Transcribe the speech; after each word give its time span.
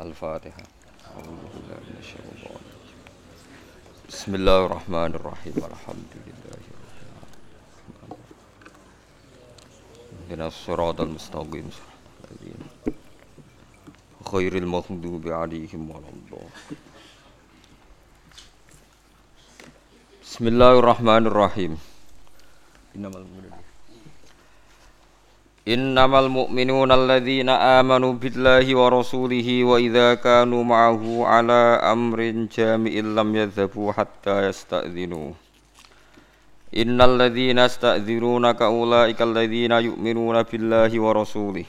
الفاتحة. 0.00 0.62
بسم 4.08 4.34
الله 4.34 4.66
الرحمن 4.66 5.14
الرحيم. 5.14 5.54
الحمد 5.54 6.12
لله 6.26 6.58
رب 6.58 8.18
العالمين. 10.30 10.42
الصراط 10.46 11.00
المستقيم. 11.00 11.70
صراط 11.70 11.94
الذين 12.30 12.60
غير 14.34 14.56
المغضوب 14.56 15.28
عليهم 15.28 15.90
ولا 15.90 16.08
الضالين. 16.08 16.50
بسم 20.24 20.44
الله 20.46 20.78
الرحمن 20.78 21.26
الرحيم. 21.26 21.78
إنما 22.96 23.16
المؤمنون 23.16 23.73
الذين 26.92 27.48
آمنوا 27.48 28.12
بالله 28.12 28.66
ورسوله 28.76 29.64
وإذا 29.64 30.14
كانوا 30.14 30.62
معه 30.64 31.24
على 31.24 31.80
أمر 31.80 32.20
جامع 32.52 32.90
لم 32.90 33.36
يذهبوا 33.36 33.92
حتى 33.92 34.48
يستأذنوه. 34.48 35.32
إن 36.76 37.00
الذين 37.00 37.58
يستأذنونك 37.58 38.62
أولئك 38.62 39.22
الذين 39.22 39.72
يؤمنون 39.72 40.42
بالله 40.42 41.00
ورسوله. 41.00 41.64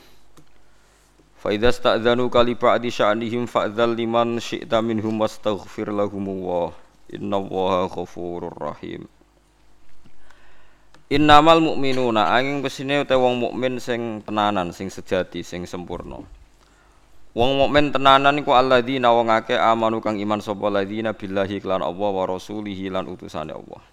فإذا 1.40 1.70
استأذنوك 1.70 2.36
لبعض 2.36 2.88
شأنهم 2.88 3.46
فأذن 3.46 3.96
لمن 3.96 4.40
شئت 4.40 4.76
منهم 4.76 5.22
واستغفر 5.22 5.92
لهم 5.92 6.26
الله. 6.30 6.72
إن 7.16 7.34
الله 7.34 7.86
غفور 7.86 8.42
رحيم. 8.62 9.15
Innamal 11.06 11.62
mukminuna 11.62 12.34
angin 12.34 12.66
pesine 12.66 13.06
te 13.06 13.14
wong 13.14 13.38
mukmin 13.38 13.78
sing 13.78 14.26
tenanan, 14.26 14.74
sing 14.74 14.90
sejati, 14.90 15.46
sing 15.46 15.70
sempurna. 15.70 16.18
Wong 17.38 17.52
mukmin 17.62 17.94
tenanan 17.94 18.42
iku 18.42 18.58
alladzina 18.58 19.14
wong 19.14 19.30
akeh 19.30 19.54
amanu 19.54 20.02
kang 20.02 20.18
iman 20.18 20.42
sapa 20.42 20.66
ladzina 20.74 21.14
billahi 21.14 21.62
lan 21.62 21.86
Allah 21.86 22.10
wa 22.10 22.26
rasulihi 22.26 22.90
lan 22.90 23.06
utusane 23.06 23.54
Allah. 23.54 23.86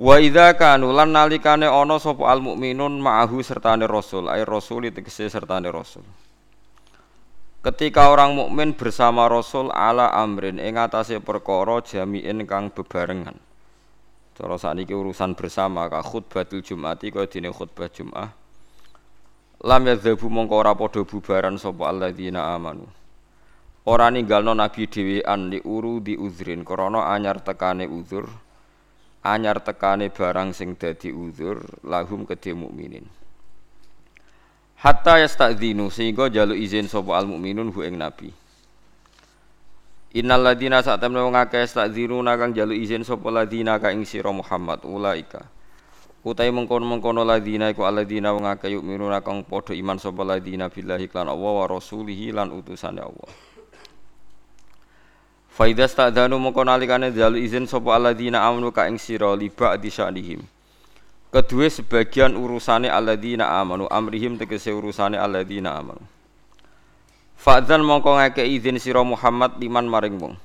Wa 0.00 0.16
idza 0.16 0.56
kanu 0.56 0.88
lan 0.88 1.12
nalikane 1.12 1.68
ana 1.68 2.00
sapa 2.00 2.24
al 2.24 2.40
mukminun 2.40 2.96
ma'ahu 3.04 3.44
sertane 3.44 3.84
rasul, 3.84 4.24
ai 4.32 4.40
rasul 4.48 4.88
tegese 4.88 5.28
sertane 5.28 5.68
rasul. 5.68 6.06
Ketika 7.60 8.08
orang 8.08 8.40
mukmin 8.40 8.72
bersama 8.72 9.28
rasul 9.28 9.68
ala 9.68 10.16
amrin 10.16 10.56
ing 10.56 10.80
atase 10.80 11.20
perkara 11.20 11.84
jami'in 11.84 12.48
kang 12.48 12.72
bebarengan 12.72 13.49
Cara 14.38 14.56
sakniki 14.56 14.94
urusan 14.96 15.36
bersama 15.36 15.90
ka 15.90 16.00
khutbatul 16.00 16.64
Jumati 16.64 17.12
kaya 17.12 17.28
dene 17.28 17.52
khutbah 17.52 17.92
Jumat. 17.92 18.32
Lam 19.60 19.82
yadzabu 19.84 20.32
mongko 20.32 20.54
ora 20.56 20.72
padha 20.72 21.04
bubaran 21.04 21.60
sapa 21.60 21.92
alladzina 21.92 22.56
amanu. 22.56 22.88
Ora 23.84 24.08
ninggalno 24.08 24.56
nabi 24.56 24.88
dhewean 24.88 25.52
li 25.52 25.60
uru 25.60 26.00
di 26.00 26.16
uzrin 26.16 26.64
krana 26.64 27.12
anyar 27.12 27.44
tekane 27.44 27.84
uzur. 27.84 28.24
Anyar 29.20 29.60
tekane 29.60 30.08
barang 30.08 30.56
sing 30.56 30.80
dadi 30.80 31.12
uzur 31.12 31.60
lahum 31.84 32.24
kedhe 32.24 32.56
mukminin. 32.56 33.04
Hatta 34.80 35.20
yastadzinu 35.20 35.92
sehingga 35.92 36.32
jaluk 36.32 36.56
izin 36.56 36.88
sapa 36.88 37.20
al 37.20 37.28
mukminun 37.28 37.68
hu 37.68 37.84
ing 37.84 38.00
nabi. 38.00 38.32
Innal 40.10 40.42
ladina 40.42 40.82
sak 40.82 40.98
temne 40.98 41.22
wong 41.22 41.38
akeh 41.38 41.62
stakziruna 41.70 42.34
kang 42.34 42.50
jalu 42.50 42.74
izin 42.74 43.06
sapa 43.06 43.30
ladina 43.30 43.78
ka 43.78 43.94
ing 43.94 44.02
sira 44.02 44.34
Muhammad 44.34 44.82
ulaika. 44.82 45.46
Utai 46.26 46.50
mengkono-mengkono 46.50 47.22
ladina 47.22 47.70
iku 47.70 47.86
aladina 47.86 48.34
wong 48.34 48.42
akeh 48.42 48.74
yuk 48.74 48.82
miruna 48.82 49.22
kang 49.22 49.46
padha 49.46 49.70
iman 49.70 50.02
sapa 50.02 50.26
ladina 50.26 50.66
billahi 50.66 51.06
lan 51.14 51.30
Allah 51.30 51.52
wa 51.62 51.66
rasulihi 51.70 52.34
lan 52.34 52.50
utusane 52.50 52.98
Allah. 52.98 53.30
Faida 55.46 55.86
stadanu 55.86 56.42
mengko 56.42 56.66
nalikane 56.66 57.14
jalu 57.14 57.38
izin 57.38 57.70
sapa 57.70 57.94
aladina 57.94 58.42
amanu 58.42 58.74
ka 58.74 58.90
ing 58.90 58.98
sira 58.98 59.30
liba 59.38 59.78
di 59.78 59.94
sya'nihim. 59.94 60.42
Kedua 61.30 61.70
sebagian 61.70 62.34
urusane 62.34 62.90
aladina 62.90 63.62
amanu 63.62 63.86
amrihim 63.86 64.34
tegese 64.34 64.74
urusane 64.74 65.14
aladina 65.14 65.78
amanu. 65.78 66.02
Fa'dzan 67.40 67.80
mongko 67.80 68.20
ngake 68.20 68.44
izin 68.44 68.76
sira 68.76 69.00
Muhammad 69.00 69.56
liman 69.56 69.88
maring 69.88 70.20
wong. 70.20 70.36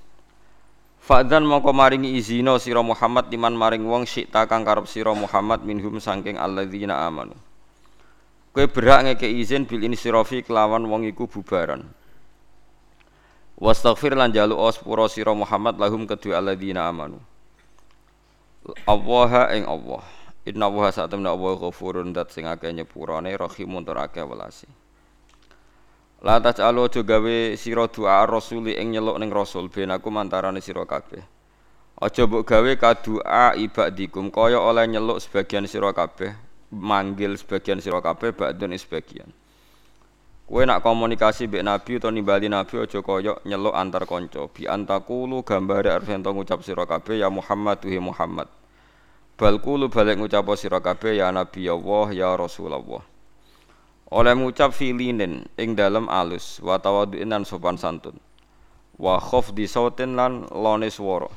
Fa'dzan 1.03 1.43
mongko 1.43 1.75
maringi 1.75 2.15
izino 2.15 2.55
sira 2.55 2.79
Muhammad 2.79 3.27
liman 3.27 3.51
maring 3.51 3.83
wong 3.83 4.07
syi'ta 4.07 4.47
kang 4.47 4.63
karep 4.63 4.87
sira 4.87 5.11
Muhammad 5.11 5.67
minhum 5.67 5.99
sangking 5.99 6.39
alladzina 6.39 7.03
amanu. 7.03 7.35
Kowe 8.55 8.63
berhak 8.71 9.11
ngeke 9.11 9.27
izin 9.27 9.67
bil 9.67 9.83
insirafi 9.83 10.39
kelawan 10.39 10.87
wong 10.87 11.03
iku 11.03 11.27
bubaran. 11.27 11.83
Wastaghfir 13.59 14.15
lan 14.15 14.31
jalu 14.31 14.55
ospura 14.55 15.11
sira 15.11 15.35
Muhammad 15.35 15.75
lahum 15.75 16.07
kedua 16.07 16.39
alladzina 16.39 16.87
amanu. 16.87 17.19
Allah 18.87 19.51
ing 19.51 19.67
Allah. 19.67 20.03
Inna 20.47 20.71
wa 20.71 20.87
sa'atamna 20.87 21.35
Allah 21.35 21.59
ghafurun 21.59 22.15
dat 22.15 22.31
sing 22.31 22.47
akeh 22.47 22.71
nyepurane 22.71 23.35
rahimun 23.35 23.83
tur 23.83 23.99
akeh. 23.99 24.23
La 26.25 26.41
taj'alu 26.41 26.89
aja 26.89 27.05
gawe 27.05 27.53
sira 27.53 27.85
doa 27.85 28.25
rasuli 28.25 28.73
ing 28.73 28.97
nyeluk 28.97 29.21
ning 29.21 29.29
rasul 29.29 29.69
ben 29.69 29.93
aku 29.93 30.09
mantarane 30.09 30.57
sira 30.57 30.81
kabeh. 30.81 31.21
Aja 32.01 32.25
mbok 32.25 32.49
gawe 32.49 32.71
kadua 32.81 33.53
ibadikum 33.53 34.33
kaya 34.33 34.57
oleh 34.57 34.89
nyeluk 34.89 35.21
sebagian 35.21 35.69
sira 35.69 35.93
kabeh, 35.93 36.33
manggil 36.73 37.37
sebagian 37.37 37.77
sira 37.77 38.01
kabeh 38.01 38.33
ba'dun 38.33 38.73
sebagian. 38.73 39.29
Kowe 40.49 40.65
nak 40.65 40.81
komunikasi 40.81 41.45
mbek 41.45 41.61
nabi 41.61 42.01
utawa 42.01 42.09
nimbali 42.09 42.49
nabi 42.49 42.73
aja 42.81 43.05
kaya 43.05 43.37
nyeluk 43.45 43.77
antar 43.77 44.09
kanca. 44.09 44.49
Bi 44.49 44.65
antakulu 44.65 45.45
gambare 45.45 45.93
arep 45.93 46.09
ento 46.09 46.33
ngucap 46.33 46.65
sira 46.65 46.89
kabeh 46.89 47.21
ya 47.21 47.29
Muhammad 47.29 47.85
tuhi 47.85 48.01
Muhammad. 48.01 48.49
Bal 49.37 49.61
kulu 49.61 49.93
balik 49.93 50.17
ngucap 50.17 50.49
sira 50.57 50.81
kabeh 50.81 51.21
ya 51.21 51.29
Nabi 51.29 51.69
Allah 51.69 52.09
ya 52.17 52.33
Rasulullah 52.33 53.13
oleh 54.13 54.33
ngucap 54.37 54.69
filinin 54.69 55.49
ing 55.57 55.73
dalam 55.73 56.05
alus 56.05 56.61
wa 56.61 56.77
tawadhu'in 56.77 57.29
lan 57.29 57.41
sopan 57.41 57.79
santun. 57.79 58.17
Wa 58.95 59.17
khafdi 59.17 59.65
sautin 59.65 60.13
lan 60.13 60.45
lone 60.53 60.87
swara. 60.93 61.27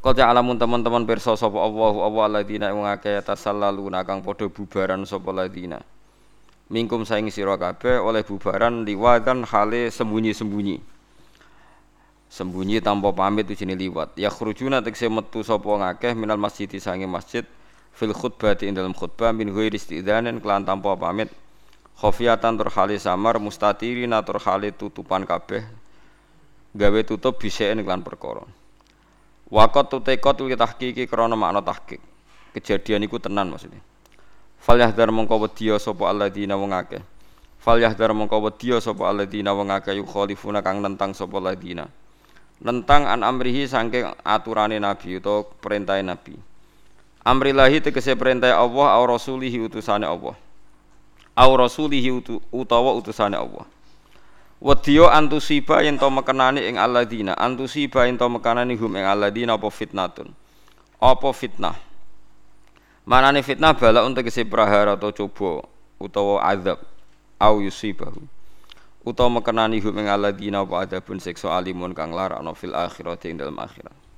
Kau 0.00 0.16
alamun 0.16 0.56
teman-teman 0.56 1.04
perso 1.04 1.36
sapa 1.36 1.60
Allah 1.60 1.92
Allah 1.92 2.22
alladzina 2.24 2.72
wong 2.72 2.88
akeh 2.88 3.20
tasallaluna 3.20 4.00
kang 4.08 4.24
padha 4.24 4.48
bubaran 4.48 5.04
sapa 5.04 5.28
ladina. 5.28 5.84
Mingkum 6.72 7.04
saing 7.04 7.28
kabeh 7.28 8.00
oleh 8.00 8.24
bubaran 8.24 8.88
liwatan 8.88 9.44
hale 9.44 9.92
sembunyi-sembunyi. 9.92 10.80
Sembunyi 12.30 12.80
tanpa 12.80 13.12
pamit 13.12 13.44
ujine 13.50 13.76
liwat. 13.76 14.16
Ya 14.16 14.32
khurujuna 14.32 14.80
tekse 14.80 15.12
metu 15.12 15.44
sapa 15.44 15.68
ngakeh 15.68 16.16
minal 16.16 16.40
masjid 16.40 16.70
sange 16.80 17.04
masjid 17.04 17.44
fil 17.94 18.14
khutbah 18.14 18.56
ing 18.62 18.74
dalam 18.74 18.94
khutbah 18.94 19.34
min 19.34 19.50
ghairi 19.50 19.76
istidzanin 19.76 20.38
kelan 20.38 20.66
tanpa 20.66 20.96
pamit 20.96 21.28
khofiyatan 22.00 22.56
tur 22.56 22.68
hali 22.72 22.96
samar 22.96 23.36
mustatiri 23.36 24.08
tur 24.26 24.38
hali 24.40 24.72
tutupan 24.72 25.26
kabeh 25.26 25.64
gawe 26.76 27.00
tutup 27.04 27.36
bisaen 27.36 27.82
kelan 27.82 28.00
perkara 28.00 28.46
Wakot 29.50 29.90
tutekot 29.90 30.46
li 30.46 30.54
tahqiqi 30.54 31.10
krana 31.10 31.34
makna 31.34 31.58
tahqiq. 31.58 31.98
Kejadian 32.54 33.02
iku 33.02 33.18
tenan 33.18 33.50
maksudnya. 33.50 33.82
Fal 34.62 34.78
yahdar 34.78 35.10
mongko 35.10 35.42
wedya 35.42 35.74
sapa 35.82 36.06
alladzina 36.06 36.54
wong 36.54 36.70
akeh. 36.70 37.02
Fal 37.58 37.82
yahdar 37.82 38.14
mongko 38.14 38.38
wedya 38.46 38.78
sapa 38.78 39.10
alladzina 39.10 39.50
wong 39.50 39.74
akeh 39.74 39.98
yukhalifuna 39.98 40.62
kang 40.62 40.78
nentang 40.78 41.18
sapa 41.18 41.42
alladzina. 41.42 41.90
Nentang 42.62 43.10
an 43.10 43.26
amrihi 43.26 43.66
saking 43.66 44.14
aturane 44.22 44.78
nabi 44.78 45.18
utawa 45.18 45.42
perintah 45.42 45.98
nabi. 45.98 46.38
Amrillahi 47.20 47.84
tegese 47.84 48.16
perintah 48.16 48.56
Allah 48.56 48.96
au 48.96 49.04
rasulihi 49.04 49.60
utusane 49.60 50.08
Allah. 50.08 50.32
Au 51.36 51.52
rasulihi 51.56 52.08
utu, 52.08 52.40
utawa 52.48 52.96
utusane 52.96 53.36
Allah. 53.36 53.68
Wadiyo 54.60 55.08
antusiba 55.08 55.80
yen 55.80 55.96
to 55.96 56.08
mekenani 56.12 56.68
ing 56.68 56.76
alladzina, 56.76 57.32
antusiba 57.36 58.04
yen 58.04 58.20
to 58.20 58.28
mekenani 58.28 58.76
hum 58.76 58.92
ing 58.96 59.08
alladzina 59.08 59.56
apa 59.56 59.68
fitnatun. 59.72 60.32
Apa 61.00 61.32
fitnah? 61.32 61.76
Manane 63.08 63.40
fitnah 63.40 63.72
bala 63.72 64.04
untuk 64.04 64.28
kese 64.28 64.44
prahara 64.44 65.00
atau 65.00 65.12
coba 65.16 65.64
utawa 65.96 66.44
azab 66.44 66.76
au 67.40 67.64
yusibahu. 67.64 68.20
Utawa 69.00 69.40
mekenani 69.40 69.80
hum 69.80 69.96
ing 69.96 70.12
alladzina 70.12 70.60
apa 70.60 70.84
adabun 70.84 71.20
siksa 71.20 71.52
alimun 71.56 71.96
kang 71.96 72.12
larakno 72.12 72.52
fil 72.52 72.76
akhirati 72.76 73.32
ing 73.32 73.40
dalam 73.40 73.56
akhirat. 73.56 74.09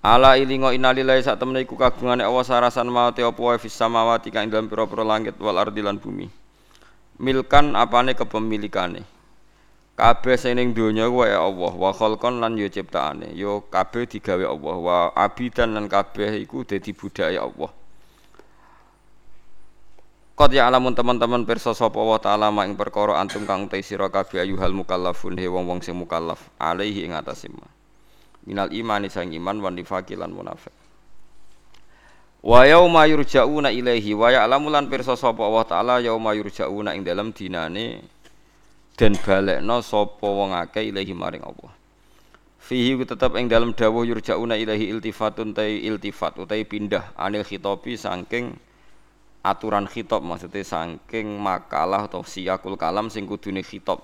Ala 0.00 0.40
ilingo 0.40 0.72
innalillahi 0.72 1.20
sak 1.20 1.36
temene 1.36 1.68
iku 1.68 1.76
kagungane 1.76 2.24
Allah 2.24 2.40
sarasan 2.40 2.88
mawate 2.88 3.20
apa 3.20 3.36
wae 3.36 3.60
fis 3.60 3.76
samawati 3.76 4.32
kang 4.32 4.48
dalam 4.48 4.64
pira-pira 4.64 5.04
langit 5.04 5.36
wal 5.36 5.60
ardi 5.60 5.84
lan 5.84 6.00
bumi. 6.00 6.24
Milkan 7.20 7.76
apane 7.76 8.16
kepemilikane. 8.16 9.04
Kabeh 10.00 10.40
sing 10.40 10.56
ning 10.56 10.72
donya 10.72 11.04
wae 11.12 11.36
Allah 11.36 11.76
wa 11.76 11.92
khalqan 11.92 12.40
lan 12.40 12.56
yo 12.56 12.64
ciptaane. 12.72 13.36
Yo 13.36 13.68
kabeh 13.68 14.08
digawe 14.08 14.40
Allah 14.40 14.76
wa 14.80 14.96
abidan 15.12 15.76
lan 15.76 15.84
kabeh 15.84 16.32
iku 16.48 16.64
dadi 16.64 16.96
budaya 16.96 17.44
Allah. 17.44 17.68
Qad 20.32 20.56
ya'lamun 20.56 20.96
teman-teman 20.96 21.44
pirsa 21.44 21.76
sapa 21.76 22.00
wa 22.00 22.16
ta'ala 22.16 22.48
ma 22.48 22.64
ing 22.64 22.72
perkara 22.72 23.20
antum 23.20 23.44
kang 23.44 23.68
te 23.68 23.84
sira 23.84 24.08
kabeh 24.08 24.40
ayuhal 24.40 24.72
mukallafun 24.72 25.36
he 25.36 25.44
wong-wong 25.44 25.84
sing 25.84 25.92
mukallaf 25.92 26.40
alaihi 26.56 27.04
ing 27.04 27.12
atase 27.12 27.52
minal 28.50 28.66
imani 28.74 29.06
sang 29.06 29.30
iman 29.30 29.62
wan 29.62 29.78
nifaqi 29.78 30.18
lan 30.18 30.34
munafik 30.34 30.74
Wa 32.40 32.64
yauma 32.64 33.04
yurja'una 33.04 33.68
ilaihi 33.68 34.16
wa 34.16 34.32
ya'lamu 34.32 34.72
lan 34.72 34.88
pirsa 34.88 35.12
sapa 35.12 35.44
Allah 35.44 35.64
taala 35.68 35.94
yauma 36.00 36.32
yurja'una 36.32 36.96
ing 36.96 37.04
dalem 37.04 37.36
dinane 37.36 38.00
den 38.96 39.12
balekno 39.12 39.84
sapa 39.84 40.24
wong 40.24 40.56
akeh 40.56 40.88
ilaihi 40.88 41.12
maring 41.12 41.44
Allah. 41.44 41.68
Fihi 42.64 42.96
tetep 43.04 43.36
ing 43.36 43.44
dalem 43.44 43.76
dawuh 43.76 44.08
yurja'una 44.08 44.56
ilaihi 44.56 44.88
iltifatun 44.88 45.52
tai 45.52 45.84
iltifat 45.84 46.40
utai 46.40 46.64
pindah 46.64 47.12
anil 47.12 47.44
khitabi 47.44 48.00
saking 48.00 48.56
aturan 49.44 49.88
khitab 49.88 50.24
maksudnya 50.24 50.64
saking 50.64 51.36
makalah 51.40 52.08
atau 52.08 52.24
siyakul 52.24 52.76
kalam 52.76 53.08
sing 53.08 53.24
kudune 53.24 53.64
khitab 53.64 54.00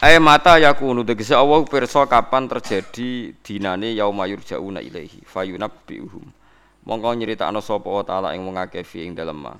Ay 0.00 0.16
mata 0.16 0.56
yakunu 0.56 1.04
tegese 1.04 1.36
Allah 1.36 1.60
pirsa 1.68 2.08
kapan 2.08 2.48
terjadi 2.48 3.36
dinane 3.44 3.92
yauma 3.92 4.24
yurjauna 4.24 4.80
ilaihi 4.80 5.20
fayunabbiuhum. 5.28 6.24
Mongko 6.88 7.20
nyeritakno 7.20 7.60
sapa 7.60 7.84
wa 7.84 8.00
taala 8.00 8.32
ing 8.32 8.48
wong 8.48 8.56
akeh 8.56 8.80
ing 8.96 9.12
dalem 9.12 9.44
ma. 9.44 9.52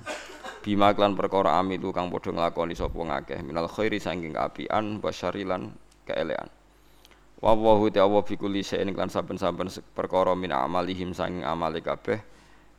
Bima 0.65 0.97
klan 0.97 1.13
perkara 1.13 1.61
amilu 1.61 1.93
kang 1.93 2.09
padha 2.09 2.33
nglakoni 2.33 2.73
sapa 2.73 2.97
ngakeh 2.97 3.45
minal 3.45 3.69
khairi 3.69 4.01
saking 4.01 4.33
apian 4.33 4.97
basyarilan 4.97 5.77
keelean. 6.09 6.49
Wa 7.37 7.53
wahu 7.53 7.93
ta'ala 7.93 8.25
fi 8.25 8.33
kulli 8.33 8.65
shay'in 8.65 8.97
klan 8.97 9.13
saben-saben 9.13 9.69
perkara 9.93 10.33
min 10.33 10.49
amalihim 10.49 11.13
saking 11.13 11.45
amale 11.45 11.85
kabeh. 11.85 12.17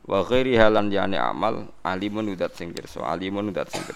Wa 0.03 0.19
ghairi 0.27 0.59
halan 0.59 0.91
yane 0.91 1.15
amal 1.15 1.71
alimun 1.87 2.27
udat 2.27 2.59
sing 2.59 2.75
alimun 2.75 3.55
udat 3.55 3.71
sing 3.71 3.87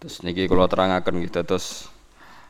terus 0.00 0.24
niki 0.24 0.48
kula 0.48 0.66
terangaken 0.66 1.20
gitu 1.22 1.44
terus 1.44 1.92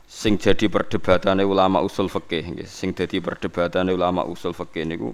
sing 0.07 0.39
jadi 0.39 0.71
perdebatane 0.71 1.43
ulama 1.43 1.83
usul 1.83 2.07
fikih 2.07 2.55
nggih 2.55 2.67
sing 2.67 2.95
dadi 2.95 3.19
perdebatane 3.19 3.91
ulama 3.91 4.23
usul 4.23 4.55
fikih 4.55 4.87
niku 4.87 5.11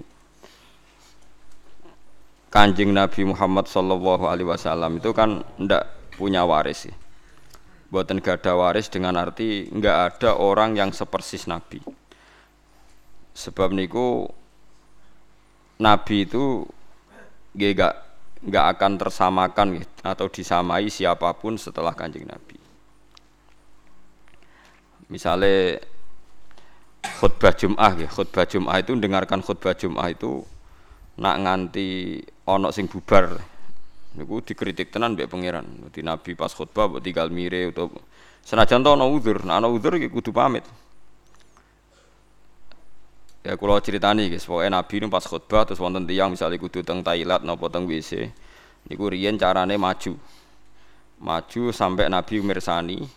Kanjeng 2.48 2.96
Nabi 2.96 3.28
Muhammad 3.28 3.68
sallallahu 3.68 4.24
alaihi 4.24 4.48
wasallam 4.48 4.96
itu 4.96 5.12
kan 5.12 5.44
ndak 5.60 5.84
punya 6.16 6.48
waris 6.48 6.88
sih. 6.88 6.94
Buatan 7.92 8.24
gak 8.24 8.40
ada 8.44 8.56
waris 8.56 8.88
dengan 8.88 9.20
arti 9.20 9.68
nggak 9.68 9.96
ada 10.16 10.30
orang 10.40 10.72
yang 10.72 10.88
sepersis 10.88 11.44
Nabi. 11.44 11.84
Sebab 13.36 13.76
niku 13.76 14.26
nabi 15.78 16.26
itu 16.26 16.66
gak 17.54 18.07
nggak 18.38 18.66
akan 18.78 18.92
tersamakan 19.02 19.66
gitu, 19.82 19.94
atau 20.06 20.26
disamai 20.30 20.86
siapa 20.86 21.34
pun 21.34 21.58
setelah 21.58 21.90
kanjeng 21.90 22.22
nabi. 22.22 22.54
Misalnya 25.10 25.80
khutbah 27.18 27.56
Jum'ah 27.56 27.92
ya, 27.98 28.08
khutbah 28.12 28.46
Jum'ah 28.46 28.78
itu 28.78 28.94
dengarkan 28.94 29.42
khutbah 29.42 29.74
Jum'ah 29.74 30.08
itu 30.12 30.44
nak 31.18 31.36
nganti 31.42 32.22
onok 32.46 32.70
sing 32.70 32.86
bubar 32.86 33.42
niku 34.14 34.38
dikritik 34.38 34.94
tenan 34.94 35.18
mbek 35.18 35.26
pangeran. 35.26 35.66
Dadi 35.88 36.06
nabi 36.06 36.38
pas 36.38 36.54
khutbah 36.54 36.86
mbok 36.86 37.02
tinggal 37.02 37.32
mire 37.34 37.74
atau 37.74 37.90
senajan 38.46 38.86
to 38.86 38.90
ana 38.94 39.06
uzur, 39.08 39.42
nah 39.42 39.58
ana 39.58 39.66
kudu 39.66 40.30
pamit. 40.30 40.62
Ya 43.48 43.56
kalau 43.56 43.80
ceritani 43.80 44.28
guys, 44.28 44.44
pokoknya 44.44 44.76
Nabi 44.76 45.00
ini 45.00 45.08
pas 45.08 45.24
khutbah 45.24 45.64
terus 45.64 45.80
wonten 45.80 46.04
tiang 46.04 46.36
misalnya 46.36 46.60
kudu 46.60 46.84
teng 46.84 47.00
toilet 47.00 47.40
nopo 47.48 47.72
teng 47.72 47.88
WC, 47.88 48.28
niku 48.92 49.08
riyen 49.08 49.40
carane 49.40 49.80
maju, 49.80 50.20
maju 51.16 51.62
sampai 51.72 52.12
Nabi 52.12 52.44
mirsani, 52.44 53.08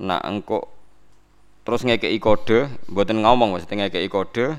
nak 0.00 0.24
engkok 0.24 0.64
terus 1.60 1.84
ngekei 1.84 2.16
kode, 2.16 2.72
buatin 2.88 3.20
ngomong 3.20 3.52
maksudnya 3.52 3.84
ngekei 3.92 4.08
kode, 4.08 4.56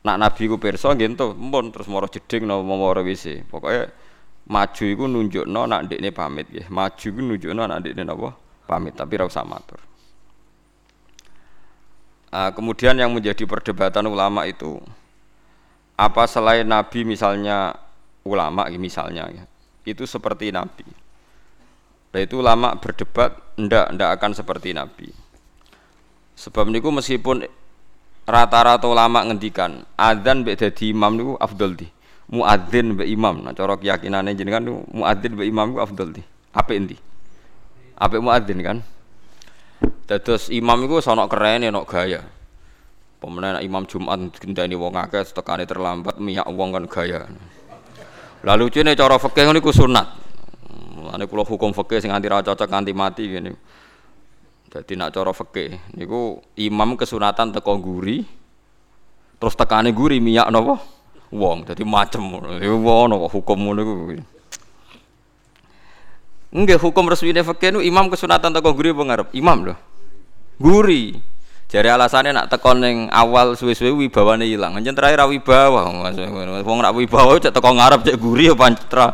nak 0.00 0.16
Nabi 0.16 0.42
ku 0.48 0.56
perso 0.56 0.96
gitu, 0.96 1.36
pun 1.36 1.68
terus 1.68 1.92
moro 1.92 2.08
jeding 2.08 2.48
nopo 2.48 2.64
moro 2.64 3.04
WC, 3.04 3.44
pokoknya 3.52 3.92
maju 4.48 4.84
iku 4.88 5.04
nunjukno 5.04 5.68
nak 5.68 5.84
ndekne 5.84 6.08
pamit 6.08 6.48
ya, 6.56 6.64
maju 6.72 7.04
iku 7.04 7.20
nunjukno 7.20 7.68
nak 7.68 7.84
ndekne 7.84 8.00
napa? 8.00 8.32
Pamit, 8.64 8.96
tapi 8.96 9.20
ra 9.20 9.28
usah 9.28 9.44
matur. 9.44 9.76
Nah, 12.36 12.52
kemudian 12.52 12.92
yang 12.92 13.16
menjadi 13.16 13.48
perdebatan 13.48 14.04
ulama 14.12 14.44
itu 14.44 14.76
apa 15.96 16.28
selain 16.28 16.68
Nabi 16.68 17.00
misalnya 17.08 17.72
ulama 18.28 18.68
misalnya 18.76 19.24
ya, 19.32 19.48
itu 19.88 20.04
seperti 20.04 20.52
Nabi. 20.52 20.84
Nah 22.12 22.20
itu 22.20 22.36
ulama 22.36 22.76
berdebat 22.76 23.40
ndak 23.56 23.88
ndak 23.96 24.20
akan 24.20 24.36
seperti 24.36 24.76
Nabi. 24.76 25.08
Sebab 26.36 26.68
niku 26.68 26.92
meskipun 26.92 27.48
rata-rata 28.28 28.84
ulama 28.84 29.24
ngendikan 29.24 29.88
adzan 29.96 30.44
mbek 30.44 30.60
dadi 30.60 30.92
imam 30.92 31.16
niku 31.16 31.32
afdol 31.40 31.72
di. 31.72 31.88
Muadzin 32.28 33.00
mbek 33.00 33.08
imam. 33.16 33.48
Nah 33.48 33.56
cara 33.56 33.80
keyakinane 33.80 34.36
jenengan 34.36 34.60
niku 34.60 34.84
muadzin 34.92 35.32
mbek 35.40 35.48
imam 35.48 35.72
niku 35.72 35.80
afdol 35.80 36.12
di. 36.12 36.20
Apik 36.52 36.76
endi? 36.84 36.96
Apik 37.96 38.20
muadzin 38.20 38.60
kan? 38.60 38.84
Dados 40.06 40.48
imam 40.54 40.78
iku 40.86 41.02
sono 41.02 41.26
keren 41.26 41.66
nok 41.66 41.86
gaya. 41.90 42.22
Pemenang 43.18 43.58
imam 43.58 43.82
Jumat 43.90 44.38
gendani 44.38 44.78
wong 44.78 44.94
akeh 44.94 45.26
tekane 45.34 45.66
terlambat 45.66 46.22
minyak 46.22 46.46
wong 46.46 46.70
kan 46.70 46.84
gaya. 46.86 47.26
Lalu 48.46 48.70
cene 48.70 48.94
cara 48.94 49.18
fikih 49.18 49.50
niku 49.50 49.74
sunat. 49.74 50.06
Mulane 50.94 51.26
kula 51.26 51.42
hukum 51.42 51.74
fikih 51.74 51.98
sing 51.98 52.14
anti 52.14 52.30
ra 52.30 52.38
cocok 52.38 52.70
anti 52.70 52.94
mati 52.94 53.26
ngene. 53.26 53.50
Dadi 54.70 54.94
nak 54.94 55.10
cara 55.10 55.34
fikih 55.34 55.98
niku 55.98 56.38
imam 56.54 56.94
kesunatan 56.94 57.50
teko 57.50 57.74
guri 57.82 58.22
terus 59.42 59.58
tekane 59.58 59.90
guri 59.90 60.22
minyak 60.22 60.46
napa? 60.54 60.78
Wong. 61.34 61.66
Dadi 61.66 61.82
macem 61.82 62.22
ngono. 62.22 62.62
Iku 62.62 62.76
ono 62.86 63.26
hukum 63.26 63.58
ngono. 63.58 64.35
Enggak 66.56 66.80
hukum 66.80 67.04
resmi 67.04 67.36
fakir 67.36 67.68
nu 67.68 67.84
imam 67.84 68.08
kesunatan 68.08 68.56
teko 68.56 68.72
guri 68.72 68.96
apa 68.96 69.02
ngarep? 69.04 69.28
Imam 69.36 69.60
loh. 69.60 69.76
Guri. 70.56 71.12
Jari 71.68 71.92
alasannya 71.92 72.32
nak 72.32 72.48
tekon 72.48 72.80
yang 72.80 72.98
awal 73.12 73.52
suwe-suwe 73.58 73.92
wibawane 73.92 74.48
hilang. 74.48 74.72
Anjen 74.72 74.96
terakhir 74.96 75.20
ra 75.20 75.28
wibawa. 75.28 75.84
Wong 76.64 76.80
nak 76.80 76.96
wibawa 76.96 77.36
cek 77.36 77.52
teko 77.52 77.70
ngarep 77.76 78.08
cek 78.08 78.16
guri 78.16 78.48
apa 78.48 78.56
pancetra. 78.56 79.06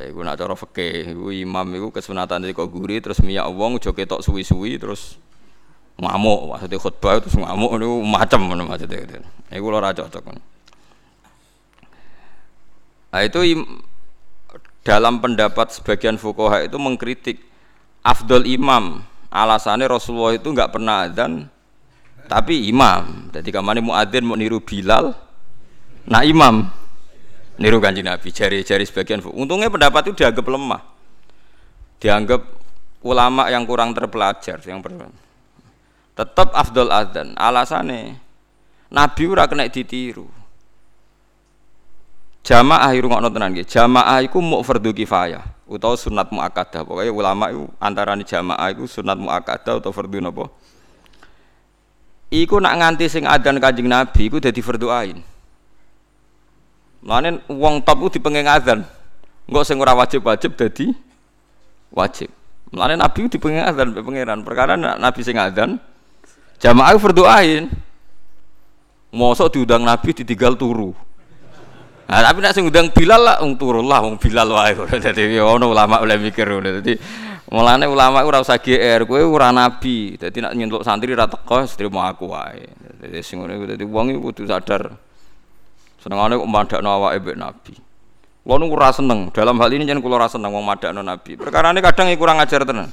Iku 0.00 0.24
nak 0.24 0.40
cara 0.40 0.56
fikih, 0.56 1.12
iku 1.12 1.28
imam 1.28 1.76
iku 1.76 1.92
kesunatan 1.92 2.48
teko 2.48 2.64
guri 2.72 3.04
terus 3.04 3.20
miyak 3.20 3.52
wong 3.52 3.76
aja 3.76 3.92
ketok 3.92 4.24
suwi-suwi 4.24 4.80
terus 4.80 5.20
ngamuk 6.00 6.56
maksudnya 6.56 6.80
khutbah 6.80 7.20
terus 7.20 7.36
ngamuk 7.36 7.76
niku 7.76 8.00
macam 8.00 8.48
ngono 8.48 8.64
maksudnya. 8.64 9.20
Iku 9.52 9.66
lho 9.68 9.76
ra 9.76 9.92
cocok. 9.92 10.24
Nah 13.12 13.20
itu 13.26 13.68
dalam 14.80 15.20
pendapat 15.20 15.76
sebagian 15.76 16.16
fukoha 16.16 16.64
itu 16.64 16.76
mengkritik 16.80 17.40
afdol 18.00 18.44
imam. 18.48 19.04
Alasannya 19.30 19.86
Rasulullah 19.86 20.34
itu 20.34 20.50
nggak 20.50 20.70
pernah 20.74 21.06
adzan 21.06 21.46
tapi 22.26 22.66
imam. 22.66 23.30
Jadi 23.30 23.48
kamane 23.54 23.78
muadzin 23.84 24.24
mau 24.26 24.34
niru 24.34 24.58
Bilal 24.58 25.14
nah 26.08 26.24
imam. 26.24 26.66
Niru 27.60 27.76
kanji 27.76 28.00
Nabi 28.00 28.32
jari-jari 28.32 28.88
sebagian 28.88 29.20
untungnya 29.20 29.68
pendapat 29.68 30.08
itu 30.08 30.24
dianggap 30.24 30.46
lemah. 30.48 30.82
Dianggap 32.00 32.40
ulama 33.04 33.52
yang 33.52 33.68
kurang 33.68 33.92
terpelajar 33.92 34.56
yang 34.64 34.80
ber 34.80 34.96
tetap 36.16 36.56
afdol 36.56 36.88
adzan. 36.88 37.36
Alasannya 37.36 38.16
Nabi 38.90 39.22
ora 39.28 39.44
kena 39.46 39.68
ditiru 39.68 40.39
Jamaah 42.40 42.96
iku 42.96 43.06
ngono 43.12 43.28
tenan 43.28 43.52
nggih. 43.52 43.68
Jamaah 43.68 44.24
iku 44.24 44.40
muk 44.40 44.64
fardhu 44.64 44.96
kifayah 44.96 45.44
utawa 45.68 45.94
sunat 45.94 46.32
muakkadah. 46.32 46.82
Pokoke 46.88 47.12
ulama 47.12 47.52
iku 47.52 47.68
antarané 47.76 48.24
jamaah 48.24 48.72
iku 48.72 48.88
sunat 48.88 49.20
muakkadah 49.20 49.78
utawa 49.78 49.92
fardhu 49.92 50.18
napa? 50.18 50.48
Iku 52.30 52.62
nak 52.62 52.78
nganti 52.78 53.10
sing 53.10 53.26
adzan 53.26 53.58
Kanjeng 53.60 53.90
Nabi 53.90 54.30
iku 54.30 54.40
dadi 54.40 54.62
fardhu 54.64 54.88
ain. 54.88 55.20
Mulane 57.04 57.44
wong 57.50 57.84
top 57.84 57.96
ku 58.00 58.08
dipenging 58.08 58.48
adzan. 58.48 58.88
Engko 59.44 59.60
sing 59.66 59.76
ora 59.82 59.92
wajib-wajib 59.98 60.56
dadi 60.56 60.94
wajib. 61.92 62.32
Mulane 62.72 62.96
Nabi 62.96 63.28
dipenging 63.28 63.66
adzan 63.66 63.92
mbek 63.92 64.00
pangeran. 64.06 64.40
Perkara 64.46 64.80
Nabi 64.80 65.20
sing 65.20 65.36
adzan 65.36 65.76
jamaah 66.56 66.96
fardhu 66.96 67.28
ain. 67.28 67.68
Mosok 69.10 69.58
diundang 69.58 69.82
Nabi 69.82 70.14
ditinggal 70.14 70.54
turu. 70.54 70.94
Nah, 72.10 72.26
tapi 72.26 72.42
nak 72.42 72.58
sing 72.58 72.66
ngundang 72.66 72.90
Bilal 72.90 73.22
lah 73.22 73.36
wong 73.38 73.54
turun 73.54 73.86
lah 73.86 74.02
wong 74.02 74.18
Bilal 74.18 74.50
wae. 74.50 74.74
Dadi 75.06 75.30
ya 75.30 75.46
ono 75.46 75.70
ulama 75.70 76.02
oleh 76.02 76.18
mikir 76.18 76.42
ngono. 76.42 76.82
Dadi 76.82 76.98
mulane 77.54 77.86
ulama 77.86 78.26
ora 78.26 78.42
usah 78.42 78.58
GR, 78.58 79.06
kowe 79.06 79.22
ora 79.22 79.54
nabi. 79.54 80.18
Dadi 80.18 80.42
nak 80.42 80.58
nyentuk 80.58 80.82
santri 80.82 81.14
ra 81.14 81.30
teko 81.30 81.62
trimo 81.70 82.02
aku 82.02 82.34
wae. 82.34 82.66
Dadi 82.98 83.22
sing 83.22 83.38
ngono 83.38 83.62
dadi 83.62 83.86
wong 83.86 84.10
iku 84.10 84.34
kudu 84.34 84.50
sadar 84.50 84.90
Senengane 86.00 86.40
kok 86.40 86.48
madakno 86.48 86.88
awake 86.96 87.20
mbek 87.20 87.36
Nabi. 87.36 87.74
Kulo 88.40 88.56
nu 88.56 88.66
ora 88.72 88.90
seneng, 88.90 89.30
dalam 89.30 89.60
hal 89.60 89.70
ini 89.70 89.84
jangan 89.86 90.00
kulo 90.02 90.16
ora 90.16 90.26
seneng 90.26 90.50
wong 90.50 90.64
madakno 90.64 91.04
Nabi. 91.04 91.36
Perkara 91.36 91.70
ini 91.70 91.84
kadang 91.84 92.08
kurang 92.16 92.40
ajar 92.40 92.64
tenan. 92.64 92.88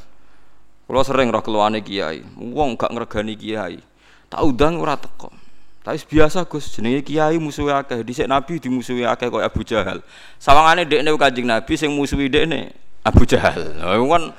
Kulo 0.86 1.01
sering 1.07 1.31
roh 1.31 1.41
keluane 1.41 1.81
kiai, 1.81 2.21
wong 2.36 2.75
gak 2.75 2.91
ngregani 2.91 3.33
kiai. 3.39 3.79
Tak 4.27 4.43
undang 4.43 4.77
ora 4.77 5.00
teko. 5.00 5.46
Tapi 5.88 6.03
biasa 6.03 6.44
Gus, 6.44 6.67
jenenge 6.75 7.00
kiai 7.00 7.39
musuhe 7.39 7.72
akeh. 7.72 8.03
Dhisik 8.03 8.27
Nabi 8.27 8.60
dimusuhi 8.60 9.08
akeh 9.08 9.32
koyo 9.32 9.48
Abu 9.48 9.63
Jahal. 9.63 10.03
Sawangane 10.36 10.84
dekne 10.84 11.15
Kanjeng 11.15 11.48
Nabi 11.48 11.79
sing 11.79 11.96
musuhi 11.96 12.27
dekne 12.27 12.75
Abu 13.08 13.24
Jahal. 13.24 13.79
Lah 13.79 13.96
kan 13.96 14.36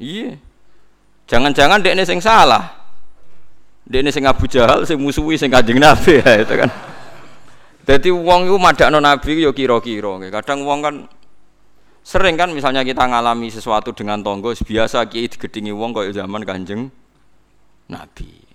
iya. 0.00 0.40
Jangan-jangan 1.28 1.84
dekne 1.84 2.08
sing 2.08 2.24
salah. 2.24 2.72
Dekne 3.84 4.08
sing 4.08 4.24
Abu 4.24 4.48
Jahal 4.48 4.88
sing 4.88 4.96
musuhi 4.96 5.36
sing 5.36 5.52
Kanjeng 5.52 5.76
Nabi 5.76 6.16
ya 6.24 6.40
itu 6.40 6.56
kan. 6.56 6.72
Jadi 7.84 8.08
wong 8.08 8.48
itu 8.48 8.56
madakno 8.56 8.96
Nabi 8.96 9.44
yo 9.44 9.52
kira-kira. 9.52 10.16
Kadang 10.40 10.64
wong 10.64 10.80
kan 10.80 10.94
sering 12.00 12.40
kan 12.40 12.48
misalnya 12.48 12.80
kita 12.80 13.04
ngalami 13.04 13.52
sesuatu 13.52 13.92
dengan 13.92 14.24
tonggo 14.24 14.56
biasa 14.56 15.04
kiai 15.04 15.28
digedingi 15.28 15.76
wong 15.76 15.92
kaya 15.92 16.16
zaman 16.16 16.48
Kanjeng 16.48 16.88
Nabi. 17.92 18.45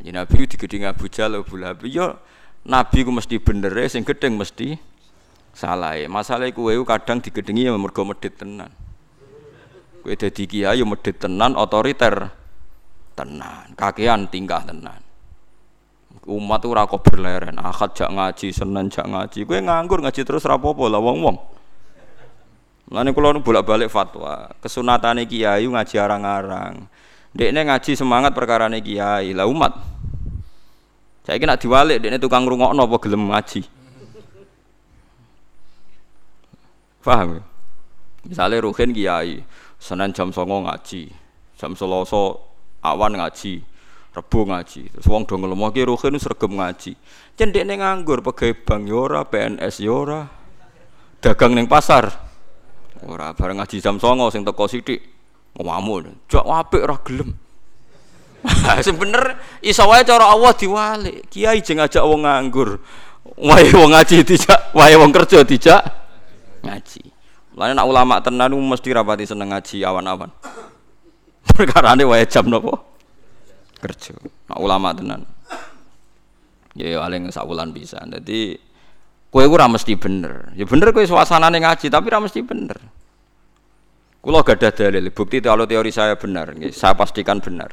Jadi 0.00 0.10
Nabi 0.12 0.44
digeding 0.44 0.84
Abu 0.84 1.08
Jahal 1.08 1.40
Abu 1.40 1.56
Lahab. 1.56 1.84
Yo 1.88 2.20
Nabi 2.66 3.06
ku 3.06 3.10
mesti 3.14 3.38
bener 3.38 3.72
sing 3.86 4.02
gedeng 4.02 4.36
mesti 4.36 4.76
salah. 5.56 5.96
Masalah 6.10 6.52
kuwe 6.52 6.76
kadang 6.84 7.22
digedingi 7.24 7.70
ya 7.70 7.72
mergo 7.74 8.04
medit 8.04 8.36
tenan. 8.36 8.68
Kowe 10.04 10.14
dadi 10.14 10.44
kiai 10.46 10.78
yo 10.78 10.86
medit 10.86 11.18
tenan, 11.18 11.56
otoriter 11.58 12.30
tenan, 13.16 13.72
kakean 13.74 14.28
tingkah 14.28 14.62
tenan. 14.62 15.00
Umat 16.26 16.66
ora 16.66 16.86
kok 16.90 17.06
berleren, 17.06 17.54
akad 17.62 17.94
jak 17.94 18.10
ngaji, 18.10 18.50
senen 18.50 18.90
jak 18.90 19.06
ngaji. 19.06 19.46
Kowe 19.46 19.58
nganggur 19.62 20.02
ngaji 20.02 20.26
terus 20.26 20.42
ra 20.42 20.58
apa-apa 20.58 20.90
lah 20.90 20.98
wong-wong. 20.98 21.38
Mulane 22.86 23.10
kula 23.10 23.34
nu 23.34 23.42
bolak-balik 23.42 23.90
fatwa, 23.90 24.50
kesunatane 24.62 25.26
kiai 25.26 25.66
ngaji 25.66 25.96
arang-arang. 25.98 26.86
Dekne 27.36 27.68
ngaji 27.68 27.92
semangat 27.92 28.32
perkara 28.32 28.64
nih 28.72 28.80
kiai, 28.80 29.36
lah 29.36 29.44
umat. 29.44 29.76
Saya 31.28 31.36
kira 31.36 31.60
diwalik, 31.60 32.00
dekne 32.00 32.16
tukang 32.16 32.48
rungokno 32.48 32.88
apa 32.88 32.96
gelem 32.96 33.28
ngaji. 33.28 33.60
Paham? 37.04 37.38
Ya? 37.38 37.42
Misalnya 38.24 38.64
Ruhin 38.64 38.90
kiai, 38.96 39.44
Senin 39.76 40.16
jam 40.16 40.32
songo 40.32 40.64
ngaji, 40.64 41.12
jam 41.60 41.76
Selasa 41.76 42.40
awan 42.80 43.20
ngaji, 43.20 43.60
Rebo 44.16 44.48
ngaji. 44.48 44.96
Terus 44.96 45.06
wong 45.12 45.28
do 45.28 45.36
ngelemo 45.36 45.68
ki 45.76 45.84
Ruhin 45.84 46.16
sregep 46.16 46.48
ngaji. 46.48 46.96
Cendek 47.36 47.68
ning 47.68 47.84
nganggur 47.84 48.24
pegawai 48.24 48.56
bank 48.64 48.82
yora, 48.88 49.20
ya 49.20 49.28
PNS 49.28 49.76
yora, 49.84 50.24
ya 50.24 50.26
dagang 51.20 51.52
neng 51.52 51.68
pasar. 51.68 52.08
Ora 53.04 53.36
bareng 53.36 53.60
ngaji 53.60 53.76
jam 53.84 54.00
songo 54.00 54.32
sing 54.32 54.40
teko 54.40 54.64
sithik 54.64 55.15
ngomong 55.56 56.28
jak 56.28 56.44
apik 56.44 56.84
ora 56.84 56.96
gelem. 57.00 57.30
Sing 58.86 58.94
bener 59.00 59.40
iso 59.64 59.82
wae 59.88 60.04
cara 60.04 60.28
Allah 60.28 60.52
diwalik. 60.52 61.26
Kiai 61.32 61.64
jeng 61.64 61.80
ajak 61.80 62.04
wong 62.04 62.28
nganggur 62.28 62.78
wae 63.40 63.68
wong 63.72 63.90
ngaji 63.96 64.22
dijak 64.22 64.70
wae 64.76 64.94
wong 64.94 65.10
kerja 65.10 65.42
dijak 65.42 65.82
ngaji. 66.62 67.02
Lain 67.56 67.72
nak 67.72 67.88
ulama 67.88 68.20
tenan 68.20 68.52
mesti 68.52 68.92
rapati 68.92 69.24
seneng 69.24 69.50
ngaji 69.50 69.80
awan-awan. 69.80 70.28
Perkara 71.56 71.96
ini 71.96 72.04
wae 72.04 72.28
jam 72.28 72.52
nopo? 72.52 72.76
Kerja. 73.80 74.12
Nak 74.52 74.58
ulama 74.60 74.92
tenan. 74.92 75.24
Ya 76.76 77.00
paling 77.00 77.32
sak 77.32 77.48
wulan 77.48 77.72
bisa 77.72 77.96
jadi 78.04 78.60
kue 79.32 79.44
ora 79.48 79.64
mesti 79.64 79.96
bener. 79.96 80.52
Ya 80.52 80.68
bener 80.68 80.92
kue 80.92 81.08
suasana 81.08 81.48
ngaji 81.48 81.88
tapi 81.88 82.12
ora 82.12 82.20
mesti 82.20 82.44
bener 82.44 82.76
Kulo 84.26 84.42
gak 84.42 84.58
ada 84.58 84.74
dalil, 84.74 85.14
bukti 85.14 85.38
kalau 85.38 85.70
teori 85.70 85.94
saya 85.94 86.18
benar, 86.18 86.50
saya 86.74 86.98
pastikan 86.98 87.38
benar. 87.38 87.70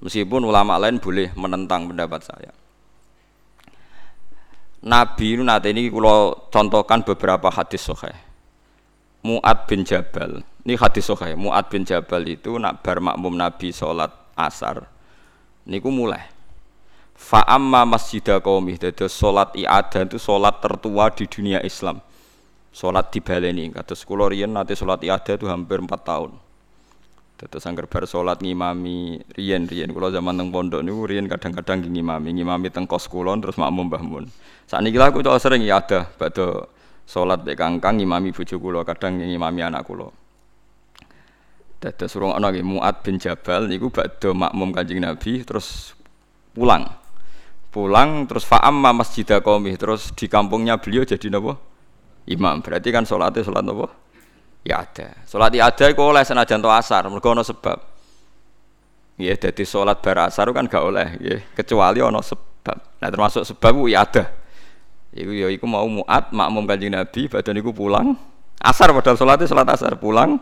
Meskipun 0.00 0.48
ulama 0.48 0.80
lain 0.80 0.96
boleh 0.96 1.28
menentang 1.36 1.92
pendapat 1.92 2.24
saya. 2.24 2.56
Nabi 4.80 5.36
itu 5.36 5.44
nanti 5.44 5.76
ini 5.76 5.92
kulo 5.92 6.48
contohkan 6.48 7.04
beberapa 7.04 7.52
hadis 7.52 7.84
sohe. 7.84 8.16
Muad 9.20 9.68
bin 9.68 9.84
Jabal, 9.84 10.40
ini 10.64 10.72
hadis 10.80 11.04
sohe. 11.04 11.36
Muad 11.36 11.68
bin 11.68 11.84
Jabal 11.84 12.24
itu 12.24 12.56
nak 12.56 12.80
bar 12.80 12.96
makmum 13.04 13.36
Nabi 13.36 13.68
sholat 13.68 14.08
asar. 14.32 14.88
Niku 15.68 15.92
mulai. 15.92 16.32
Fa'amma 17.12 17.84
masjidah 17.84 18.40
kaumih, 18.40 18.80
jadi 18.80 19.04
sholat 19.04 19.52
i'adah 19.52 20.08
itu 20.08 20.16
sholat 20.16 20.64
tertua 20.64 21.12
di 21.12 21.28
dunia 21.28 21.60
Islam 21.60 22.00
Sholat 22.70 23.10
di 23.10 23.18
baleni, 23.18 23.66
kata 23.74 23.98
sekolah 23.98 24.30
rian 24.30 24.54
nanti 24.54 24.78
sholat 24.78 25.02
iada 25.02 25.34
itu 25.34 25.50
hampir 25.50 25.82
empat 25.82 26.06
tahun. 26.06 26.30
Terus 27.40 27.64
angker 27.66 27.88
bar 27.88 28.04
sholat 28.06 28.38
ngimami 28.44 29.18
rian 29.34 29.64
rian. 29.66 29.90
Kalau 29.90 30.12
zaman 30.12 30.36
teng 30.36 30.52
pondok 30.52 30.84
nih 30.84 30.92
rian 31.08 31.26
kadang-kadang 31.26 31.82
ngimami 31.88 32.36
ngimami 32.36 32.68
teng 32.68 32.86
kos 32.86 33.10
terus 33.10 33.56
makmum 33.58 33.88
bahmun. 33.90 34.24
Saat 34.70 34.86
ini 34.86 34.94
aku 34.94 35.24
coba 35.24 35.40
sering 35.42 35.66
iada, 35.66 36.04
pada 36.04 36.68
sholat 37.10 37.42
di 37.42 37.58
kangkang 37.58 37.98
ngimami 37.98 38.30
bujuk 38.30 38.62
kulo 38.62 38.86
kadang 38.86 39.18
ngimami 39.18 39.66
anak 39.66 39.82
kulo. 39.82 40.14
Dados 41.80 42.12
surung 42.12 42.36
ana 42.36 42.52
nggih 42.52 42.60
Muad 42.60 43.00
bin 43.00 43.16
Jabal 43.16 43.64
niku 43.64 43.88
badhe 43.88 44.36
makmum 44.36 44.68
Kanjeng 44.76 45.00
Nabi 45.00 45.40
terus 45.48 45.96
pulang. 46.52 46.86
Pulang 47.72 48.28
terus 48.28 48.44
fa'amma 48.44 48.92
masjidah 48.92 49.40
qaumi 49.40 49.80
terus 49.80 50.12
di 50.12 50.28
kampungnya 50.28 50.76
beliau 50.76 51.08
jadi 51.08 51.32
napa? 51.32 51.56
Imam. 52.30 52.62
Berarti 52.62 52.88
kan 52.94 53.02
sholatnya 53.02 53.42
sholat 53.42 53.66
apa? 53.66 53.86
Ya 54.62 54.86
ada. 54.86 55.08
Sholat 55.26 55.50
ya 55.50 55.66
ada 55.66 55.84
itu 55.90 56.00
oleh 56.00 56.22
senajan 56.22 56.62
to 56.62 56.70
asar, 56.70 57.02
mereka 57.10 57.34
ada 57.34 57.42
sebab. 57.42 57.78
Ya, 59.20 59.36
jadi 59.36 59.68
sholat 59.68 60.00
berasar 60.00 60.48
kan 60.56 60.64
gak 60.64 60.80
oleh, 60.80 61.08
ya. 61.20 61.36
kecuali 61.52 62.00
ada 62.00 62.20
sebab. 62.24 62.76
Nah 63.02 63.08
termasuk 63.12 63.44
sebab 63.44 63.84
ya 63.90 64.06
ada. 64.06 64.32
Iku 65.10 65.34
ya 65.34 65.50
iku 65.50 65.66
mau 65.66 65.84
muat 65.90 66.30
makmum 66.30 66.64
kanjeng 66.64 66.94
Nabi, 66.94 67.26
badan 67.26 67.58
iku 67.58 67.74
pulang. 67.74 68.14
Asar 68.62 68.94
padahal 68.94 69.18
sholatnya 69.18 69.50
sholat 69.50 69.68
asar 69.68 69.98
pulang. 69.98 70.38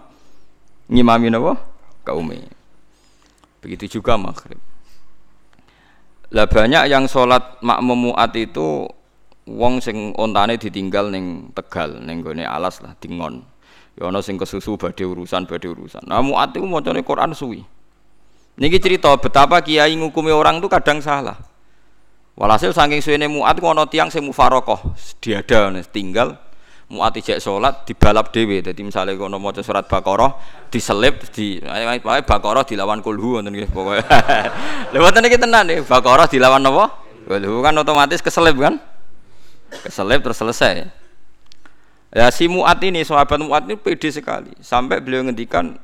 Ngimami 0.87 1.33
apa? 1.33 1.59
Kaumi. 2.07 2.41
Begitu 3.65 3.99
juga 3.99 4.15
maghrib. 4.15 4.61
Lah 6.29 6.45
banyak 6.45 6.93
yang 6.93 7.09
sholat 7.09 7.59
makmum 7.65 8.13
muat 8.13 8.31
itu 8.37 8.87
wong 9.49 9.81
sing 9.81 10.13
ontane 10.21 10.61
ditinggal 10.61 11.09
ning 11.09 11.49
Tegal 11.57 11.97
ning 12.05 12.21
gone 12.21 12.45
alas 12.45 12.85
lah 12.85 12.93
dingon. 13.01 13.41
Ya 13.97 14.13
ana 14.13 14.21
sing 14.21 14.37
kesusu 14.37 14.77
badhe 14.77 15.09
urusan 15.09 15.49
badhe 15.49 15.73
urusan. 15.73 16.05
Nah 16.05 16.21
muat 16.21 16.53
iku 16.53 16.69
macane 16.69 17.01
Quran 17.01 17.33
suwi. 17.33 17.65
Niki 18.61 18.79
cerita 18.79 19.15
betapa 19.17 19.65
kiai 19.65 19.97
ngukumi 19.97 20.31
orang 20.31 20.61
itu 20.61 20.69
kadang 20.69 21.01
salah. 21.01 21.41
Walhasil 22.39 22.71
saking 22.71 23.03
suwene 23.03 23.27
muat 23.27 23.59
ku 23.59 23.67
ana 23.67 23.89
tiyang 23.89 24.13
sing 24.13 24.23
mufarokoh 24.23 24.95
diada 25.19 25.73
tinggal 25.91 26.39
muat 26.89 27.13
ijek 27.19 27.43
salat 27.43 27.85
dibalap 27.89 28.31
dhewe. 28.31 28.63
Dadi 28.63 28.81
misale 28.85 29.19
kono 29.19 29.43
maca 29.43 29.65
surat 29.65 29.85
Baqarah 29.91 30.39
diselip 30.71 31.27
di 31.35 31.59
wae 31.65 32.23
Baqarah 32.23 32.63
dilawan 32.63 33.03
kulhu 33.03 33.41
ngoten 33.41 33.51
nggih 33.51 33.71
pokoke. 33.73 34.03
Lha 34.93 34.99
wonten 35.03 35.27
iki 35.27 35.39
tenan 35.41 35.67
nih 35.67 35.83
Baqarah 35.83 36.31
dilawan 36.31 36.63
napa? 36.63 36.93
Kulhu 37.29 37.61
kan 37.61 37.75
otomatis 37.77 38.23
keselip 38.23 38.57
kan? 38.57 38.81
Keselip 39.85 40.25
terus 40.25 40.39
selesai. 40.41 40.89
Ya 42.09 42.33
si 42.33 42.49
Mu'at 42.49 42.81
ini 42.81 43.05
sahabat 43.05 43.37
Mu'at 43.37 43.69
ini 43.69 43.77
pede 43.77 44.09
sekali. 44.09 44.53
Sampai 44.65 45.05
beliau 45.05 45.25
ngendikan 45.29 45.77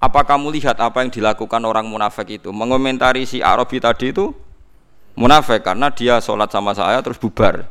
apa 0.00 0.20
kamu 0.24 0.52
lihat 0.56 0.80
apa 0.80 1.04
yang 1.04 1.12
dilakukan 1.12 1.60
orang 1.64 1.88
munafik 1.88 2.40
itu? 2.40 2.48
Mengomentari 2.52 3.24
si 3.24 3.44
Arabi 3.44 3.80
tadi 3.80 4.12
itu 4.12 4.32
munafik 5.16 5.64
karena 5.64 5.92
dia 5.92 6.20
sholat 6.20 6.48
sama 6.48 6.72
saya 6.72 7.00
terus 7.04 7.20
bubar 7.20 7.68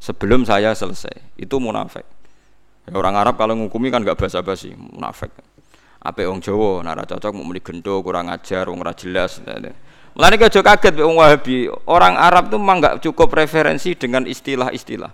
sebelum 0.00 0.44
saya 0.44 0.72
selesai. 0.72 1.36
Itu 1.36 1.60
munafik. 1.60 2.04
Ya, 2.86 2.94
orang 2.96 3.16
Arab 3.18 3.34
kalau 3.36 3.56
ngukumi 3.58 3.92
kan 3.92 4.04
nggak 4.04 4.16
basa-basi 4.16 4.72
munafik. 4.76 5.32
Apa 6.00 6.22
orang 6.22 6.38
Jawa 6.38 6.86
nara 6.86 7.02
cocok 7.02 7.34
mau 7.34 7.42
beli 7.48 7.58
gendo 7.58 7.98
kurang 8.04 8.30
ajar 8.30 8.70
orang 8.70 8.94
jelas 8.94 9.42
Mulane 10.16 10.40
aja 10.40 10.60
kaget 10.64 10.96
wong 10.96 11.20
Wahabi. 11.20 11.68
Orang 11.84 12.16
Arab 12.16 12.48
tuh 12.48 12.56
memang 12.56 12.80
nggak 12.80 13.04
cukup 13.04 13.36
referensi 13.36 13.92
dengan 13.92 14.24
istilah-istilah. 14.24 15.12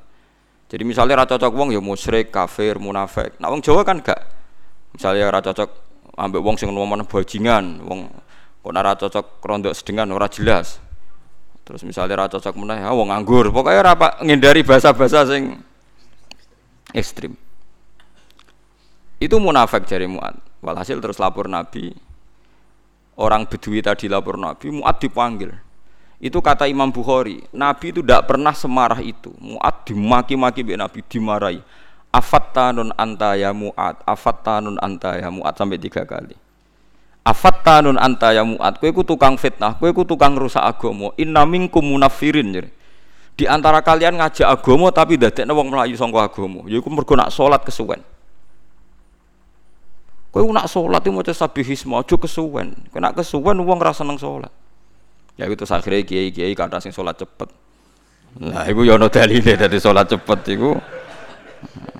Jadi 0.70 0.82
misalnya 0.86 1.20
ra 1.20 1.26
cocok 1.26 1.52
wong 1.52 1.74
ya 1.74 1.82
musyrik, 1.82 2.30
kafir, 2.30 2.78
munafik. 2.78 3.34
Nah 3.42 3.50
wong 3.50 3.60
Jawa 3.60 3.82
kan 3.82 3.98
gak. 3.98 4.22
Misalnya 4.94 5.28
ra 5.28 5.42
cocok 5.42 5.68
ambek 6.14 6.40
wong 6.40 6.54
sing 6.54 6.70
ngomong 6.70 7.02
bajingan, 7.04 7.82
wong 7.82 8.08
kok 8.62 8.70
ora 8.70 8.94
cocok 8.94 9.26
rondok 9.42 9.74
sedengan 9.74 10.06
ora 10.14 10.30
jelas. 10.30 10.78
Terus 11.66 11.82
misalnya 11.82 12.24
ra 12.24 12.26
cocok 12.30 12.54
meneh 12.54 12.86
ya 12.86 12.94
wong 12.94 13.10
nganggur. 13.10 13.50
Pokoknya 13.50 13.82
ra 13.82 13.94
ngindari 14.22 14.62
bahasa-bahasa 14.62 15.34
sing 15.34 15.58
ekstrim. 16.94 17.34
Itu 19.18 19.42
munafik 19.42 19.82
jari 19.84 20.06
Mu'ad. 20.06 20.38
Walhasil 20.62 21.02
terus 21.02 21.18
lapor 21.18 21.50
Nabi, 21.50 21.90
orang 23.22 23.46
Bedui 23.46 23.78
tadi 23.78 24.10
lapor 24.10 24.34
Nabi, 24.34 24.74
Muat 24.74 24.98
dipanggil. 24.98 25.54
Itu 26.22 26.38
kata 26.38 26.70
Imam 26.70 26.86
Bukhari, 26.94 27.42
Nabi 27.50 27.90
itu 27.90 27.98
tidak 27.98 28.30
pernah 28.30 28.54
semarah 28.54 29.02
itu. 29.02 29.34
Mu'ad 29.42 29.82
dimaki-maki 29.82 30.62
be 30.62 30.78
Nabi 30.78 31.02
dimarahi. 31.02 31.58
Afattanun 32.14 32.94
anta 32.94 33.34
ya 33.34 33.50
Mu'ad, 33.50 34.06
afattanun 34.06 34.78
anta 34.78 35.18
ya 35.18 35.34
Mu'ad 35.34 35.58
sampai 35.58 35.82
tiga 35.82 36.06
kali. 36.06 36.38
Afattanun 37.26 37.98
anta 37.98 38.30
ya 38.30 38.46
Mu'ad, 38.46 38.78
kowe 38.78 38.90
ku 38.94 39.02
tukang 39.02 39.34
fitnah, 39.34 39.74
kowe 39.74 39.90
ku 39.90 40.06
tukang 40.06 40.38
rusak 40.38 40.62
agama. 40.62 41.10
Inna 41.18 41.42
minkum 41.42 41.82
munafirin. 41.82 42.54
Jadi. 42.54 42.70
Di 43.34 43.50
antara 43.50 43.82
kalian 43.82 44.22
ngajak 44.22 44.46
agama 44.46 44.94
tapi 44.94 45.18
dadekne 45.18 45.50
wong 45.50 45.74
melayu 45.74 45.98
sangka 45.98 46.22
agama. 46.22 46.62
Yaiku 46.70 46.86
mergo 46.86 47.18
nak 47.18 47.34
kesuwen. 47.66 47.98
Kowe 50.32 50.48
nak 50.48 50.64
salat 50.64 51.04
itu 51.04 51.12
maca 51.12 51.28
sabihisme 51.36 51.92
aja 51.92 52.16
kesuwen. 52.16 52.72
Kowe 52.88 53.04
nak 53.04 53.20
kesuwen 53.20 53.60
wong 53.60 53.76
ora 53.84 53.92
seneng 53.92 54.16
salat. 54.16 54.48
Ya 55.36 55.44
itu 55.44 55.68
akhirnya 55.68 56.00
kiai-kiai 56.08 56.56
kata 56.56 56.80
sing 56.80 56.88
salat 56.88 57.20
cepet. 57.20 57.52
Nah, 58.40 58.64
iku 58.64 58.80
ya 58.80 58.96
ono 58.96 59.12
dalile 59.12 59.60
dadi 59.60 59.76
cepet 59.76 60.40
iku. 60.56 60.72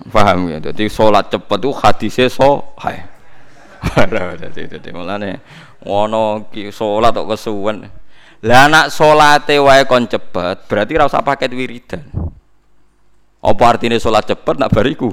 Paham 0.08 0.48
ya? 0.48 0.64
Dadi 0.64 0.88
salat 0.88 1.28
cepet 1.28 1.58
itu 1.60 1.70
hadise 1.76 2.24
sahih. 2.32 3.04
Dadi 4.40 4.62
dadi 4.64 4.88
mulane 4.96 5.44
ono 5.84 6.48
ki 6.48 6.72
salat 6.72 7.12
kok 7.12 7.36
kesuwen. 7.36 7.84
Lah 8.48 8.64
nak 8.66 8.88
salate 8.90 9.60
wae 9.60 9.84
kon 9.84 10.08
cepet, 10.08 10.66
berarti 10.66 10.92
ora 10.96 11.06
usah 11.06 11.20
paket 11.20 11.52
wiridan. 11.52 12.00
Apa 13.44 13.76
artinya 13.76 14.00
salat 14.00 14.24
cepet 14.24 14.56
nak 14.56 14.72
bariku? 14.72 15.12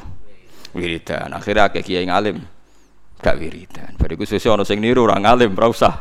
Wiridan. 0.71 1.35
Akhirnya 1.35 1.67
akeh 1.67 1.83
kiai 1.83 2.07
ngalim 2.07 2.39
gak 3.19 3.35
wiridan. 3.35 3.99
Bariku 3.99 4.23
sesuk 4.23 4.55
ana 4.55 4.63
sing 4.63 4.79
niru 4.79 5.03
ora 5.03 5.19
ngalim, 5.19 5.51
ora 5.59 5.67
usah 5.67 5.95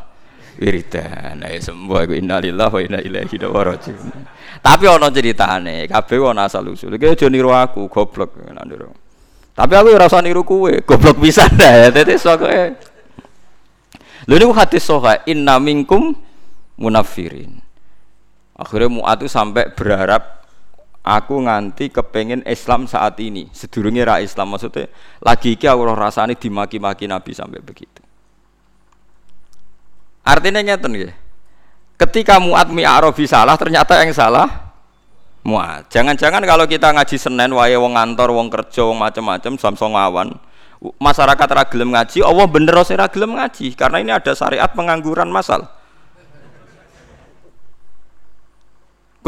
wiridan. 0.58 1.42
Ayo 1.42 1.58
sembuh 1.58 2.06
iku 2.06 2.14
innalillahi 2.14 2.72
wa 2.72 2.80
inna 2.80 2.98
ilaihi 3.02 3.37
raji'un. 3.42 4.18
Tapi 4.62 4.84
ana 4.87 5.10
ceritane, 5.10 5.87
kabeh 5.90 6.18
ana 6.22 6.46
asal 6.46 6.66
usul. 6.70 6.94
Iki 6.94 7.18
aja 7.18 7.26
niru 7.26 7.50
aku, 7.50 7.90
goblok 7.90 8.38
niru. 8.46 8.94
Tapi 9.54 9.72
aku 9.75 9.88
ora 9.90 10.06
usah 10.06 10.22
niru 10.22 10.46
kowe, 10.46 10.70
goblok 10.87 11.18
pisan 11.18 11.50
dah. 11.60 11.90
Dadi 11.90 12.14
sokoe. 12.14 12.62
Lha 14.28 14.34
niku 14.37 14.52
hadis 14.54 14.84
soha 14.84 15.25
inna 15.25 15.56
minkum 15.58 16.14
munafirin. 16.78 17.58
Akhirnya 18.58 18.90
Mu'ad 18.90 19.22
itu 19.22 19.30
sampai 19.30 19.70
berharap 19.70 20.38
aku 21.08 21.40
nganti 21.40 21.88
kepengen 21.88 22.44
Islam 22.44 22.84
saat 22.84 23.16
ini. 23.24 23.48
Sedurunge 23.56 24.04
ra 24.04 24.20
Islam 24.20 24.52
maksudnya 24.52 24.92
lagi 25.24 25.56
iki 25.56 25.64
aku 25.64 25.88
rasane 25.96 26.36
dimaki-maki 26.36 27.08
Nabi 27.08 27.32
sampai 27.32 27.64
begitu. 27.64 28.04
Artinya 30.28 30.60
ngeten 30.60 30.92
nggih. 30.92 31.14
Ketika 31.98 32.36
Muat 32.36 32.68
Arabi 32.68 33.24
salah 33.26 33.56
ternyata 33.58 33.98
yang 33.98 34.12
salah 34.14 34.70
Muat 35.42 35.88
jangan-jangan 35.88 36.44
kalau 36.44 36.68
kita 36.68 36.92
ngaji 36.92 37.16
Senin 37.16 37.50
wae 37.56 37.74
wong 37.74 37.96
ngantor 37.96 38.30
wong 38.36 38.52
kerja 38.52 38.84
wong 38.86 39.00
macam-macam 39.00 39.56
samsung 39.56 39.96
awan 39.96 40.30
masyarakat 41.00 41.48
ra 41.48 41.64
ngaji 41.66 42.22
Allah 42.22 42.46
bener 42.46 42.76
ora 42.76 43.08
ngaji. 43.08 43.66
Karena 43.74 43.98
ini 43.98 44.12
ada 44.12 44.36
syariat 44.36 44.68
pengangguran 44.70 45.32
masal 45.32 45.77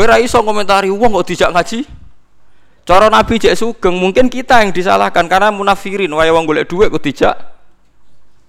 Kowe 0.01 0.09
ra 0.09 0.17
iso 0.17 0.41
komentari 0.41 0.89
wong 0.89 1.13
kok 1.13 1.29
dijak 1.29 1.53
ngaji. 1.53 1.85
Cara 2.89 3.13
Nabi 3.13 3.37
jek 3.37 3.53
sugeng, 3.53 4.01
mungkin 4.01 4.33
kita 4.33 4.65
yang 4.65 4.73
disalahkan 4.73 5.29
karena 5.29 5.53
munafirin 5.53 6.09
wae 6.17 6.33
wong 6.33 6.49
golek 6.49 6.65
dhuwit 6.65 6.89
kok 6.89 7.05
dijak 7.05 7.37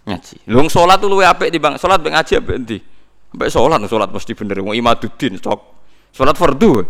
ngaji. 0.07 0.47
Lung 0.47 0.71
salat 0.71 1.03
luwe 1.03 1.27
apik 1.27 1.51
timbang 1.51 1.75
salat 1.75 1.99
mek 1.99 2.15
ngaji 2.15 2.39
apik 2.39 2.55
endi? 2.55 2.79
Mbek 3.35 3.51
salat 3.51 3.83
salat 3.83 4.07
mesti 4.15 4.31
bener 4.31 4.63
wong 4.63 4.79
imaduddin 4.79 5.43
cok. 5.43 5.59
Salat 6.15 6.39
fardu. 6.39 6.87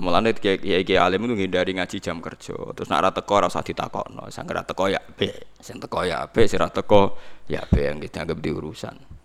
Mulane 0.00 0.32
kiai 0.32 0.88
kiai 0.88 0.96
alim 0.96 1.28
itu 1.28 1.36
ngindari 1.36 1.76
ngaji 1.76 2.00
jam 2.00 2.16
kerja. 2.24 2.56
Terus 2.72 2.88
nak 2.88 3.04
ora 3.04 3.10
teko 3.12 3.44
ora 3.44 3.52
usah 3.52 3.60
ditakokno. 3.60 4.24
Sang 4.32 4.48
teko 4.48 4.88
ya 4.88 5.04
be, 5.04 5.52
sing 5.60 5.76
teko 5.76 6.00
ya 6.00 6.24
be, 6.24 6.48
sing 6.48 6.64
ora 6.64 6.72
teko 6.72 7.12
ya 7.44 7.60
be 7.68 7.92
yang 7.92 8.00
dianggap 8.00 8.40
diurusan. 8.40 9.17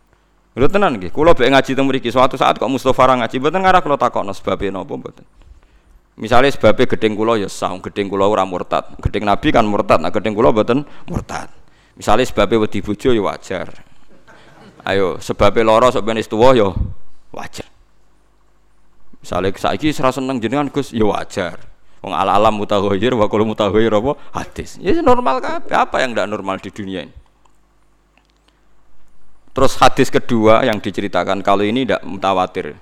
Lho 0.53 0.69
tenan 0.69 1.01
nggih, 1.01 1.09
kula 1.09 1.33
bek 1.33 1.49
ngaji 1.49 1.73
teng 1.73 1.89
mriki 1.89 2.13
suatu 2.13 2.37
saat 2.37 2.61
kok 2.61 2.69
Mustofa 2.69 3.09
ra 3.09 3.17
ngaji 3.17 3.41
mboten 3.41 3.65
ngarah 3.65 3.81
kula 3.81 3.97
takokno 3.97 4.37
sebabe 4.37 4.69
napa 4.69 4.93
mboten. 4.93 5.25
Misalnya 6.13 6.53
sebabnya 6.53 6.85
gedeng 6.85 7.17
kula 7.17 7.41
ya 7.41 7.49
sah, 7.49 7.73
gedeng 7.81 8.05
kula 8.05 8.29
ora 8.29 8.45
murtad. 8.45 8.85
Gedeng 9.01 9.25
Nabi 9.25 9.49
kan 9.49 9.65
murtad, 9.65 9.97
nah 9.97 10.13
gedeng 10.13 10.37
kula 10.37 10.53
mboten 10.53 10.85
murtad. 11.09 11.49
Misalnya 11.97 12.29
sebabnya 12.29 12.69
wedi 12.69 12.85
bojo 12.85 13.09
ya 13.09 13.21
wajar. 13.25 13.73
Ayo, 14.85 15.17
sebabnya 15.17 15.65
lara 15.65 15.89
sok 15.89 16.05
ben 16.05 16.21
tuwa 16.21 16.53
ya 16.53 16.69
wajar. 17.33 17.65
Misalnya 19.25 19.57
saiki 19.57 19.89
ora 19.97 20.13
seneng 20.13 20.37
jenengan 20.37 20.69
Gus 20.69 20.93
ya 20.93 21.09
wajar. 21.09 21.57
Wong 22.05 22.13
ala-alam 22.13 22.59
mutaghayyir 22.61 23.15
wa 23.17 23.25
kullu 23.25 23.47
mutaghayyir 23.47 23.95
apa 23.95 24.19
hadis. 24.37 24.77
Ya 24.77 24.93
normal 25.01 25.41
kabeh, 25.41 25.73
apa 25.73 26.03
yang 26.03 26.13
tidak 26.13 26.29
normal 26.29 26.59
di 26.61 26.69
dunia 26.69 27.07
ini? 27.09 27.22
Terus 29.53 29.77
hadis 29.77 30.09
kedua 30.09 30.65
yang 30.65 30.81
diceritakan 30.81 31.45
kalau 31.45 31.61
ini 31.61 31.85
tidak 31.85 32.01
mutawatir. 32.01 32.73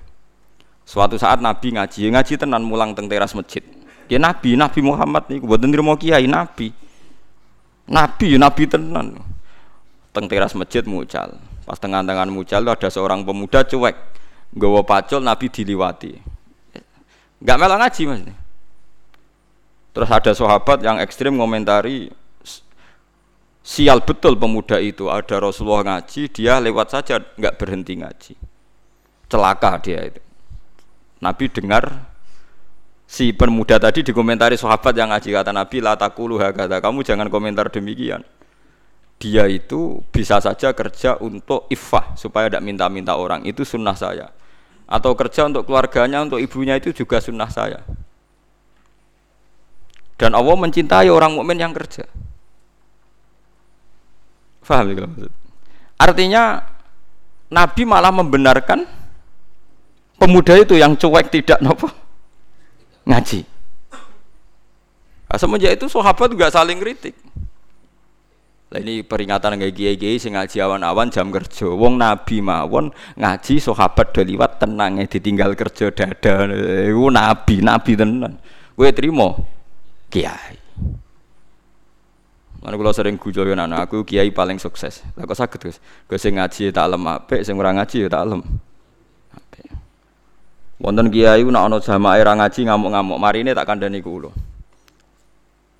Suatu 0.87 1.19
saat 1.19 1.43
Nabi 1.43 1.75
ngaji, 1.75 2.15
ngaji 2.15 2.33
tenan 2.39 2.63
mulang 2.63 2.95
teng 2.95 3.11
teras 3.11 3.35
masjid. 3.35 3.63
Ya 4.07 4.19
Nabi, 4.19 4.55
Nabi 4.55 4.79
Muhammad 4.83 5.27
nih, 5.31 5.39
buat 5.39 5.59
mau 5.79 5.95
kiai 5.95 6.27
Nabi. 6.27 6.71
Nabi, 7.87 8.39
Nabi 8.39 8.63
tenan. 8.67 9.19
Teng 10.11 10.25
teras 10.31 10.55
masjid 10.55 10.83
mucal. 10.83 11.39
Pas 11.67 11.79
tengah-tengah 11.79 12.27
mucal 12.27 12.63
ada 12.63 12.89
seorang 12.91 13.23
pemuda 13.23 13.63
cuek. 13.63 13.95
Gawa 14.51 14.83
pacul 14.83 15.23
Nabi 15.23 15.47
diliwati. 15.47 16.11
Gak 17.39 17.57
melang 17.57 17.79
ngaji 17.79 18.01
mas. 18.05 18.21
Terus 19.91 20.09
ada 20.11 20.31
sahabat 20.31 20.79
yang 20.83 20.99
ekstrim 21.03 21.35
ngomentari 21.35 22.11
sial 23.61 24.01
betul 24.01 24.33
pemuda 24.37 24.81
itu 24.81 25.07
ada 25.07 25.37
Rasulullah 25.37 25.97
ngaji 25.97 26.33
dia 26.33 26.57
lewat 26.57 26.87
saja 26.97 27.21
nggak 27.21 27.55
berhenti 27.61 27.93
ngaji. 28.01 28.33
Celaka 29.31 29.79
dia 29.79 30.11
itu. 30.11 30.21
Nabi 31.21 31.45
dengar 31.47 32.09
si 33.05 33.31
pemuda 33.31 33.77
tadi 33.77 34.01
dikomentari 34.01 34.57
sahabat 34.57 34.97
yang 34.97 35.13
ngaji 35.13 35.29
kata 35.29 35.53
Nabi 35.53 35.77
latakulu 35.79 36.41
kata 36.41 36.81
kamu 36.81 37.05
jangan 37.05 37.29
komentar 37.29 37.69
demikian. 37.69 38.25
Dia 39.21 39.45
itu 39.45 40.01
bisa 40.09 40.41
saja 40.41 40.73
kerja 40.73 41.13
untuk 41.21 41.69
ifah 41.69 42.17
supaya 42.17 42.49
tidak 42.49 42.65
minta-minta 42.65 43.13
orang. 43.13 43.45
Itu 43.45 43.61
sunnah 43.61 43.93
saya. 43.93 44.33
Atau 44.89 45.13
kerja 45.13 45.45
untuk 45.45 45.69
keluarganya 45.69 46.25
untuk 46.25 46.41
ibunya 46.41 46.73
itu 46.81 46.89
juga 46.89 47.21
sunnah 47.21 47.45
saya. 47.45 47.85
Dan 50.17 50.33
Allah 50.33 50.57
mencintai 50.57 51.13
orang 51.13 51.37
mukmin 51.37 51.61
yang 51.61 51.69
kerja 51.69 52.09
Faham 54.61 54.93
ya 54.93 55.05
maksud? 55.05 55.31
Artinya 55.97 56.61
Nabi 57.51 57.81
malah 57.83 58.13
membenarkan 58.15 58.85
pemuda 60.15 60.55
itu 60.55 60.77
yang 60.77 60.93
cuek 60.95 61.33
tidak 61.33 61.59
nopo 61.59 61.89
ngaji. 63.05 63.43
Nah, 65.31 65.37
semenjak 65.39 65.73
itu 65.79 65.87
sahabat 65.87 66.31
juga 66.31 66.51
saling 66.51 66.77
kritik. 66.77 67.15
Lah 68.71 68.79
ini 68.79 69.03
peringatan 69.03 69.59
kayak 69.59 69.75
kiai-kiai 69.75 70.15
sing 70.15 70.31
ngaji 70.31 70.63
awan-awan 70.63 71.11
jam 71.11 71.27
kerja. 71.27 71.67
Wong 71.67 71.99
Nabi 71.99 72.39
mawon 72.39 72.95
ngaji 73.19 73.59
sahabat 73.59 74.15
do 74.15 74.23
liwat 74.23 74.63
tenangnya 74.63 75.07
ditinggal 75.11 75.59
kerja 75.59 75.91
dada. 75.91 76.47
Iku 76.87 77.11
Nabi, 77.11 77.59
Nabi 77.59 77.91
tenan. 77.99 78.39
Kowe 78.75 78.87
trimo 78.95 79.43
kiai. 80.07 80.60
Mana 82.61 82.77
kalau 82.77 82.93
sering 82.93 83.17
gujo 83.17 83.41
yo 83.41 83.57
anak 83.57 83.89
aku 83.89 84.05
kiai 84.05 84.29
paling 84.29 84.61
sukses. 84.61 85.01
Lah 85.17 85.25
kok 85.25 85.33
saged 85.33 85.61
Gus? 85.65 85.81
Gus 86.05 86.21
sing 86.21 86.37
ngaji 86.37 86.69
tak 86.69 86.93
lem 86.93 87.01
apik, 87.09 87.41
sing 87.41 87.57
ora 87.57 87.73
ngaji 87.73 88.05
ya 88.05 88.09
tak 88.13 88.23
lem. 88.29 88.41
Wonten 90.77 91.09
kiai 91.09 91.41
nek 91.41 91.57
ana 91.65 91.77
jamaah 91.81 92.21
ora 92.21 92.33
ngaji 92.37 92.69
ngamuk-ngamuk, 92.69 93.17
marine 93.17 93.57
tak 93.57 93.65
kandhani 93.65 93.97
kula. 94.05 94.29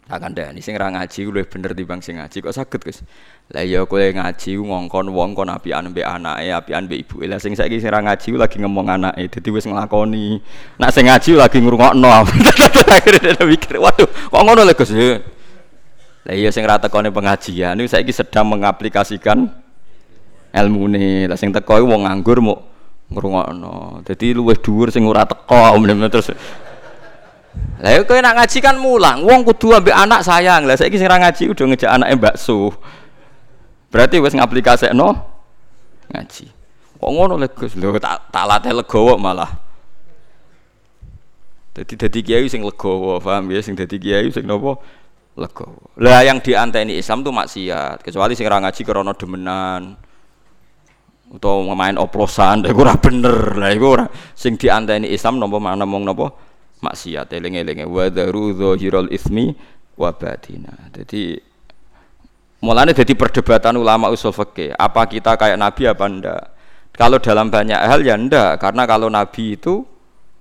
Tak 0.10 0.26
kandhani 0.26 0.58
sing 0.58 0.74
ora 0.74 0.90
ngaji 0.90 1.30
luwih 1.30 1.46
bener 1.46 1.78
timbang 1.78 2.02
sing 2.02 2.18
ngaji. 2.18 2.38
Kok 2.50 2.50
saged 2.50 2.82
Gus? 2.82 3.06
Lah 3.54 3.62
ya 3.62 3.86
kowe 3.86 4.02
ngaji 4.02 4.58
ngongkon 4.58 5.14
wong 5.14 5.38
kon 5.38 5.54
apian 5.54 5.86
mbek 5.94 6.02
anake, 6.02 6.50
apian 6.50 6.90
mbek 6.90 7.06
ibuke. 7.06 7.30
Lah 7.30 7.38
sing 7.38 7.54
saiki 7.54 7.78
sing 7.78 7.94
ora 7.94 8.02
ngaji 8.10 8.34
lagi 8.42 8.58
ngomong 8.58 8.90
anake, 8.90 9.30
dadi 9.30 9.54
wis 9.54 9.70
nglakoni. 9.70 10.42
Nak 10.82 10.90
sing 10.90 11.06
ngaji 11.06 11.38
lagi 11.38 11.62
ngrungokno. 11.62 12.10
Akhirnya 13.02 13.38
mikir, 13.46 13.78
waduh, 13.78 14.10
kok 14.10 14.42
ngono 14.42 14.66
lho 14.66 14.74
Gus? 14.74 14.94
Lah 16.22 16.34
iya 16.38 16.54
sing 16.54 16.62
ra 16.70 16.78
tekone 16.78 17.10
pengajian 17.10 17.74
niku 17.74 17.90
saiki 17.90 18.14
sedang 18.14 18.46
mengaplikasikan 18.46 19.50
ilmu 20.54 20.84
nih. 20.94 21.26
Lah 21.26 21.38
sing 21.38 21.50
teko 21.50 21.82
wong 21.82 22.06
nganggur 22.06 22.38
mau 22.46 22.62
ngrungokno. 23.10 24.06
Dadi 24.06 24.38
luwih 24.38 24.58
dhuwur 24.62 24.94
sing 24.94 25.08
ora 25.10 25.26
teko 25.26 25.82
terus 26.14 26.30
Lah 27.82 27.98
kowe 28.06 28.16
nak 28.22 28.38
ngaji 28.38 28.58
kan 28.64 28.78
mulang, 28.80 29.26
wong 29.26 29.44
kudu 29.44 29.74
ambek 29.76 29.92
anak 29.92 30.22
sayang. 30.22 30.70
Lah 30.70 30.78
saiki 30.78 31.02
sing 31.02 31.10
ra 31.10 31.18
ngaji 31.18 31.50
udah 31.50 31.66
ngejak 31.74 31.90
anake 31.90 32.16
bakso. 32.22 32.70
Berarti 33.92 34.22
wis 34.22 34.38
ngaplikasekno 34.38 35.10
ngaji. 36.14 36.46
Kok 37.02 37.10
ngono 37.10 37.34
lek 37.42 37.58
Gus? 37.58 37.74
Lho 37.74 37.98
tak 37.98 38.30
tak 38.30 38.46
latih 38.46 38.78
legowo 38.78 39.18
malah. 39.18 39.50
Jadi 41.74 41.98
dadi 41.98 42.20
kiai 42.22 42.46
sing 42.46 42.62
legowo, 42.62 43.18
paham 43.18 43.50
ya 43.50 43.60
sing 43.64 43.74
dadi 43.74 43.98
kiai 43.98 44.30
sing 44.30 44.46
nopo 44.46 44.78
legowo. 45.38 45.96
Lah 46.02 46.24
yang 46.26 46.44
dianteni 46.44 47.00
Islam 47.00 47.24
tuh 47.24 47.32
maksiat, 47.32 48.04
kecuali 48.04 48.36
sing 48.36 48.48
ora 48.48 48.60
ngaji 48.68 48.82
krana 48.84 49.14
demenan. 49.16 49.84
Utawa 51.32 51.64
main 51.72 51.96
oplosan, 51.96 52.68
iku 52.68 52.84
ora 52.84 53.00
bener. 53.00 53.56
Lah 53.56 53.72
iku 53.72 53.86
ora 53.96 54.06
sing 54.36 54.60
dianteni 54.60 55.08
Islam 55.08 55.40
nopo 55.40 55.64
mana 55.64 55.88
mong 55.88 56.04
nopo 56.04 56.26
maksiat 56.82 57.32
eling-elinge 57.32 57.88
wa 57.88 58.10
daru 58.12 58.52
dzahirul 58.52 59.08
ismi 59.14 59.56
wa 59.96 60.12
batina. 60.12 60.74
Jadi 60.92 61.40
mulane 62.60 62.92
jadi 62.92 63.14
perdebatan 63.16 63.80
ulama 63.80 64.12
usul 64.12 64.36
fikih, 64.36 64.76
apa 64.76 65.08
kita 65.08 65.40
kayak 65.40 65.56
nabi 65.56 65.88
apa 65.88 66.06
ndak? 66.10 66.44
Kalau 66.92 67.24
dalam 67.24 67.48
banyak 67.48 67.80
hal 67.80 68.04
ya 68.04 68.20
ndak, 68.20 68.60
karena 68.60 68.84
kalau 68.84 69.08
nabi 69.08 69.56
itu 69.56 69.88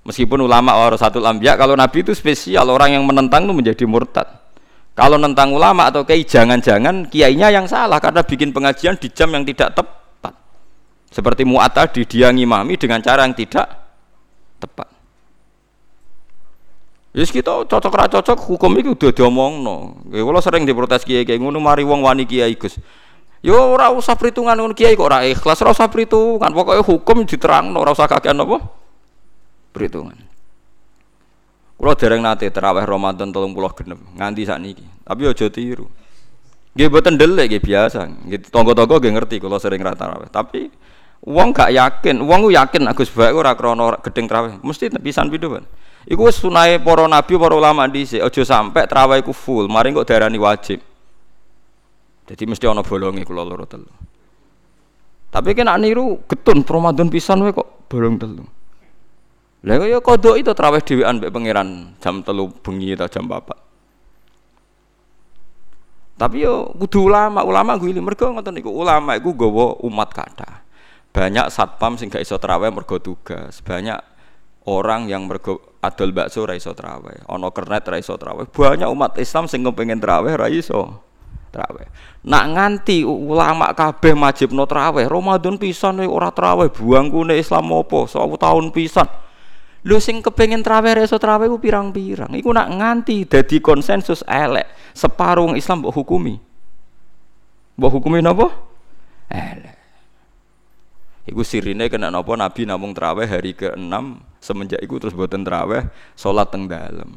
meskipun 0.03 0.43
ulama 0.43 0.75
orang 0.75 0.99
satu 0.99 1.23
lambiak, 1.23 1.55
kalau 1.55 1.79
nabi 1.79 2.03
itu 2.03 2.11
spesial 2.17 2.67
orang 2.73 2.99
yang 2.99 3.07
menentang 3.07 3.47
itu 3.47 3.55
menjadi 3.55 3.85
murtad. 3.87 4.40
Kalau 5.01 5.17
nentang 5.17 5.49
ulama 5.57 5.89
atau 5.89 6.05
kiai 6.05 6.29
jangan-jangan 6.29 7.09
kiainya 7.09 7.49
yang 7.49 7.65
salah 7.65 7.97
karena 7.97 8.21
bikin 8.21 8.53
pengajian 8.53 9.01
di 9.01 9.09
jam 9.09 9.33
yang 9.33 9.49
tidak 9.49 9.73
tepat. 9.73 10.37
Seperti 11.09 11.49
Mu'at 11.49 11.73
tadi 11.73 12.05
dia 12.05 12.29
ngimami 12.29 12.77
dengan 12.77 13.01
cara 13.01 13.25
yang 13.25 13.33
tidak 13.33 13.65
tepat. 14.61 14.93
Yes 17.17 17.33
kita 17.33 17.65
cocok 17.65 17.93
ra 17.97 18.13
cocok 18.13 18.39
hukum 18.45 18.77
itu 18.77 18.93
udah 18.93 19.11
diomongno. 19.17 20.05
Ya 20.13 20.21
kalau 20.21 20.41
sering 20.45 20.69
diprotes 20.69 21.09
kiai 21.09 21.25
kiai 21.25 21.41
ngono 21.41 21.65
mari 21.65 21.81
wong 21.81 22.05
wani 22.05 22.29
kiai 22.29 22.53
Gus. 22.61 22.77
Yo 23.41 23.57
ora 23.57 23.89
usah 23.89 24.21
perhitungan 24.21 24.53
ngono 24.53 24.77
kiai 24.77 25.01
kok 25.01 25.09
ora 25.09 25.25
ikhlas, 25.25 25.65
ora 25.65 25.73
usah 25.73 25.89
perhitungan. 25.89 26.53
Pokoknya 26.53 26.85
hukum 26.85 27.25
diterangno 27.25 27.81
ora 27.81 27.97
usah 27.97 28.05
kakean 28.05 28.37
apa? 28.37 28.63
Perhitungan. 29.73 30.30
Kulo 31.81 31.97
dereng 31.97 32.21
nate 32.21 32.45
terawih 32.53 32.85
Ramadan 32.85 33.33
30 33.33 33.57
genep 33.57 33.97
nganti 34.13 34.45
sakniki. 34.45 34.85
Tapi 35.01 35.25
aja 35.25 35.49
tiru. 35.49 35.89
Nggih 36.77 36.93
mboten 36.93 37.17
ndelik 37.17 37.49
nggih 37.49 37.63
biasa. 37.65 38.05
Nggih 38.29 38.53
tangga-tangga 38.53 39.01
nggih 39.01 39.13
ngerti 39.17 39.37
kula 39.41 39.57
sering 39.57 39.81
ra 39.81 39.97
tarawih. 39.97 40.29
Tapi 40.29 40.69
wong 41.25 41.57
gak 41.57 41.73
yakin, 41.73 42.21
wong 42.21 42.53
yakin 42.53 42.85
Agus 42.85 43.09
Baik 43.09 43.33
ora 43.33 43.57
krana 43.57 43.97
gedeng 44.05 44.29
tarawih. 44.29 44.61
Mesti 44.61 44.93
pisan 45.01 45.33
pindho, 45.33 45.57
Pak. 45.57 45.65
Iku 46.05 46.29
sunahe 46.29 46.77
para 46.85 47.09
nabi, 47.09 47.33
para 47.41 47.57
ulama 47.57 47.89
dhisik, 47.89 48.21
aja 48.21 48.43
sampe 48.45 48.85
tarawih 48.85 49.25
ku 49.25 49.33
full, 49.33 49.65
mari 49.65 49.97
kok 49.97 50.05
darani 50.05 50.37
wajib. 50.37 50.85
Jadi 52.29 52.45
mesti 52.45 52.69
ana 52.69 52.85
bolonge 52.85 53.25
kula 53.25 53.41
loro 53.41 53.65
telu. 53.65 53.89
Tapi 55.33 55.57
kena 55.57 55.81
niru 55.81 56.29
getun 56.29 56.61
Ramadan 56.61 57.09
pisan 57.09 57.41
wae 57.41 57.57
kok 57.57 57.89
bolong 57.89 58.21
telu. 58.21 58.45
Lah 59.61 59.77
ya 59.85 60.01
kodok 60.01 60.41
itu 60.41 60.57
tarawih 60.57 60.81
dhewean 60.81 61.21
mbek 61.21 61.29
pangeran 61.29 61.93
jam 62.01 62.25
telu 62.25 62.49
bengi 62.65 62.97
atau 62.97 63.09
jam 63.13 63.29
4. 63.29 63.53
Tapi 66.17 66.45
yo 66.45 66.73
kudu 66.77 67.09
ulama, 67.09 67.45
ulama 67.45 67.77
gue 67.81 67.93
ini 67.93 68.01
mergo 68.01 68.29
ngoten 68.29 68.57
niku 68.57 68.73
ulama 68.73 69.17
iku 69.17 69.33
gawa 69.37 69.81
umat 69.85 70.13
kata. 70.13 70.65
Banyak 71.13 71.49
satpam 71.53 71.97
sing 72.01 72.09
gak 72.09 72.25
iso 72.25 72.41
tarawih 72.41 72.73
mergo 72.73 73.01
tugas, 73.01 73.61
banyak 73.61 74.01
orang 74.69 75.09
yang 75.09 75.25
mergo 75.25 75.77
adol 75.81 76.13
bakso 76.13 76.45
ra 76.45 76.53
iso 76.53 76.77
traweh, 76.77 77.25
ana 77.25 77.49
kernet 77.53 77.85
ra 77.89 77.97
iso 77.97 78.17
traweh. 78.21 78.45
Banyak 78.49 78.89
umat 78.93 79.17
Islam 79.17 79.49
sing 79.49 79.65
kepengin 79.65 79.97
traweh 79.97 80.37
ra 80.37 80.53
iso 80.53 81.01
traweh. 81.49 81.89
Nak 82.29 82.45
nganti 82.53 83.01
ulama 83.05 83.73
kabeh 83.73 84.13
majibno 84.13 84.69
traweh, 84.69 85.09
Ramadan 85.09 85.57
pisan 85.57 86.05
ora 86.05 86.29
traweh, 86.29 86.69
buangkune 86.69 87.41
Islam 87.41 87.73
apa? 87.73 88.09
1000 88.09 88.37
tahun 88.37 88.65
pisan. 88.77 89.09
Lho 89.81 89.97
sing 89.97 90.21
kepengin 90.21 90.61
traweh 90.61 91.01
ra 91.01 91.03
iso 91.05 91.17
traweh 91.17 91.49
ku 91.49 91.57
pirang-pirang. 91.57 92.37
Iku 92.37 92.53
nak 92.53 92.69
nganti 92.69 93.25
dadi 93.25 93.65
konsensus 93.65 94.21
elek, 94.29 94.69
separuh 94.93 95.57
Islam 95.57 95.85
mbok 95.85 95.95
hukumi. 95.97 96.37
Mbok 97.81 97.91
hukumi 97.97 98.21
napa? 98.21 98.53
Elek. 99.33 99.77
Iku 101.29 101.41
sirine 101.45 101.89
kena 101.89 102.13
napa 102.13 102.37
Nabi 102.37 102.69
namung 102.69 102.93
traweh 102.93 103.25
hari 103.25 103.57
ke-6 103.57 103.93
semenjak 104.41 104.81
iku 104.85 104.97
terus 105.01 105.17
boten 105.17 105.45
traweh 105.45 105.89
salat 106.13 106.49
teng 106.53 106.69
dalem. 106.69 107.17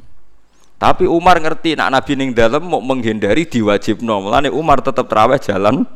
Tapi 0.79 1.07
Umar 1.07 1.39
ngerti 1.39 1.79
nak 1.79 1.95
Nabi 1.95 2.19
ning 2.19 2.35
dalem 2.35 2.67
mau 2.67 2.83
menghindari 2.83 3.47
diwajibno. 3.47 4.27
Mulane 4.27 4.51
Umar 4.51 4.83
tetap 4.83 5.07
traweh 5.07 5.39
jalan 5.39 5.87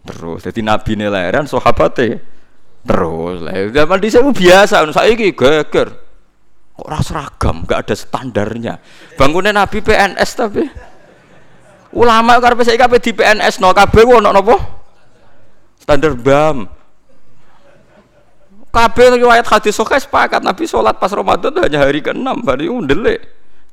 terus. 0.00 0.48
Jadi 0.48 0.64
Nabi 0.64 0.96
ne 0.96 1.12
lahiran 1.12 1.44
sahabate 1.44 2.24
terus. 2.80 3.44
Lah 3.44 3.52
zaman 3.68 4.00
dhisik 4.00 4.24
biasa 4.24 4.88
saiki 4.96 5.36
geger. 5.36 5.99
Kok 6.80 6.88
ora 6.88 7.04
seragam, 7.04 7.68
gak 7.68 7.84
ada 7.84 7.92
standarnya. 7.92 8.80
Bangunnya 9.20 9.52
Nabi 9.52 9.84
PNS 9.84 10.30
tapi. 10.32 10.64
Ulama 11.92 12.40
karepe 12.40 12.64
saiki 12.64 12.80
kabeh 12.80 12.96
di 13.02 13.12
PNS 13.12 13.60
no? 13.60 13.76
Kabeh 13.76 14.08
ono 14.08 14.32
napa? 14.32 14.56
Standar 15.76 16.16
BAM 16.16 16.80
kabeh 18.70 19.18
riwayat 19.18 19.42
hadis 19.50 19.74
sahih 19.74 19.98
sepakat 19.98 20.46
Nabi 20.46 20.62
sholat 20.62 20.94
pas 20.94 21.10
Ramadan 21.10 21.50
hanya 21.58 21.82
hari 21.82 21.98
ke-6 21.98 22.46
hari 22.46 22.70
undelik 22.70 23.18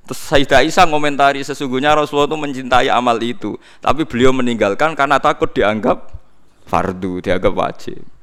terus 0.10 0.18
Sayyidah 0.26 0.66
Aisyah 0.66 0.90
ngomentari 0.90 1.46
sesungguhnya 1.46 1.94
Rasulullah 1.94 2.32
itu 2.32 2.40
mencintai 2.40 2.90
amal 2.90 3.20
itu. 3.22 3.60
Tapi 3.78 4.08
beliau 4.10 4.34
meninggalkan 4.34 4.98
karena 4.98 5.22
takut 5.22 5.54
dianggap 5.54 6.10
fardu 6.66 7.22
dianggap 7.22 7.54
wajib 7.54 8.17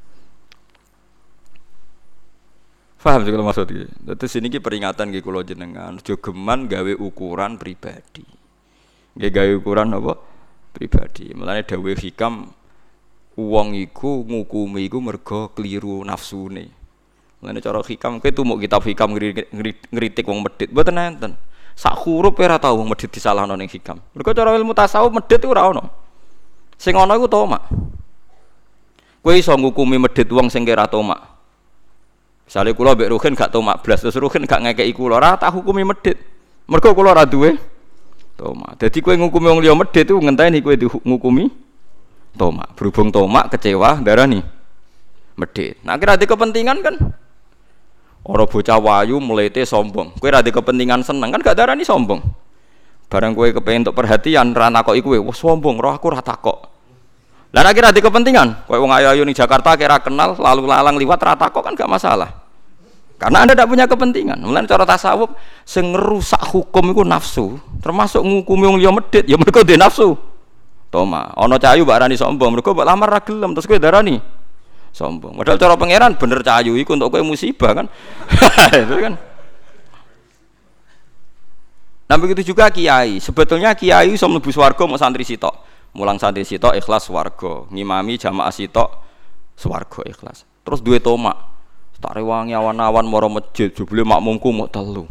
Faham 3.05 3.21
sih 3.21 3.31
kalau 3.37 3.45
maksudnya. 3.45 3.85
Terus 4.17 4.33
ini 4.41 4.49
ki 4.49 4.65
peringatan 4.65 5.13
ki 5.13 5.21
kulo 5.21 5.45
jenengan, 5.45 6.01
jogeman 6.01 6.65
gawe 6.65 6.97
ukuran 6.97 7.61
pribadi. 7.61 8.25
Gak 9.13 9.29
gawe 9.29 9.53
ukuran 9.61 9.93
apa? 9.93 10.17
Pribadi. 10.73 11.37
Mulane 11.37 11.69
dawe 11.69 11.93
hikam 11.93 12.49
Uang 13.35 13.75
iku 13.75 14.23
ngukumi 14.23 14.87
iku 14.87 15.03
mergo 15.03 15.51
keliru 15.59 16.07
nafsune. 16.07 16.71
Mulane 17.43 17.59
cara 17.59 17.83
hikam 17.83 18.23
kowe 18.23 18.31
mau 18.47 18.55
kitab 18.63 18.87
hikam 18.87 19.11
ngritik 19.11 20.23
wong 20.23 20.47
medit 20.47 20.71
mboten 20.71 20.95
enten. 20.95 21.33
Sak 21.75 21.99
huruf 22.07 22.39
ora 22.39 22.63
tau 22.63 22.79
wong 22.79 22.95
medit 22.95 23.11
disalahno 23.11 23.59
ning 23.59 23.67
hikam. 23.67 23.99
Mergo 24.15 24.31
cara 24.31 24.55
ilmu 24.55 24.71
tasawuf 24.71 25.11
medit 25.11 25.43
ora 25.43 25.67
ono. 25.67 25.83
Sing 26.79 26.95
ono 26.95 27.11
iku 27.11 27.27
tomak. 27.27 27.67
Kowe 29.19 29.35
iso 29.35 29.51
ngukumi 29.59 29.99
medit 29.99 30.31
wong 30.31 30.47
sing 30.47 30.63
kira 30.63 30.87
tomak. 30.87 31.34
Misalnya 32.45 32.77
kula 32.77 32.93
mbek 32.93 33.09
Ruhin 33.09 33.33
gak 33.33 33.51
tomak 33.51 33.81
blas, 33.81 34.05
terus 34.05 34.21
Ruhin 34.21 34.45
gak 34.45 34.61
ngekeki 34.61 34.93
kula, 34.93 35.17
ora 35.17 35.37
tak 35.41 35.57
hukumi 35.57 35.81
medit. 35.81 36.21
Mergo 36.69 36.93
kula 36.93 37.17
ora 37.17 37.25
duwe 37.25 37.57
tomak. 38.37 38.77
Dadi 38.77 39.01
kowe 39.01 39.17
ngukumi 39.17 39.49
wong 39.49 39.61
liya 39.65 39.73
medit 39.73 40.05
iku 40.05 40.21
ngenteni 40.21 40.61
kowe 40.61 40.77
ngukumi 40.77 41.49
tomak. 42.37 42.77
Berhubung 42.77 43.09
tomak 43.09 43.49
kecewa 43.57 44.01
darah 44.05 44.29
nih 44.29 44.45
medit. 45.41 45.81
Nah 45.85 45.97
kira 45.97 46.21
di 46.21 46.29
kepentingan 46.29 46.79
kan? 46.85 46.97
Orang 48.25 48.49
bocah 48.49 48.81
wayu 48.81 49.21
melete 49.21 49.65
sombong. 49.69 50.17
Kue 50.17 50.33
rada 50.33 50.49
kepentingan 50.49 51.05
seneng 51.05 51.33
kan 51.33 51.41
gak 51.41 51.57
darah 51.57 51.77
nih 51.77 51.85
sombong. 51.85 52.21
Barang 53.09 53.37
kue 53.37 53.53
kepengen 53.53 53.87
untuk 53.89 54.01
perhatian 54.01 54.57
rana 54.57 54.83
kok 54.83 54.97
ikue 54.97 55.21
wah 55.21 55.37
sombong 55.37 55.79
roh 55.79 55.95
aku 55.95 56.09
rata 56.11 56.35
kok 56.35 56.74
lah 57.55 57.71
kira 57.71 57.95
di 57.95 58.03
kepentingan 58.03 58.67
kue 58.67 58.75
wong 58.75 58.91
ayu 58.91 59.15
ayu 59.15 59.23
nih 59.23 59.37
Jakarta 59.37 59.79
kira 59.79 60.03
kenal 60.03 60.35
lalu 60.35 60.67
lalang 60.67 60.99
liwat 60.99 61.23
rata 61.23 61.47
kok 61.55 61.63
kan 61.63 61.79
gak 61.79 61.87
masalah 61.87 62.31
karena 63.15 63.47
anda 63.47 63.55
tidak 63.55 63.71
punya 63.71 63.87
kepentingan 63.87 64.43
mulai 64.43 64.67
cara 64.67 64.83
tasawuf 64.83 65.31
sing 65.63 65.95
ngerusak 65.95 66.43
hukum 66.51 66.91
itu 66.91 67.03
nafsu 67.07 67.47
termasuk 67.79 68.27
ngukumi 68.27 68.65
wong 68.67 68.77
liya 68.83 68.91
medit 68.91 69.25
ya 69.31 69.39
mereka 69.39 69.63
dia 69.63 69.79
nafsu 69.79 70.19
Toma, 70.95 71.27
ono 71.35 71.59
cayu 71.59 71.83
mbak 71.83 72.07
sombong, 72.15 72.55
mereka 72.55 72.71
mbak 72.71 72.87
lamar 72.87 73.19
ragilem 73.19 73.51
terus 73.51 73.67
gue 73.67 73.83
darani 73.83 74.23
sombong. 74.95 75.35
Padahal 75.43 75.59
cara 75.59 75.75
pangeran 75.75 76.15
bener 76.15 76.39
cayu 76.47 76.79
iku 76.79 76.95
untuk 76.95 77.11
gue 77.11 77.23
musibah 77.27 77.83
kan. 77.83 77.91
itu 78.87 78.95
kan. 79.03 79.19
Nah 82.07 82.17
begitu 82.23 82.55
juga 82.55 82.71
kiai. 82.71 83.19
Sebetulnya 83.19 83.75
kiai 83.75 84.15
iso 84.15 84.31
mlebu 84.31 84.55
swarga 84.55 84.87
mau 84.87 84.95
santri 84.95 85.27
sitok. 85.27 85.74
Mulang 85.95 86.19
santri 86.19 86.43
sitok 86.43 86.75
ikhlas 86.75 87.07
swarga, 87.07 87.71
ngimami 87.71 88.19
jamaah 88.19 88.51
sitok 88.51 88.91
swarga 89.55 90.03
ikhlas. 90.11 90.43
Terus 90.67 90.83
duwe 90.83 90.99
tomak. 90.99 91.55
Tak 92.03 92.21
rewangi 92.21 92.53
awan-awan 92.53 93.09
moro 93.09 93.33
masjid, 93.33 93.73
jebule 93.73 94.05
makmumku 94.05 94.53
mau 94.53 94.69
telu. 94.69 95.09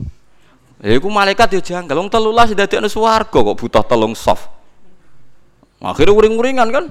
Ya 0.78 0.93
iku 0.93 1.10
malaikat 1.10 1.58
yo 1.58 1.62
janggal, 1.63 1.98
wong 1.98 2.12
telulas 2.12 2.54
swarga 2.91 3.34
kok 3.34 3.58
butuh 3.58 3.82
telung 3.88 4.13
soft. 4.13 4.46
Akhirnya 5.82 6.13
uring-uringan 6.13 6.69
kan. 6.69 6.86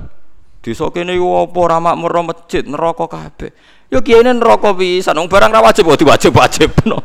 Desa 0.63 0.87
kene 0.95 1.19
yo 1.19 1.43
apa 1.43 1.61
ra 1.67 1.79
makmur 1.83 2.23
masjid 2.23 2.63
neraka 2.63 3.07
kabeh. 3.07 3.51
Yo 3.91 3.99
kiyene 3.99 4.31
neraka 4.31 4.71
pisan 4.75 5.19
wong 5.19 5.27
barang 5.27 5.51
ra 5.51 5.61
wajib 5.63 5.91
kok 5.91 5.99
diwajib-wajibno. 6.03 6.99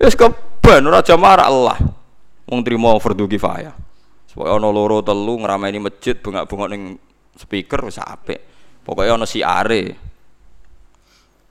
Wis 0.00 0.16
keben 0.16 0.82
ora 0.88 1.04
jamaah 1.04 1.44
Allah. 1.44 1.76
Wong 2.48 2.60
trimo 2.64 2.92
fardu 3.00 3.28
kifayah. 3.28 3.91
Supaya 4.32 4.56
ana 4.56 4.72
loro 4.72 5.04
telu 5.04 5.44
ngrameni 5.44 5.76
masjid 5.76 6.16
bengak-bengok 6.16 6.68
ning 6.72 6.96
speaker 7.36 7.84
wis 7.84 8.00
apik. 8.00 8.40
Pokoke 8.80 9.12
ana 9.12 9.28
siare. 9.28 9.92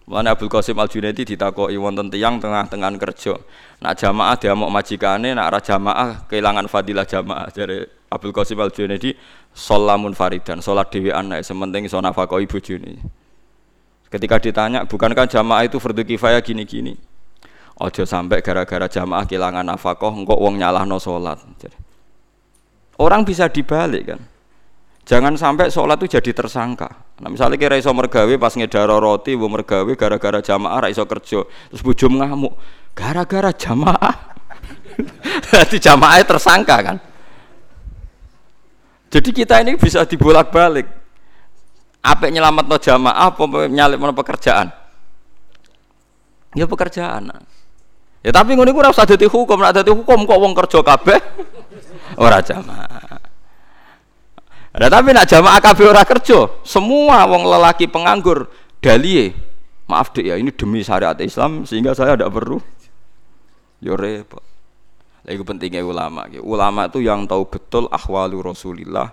Mulane 0.10 0.34
Abdul 0.34 0.50
Qasim 0.50 0.74
Al 0.82 0.90
Junaidi 0.90 1.22
ditakoki 1.22 1.78
wonten 1.78 2.10
tiyang 2.10 2.42
tengah-tengah 2.42 2.90
kerja. 2.98 3.38
Nak 3.86 3.94
jamaah 4.02 4.34
diamuk 4.34 4.74
majikane, 4.74 5.38
nak 5.38 5.54
ora 5.54 5.60
jamaah 5.62 6.26
kehilangan 6.26 6.66
fadilah 6.66 7.06
jamaah. 7.06 7.54
Jare 7.54 8.10
Abdul 8.10 8.34
Qasim 8.34 8.58
Al 8.58 8.74
Junaidi 8.74 9.14
sholamun 9.54 10.18
faridan, 10.18 10.58
salat 10.66 10.90
dhewean 10.90 11.30
nek 11.30 11.46
sementing 11.46 11.86
iso 11.86 12.02
nafakahi 12.02 12.50
bojone. 12.50 12.98
Ketika 14.10 14.42
ditanya, 14.42 14.90
bukankah 14.90 15.30
jamaah 15.30 15.70
itu 15.70 15.78
fardu 15.78 16.02
kifayah 16.02 16.42
gini-gini? 16.42 16.98
Ojo 17.78 18.04
sampai 18.04 18.42
gara-gara 18.42 18.90
jamaah 18.90 19.24
kehilangan 19.30 19.70
nafkah, 19.70 20.12
engkau 20.12 20.36
uang 20.36 20.58
nyalahno 20.58 20.98
salat. 20.98 21.40
Orang 23.02 23.26
bisa 23.26 23.50
dibalik 23.50 24.14
kan. 24.14 24.22
Jangan 25.02 25.34
sampai 25.34 25.74
sholat 25.74 25.98
itu 26.06 26.22
jadi 26.22 26.32
tersangka. 26.38 26.86
Nah, 27.18 27.34
misalnya 27.34 27.58
kira 27.58 27.74
iso 27.74 27.90
mergawe 27.90 28.30
pas 28.38 28.54
ngedaro 28.54 29.02
roti, 29.02 29.34
bu 29.34 29.50
mergawe 29.50 29.90
gara-gara 29.98 30.38
jamaah 30.38 30.78
ra 30.86 30.88
iso 30.94 31.02
kerja, 31.10 31.42
terus 31.42 31.82
bujum 31.82 32.22
ngamuk, 32.22 32.54
gara-gara 32.94 33.50
jamaah. 33.50 34.38
Jadi 35.52 35.82
jamaah 35.82 36.22
tersangka 36.22 36.78
kan. 36.86 36.98
Jadi 39.10 39.30
kita 39.34 39.66
ini 39.66 39.76
bisa 39.76 40.06
dibolak-balik. 40.06 40.86
Apa 42.06 42.30
nyelamat 42.30 42.66
no 42.70 42.78
jamaah, 42.78 43.34
apa 43.34 43.44
nyalip 43.68 43.98
no 43.98 44.14
pekerjaan? 44.14 44.70
Ya 46.54 46.70
pekerjaan. 46.70 47.34
Ya 48.22 48.32
tapi 48.32 48.54
ngono 48.54 48.70
iku 48.70 48.86
ora 48.86 48.94
usah 48.94 49.10
dadi 49.10 49.26
hukum, 49.26 49.58
nek 49.58 49.82
dadi 49.82 49.90
hukum 49.90 50.30
kok 50.30 50.40
wong 50.40 50.54
kerja 50.54 50.80
kabeh 50.86 51.20
ora 52.18 52.40
jamaah. 52.44 53.20
Nah, 54.72 54.88
tapi 54.88 55.12
nak 55.12 55.28
jamaah 55.28 55.60
kabeh 55.60 55.86
ora 55.92 56.08
kerja, 56.08 56.48
semua 56.64 57.28
wong 57.28 57.44
lelaki 57.44 57.92
penganggur 57.92 58.48
dalie. 58.80 59.36
Maaf 59.92 60.16
dek 60.16 60.32
ya, 60.32 60.40
ini 60.40 60.56
demi 60.56 60.80
syariat 60.80 61.20
Islam 61.20 61.68
sehingga 61.68 61.92
saya 61.92 62.16
tidak 62.16 62.32
perlu. 62.32 62.64
Yo 63.84 64.00
repot. 64.00 64.40
Lagi 65.28 65.44
pentingnya 65.44 65.84
ulama. 65.84 66.26
Ulama 66.40 66.88
itu 66.88 67.04
yang 67.04 67.28
tahu 67.28 67.46
betul 67.52 67.92
ahwalu 67.92 68.40
Rasulillah, 68.40 69.12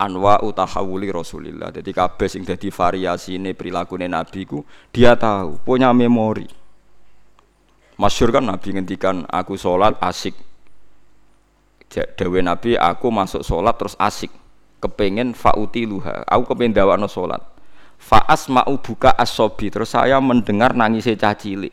anwa 0.00 0.40
utahawuli 0.40 1.12
Rasulillah. 1.12 1.68
Jadi 1.70 1.92
kabeh 1.92 2.26
sing 2.26 2.42
dadi 2.42 2.72
variasi 2.72 3.36
ini 3.36 3.52
perilaku 3.52 4.00
Nabi 4.00 4.48
ku 4.48 4.64
dia 4.88 5.12
tahu, 5.14 5.60
punya 5.62 5.92
memori. 5.92 6.48
Masyur 8.00 8.32
kan 8.32 8.42
Nabi 8.48 8.74
ngendikan 8.74 9.28
aku 9.28 9.54
sholat 9.54 9.94
asik. 10.00 10.34
Dewi 12.18 12.42
Nabi 12.42 12.74
aku 12.74 13.14
masuk 13.14 13.46
sholat 13.46 13.78
terus 13.78 13.94
asik. 14.02 14.32
Kepengen 14.82 15.32
fauti 15.32 15.86
luha 15.86 16.26
aku 16.26 16.52
kepengen 16.52 16.76
dawakno 16.76 17.06
salat 17.06 17.40
faas 18.04 18.52
mau 18.52 18.76
buka 18.76 19.14
asobi. 19.16 19.72
Terus 19.72 19.96
saya 19.96 20.20
mendengar 20.20 20.76
nangis 20.76 21.08
cah 21.16 21.32
cilik. 21.32 21.72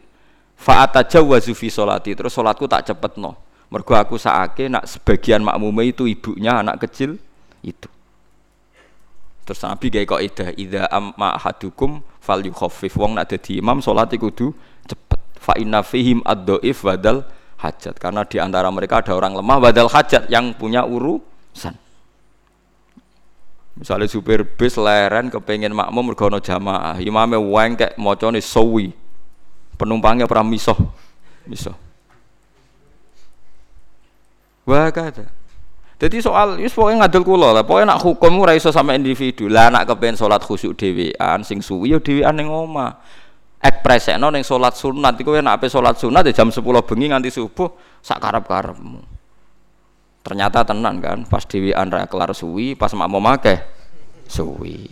Fa 0.55 0.85
atajawwazu 0.85 1.57
fi 1.57 1.73
solati 1.73 2.13
terus 2.13 2.37
salatku 2.37 2.69
tak 2.69 2.85
cepet 2.85 3.17
no 3.17 3.33
mergo 3.73 3.97
aku 3.97 4.19
saake 4.19 4.69
nak 4.69 4.85
sebagian 4.85 5.41
makmume 5.41 5.89
itu 5.89 6.05
ibunya 6.05 6.61
anak 6.61 6.85
kecil 6.85 7.17
itu. 7.65 7.89
Terus 9.41 9.57
Nabi 9.65 9.89
gaya 9.89 10.05
kok 10.05 10.21
ida 10.21 10.47
ida 10.53 10.81
amma 10.93 11.33
hadukum 11.41 12.05
fal 12.21 12.45
yukhaffif 12.45 12.93
wong 12.93 13.17
nak 13.17 13.33
dadi 13.33 13.57
imam 13.57 13.81
salat 13.81 14.13
kudu 14.13 14.53
cepet. 14.85 15.19
Fa 15.41 15.57
inna 15.57 15.81
fihim 15.81 16.21
ad-dhaif 16.21 16.85
badal 16.85 17.25
hajat 17.61 17.95
karena 18.01 18.25
di 18.25 18.41
antara 18.41 18.67
mereka 18.73 19.05
ada 19.05 19.13
orang 19.13 19.37
lemah 19.37 19.57
badal 19.61 19.87
hajat 19.87 20.25
yang 20.27 20.57
punya 20.57 20.81
urusan 20.81 21.77
Misalnya 23.81 24.05
supir 24.05 24.45
bis 24.45 24.77
leren 24.77 25.33
kepengen 25.33 25.73
makmum 25.73 26.13
mergo 26.13 26.27
jamaah, 26.27 27.01
imame 27.01 27.33
wengkek 27.39 27.97
macane 27.97 28.37
sawi. 28.37 28.93
Penumpangnya 29.73 30.29
pernah 30.29 30.45
misoh. 30.45 30.77
Misoh. 31.49 31.73
Wah 34.69 34.91
kata. 34.93 35.25
Jadi 35.97 36.17
soal 36.21 36.61
wis 36.61 36.73
pokoke 36.73 36.97
ngadul 36.97 37.25
kula 37.25 37.57
lah, 37.57 37.65
pokoke 37.65 37.85
nak 37.85 38.01
hukum 38.05 38.41
ora 38.41 38.53
iso 38.53 38.69
sama 38.69 38.93
individu. 38.93 39.49
Lah 39.49 39.73
nak 39.73 39.89
kepengen 39.89 40.13
salat 40.13 40.45
khusyuk 40.45 40.77
dhewean 40.77 41.41
sing 41.41 41.65
suwi 41.65 41.93
ya 41.93 41.97
dhewean 41.97 42.37
ning 42.37 42.53
omah. 43.61 43.69
Ekspresekno 43.69 44.27
ning 44.33 44.41
salat 44.41 44.73
sunat 44.73 45.13
iku 45.21 45.37
nek 45.37 45.61
ape 45.61 45.69
salat 45.69 45.97
sunat 46.01 46.25
ya 46.25 46.33
jam 46.33 46.49
10 46.49 46.65
bengi 46.81 47.05
nganti 47.13 47.29
subuh 47.29 47.69
sak 48.01 48.17
karep-karepmu. 48.17 49.01
Ternyata 50.21 50.61
tenan 50.61 51.01
kan, 51.01 51.25
pas 51.25 51.41
Dewi 51.49 51.73
Andra 51.73 52.05
kelar 52.05 52.29
suwi, 52.37 52.77
pas 52.77 52.93
mak 52.93 53.09
mau 53.09 53.17
make 53.17 53.57
suwi. 54.29 54.85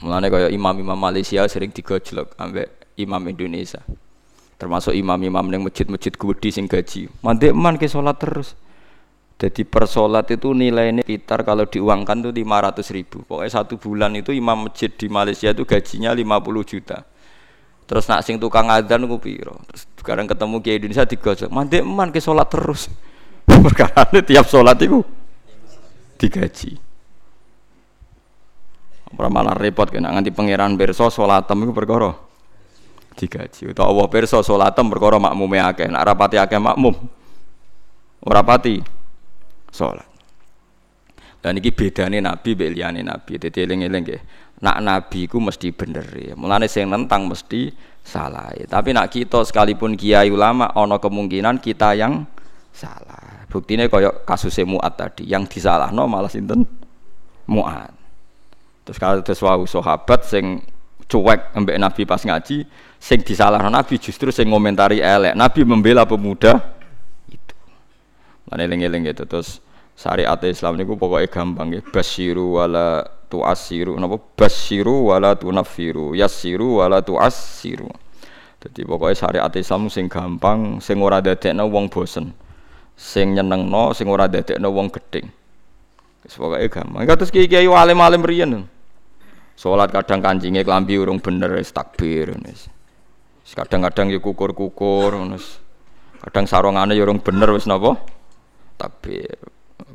Mulane 0.00 0.32
kaya 0.32 0.48
imam-imam 0.48 0.96
Malaysia 0.96 1.44
sering 1.44 1.72
digojlok 1.72 2.32
ambek 2.40 2.96
imam 2.96 3.20
Indonesia. 3.28 3.84
Termasuk 4.56 4.96
imam-imam 4.96 5.44
yang 5.52 5.62
masjid-masjid 5.64 6.14
gede 6.14 6.48
sing 6.48 6.64
gaji. 6.64 7.12
Mandek 7.20 7.52
man 7.52 7.76
ke 7.76 7.84
sholat 7.84 8.16
terus. 8.16 8.56
Jadi 9.44 9.60
per 9.68 9.84
sholat 9.84 10.24
itu 10.32 10.56
nilainya 10.56 11.04
sekitar 11.04 11.44
kalau 11.44 11.68
diuangkan 11.68 12.24
itu 12.24 12.32
500 12.32 12.96
ribu. 12.96 13.28
Pokoknya 13.28 13.52
satu 13.52 13.76
bulan 13.76 14.16
itu 14.16 14.32
imam 14.32 14.64
masjid 14.64 14.88
di 14.88 15.04
Malaysia 15.12 15.52
itu 15.52 15.68
gajinya 15.68 16.16
50 16.16 16.64
juta. 16.64 17.04
Terus 17.84 18.08
nak 18.08 18.24
sing 18.24 18.40
tukang 18.40 18.72
adzan 18.72 19.04
ku 19.04 19.20
piro? 19.20 19.60
Terus 19.68 19.84
sekarang 20.00 20.24
ketemu 20.24 20.56
Kiai 20.64 20.80
Indonesia 20.80 21.04
digosok, 21.04 21.52
mandek 21.52 21.84
man 21.84 22.08
ke 22.08 22.24
salat 22.24 22.48
terus. 22.48 22.88
Perkara 23.68 24.08
tiap 24.24 24.48
salat 24.48 24.80
itu 24.80 25.04
digaji. 26.16 26.80
Ora 29.20 29.28
malah 29.28 29.52
repot 29.52 29.92
kena 29.92 30.08
nganti 30.08 30.32
pangeran 30.32 30.72
pirsa 30.80 31.12
salatem 31.12 31.68
iku 31.68 31.76
perkara 31.76 32.16
digaji. 33.20 33.76
Utawa 33.76 33.92
Allah 33.92 34.06
pirsa 34.08 34.40
salatem 34.40 34.88
perkara 34.88 35.20
makmume 35.20 35.60
akeh, 35.60 35.92
nak 35.92 36.02
rapati 36.08 36.40
akeh 36.40 36.56
makmum. 36.56 36.96
Ora 38.24 38.40
pati 38.40 39.03
salat. 39.74 40.06
Dan 41.44 41.60
iki 41.60 41.74
bedane 41.74 42.22
nabi 42.22 42.56
mbek 42.56 42.72
nabi. 43.04 43.32
Dadi 43.36 43.58
eling-eling 43.66 44.02
nggih 44.06 44.20
nak 44.64 44.80
nabi 44.80 45.28
ku 45.28 45.42
mesti 45.42 45.74
bener 45.76 46.06
ya. 46.14 46.32
Mulane 46.38 46.70
sing 46.70 46.88
nentang 46.88 47.28
mesti 47.28 47.68
salah. 48.00 48.48
Ya. 48.56 48.64
Tapi 48.64 48.96
nak 48.96 49.12
kita 49.12 49.44
sekalipun 49.44 49.92
kiai 49.92 50.32
ulama 50.32 50.72
ono 50.72 50.96
kemungkinan 50.96 51.60
kita 51.60 51.98
yang 52.00 52.24
salah. 52.72 53.44
Buktinya 53.52 53.84
koyok 53.92 54.24
kasus 54.24 54.56
Muat 54.64 54.96
tadi 54.96 55.28
yang 55.28 55.44
disalahno 55.44 56.08
malah 56.08 56.32
sinten 56.32 56.64
Muat. 57.44 57.92
Terus 58.88 58.96
kalau 59.00 59.20
ada 59.20 59.34
suatu 59.36 59.64
sahabat 59.68 60.24
sing 60.24 60.64
cuek 61.08 61.56
ambek 61.56 61.76
Nabi 61.76 62.02
pas 62.08 62.20
ngaji, 62.20 62.64
sing 63.00 63.20
disalahno 63.20 63.68
Nabi 63.68 63.96
justru 64.00 64.32
sing 64.32 64.48
ngomentari 64.48 65.00
elek. 65.00 65.36
Nabi 65.36 65.60
membela 65.64 66.04
pemuda 66.08 66.56
itu. 67.28 67.56
Mana 68.48 68.64
eling-eling 68.64 69.12
gitu 69.12 69.24
terus 69.24 69.63
syariat 69.94 70.38
Islam 70.44 70.78
niku 70.78 70.98
pokoknya 70.98 71.30
gampang 71.30 71.74
ya. 71.74 71.80
Basyiru 71.82 72.58
wala 72.60 73.06
tuasiru 73.30 73.98
napa? 73.98 74.18
Basyiru 74.18 75.10
wala 75.10 75.38
tunafiru 75.38 76.14
yassiru 76.14 76.82
wala 76.82 77.00
tuasiru 77.00 77.90
jadi 78.64 78.80
pokoknya 78.88 79.12
syariat 79.12 79.52
Islam 79.52 79.92
sing 79.92 80.08
gampang 80.08 80.80
sing 80.80 81.04
ora 81.04 81.20
dadekno 81.20 81.68
wong 81.68 81.92
bosen. 81.92 82.32
Sing 82.96 83.36
nyenengno 83.36 83.92
sing 83.92 84.08
ora 84.08 84.24
dadekno 84.24 84.72
wong 84.72 84.88
gedeng. 84.88 85.28
Wis 86.24 86.32
pokoke 86.40 86.72
gampang. 86.72 87.04
Kados 87.04 87.28
kiai-kiai 87.28 87.68
alim-alim 87.68 88.24
riyen. 88.24 88.52
Salat 89.52 89.92
kadang 89.92 90.24
kancingnya 90.24 90.64
klambi 90.64 90.96
urung 90.96 91.20
bener 91.20 91.60
wis 91.60 91.76
takbir 91.76 92.32
wis. 92.48 92.72
Kadang-kadang 93.52 94.08
ya 94.08 94.18
kukur-kukur 94.24 95.12
wis. 95.36 95.60
Kadang 96.24 96.48
sarongane 96.48 96.96
ya 96.96 97.04
urung 97.04 97.20
bener 97.20 97.52
wis 97.52 97.68
napa? 97.68 98.00
Takbir 98.80 99.36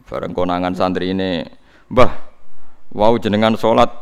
bareng 0.10 0.34
konangan 0.34 0.74
santri 0.74 1.14
ini 1.14 1.46
mbah 1.94 2.30
Wow 2.90 3.22
jenengan 3.22 3.54
sholat 3.54 3.94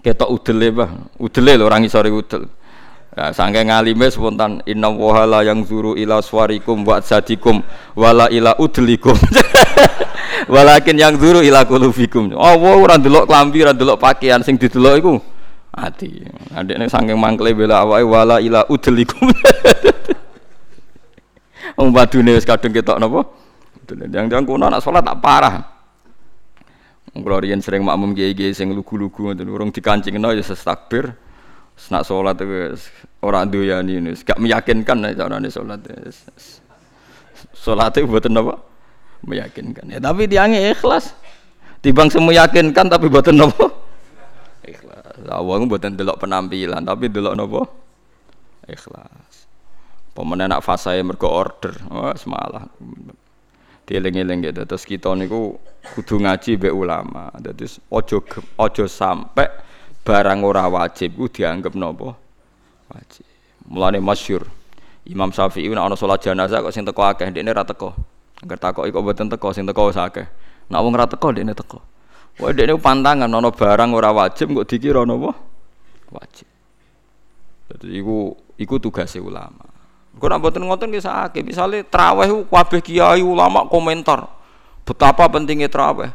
ketok 0.00 0.32
udele 0.32 0.72
bah, 0.72 0.88
udele 1.20 1.60
lho 1.60 1.68
orang 1.68 1.84
isore 1.84 2.08
udel. 2.08 2.48
Nah, 3.12 3.28
sangke 3.36 3.60
ngalime 3.60 4.08
spontan 4.08 4.64
inna 4.64 4.88
wahala 4.88 5.44
yang 5.44 5.60
zuru 5.68 5.92
ila 6.00 6.24
swarikum 6.24 6.88
wa 6.88 7.04
sadikum 7.04 7.60
wala 7.92 8.32
ila 8.32 8.56
udlikum. 8.56 9.12
Walakin 10.52 10.96
yang 10.96 11.20
zuru 11.20 11.44
ila 11.44 11.68
kulufikum. 11.68 12.32
Oh, 12.32 12.56
wow, 12.56 12.80
ora 12.80 12.96
ndelok 12.96 13.28
klambi, 13.28 13.62
ora 13.62 13.76
ndelok 13.76 14.00
pakaian 14.00 14.40
sing 14.40 14.56
didelok 14.56 14.94
iku 14.96 15.14
ati. 15.76 16.24
Adekne 16.56 16.88
saking 16.88 17.20
mangkle 17.20 17.52
bela 17.52 17.84
awake 17.84 18.08
wala 18.08 18.40
ila 18.40 18.64
udlikum. 18.72 19.28
Wong 21.76 21.92
badune 21.92 22.32
wis 22.32 22.48
kadung 22.48 22.72
ketok 22.72 22.96
napa? 22.96 23.41
Yang-yang 23.90 24.46
kono 24.46 24.70
anak 24.70 24.80
salat 24.82 25.02
tak 25.02 25.18
parah. 25.18 25.56
Kalau 27.12 27.44
sering 27.60 27.84
makmum 27.84 28.16
kiai-kiai 28.16 28.56
sing 28.56 28.72
lugu-lugu 28.72 29.28
ngoten 29.28 29.44
urung 29.50 29.70
dikancingno 29.74 30.32
ya 30.32 30.42
takbir. 30.42 31.12
Senak 31.76 32.06
salat 32.06 32.38
itu 32.40 32.78
ora 33.24 33.42
doyani 33.48 34.12
wis 34.12 34.22
gak 34.22 34.38
meyakinkan 34.38 34.96
nek 35.02 35.18
carane 35.18 35.48
salat. 35.50 35.82
Salat 37.52 37.92
itu 37.98 38.06
mboten 38.06 38.38
apa? 38.38 38.54
Meyakinkan. 39.26 39.92
Ya 39.92 39.98
tapi 39.98 40.24
tiange 40.30 40.72
ikhlas. 40.72 41.12
Timbang 41.82 42.08
semeyakinkan 42.08 42.86
tapi 42.86 43.10
mboten 43.10 43.42
apa? 43.42 43.66
Ikhlas. 44.62 45.26
Awang 45.26 45.66
buatan 45.66 45.98
delok 45.98 46.22
penampilan, 46.22 46.86
tapi 46.86 47.10
delok 47.10 47.34
nopo 47.34 47.66
ikhlas. 48.70 49.50
Pemenang 50.12 50.52
nak 50.52 50.62
fase 50.62 51.00
mergo 51.00 51.26
order, 51.26 51.72
wah 51.88 52.12
semalah. 52.14 52.68
Dieling-eling 53.92 54.40
gitu. 54.48 54.64
Terus 54.64 54.88
kita 54.88 55.12
niku 55.12 55.60
kudu 55.92 56.16
ngaji 56.24 56.56
be 56.56 56.72
ulama. 56.72 57.28
Terus 57.44 57.76
ojo 57.92 58.24
ojo 58.56 58.84
sampai 58.88 59.52
barang 60.00 60.40
ora 60.40 60.64
wajib 60.64 61.20
ku 61.20 61.28
dianggap 61.28 61.76
nopo 61.76 62.16
wajib. 62.88 63.28
Mulane 63.68 64.00
masyur. 64.00 64.48
Imam 65.04 65.28
Syafi'i 65.28 65.68
nek 65.68 65.92
ana 65.92 65.96
salat 65.98 66.24
jenazah 66.24 66.64
kok 66.64 66.72
sing 66.72 66.88
teko 66.88 67.04
akeh, 67.04 67.28
ndekne 67.28 67.52
ra 67.52 67.68
teko. 67.68 67.92
Angger 68.40 68.56
takoki 68.56 68.88
kok 68.88 69.02
mboten 69.02 69.28
teko, 69.28 69.52
sing 69.52 69.68
teko 69.68 69.92
wis 69.92 69.98
akeh. 70.00 70.24
Nek 70.72 70.80
wong 70.80 70.94
ra 70.96 71.04
teko 71.04 71.28
ndekne 71.34 71.52
teko. 71.52 71.84
Wah 72.40 72.48
ini 72.48 72.72
pantangan 72.80 73.28
nono 73.28 73.52
barang 73.52 73.92
ora 73.92 74.08
wajib 74.08 74.56
kok 74.56 74.64
dikira 74.64 75.04
nopo 75.04 75.36
wajib. 76.08 76.48
Jadi 77.68 77.86
iku 78.00 78.32
iku 78.56 78.74
tugasnya 78.80 79.20
ulama. 79.20 79.68
Kau 80.20 80.28
nak 80.28 80.44
buatin 80.44 80.64
ngotot 80.64 80.88
kisah 80.92 81.26
sakit. 81.26 81.42
Misalnya 81.42 81.80
teraweh 81.88 82.28
kabeh 82.48 82.80
kiai 82.84 83.24
ulama 83.24 83.64
komentar 83.66 84.28
betapa 84.84 85.28
pentingnya 85.30 85.72
teraweh. 85.72 86.12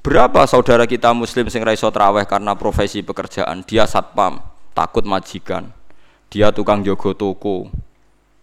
Berapa 0.00 0.48
saudara 0.48 0.88
kita 0.88 1.12
muslim 1.12 1.50
sing 1.52 1.60
raiso 1.60 1.90
teraweh 1.92 2.24
karena 2.24 2.56
profesi 2.56 3.04
pekerjaan 3.04 3.66
dia 3.66 3.84
satpam 3.84 4.40
takut 4.72 5.04
majikan 5.04 5.68
dia 6.30 6.54
tukang 6.54 6.80
jogo 6.86 7.12
toko 7.12 7.68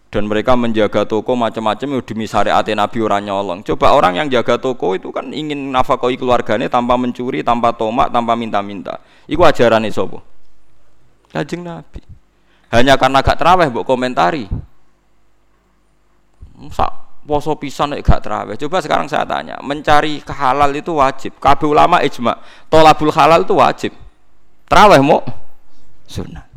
dan 0.08 0.24
mereka 0.28 0.56
menjaga 0.56 1.04
toko 1.04 1.36
macam-macam 1.36 2.00
demi 2.00 2.24
syariat 2.24 2.64
Nabi 2.64 2.98
orang 3.04 3.28
nyolong. 3.28 3.60
Coba 3.60 3.92
orang 3.92 4.16
yang 4.16 4.28
jaga 4.32 4.56
toko 4.56 4.96
itu 4.96 5.12
kan 5.12 5.28
ingin 5.32 5.68
nafkahi 5.68 6.16
keluarganya 6.16 6.68
tanpa 6.72 6.96
mencuri, 6.96 7.44
tanpa 7.44 7.76
tomak, 7.76 8.08
tanpa 8.08 8.32
minta-minta. 8.32 9.04
Iku 9.28 9.44
ajaran 9.44 9.84
sobo. 9.92 10.24
Kajeng 11.28 11.60
Nabi. 11.60 12.00
Hanya 12.72 12.96
karena 12.96 13.20
gak 13.20 13.36
teraweh 13.36 13.68
mbok 13.68 13.84
komentari. 13.84 14.48
Sak 16.74 17.22
poso 17.28 17.52
pisan 17.60 17.92
nek 17.92 18.00
gak 18.00 18.24
teraweh. 18.24 18.56
Coba 18.56 18.80
sekarang 18.80 19.06
saya 19.06 19.28
tanya, 19.28 19.60
mencari 19.60 20.24
kehalal 20.24 20.72
itu 20.72 20.96
wajib. 20.96 21.36
Kabeh 21.36 21.68
ulama 21.68 22.00
ijma, 22.00 22.40
tolabul 22.72 23.12
halal 23.12 23.44
itu 23.44 23.54
wajib. 23.54 23.92
Teraweh 24.64 25.00
mau 25.04 25.20
sunnah. 26.08 26.48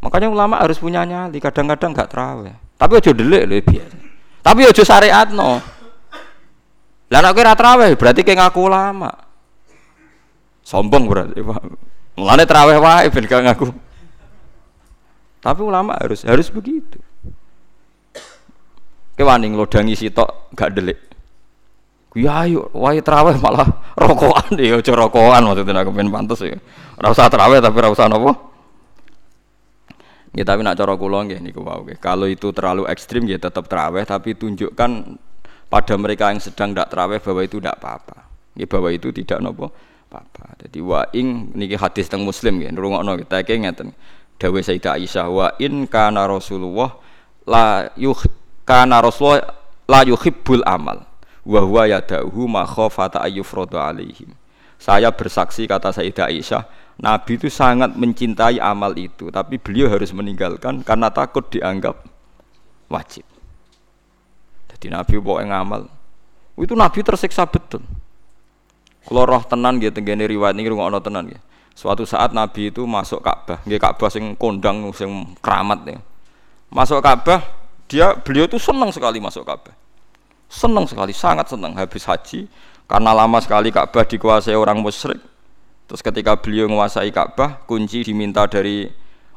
Makanya 0.00 0.32
ulama 0.32 0.56
harus 0.62 0.80
punya 0.80 1.04
nyali. 1.04 1.36
Kadang-kadang 1.42 1.92
nggak 1.92 2.08
terawih. 2.08 2.56
Tapi 2.80 2.92
ojo 2.96 3.10
delik 3.12 3.66
biasa. 3.68 3.96
Tapi 4.40 4.60
ojo 4.64 4.82
syariat 4.82 5.28
no. 5.28 5.60
Lah 7.10 7.20
nek 7.20 7.34
kira 7.34 7.52
terawih 7.58 7.92
berarti 7.98 8.22
kayak 8.22 8.48
ngaku 8.48 8.60
ulama. 8.64 9.10
Sombong 10.64 11.04
berarti. 11.10 11.42
Mulane 12.16 12.44
terawih 12.46 12.78
wae 12.78 13.06
ben 13.10 13.26
gak 13.26 13.42
ngaku. 13.42 13.66
Tapi 15.40 15.60
ulama 15.64 15.98
harus 15.98 16.22
harus 16.22 16.48
begitu. 16.48 17.02
Kewaning 19.20 19.52
lodangi 19.52 19.92
sitok 19.92 20.48
gak 20.56 20.72
delik. 20.72 20.96
Kuwi 22.08 22.24
ayo 22.24 22.72
wae 22.72 23.04
terawih 23.04 23.36
malah 23.36 23.68
rokokan 24.00 24.56
ya 24.56 24.80
aja 24.80 24.96
rokokan 24.96 25.44
maksudnya 25.44 25.84
aku 25.84 25.92
pengen 25.92 26.08
pantes 26.08 26.40
ya. 26.40 26.56
Ora 26.96 27.12
usah 27.12 27.28
terawih 27.28 27.60
tapi 27.60 27.76
ora 27.84 27.92
usah 27.92 28.08
napa? 28.08 28.32
Ya 30.32 30.48
tapi 30.48 30.64
nak 30.64 30.72
cara 30.80 30.96
kula 30.96 31.28
nggih 31.28 31.36
niku 31.36 31.60
wau 31.60 31.84
nggih. 31.84 32.00
Kalau 32.00 32.32
itu 32.32 32.48
terlalu 32.56 32.88
ekstrim 32.88 33.28
ya 33.28 33.36
tetap 33.36 33.68
terawih 33.68 34.08
tapi 34.08 34.32
tunjukkan 34.32 35.20
pada 35.68 35.94
mereka 36.00 36.32
yang 36.32 36.40
sedang 36.40 36.72
tidak 36.72 36.88
terawih 36.88 37.20
bahwa 37.20 37.42
itu 37.44 37.60
tidak 37.60 37.76
apa-apa. 37.76 38.24
Ya 38.56 38.64
bahwa 38.64 38.88
itu 38.88 39.12
tidak 39.12 39.44
nopo 39.44 39.68
apa-apa. 40.08 40.64
Jadi 40.64 40.80
wa 40.80 41.04
ing 41.12 41.52
niki 41.52 41.76
hadis 41.76 42.08
teng 42.08 42.24
Muslim 42.24 42.56
nggih 42.56 42.72
ngrungokno 42.72 43.20
kita 43.20 43.44
iki 43.44 43.68
ngeten. 43.68 43.92
Dawuh 44.40 44.64
Sayyidah 44.64 44.96
Aisyah 44.96 45.28
wa 45.28 45.52
in 45.60 45.84
kana 45.84 46.24
Rasulullah 46.24 46.96
la 47.44 47.84
yuh 48.00 48.39
kana 48.70 49.02
Rasulullah 49.02 49.42
la 49.90 50.06
yuhibbul 50.06 50.62
amal 50.62 51.02
wa 51.42 51.60
huwa 51.66 51.90
yadahu 51.90 52.46
ma 52.46 52.62
khafata 52.62 53.18
ayyufradu 53.26 53.74
alaihim. 53.74 54.30
Saya 54.78 55.10
bersaksi 55.10 55.66
kata 55.66 55.90
Sayyidah 55.90 56.30
Aisyah 56.30 56.62
Nabi 57.00 57.40
itu 57.40 57.48
sangat 57.48 57.96
mencintai 57.96 58.60
amal 58.60 58.92
itu, 58.94 59.32
tapi 59.32 59.56
beliau 59.56 59.88
harus 59.88 60.12
meninggalkan 60.12 60.84
karena 60.84 61.08
takut 61.08 61.48
dianggap 61.48 61.96
wajib. 62.92 63.24
Jadi 64.68 64.92
Nabi 64.92 65.16
bawa 65.16 65.40
ngamal, 65.48 65.82
itu 66.60 66.76
Nabi 66.76 67.00
tersiksa 67.00 67.48
betul. 67.48 67.80
Kalau 69.00 69.24
roh 69.24 69.40
tenan 69.48 69.80
gitu, 69.80 69.96
tenggene 69.96 70.28
riwayat 70.28 70.52
ini 70.60 70.68
rumah 70.68 70.92
tenan 71.00 71.32
gitu. 71.32 71.40
Suatu 71.72 72.04
saat 72.04 72.36
Nabi 72.36 72.68
itu 72.68 72.84
masuk 72.84 73.24
Ka'bah, 73.24 73.64
nggih 73.64 73.80
Ka'bah 73.80 74.12
sing 74.12 74.36
kondang 74.36 74.84
sing 74.92 75.08
keramat 75.40 75.80
ya. 75.88 76.00
Masuk 76.68 77.00
Ka'bah, 77.00 77.40
dia 77.90 78.14
beliau 78.14 78.46
itu 78.46 78.62
senang 78.62 78.94
sekali 78.94 79.18
masuk 79.18 79.42
Ka'bah. 79.42 79.74
Senang 80.46 80.86
sekali, 80.86 81.10
sangat 81.10 81.50
senang 81.50 81.74
habis 81.74 82.06
haji 82.06 82.46
karena 82.86 83.10
lama 83.10 83.42
sekali 83.42 83.74
Ka'bah 83.74 84.06
dikuasai 84.06 84.54
orang 84.54 84.78
musyrik 84.78 85.18
Terus 85.90 86.06
ketika 86.06 86.38
beliau 86.38 86.70
menguasai 86.70 87.10
Ka'bah, 87.10 87.66
kunci 87.66 88.06
diminta 88.06 88.46
dari 88.46 88.86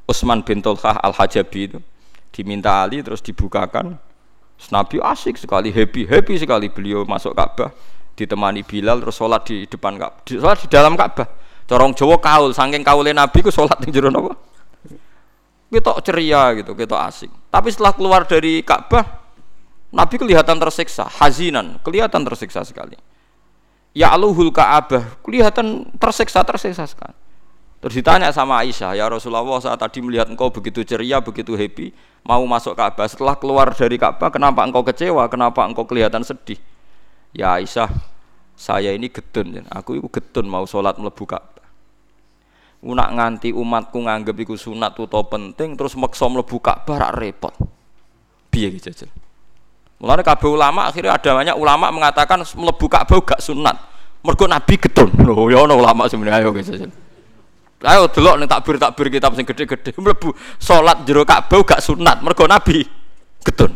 Utsman 0.06 0.46
bin 0.46 0.62
Tulkah 0.62 1.02
Al-Hajabi 1.02 1.62
itu. 1.66 1.82
Diminta 2.30 2.86
Ali 2.86 3.02
terus 3.02 3.26
dibukakan. 3.26 3.98
Terus 4.62 4.70
Nabi 4.70 5.02
asik 5.02 5.42
sekali, 5.42 5.74
happy, 5.74 6.06
happy 6.06 6.38
sekali 6.38 6.70
beliau 6.70 7.10
masuk 7.10 7.34
Ka'bah. 7.34 7.74
Ditemani 8.14 8.62
Bilal 8.62 9.02
terus 9.02 9.18
sholat 9.18 9.50
di 9.50 9.66
depan 9.66 9.98
Ka'bah. 9.98 10.22
Sholat 10.30 10.62
di 10.62 10.70
dalam 10.70 10.94
Ka'bah. 10.94 11.26
Corong 11.66 11.98
Jawa 11.98 12.22
kaul, 12.22 12.54
saking 12.54 12.86
kaulnya 12.86 13.26
Nabi 13.26 13.42
ku 13.42 13.50
sholat 13.50 13.82
di 13.82 13.90
jero 13.90 14.14
napa? 14.14 14.38
Kita 15.74 15.98
ceria 16.06 16.54
gitu, 16.54 16.78
kita 16.78 17.10
asik. 17.10 17.34
Tapi 17.50 17.74
setelah 17.74 17.98
keluar 17.98 18.22
dari 18.30 18.62
Ka'bah, 18.62 19.26
Nabi 19.90 20.22
kelihatan 20.22 20.62
tersiksa, 20.62 21.06
hazinan, 21.06 21.82
kelihatan 21.82 22.22
tersiksa 22.22 22.62
sekali. 22.62 22.94
Ya 23.94 24.10
aluhul 24.10 24.50
ka'abah 24.50 25.22
kelihatan 25.22 25.86
tersiksa 26.02 26.42
tersiksa 26.42 26.90
sekali. 26.90 27.14
Terus 27.78 27.94
ditanya 28.02 28.34
sama 28.34 28.66
Aisyah 28.66 28.98
ya 28.98 29.06
Rasulullah 29.06 29.46
saat 29.62 29.78
tadi 29.78 30.02
melihat 30.02 30.26
engkau 30.34 30.50
begitu 30.50 30.82
ceria 30.82 31.22
begitu 31.22 31.54
happy 31.54 31.94
mau 32.26 32.42
masuk 32.42 32.74
Ka'bah? 32.74 33.06
Setelah 33.06 33.38
keluar 33.38 33.70
dari 33.70 34.02
Ka'bah 34.02 34.34
kenapa 34.34 34.66
engkau 34.66 34.82
kecewa? 34.82 35.30
Kenapa 35.30 35.62
engkau 35.70 35.86
kelihatan 35.86 36.26
sedih? 36.26 36.58
Ya 37.38 37.54
Aisyah 37.54 37.94
saya 38.58 38.98
ini 38.98 39.14
getun 39.14 39.62
aku 39.70 40.02
itu 40.02 40.10
getun 40.10 40.50
mau 40.50 40.66
sholat 40.66 40.98
melebu 40.98 41.26
Ka'bah 41.30 41.53
nak 42.92 43.16
nganti 43.16 43.56
umatku 43.56 44.04
nganggep 44.04 44.36
iku 44.44 44.60
sunat 44.60 45.00
atau 45.00 45.24
penting 45.24 45.80
terus 45.80 45.96
maksa 45.96 46.28
mlebu 46.28 46.60
Ka'bah 46.60 47.08
rak 47.08 47.16
repot 47.16 47.56
piye 48.52 48.68
iki 48.68 48.92
jajal 48.92 49.08
Mulane 50.04 50.20
kabeh 50.20 50.52
ulama 50.52 50.92
akhirnya 50.92 51.16
ada 51.16 51.32
banyak 51.32 51.56
ulama 51.56 51.88
mengatakan 51.88 52.44
mlebu 52.44 52.92
Ka'bah 52.92 53.24
gak 53.24 53.40
sunat. 53.40 53.72
Mergo 54.20 54.52
Nabi 54.52 54.76
getun. 54.76 55.08
Lho 55.16 55.48
ya 55.48 55.64
ana 55.64 55.80
ulama 55.80 56.12
sebenarnya 56.12 56.44
ayo 56.44 56.52
guys. 56.52 56.68
Ayo 57.88 58.12
delok 58.12 58.36
ning 58.36 58.52
takbir-takbir 58.52 59.08
kitab 59.08 59.32
sing 59.40 59.48
gede-gede 59.48 59.96
mlebu 60.04 60.36
salat 60.60 61.08
jero 61.08 61.24
Ka'bah 61.24 61.64
gak 61.64 61.80
sunat. 61.80 62.20
Mergo 62.20 62.44
Nabi 62.52 62.84
getun. 63.48 63.72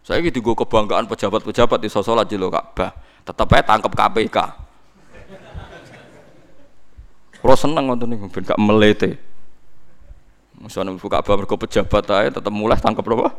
Saya 0.00 0.24
gitu 0.24 0.40
gue 0.40 0.56
kebanggaan 0.56 1.04
pejabat-pejabat 1.04 1.78
di 1.84 1.88
sholat 1.92 2.24
di 2.24 2.40
Ka'bah. 2.40 2.96
Tetap 3.28 3.46
aja 3.52 3.76
tangkap 3.76 3.92
KPK. 3.92 4.38
Kalau 7.40 7.56
seneng 7.56 7.88
nonton 7.88 8.12
nih, 8.12 8.20
ben 8.20 8.44
gak 8.44 8.60
melete. 8.60 9.16
Misalnya 10.60 10.92
buka 10.92 11.24
kabar 11.24 11.40
mergo 11.40 11.56
pejabat 11.56 12.04
aja 12.12 12.28
tetap 12.36 12.52
mulai 12.52 12.76
tangkap 12.76 13.00
apa? 13.00 13.32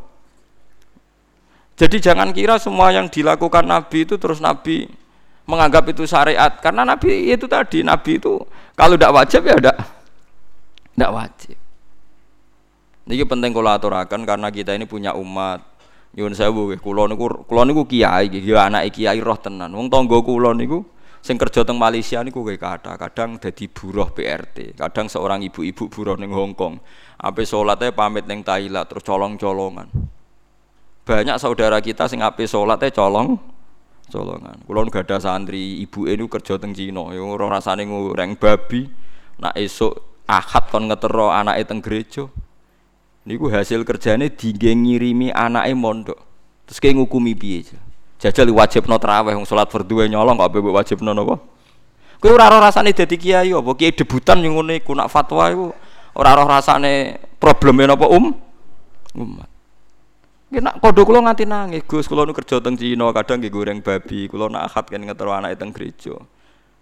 Jadi 1.78 2.02
jangan 2.02 2.34
kira 2.34 2.58
semua 2.58 2.90
yang 2.90 3.06
dilakukan 3.06 3.62
Nabi 3.62 4.10
itu 4.10 4.18
terus 4.18 4.42
Nabi 4.42 4.90
menganggap 5.46 5.86
itu 5.94 6.06
syariat 6.10 6.50
karena 6.58 6.82
Nabi 6.82 7.30
itu 7.30 7.46
tadi 7.46 7.86
Nabi 7.86 8.18
itu 8.18 8.42
kalau 8.74 8.98
tidak 8.98 9.14
wajib 9.14 9.42
ya 9.46 9.56
tidak 9.58 9.78
tidak 10.98 11.12
wajib. 11.14 11.58
Ini 13.06 13.26
penting 13.26 13.52
kalau 13.54 13.70
aturakan 13.70 14.22
karena 14.26 14.48
kita 14.50 14.74
ini 14.74 14.86
punya 14.90 15.14
umat. 15.18 15.62
Nyuwun 16.12 16.36
sewu 16.36 16.76
kula 16.82 17.08
niku 17.08 17.48
kula 17.48 17.64
niku 17.64 17.88
kiai 17.88 18.28
nggih 18.28 18.58
anak 18.58 18.92
kiai 18.92 19.22
roh 19.22 19.38
tenan. 19.40 19.72
Wong 19.72 19.88
tangga 19.94 20.20
kula 20.22 20.58
niku 20.58 20.86
sing 21.22 21.38
kerja 21.38 21.62
teng 21.62 21.78
Malaysia 21.78 22.18
niku 22.26 22.42
kayak 22.42 22.62
kata 22.82 22.94
kadang 22.98 23.38
dadi 23.38 23.70
buruh 23.70 24.10
PRT 24.10 24.74
kadang 24.74 25.06
seorang 25.06 25.46
ibu-ibu 25.46 25.86
buruh 25.88 26.18
ning 26.18 26.34
Hong 26.34 26.58
Kong. 26.58 26.82
Ape 27.22 27.46
salatnya 27.46 27.94
pamit 27.94 28.26
ning 28.26 28.42
Thailand 28.42 28.90
terus 28.90 29.06
colong-colongan. 29.06 29.86
Banyak 31.06 31.38
saudara 31.38 31.78
kita 31.78 32.10
sing 32.10 32.26
ape 32.26 32.50
salatnya 32.50 32.90
colong 32.90 33.38
colongan 34.12 34.60
kula 34.68 34.84
gak 34.92 35.08
ada 35.08 35.24
santri 35.24 35.80
ibu 35.86 36.10
ini 36.10 36.26
kerja 36.26 36.58
teng 36.58 36.74
Cina. 36.74 37.14
Yo 37.14 37.30
ora 37.30 37.48
rasane 37.48 37.86
ngureng 37.86 38.36
babi 38.36 38.90
nak 39.38 39.54
esuk 39.56 40.26
ahad 40.26 40.74
kon 40.74 40.90
ngetero 40.90 41.30
anake 41.30 41.70
teng 41.70 41.80
gereja. 41.86 42.26
Niku 43.30 43.54
hasil 43.54 43.86
kerjane 43.86 44.34
dingge 44.34 44.74
ngirimi 44.74 45.30
anake 45.30 45.78
mondok. 45.78 46.20
Terus 46.66 46.82
kayak 46.82 46.98
ngukumi 46.98 47.38
piye 47.38 47.91
Jajal 48.22 48.54
wajib 48.54 48.86
no 48.86 49.02
teraweh, 49.02 49.34
wong 49.34 49.50
sholat 49.50 49.66
berdua 49.66 50.06
nyolong 50.06 50.38
kok 50.38 50.52
bebek 50.54 50.74
wajib 50.78 51.02
no 51.02 51.18
nopo 51.18 51.42
Kowe 52.22 52.38
ora 52.38 52.54
rasane 52.54 52.94
dadi 52.94 53.18
kiai 53.18 53.50
apa 53.50 53.74
kiai 53.74 53.98
debutan 53.98 54.46
yang 54.46 54.62
ngene 54.62 54.78
iku 54.78 54.94
fatwa 55.10 55.50
iku 55.50 55.74
ora 56.14 56.38
roh 56.38 56.46
rasane 56.46 57.18
probleme 57.42 57.90
napa 57.90 58.06
um 58.06 58.30
umat. 59.18 59.50
Nggih 60.54 60.62
nak 60.62 60.78
kodho 60.84 61.02
kula 61.02 61.26
nganti 61.26 61.50
nangis, 61.50 61.82
Gus 61.88 62.06
kula 62.06 62.28
nu 62.28 62.36
kerja 62.36 62.62
teng 62.62 62.78
Cina, 62.78 63.10
kadang 63.16 63.42
nggih 63.42 63.50
goreng 63.50 63.80
babi, 63.82 64.30
kula 64.30 64.52
nak 64.52 64.70
akad 64.70 64.94
kan 64.94 65.02
ngetero 65.02 65.32
anake 65.34 65.58
teng 65.58 65.74
gereja. 65.74 66.14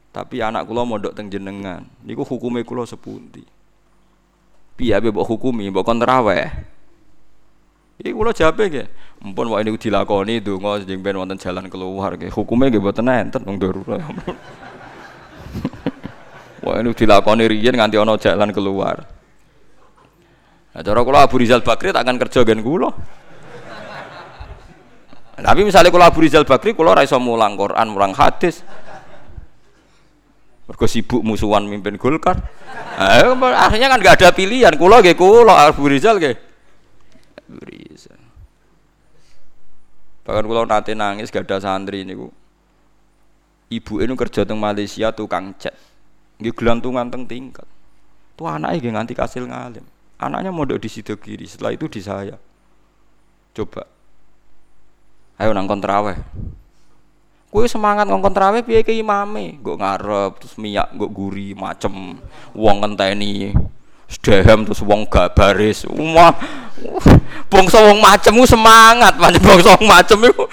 Tapi 0.10 0.42
anak 0.44 0.66
kula 0.68 0.84
mondok 0.84 1.14
teng 1.16 1.30
jenengan, 1.30 1.86
niku 2.02 2.26
hukume 2.26 2.66
kula 2.68 2.84
sepundi. 2.84 3.46
Piye 4.74 4.98
ape 4.98 5.14
mbok 5.14 5.24
hukumi, 5.24 5.70
mbok 5.72 5.86
kon 5.86 6.02
traweh. 6.02 6.50
Iki 8.00 8.16
kula 8.16 8.32
jawabe 8.32 8.72
nggih. 8.72 8.88
Mumpun 9.20 9.52
wae 9.52 9.60
niku 9.68 9.76
dilakoni 9.76 10.40
donga 10.40 10.80
sing 10.80 11.04
ben 11.04 11.20
wonten 11.20 11.36
jalan 11.36 11.68
keluar 11.68 12.16
nggih. 12.16 12.32
Hukume 12.32 12.72
nggih 12.72 12.80
mboten 12.80 13.12
enten 13.12 13.44
wong 13.44 13.60
darurat. 13.60 14.00
Wah 16.64 16.80
ini 16.80 16.96
dilakoni 16.96 17.44
riyen 17.52 17.76
nganti 17.76 18.00
ana 18.00 18.16
jalan 18.16 18.56
keluar. 18.56 19.04
Nah, 20.72 20.80
cara 20.80 21.00
kula 21.04 21.28
Abu 21.28 21.44
Rizal 21.44 21.60
Bakri 21.60 21.92
tak 21.92 22.08
akan 22.08 22.16
kerja 22.24 22.48
gen 22.48 22.64
kula. 22.64 22.88
Tapi 25.44 25.62
misalnya 25.68 25.92
kalau 25.92 26.08
Abu 26.08 26.24
Rizal 26.24 26.48
Bakri, 26.48 26.72
kalau 26.72 26.96
raiso 26.96 27.20
mulang 27.20 27.60
Quran, 27.60 27.92
mulang 27.92 28.16
hadis, 28.16 28.64
mergo 30.72 30.88
sibuk 30.88 31.20
musuhan 31.20 31.68
mimpin 31.68 32.00
Golkar. 32.00 32.40
Akhirnya 32.96 33.92
kan 33.92 34.00
gak 34.00 34.24
ada 34.24 34.32
pilihan. 34.32 34.72
Kulo 34.80 35.04
ge 35.04 35.20
kulo 35.20 35.52
Abu 35.52 35.92
Rizal 35.92 36.16
ge. 36.16 36.48
Abu 37.50 37.66
Rizal. 37.66 38.22
Bahkan 40.30 40.46
kulo 40.46 40.62
nanti 40.70 40.94
nangis 40.94 41.34
gak 41.34 41.50
ada 41.50 41.58
santri 41.58 42.06
niku. 42.06 42.30
Ibu 43.74 44.06
ini 44.06 44.14
kerja 44.14 44.46
teng 44.46 44.62
Malaysia 44.62 45.10
tukang 45.10 45.58
cat. 45.58 45.74
Nggih 46.38 46.54
gelantungan 46.54 47.10
teng 47.10 47.26
tingkat. 47.26 47.66
Tuh 48.38 48.46
anaknya 48.46 48.78
nggih 48.78 48.94
nganti 48.94 49.14
kasil 49.18 49.50
ngalim. 49.50 49.86
Anaknya 50.22 50.54
mondok 50.54 50.78
di 50.78 50.90
situ 50.92 51.18
kiri, 51.18 51.50
setelah 51.50 51.74
itu 51.74 51.90
di 51.90 52.02
saya. 52.04 52.38
Coba. 53.58 53.90
Ayo 55.42 55.56
nang 55.56 55.66
kontraweh. 55.66 56.20
Kue 57.50 57.66
semangat 57.66 58.06
ngongkon 58.06 58.36
traweh 58.36 58.62
piye 58.62 58.86
ke 58.86 58.94
imame, 58.94 59.58
nggo 59.58 59.74
ngarep 59.82 60.38
terus 60.38 60.54
minyak 60.62 60.94
nggo 60.94 61.10
guri 61.10 61.58
macem 61.58 62.14
wong 62.54 62.78
ngenteni 62.86 63.58
sedahem 64.10 64.66
terus 64.66 64.82
wong 64.82 65.06
gak 65.06 65.38
baris. 65.38 65.86
Wah, 65.86 66.34
bangsa 67.48 67.78
wong 67.86 68.02
macem 68.02 68.34
semangat, 68.50 69.14
pancen 69.16 69.42
bangsa 69.46 69.70
wong 69.78 69.88
macem 69.88 70.18
iku 70.26 70.44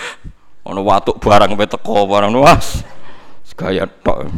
ana 0.67 0.83
watuk 0.83 1.17
barang 1.23 1.57
pe 1.57 1.67
teko 1.67 2.05
barang 2.05 2.37
was. 2.37 2.85
Gaya 3.57 3.89
tok. 3.89 4.29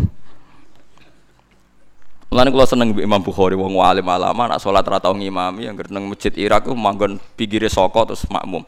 Mulane 2.31 2.55
kula 2.55 2.71
seneng 2.71 2.95
Imam 2.95 3.19
Bukhari 3.19 3.59
wong 3.59 3.83
alim 3.83 4.07
alama 4.07 4.47
nak 4.47 4.63
salat 4.63 4.87
ra 4.87 5.03
tau 5.03 5.17
ngimami 5.17 5.67
yang 5.67 5.75
nang 5.91 6.07
masjid 6.07 6.31
Irak 6.39 6.71
ku 6.71 6.77
manggon 6.77 7.19
pinggire 7.35 7.67
saka 7.67 8.15
terus 8.15 8.23
makmum. 8.31 8.63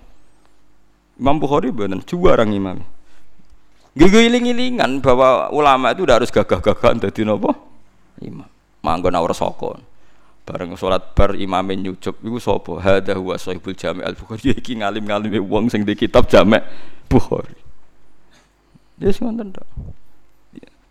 Imam 1.21 1.37
Bukhari 1.39 1.71
bener 1.71 2.03
juara. 2.03 2.43
Gigi 3.95 4.21
iling-ilingan 4.27 4.99
bahwa 5.05 5.55
ulama 5.55 5.95
itu 5.95 6.03
udah 6.03 6.19
harus 6.19 6.35
gagah-gagahan 6.35 6.99
dadi 6.99 7.23
napa? 7.23 7.55
Imam. 8.19 8.49
Manggon 8.81 9.15
ora 9.15 9.37
saka. 9.37 9.79
Bareng 10.51 10.75
salat 10.75 11.15
bar 11.15 11.39
imame 11.39 11.79
nyucuk 11.79 12.19
iku 12.27 12.43
sapa? 12.43 12.83
Hadza 12.83 13.15
huwa 13.15 13.39
sahibul 13.39 13.79
Jami' 13.79 14.03
al-Bukhari. 14.03 14.51
Iki 14.59 14.83
ngalim-ngalime 14.83 15.39
wong 15.47 15.71
sing 15.71 15.87
di 15.87 15.95
kitab 15.95 16.27
Jami' 16.27 16.59
Bukhari. 17.07 17.55
Yes 18.99 19.23
ngoten 19.23 19.55
tok. 19.55 19.69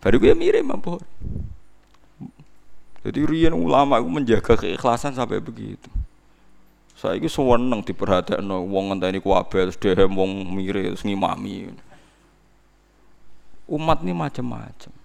Baru 0.00 0.16
gue 0.16 0.32
mirip 0.32 0.64
Imam 0.64 0.80
Bukhari. 0.80 1.04
Jadi 3.04 3.20
rian 3.28 3.52
ulama 3.52 4.00
itu 4.00 4.08
menjaga 4.08 4.56
keikhlasan 4.56 5.12
sampai 5.12 5.44
begitu. 5.44 5.92
Saya 6.96 7.20
itu 7.20 7.28
seneng 7.28 7.84
diperhatikan 7.84 8.44
wong 8.44 8.92
ngenteni 8.92 9.20
kuabe 9.20 9.68
terus 9.68 9.76
dehem 9.76 10.08
wong 10.08 10.56
mirip 10.56 10.96
terus 10.96 11.04
ngimami. 11.04 11.68
Umat 13.68 14.00
ini 14.00 14.16
macam-macam. 14.16 14.99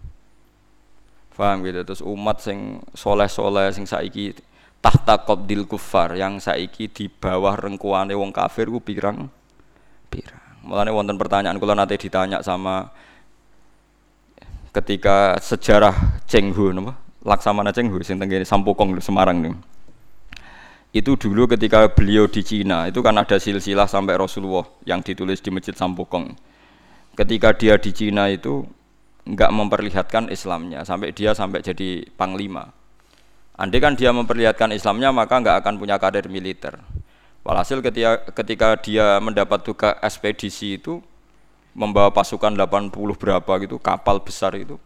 Paham 1.36 1.67
gitu 1.67 1.83
terus 1.83 1.99
umat 1.99 2.39
sing 2.39 2.79
soleh-soleh 2.95 3.75
sing 3.75 3.83
saiki 3.83 4.31
tahta 4.79 5.19
qabdil 5.19 5.67
kufar 5.67 6.15
yang 6.15 6.39
saiki 6.39 6.88
di 6.88 7.11
bawah 7.11 7.59
rengkuane 7.59 8.15
wong 8.15 8.31
kafir 8.31 8.71
ku 8.71 8.79
pirang 8.79 9.27
pirang. 10.07 10.43
Mulane 10.63 10.95
wonten 10.95 11.19
pertanyaan 11.19 11.59
kula 11.59 11.75
nanti 11.75 11.99
ditanya 11.99 12.39
sama 12.39 12.89
ketika 14.71 15.36
sejarah 15.43 16.23
Chenghu 16.25 16.71
napa? 16.71 16.95
Laksamana 17.25 17.75
Chenghu 17.75 17.99
sing 18.01 18.15
teng 18.15 18.31
Sampokong 18.31 18.95
Semarang 19.03 19.43
nih. 19.43 19.55
Itu 20.95 21.19
dulu 21.19 21.51
ketika 21.51 21.91
beliau 21.91 22.31
di 22.31 22.39
Cina, 22.39 22.88
itu 22.88 23.03
kan 23.03 23.19
ada 23.19 23.36
silsilah 23.36 23.83
sampai 23.83 24.15
Rasulullah 24.15 24.63
yang 24.88 25.03
ditulis 25.03 25.43
di 25.43 25.51
Masjid 25.51 25.75
Sampokong. 25.75 26.31
Ketika 27.19 27.51
dia 27.51 27.75
di 27.75 27.91
Cina 27.91 28.31
itu 28.31 28.63
nggak 29.26 29.51
memperlihatkan 29.51 30.30
Islamnya 30.30 30.86
sampai 30.86 31.13
dia 31.13 31.34
sampai 31.34 31.65
jadi 31.65 32.05
panglima. 32.13 32.69
Andai 33.57 33.82
kan 33.82 33.97
dia 33.97 34.13
memperlihatkan 34.13 34.71
Islamnya 34.71 35.09
maka 35.09 35.41
nggak 35.41 35.65
akan 35.65 35.73
punya 35.82 35.97
karir 35.97 36.30
militer. 36.30 36.78
Walhasil 37.45 37.82
ketika 37.82 38.26
ketika 38.34 38.67
dia 38.82 39.17
mendapat 39.21 39.61
tugas 39.61 39.97
ekspedisi 40.01 40.82
itu 40.82 41.01
membawa 41.78 42.09
pasukan 42.09 42.53
80 42.53 42.93
berapa 43.19 43.53
gitu 43.61 43.78
kapal 43.78 44.23
besar 44.23 44.55
itu 44.55 44.80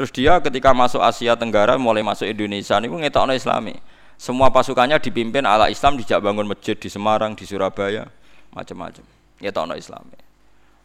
Terus 0.00 0.16
dia 0.16 0.38
ketika 0.40 0.72
masuk 0.72 1.02
Asia 1.02 1.36
Tenggara 1.36 1.76
mulai 1.76 2.00
masuk 2.00 2.24
Indonesia 2.24 2.78
ini 2.80 2.88
ngetokno 2.88 3.36
Islami. 3.36 3.76
Semua 4.16 4.52
pasukannya 4.52 4.96
dipimpin 4.96 5.44
ala 5.44 5.68
Islam 5.72 6.00
dijak 6.00 6.24
bangun 6.24 6.48
masjid 6.48 6.72
di 6.72 6.88
Semarang, 6.92 7.36
di 7.36 7.44
Surabaya, 7.48 8.08
macam-macam. 8.52 9.04
Ngetokno 9.44 9.76
Islami. 9.76 10.16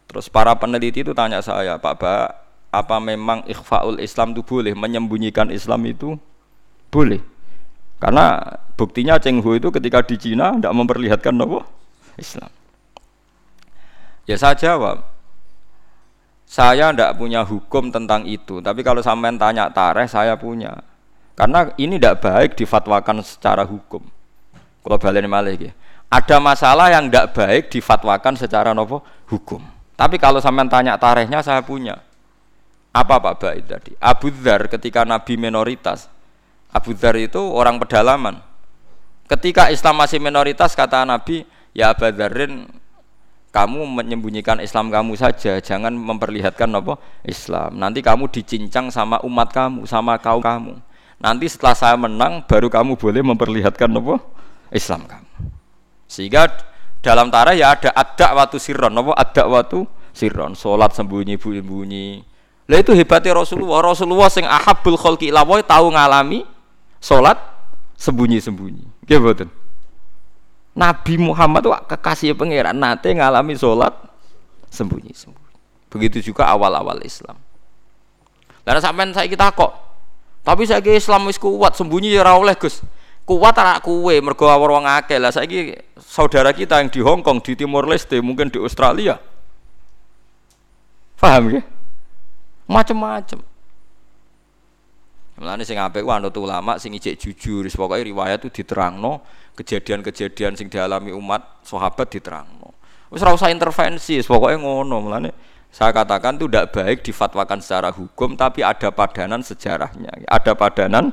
Terus 0.04 0.28
para 0.28 0.52
peneliti 0.60 1.00
itu 1.00 1.16
tanya 1.16 1.40
saya, 1.40 1.80
Pak 1.80 1.94
Ba, 1.96 2.28
apa 2.76 3.00
memang 3.00 3.40
ikhfaul 3.48 3.96
Islam 3.98 4.36
itu 4.36 4.44
boleh 4.44 4.76
menyembunyikan 4.76 5.48
Islam 5.48 5.84
itu 5.88 6.20
boleh? 6.92 7.20
Karena 7.96 8.36
buktinya 8.76 9.16
Cheng 9.16 9.40
Ho 9.40 9.56
itu 9.56 9.72
ketika 9.72 10.04
di 10.04 10.16
Cina 10.20 10.52
tidak 10.56 10.76
memperlihatkan 10.76 11.32
apa? 11.32 11.64
Islam. 12.20 12.48
Ya 14.26 14.36
saya 14.36 14.58
jawab, 14.58 15.06
saya 16.44 16.90
tidak 16.90 17.14
punya 17.16 17.46
hukum 17.46 17.94
tentang 17.94 18.26
itu, 18.26 18.58
tapi 18.58 18.82
kalau 18.82 18.98
sampean 18.98 19.38
tanya 19.38 19.70
tareh, 19.70 20.06
saya 20.10 20.34
punya. 20.34 20.82
Karena 21.36 21.68
ini 21.76 22.00
tidak 22.00 22.24
baik 22.24 22.50
difatwakan 22.56 23.20
secara 23.20 23.62
hukum. 23.62 24.00
Kalau 24.80 24.96
balik 24.96 25.26
malih 25.26 25.70
ya. 25.70 25.72
Ada 26.06 26.38
masalah 26.38 26.88
yang 26.94 27.10
tidak 27.10 27.34
baik 27.34 27.62
difatwakan 27.68 28.38
secara 28.38 28.70
nopo 28.70 29.02
hukum. 29.26 29.58
Tapi 29.98 30.16
kalau 30.22 30.38
sampean 30.38 30.70
tanya 30.70 30.94
tarehnya, 30.94 31.42
saya 31.42 31.60
punya. 31.66 32.05
Apa 32.96 33.20
Pak 33.20 33.34
Baik 33.44 33.64
tadi? 33.68 33.92
Abu 34.00 34.32
Dhar 34.32 34.72
ketika 34.72 35.04
Nabi 35.04 35.36
minoritas, 35.36 36.08
Abu 36.72 36.96
Dhar 36.96 37.12
itu 37.20 37.36
orang 37.36 37.76
pedalaman. 37.76 38.40
Ketika 39.28 39.68
Islam 39.68 40.00
masih 40.00 40.16
minoritas, 40.16 40.72
kata 40.72 41.04
Nabi, 41.04 41.44
ya 41.76 41.92
Abu 41.92 42.08
Dharin 42.08 42.64
kamu 43.52 43.84
menyembunyikan 43.84 44.64
Islam 44.64 44.88
kamu 44.88 45.12
saja, 45.12 45.60
jangan 45.60 45.92
memperlihatkan 45.92 46.72
apa 46.72 46.96
Islam. 47.20 47.76
Nanti 47.76 48.00
kamu 48.00 48.32
dicincang 48.32 48.88
sama 48.88 49.20
umat 49.28 49.52
kamu, 49.52 49.84
sama 49.84 50.16
kaum 50.16 50.40
kamu. 50.40 50.80
Nanti 51.20 51.52
setelah 51.52 51.76
saya 51.76 51.96
menang, 52.00 52.48
baru 52.48 52.72
kamu 52.72 52.96
boleh 52.96 53.20
memperlihatkan 53.20 53.92
apa 53.92 54.24
Islam 54.72 55.04
kamu. 55.04 55.52
Sehingga 56.08 56.48
dalam 57.04 57.28
tarah 57.28 57.52
ya 57.52 57.76
ada 57.76 57.92
ada 57.92 58.36
waktu 58.40 58.56
sirron, 58.56 58.92
apa 58.92 59.12
ada 59.20 59.44
waktu 59.48 59.84
sirron, 60.16 60.56
sholat 60.56 60.96
sembunyi 60.96 61.36
bunyi. 61.60 62.35
Lah 62.66 62.82
itu 62.82 62.90
hebatnya 62.90 63.38
Rasulullah. 63.38 63.78
Rasulullah 63.82 64.26
sing 64.26 64.42
ahabul 64.42 64.98
khalqi 64.98 65.30
ilawai 65.30 65.62
tahu 65.62 65.94
ngalami 65.94 66.42
sholat 66.98 67.38
sembunyi-sembunyi. 67.94 69.06
Gimana? 69.06 69.46
Nabi 70.76 71.14
Muhammad 71.16 71.62
itu 71.64 71.70
kekasih 71.72 72.34
pangeran 72.34 72.76
nate 72.76 73.14
ngalami 73.14 73.54
sholat 73.54 73.94
sembunyi-sembunyi. 74.74 75.54
Begitu 75.88 76.34
juga 76.34 76.50
awal-awal 76.50 77.00
Islam. 77.06 77.38
Karena 78.66 78.82
sampai 78.82 79.14
saya 79.14 79.30
kita 79.30 79.54
kok, 79.54 79.72
tapi 80.42 80.66
saya 80.66 80.82
Islam 80.82 81.30
wis 81.30 81.38
kuat 81.38 81.78
sembunyi 81.78 82.18
ya 82.18 82.26
oleh 82.34 82.58
Gus. 82.58 82.82
Kuat 83.26 83.54
anak 83.58 83.82
kue 83.82 84.22
mergo 84.22 84.46
wong 84.46 84.86
akeh 84.86 85.18
lah 85.18 85.34
saya 85.34 85.46
saudara 85.98 86.54
kita 86.54 86.78
yang 86.78 86.90
di 86.90 87.02
Hong 87.02 87.26
Kong, 87.26 87.42
di 87.42 87.58
Timor 87.58 87.86
Leste, 87.86 88.22
mungkin 88.22 88.50
di 88.50 88.58
Australia. 88.58 89.18
Paham 91.18 91.58
ya? 91.58 91.62
Macam-macam. 92.66 93.40
Mulane 95.36 95.62
sing 95.68 95.76
apik 95.76 96.00
ku 96.00 96.08
anut 96.08 96.32
ulama 96.40 96.80
sing 96.80 96.96
ijek 96.96 97.20
jujur, 97.20 97.68
pokoke 97.68 98.00
riwayat 98.00 98.40
itu 98.40 98.64
diterangno, 98.64 99.20
kejadian-kejadian 99.52 100.56
sing 100.56 100.72
dialami 100.72 101.12
umat 101.12 101.60
sahabat 101.60 102.08
diterangno. 102.08 102.72
Wis 103.12 103.20
ora 103.20 103.36
usah 103.36 103.52
intervensi, 103.52 104.16
pokoke 104.24 104.56
ngono. 104.56 104.96
Mulane 105.04 105.30
Saya 105.76 105.92
katakan 105.92 106.40
itu 106.40 106.48
tidak 106.48 106.72
baik 106.72 106.98
difatwakan 107.04 107.60
secara 107.60 107.92
hukum, 107.92 108.32
tapi 108.32 108.64
ada 108.64 108.88
padanan 108.88 109.44
sejarahnya. 109.44 110.24
Ada 110.24 110.56
padanan 110.56 111.12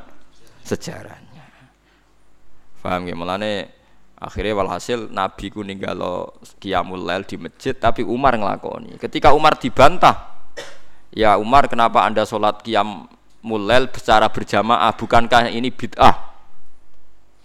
sejarahnya. 0.64 1.44
Paham 2.80 3.04
ya? 3.04 3.16
Mulane 3.20 3.52
akhirnya 4.16 4.56
walhasil 4.56 5.12
Nabi 5.12 5.52
ku 5.52 5.68
ninggalo 5.68 6.40
qiyamul 6.64 7.04
lail 7.04 7.28
di 7.28 7.36
masjid, 7.36 7.76
tapi 7.76 8.08
Umar 8.08 8.40
ngelakoni. 8.40 8.96
Ketika 8.96 9.36
Umar 9.36 9.60
dibantah, 9.60 10.33
ya 11.14 11.38
Umar 11.38 11.70
kenapa 11.70 12.04
anda 12.04 12.28
sholat 12.28 12.66
qiyamul 12.66 13.64
lail 13.64 13.88
secara 13.94 14.28
berjamaah? 14.28 14.92
Bukankah 14.98 15.54
ini 15.54 15.70
bid'ah? 15.70 16.34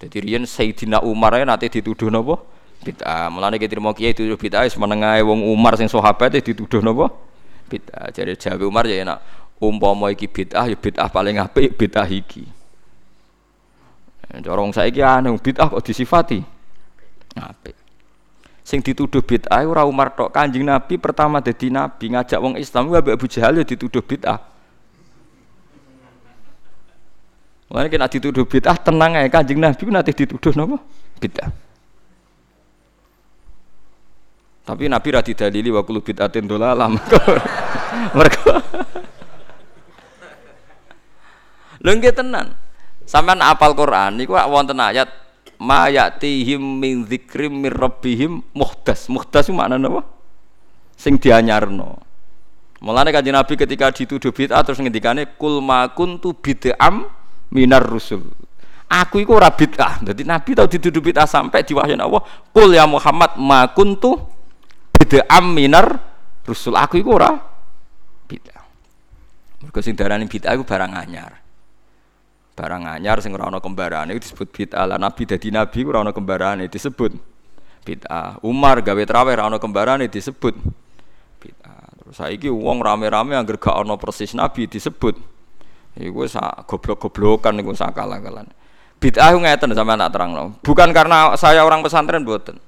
Jadi 0.03 0.17
riyen 0.25 0.45
Sayyidina 0.49 1.05
Umar 1.05 1.37
ya 1.37 1.45
nanti 1.47 1.69
dituduh 1.69 2.09
nopo? 2.11 2.59
bid'ah. 2.83 3.27
Mulane 3.31 3.59
kita 3.59 3.79
terima 3.79 3.91
kiai 3.95 4.15
dituduh 4.15 4.39
bid'ah 4.39 4.67
wis 4.67 4.79
wong 4.79 5.41
Umar 5.51 5.75
sing 5.75 5.91
sahabat 5.91 6.39
dituduh 6.39 6.83
napa? 6.83 7.11
Bid'ah. 7.69 8.09
Jadi 8.15 8.39
jawi 8.39 8.65
Umar 8.65 8.87
ya 8.89 9.05
enak 9.05 9.19
umpama 9.59 10.15
iki 10.15 10.31
bid'ah 10.31 10.71
ya 10.71 10.77
bid'ah 10.79 11.09
paling 11.11 11.43
apik 11.43 11.75
bid'ah 11.75 12.07
iki. 12.07 12.47
Cara 14.29 14.61
wong 14.61 14.73
saiki 14.77 15.03
aneh 15.03 15.35
bid'ah 15.37 15.67
kok 15.73 15.83
disifati 15.83 16.41
apik. 17.35 17.77
Sing 18.69 18.85
dituduh 18.85 19.25
bid'ah 19.25 19.65
ora 19.65 19.89
Umar 19.89 20.13
tok, 20.13 20.29
Kanjeng 20.29 20.69
Nabi 20.69 21.01
pertama 21.01 21.41
dadi 21.41 21.73
nabi 21.73 22.13
ngajak 22.13 22.37
wong 22.37 22.61
Islam 22.61 22.93
wae 22.93 23.01
Abu 23.01 23.25
Jahal 23.25 23.57
ya 23.57 23.65
dituduh 23.65 24.05
bid'ah. 24.05 24.37
Mulane 27.73 27.89
kena 27.89 28.13
dituduh 28.13 28.45
bid'ah 28.45 28.77
tenang 28.77 29.17
ae 29.17 29.33
Kanjeng 29.33 29.57
Nabi 29.57 29.89
nanti 29.89 30.13
dituduh 30.13 30.53
napa? 30.53 30.85
Bid'ah. 31.17 31.49
Tapi 34.69 34.85
Nabi 34.85 35.09
ra 35.17 35.25
didalili 35.25 35.73
wa 35.73 35.81
kullu 35.81 36.05
bid'atin 36.05 36.45
dolalah. 36.45 36.93
Mergo 36.93 38.53
Lho 41.89 41.91
nggih 41.97 42.13
tenan. 42.13 42.53
Sampeyan 43.09 43.41
apal 43.41 43.73
Quran 43.73 44.21
niku 44.21 44.37
wonten 44.37 44.77
ayat 44.77 45.09
ma 45.59 45.91
ya'tihim 45.91 46.61
min 46.61 47.05
dzikrim 47.07 47.51
mir 47.67 47.75
rabbihim 47.75 48.43
muhdas. 48.55 49.11
Muhdas 49.11 49.51
itu 49.51 49.55
maknane 49.55 49.87
apa? 49.87 50.03
Sing 50.95 51.19
dianyarno. 51.19 51.99
Mulane 52.79 53.11
kanjeng 53.11 53.35
Nabi 53.35 53.59
ketika 53.59 53.91
dituduh 53.91 54.31
bid'ah 54.31 54.63
terus 54.63 54.79
ngendikane 54.79 55.35
kul 55.35 55.59
ma 55.59 55.91
kuntu 55.91 56.35
bid'am 56.39 57.11
minar 57.51 57.83
rusul. 57.83 58.23
Aku 58.89 59.19
iku 59.19 59.37
ora 59.37 59.51
bid'ah. 59.51 60.01
Dadi 60.01 60.23
Nabi 60.23 60.55
tau 60.55 60.71
dituduh 60.71 61.03
bid'ah 61.03 61.27
sampai 61.27 61.67
diwahyani 61.67 62.01
Allah, 62.01 62.23
"Qul 62.55 62.79
ya 62.79 62.87
Muhammad 62.87 63.35
ma 63.37 63.67
kuntu 63.75 64.39
bid'ah 64.99 65.43
minar 65.43 66.09
rusul 66.49 66.75
aku 66.75 66.97
iku 66.97 67.21
ora 67.21 67.37
bid'ah 68.25 68.65
mergo 69.61 69.81
sing 69.85 69.93
darani 69.93 70.25
bid'ah 70.25 70.57
iku 70.57 70.65
barang 70.65 70.93
anyar 70.97 71.37
barang 72.59 72.83
anyar 72.91 73.23
sing 73.23 73.31
ora 73.39 73.47
ana 73.47 73.63
kembarane 73.63 74.19
disebut 74.19 74.51
bid'ah. 74.51 74.91
Lah 74.91 74.99
nabi 74.99 75.23
dadi 75.23 75.55
nabi 75.55 75.87
ora 75.87 76.03
ana 76.03 76.11
kembarane 76.11 76.67
disebut 76.67 77.15
bid'ah. 77.87 78.43
Umar 78.43 78.83
gawe 78.83 79.03
traweh 79.07 79.39
ora 79.39 79.47
ana 79.47 79.63
kembarane 79.63 80.11
disebut 80.11 80.59
bid'ah. 81.39 81.87
Terus 82.03 82.19
saiki 82.19 82.51
wong 82.51 82.83
rame-rame 82.83 83.39
angger 83.39 83.63
gak 83.63 83.79
ana 83.79 83.95
persis 83.95 84.35
nabi 84.35 84.67
disebut. 84.67 85.15
Iku 85.95 86.27
sak 86.27 86.67
goblok-goblokan 86.67 87.55
niku 87.55 87.75
sak 87.79 87.95
kalah-kalan 87.95 88.51
bid'ah 88.99 89.31
ngeten 89.31 89.71
sampean 89.73 90.03
tak 90.03 90.11
terangno. 90.11 90.59
Bukan 90.61 90.91
karena 90.91 91.33
saya 91.39 91.63
orang 91.63 91.81
pesantren 91.87 92.27
mboten. 92.27 92.59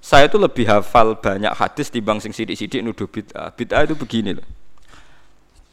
Saya 0.00 0.32
itu 0.32 0.40
lebih 0.40 0.64
hafal 0.64 1.18
banyak 1.18 1.52
hadis 1.52 1.92
di 1.92 2.00
bang 2.00 2.16
sing 2.22 2.32
sidik-sidik 2.32 2.80
nuduh 2.80 3.10
bid'ah. 3.10 3.52
Bid'ah 3.52 3.84
itu 3.84 3.98
begini 3.98 4.38
loh. 4.38 4.46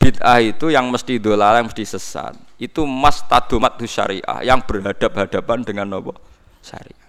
Bid'ah 0.02 0.44
itu 0.44 0.68
yang 0.68 0.92
mesti 0.92 1.16
dolal, 1.16 1.64
yang 1.64 1.72
mesti 1.72 1.88
sesat. 1.88 2.36
Itu 2.58 2.89
mas 2.89 3.22
tadumat 3.26 3.78
syariah 3.86 4.41
yang 4.41 4.66
berhadap-hadapan 4.66 5.62
dengan 5.62 5.86
nopo 5.88 6.18
syariah. 6.62 7.05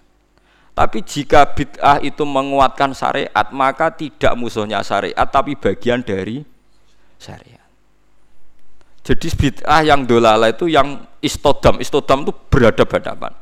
Tapi 0.77 1.03
jika 1.03 1.43
bid'ah 1.43 1.99
itu 1.99 2.23
menguatkan 2.23 2.95
syariat, 2.95 3.51
maka 3.51 3.91
tidak 3.91 4.31
musuhnya 4.39 4.79
syariat, 4.79 5.27
tapi 5.27 5.59
bagian 5.59 5.99
dari 5.99 6.39
syariat. 7.19 7.67
Jadi 9.03 9.27
bid'ah 9.33 9.81
yang 9.83 10.07
dolala 10.07 10.47
itu 10.53 10.71
yang 10.71 11.03
istodam, 11.19 11.81
istodam 11.83 12.23
itu 12.23 12.31
berhadap-hadapan 12.47 13.33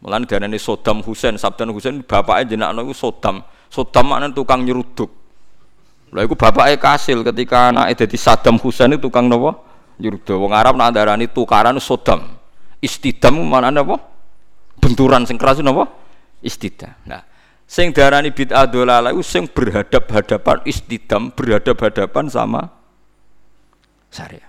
Mulane 0.00 0.24
diarani 0.24 0.56
Sodam 0.56 1.04
Husain, 1.04 1.36
Sabdan 1.36 1.76
Husain 1.76 2.00
bapaknya 2.00 2.56
jenakno 2.56 2.88
iku 2.88 2.96
Sodam. 2.96 3.44
Sodam 3.68 4.08
maknane 4.08 4.32
tukang 4.32 4.64
nyeruduk. 4.64 5.12
Lah 6.16 6.24
iku 6.24 6.34
bapaknya 6.34 6.80
Kasil 6.80 7.20
ketika 7.20 7.68
anake 7.68 8.04
dadi 8.04 8.16
Saddam 8.16 8.56
Husain 8.56 8.96
itu 8.96 9.06
tukang 9.06 9.28
napa? 9.28 9.60
Nyeruduk. 10.00 10.40
Wong 10.40 10.56
Arab 10.56 10.80
nak 10.80 10.96
darani 10.96 11.28
tukaran 11.28 11.76
Sodam. 11.76 12.40
Istidam 12.80 13.36
maknane 13.44 13.84
apa? 13.84 13.96
Benturan 14.80 15.28
sing 15.28 15.36
keras 15.36 15.60
napa? 15.60 15.84
Istidam. 16.40 16.96
Nah, 17.04 17.20
sing 17.68 17.92
darani 17.92 18.32
bid'ah 18.32 18.64
dolalah 18.64 19.12
iku 19.12 19.20
sing 19.20 19.44
berhadap-hadapan 19.44 20.64
istidam, 20.64 21.28
berhadap-hadapan 21.36 22.32
sama 22.32 22.72
syariat. 24.08 24.48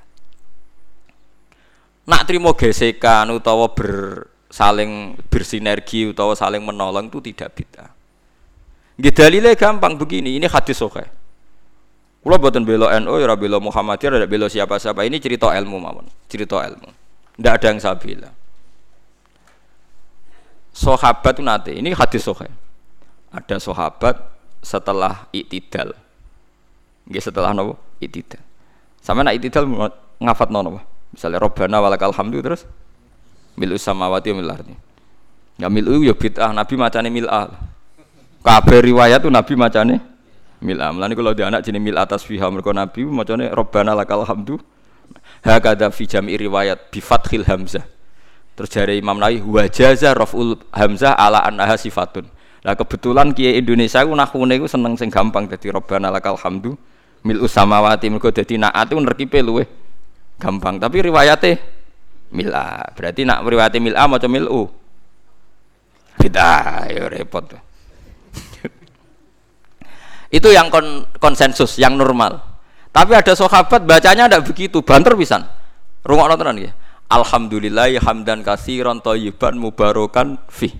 Nak 2.08 2.24
trimo 2.24 2.56
gesekan 2.56 3.30
utawa 3.36 3.70
ber 3.76 4.26
saling 4.48 5.20
bersinergi 5.28 6.16
atau 6.16 6.32
saling 6.34 6.64
menolong 6.64 7.12
itu 7.12 7.20
tidak 7.20 7.60
bid'ah. 7.60 7.92
Nggih 8.96 9.54
gampang 9.60 10.00
begini, 10.00 10.40
ini 10.40 10.48
hadis 10.48 10.80
sahih. 10.80 11.21
Kula 12.22 12.38
boten 12.38 12.62
bela 12.62 12.94
NU 13.02 13.18
ya 13.18 13.34
bela 13.34 13.58
Muhammadiyah, 13.58 14.22
ya 14.22 14.28
bela 14.30 14.46
siapa-siapa. 14.46 15.02
Ini 15.06 15.18
cerita 15.18 15.50
ilmu 15.50 15.82
mawon, 15.82 16.06
cerita 16.30 16.62
ilmu. 16.62 16.90
Tidak 17.38 17.54
ada 17.58 17.66
yang 17.66 17.80
saya 17.82 17.98
bela. 17.98 18.30
Sahabat 20.72 21.34
itu 21.36 21.44
nanti, 21.44 21.72
ini 21.76 21.92
hadis 21.92 22.24
sahih. 22.24 22.48
Ada 23.34 23.58
sahabat 23.58 24.16
setelah 24.62 25.26
itidal. 25.34 25.98
Nggih 27.10 27.24
setelah 27.26 27.52
nopo? 27.52 27.82
Itidal. 27.98 28.40
Sama 29.02 29.26
nak 29.26 29.36
itidal 29.36 29.66
ngafat 30.22 30.54
nopo? 30.54 30.80
Misalnya 31.12 31.42
Robbana 31.42 31.82
walakal 31.84 32.14
hamdu 32.16 32.40
terus 32.40 32.64
milu 33.60 33.76
samawati 33.76 34.32
mil 34.32 34.48
ardi 34.48 34.76
ya 35.60 35.68
milu 35.68 36.02
ya 36.02 36.16
bid'ah 36.16 36.56
nabi 36.56 36.76
macane 36.80 37.10
mil'ah 37.12 37.52
kabeh 38.42 38.80
riwayat 38.82 39.22
tuh 39.22 39.30
nabi 39.30 39.54
macane 39.54 40.00
mil'ah. 40.62 40.94
Melani 40.94 41.14
kalau 41.18 41.34
dia 41.34 41.50
anak 41.50 41.66
jenis 41.66 41.82
mil 41.82 41.98
atas 41.98 42.24
fiha 42.24 42.48
mereka 42.48 42.72
nabi 42.72 43.04
macane 43.04 43.50
robbana 43.52 43.98
lakal 43.98 44.24
hamdu. 44.24 44.62
Hakada 45.42 45.90
fi 45.90 46.06
jam'i 46.06 46.38
riwayat 46.38 46.94
bi 46.94 47.02
fathil 47.02 47.44
hamzah. 47.50 47.84
Terus 48.56 48.70
dari 48.70 49.02
Imam 49.02 49.18
Nawawi 49.18 49.42
wajaza 49.42 50.14
raful 50.14 50.56
hamzah 50.72 51.18
ala 51.18 51.42
annaha 51.42 51.76
sifatun. 51.76 52.30
Lah 52.62 52.78
kebetulan 52.78 53.34
kiai 53.34 53.58
Indonesia 53.58 54.06
ku 54.06 54.14
nahune 54.14 54.62
ku 54.62 54.70
seneng 54.70 54.94
sing 54.94 55.10
gampang 55.10 55.50
dadi 55.50 55.74
robbana 55.74 56.14
lakal 56.14 56.38
hamdu. 56.38 56.78
Mil 57.26 57.42
samawati 57.46 58.10
mergo 58.14 58.30
dadi 58.30 58.62
naat 58.62 58.94
ku 58.94 59.02
nerkipe 59.02 59.42
luwe 59.42 59.66
gampang. 60.38 60.78
Tapi 60.78 60.98
riwayate 61.10 61.52
mil'a 62.32 62.94
berarti 62.94 63.26
nak 63.28 63.44
meriwati 63.44 63.78
mil'a 63.82 64.06
maca 64.06 64.30
mil'u. 64.30 64.70
Beda 66.22 66.86
ya 66.86 67.10
repot 67.10 67.71
itu 70.32 70.48
yang 70.50 70.72
kon 70.72 71.06
konsensus 71.20 71.76
yang 71.78 72.00
normal. 72.00 72.40
Tapi 72.92 73.16
ada 73.16 73.36
sahabat 73.36 73.84
bacanya 73.84 74.28
tidak 74.28 74.48
begitu 74.48 74.80
banter 74.84 75.16
pisan. 75.16 75.44
Rungokno 76.02 76.36
tenan 76.40 76.58
ya 76.58 76.72
Alhamdulillah 77.12 77.92
hamdan 78.00 78.40
kasiron 78.40 79.04
toyiban 79.04 79.60
mubarokan 79.60 80.40
fi. 80.48 80.72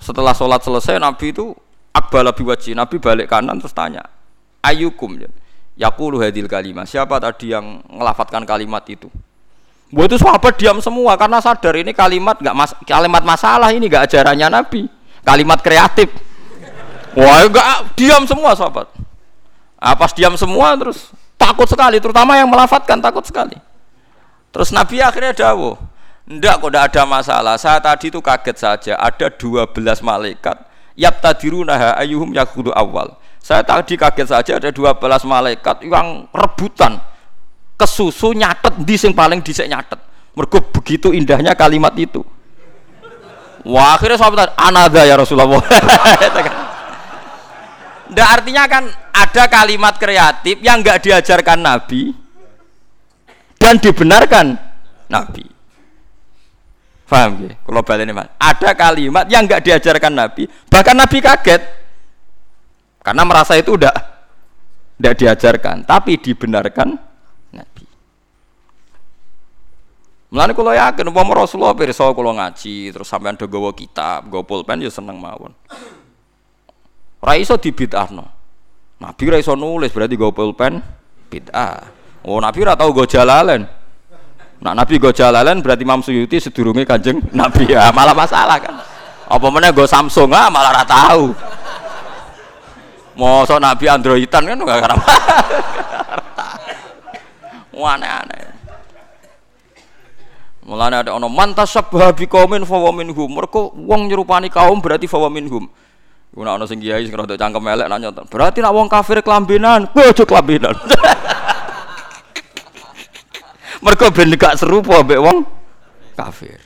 Setelah 0.00 0.32
sholat 0.32 0.64
selesai 0.64 0.96
Nabi 0.96 1.30
itu 1.30 1.52
akbal 1.92 2.26
lebih 2.26 2.48
wajib 2.48 2.74
Nabi 2.74 2.96
balik 2.96 3.28
kanan 3.28 3.60
terus 3.60 3.76
tanya 3.76 4.02
ayukum? 4.64 5.20
Ya 5.20 5.28
yakulu 5.76 6.20
hadil 6.20 6.48
kalimat 6.48 6.88
siapa 6.88 7.20
tadi 7.20 7.52
yang 7.52 7.84
ngelafatkan 7.84 8.48
kalimat 8.48 8.80
itu? 8.88 9.12
Buat 9.92 10.08
itu 10.08 10.24
sahabat 10.24 10.56
diam 10.56 10.80
semua 10.80 11.20
karena 11.20 11.36
sadar 11.44 11.76
ini 11.76 11.92
kalimat 11.92 12.40
nggak 12.40 12.56
mas 12.56 12.72
kalimat 12.88 13.20
masalah 13.28 13.68
ini 13.76 13.92
nggak 13.92 14.08
ajarannya 14.08 14.48
Nabi, 14.48 14.88
kalimat 15.20 15.60
kreatif. 15.60 16.08
Wah 17.18 17.44
nggak 17.44 17.96
diam 17.98 18.22
semua 18.24 18.56
sahabat. 18.56 18.88
Apa 19.82 20.06
ah, 20.06 20.10
diam 20.14 20.34
semua 20.38 20.78
terus 20.78 21.10
takut 21.34 21.66
sekali, 21.66 21.98
terutama 21.98 22.38
yang 22.38 22.46
melafatkan 22.46 23.02
takut 23.02 23.26
sekali. 23.26 23.58
Terus 24.54 24.70
Nabi 24.70 25.02
akhirnya 25.02 25.34
dawuh, 25.34 25.74
ndak 26.28 26.62
kok 26.62 26.68
ndak 26.70 26.84
ada 26.92 27.02
masalah. 27.02 27.54
Saya 27.58 27.82
tadi 27.82 28.14
itu 28.14 28.22
kaget 28.22 28.56
saja, 28.56 28.92
ada 28.94 29.26
12 29.26 29.74
malaikat 30.00 30.56
yap 30.94 31.18
tadirunaha 31.18 31.98
ayuhum 31.98 32.30
yakudu 32.30 32.70
awal. 32.72 33.18
Saya 33.42 33.66
tadi 33.66 33.98
kaget 33.98 34.28
saja 34.30 34.52
ada 34.62 34.70
12 34.70 35.02
malaikat 35.26 35.82
yang 35.82 36.30
rebutan 36.30 37.02
kesusu 37.82 38.30
nyatet 38.38 38.78
di 38.86 38.94
sing 38.94 39.10
paling 39.10 39.42
dhisik 39.42 39.66
nyatet 39.66 39.98
mergo 40.38 40.62
begitu 40.70 41.10
indahnya 41.10 41.58
kalimat 41.58 41.90
itu 41.98 42.22
wah 43.66 43.98
akhirnya 43.98 44.22
sahabat 44.22 44.54
anada 44.54 45.02
ya 45.02 45.18
Rasulullah 45.18 45.58
Ndak 48.10 48.28
artinya 48.28 48.64
kan 48.66 48.84
ada 49.14 49.44
kalimat 49.46 49.94
kreatif 50.00 50.58
yang 50.58 50.82
nggak 50.82 51.06
diajarkan 51.06 51.58
Nabi 51.62 52.10
dan 53.60 53.78
dibenarkan 53.78 54.58
Nabi. 55.06 55.46
Paham 57.06 57.44
ya? 57.44 57.52
Kalau 57.60 57.82
ini, 58.00 58.12
Ada 58.40 58.70
kalimat 58.72 59.28
yang 59.28 59.44
nggak 59.44 59.62
diajarkan 59.68 60.12
Nabi, 60.16 60.48
bahkan 60.72 60.96
Nabi 60.96 61.20
kaget 61.20 61.60
karena 63.04 63.22
merasa 63.28 63.52
itu 63.60 63.76
udah 63.76 63.92
tidak 64.96 65.14
diajarkan, 65.20 65.76
tapi 65.84 66.16
dibenarkan 66.16 66.96
Nabi. 67.52 67.84
Mulane 70.32 70.56
kula 70.56 70.72
yakin 70.72 71.12
umpama 71.12 71.44
Rasulullah 71.44 71.76
pirsa 71.76 72.08
kula 72.16 72.32
ngaji 72.32 72.96
terus 72.96 73.04
sampean 73.04 73.36
do 73.36 73.44
gawa 73.44 73.76
kitab, 73.76 74.32
gawa 74.32 74.40
pulpen 74.40 74.80
ya 74.80 74.88
seneng 74.88 75.20
mawon. 75.20 75.52
Ora 77.22 77.38
iso 77.38 77.54
dibid'ahno. 77.54 78.26
Nabi 78.98 79.22
ora 79.30 79.38
iso 79.38 79.54
nulis 79.54 79.94
berarti 79.94 80.18
gawa 80.18 80.34
pulpen 80.34 80.82
bid'ah. 81.30 81.78
Oh 82.26 82.42
Nabi 82.42 82.66
ora 82.66 82.74
tau 82.74 82.90
go 82.90 83.06
jalalen. 83.06 83.62
Nah 84.62 84.74
Nabi 84.74 84.98
go 84.98 85.14
jalalen 85.14 85.62
berarti 85.62 85.86
Imam 85.86 86.02
Suyuti 86.02 86.42
sedurunge 86.42 86.82
Kanjeng 86.82 87.22
Nabi 87.30 87.70
ya 87.70 87.94
malah 87.94 88.14
masalah 88.14 88.58
kan. 88.58 88.74
Apa 89.30 89.46
meneh 89.54 89.70
go 89.70 89.86
Samsung 89.86 90.34
ah 90.34 90.50
malah 90.50 90.74
ora 90.74 90.82
tahu. 90.82 91.24
Mosok 93.14 93.58
Nabi 93.62 93.86
Androidan 93.86 94.42
kan 94.42 94.58
enggak 94.58 94.78
karena. 94.82 94.96
Aneh-aneh. 97.82 98.42
Mulane 100.62 101.02
ada 101.02 101.10
ono 101.18 101.26
mantas 101.26 101.74
sabha 101.74 102.14
bi 102.14 102.30
qaumin 102.30 102.62
fa 102.62 102.78
minhum. 102.94 103.26
Mergo 103.26 103.74
wong 103.74 104.06
nyerupani 104.06 104.46
kaum 104.46 104.78
berarti 104.78 105.10
fa 105.10 105.18
minhum. 105.26 105.66
Iku 106.32 106.48
ana 106.48 106.64
sing 106.64 106.80
kiai 106.80 107.04
sing 107.04 107.12
rada 107.12 107.36
cangkem 107.36 107.60
elek 107.60 107.92
nanya, 107.92 108.08
berarti 108.08 108.64
nak 108.64 108.72
wong 108.72 108.88
kafir 108.88 109.20
kelambinan, 109.20 109.84
kowe 109.92 110.00
aja 110.00 110.24
kelambinan. 110.24 110.72
Mergo 113.84 114.08
ben 114.08 114.32
gak 114.40 114.56
serupa 114.56 115.04
mbek 115.04 115.20
wong 115.20 115.44
kafir. 116.16 116.56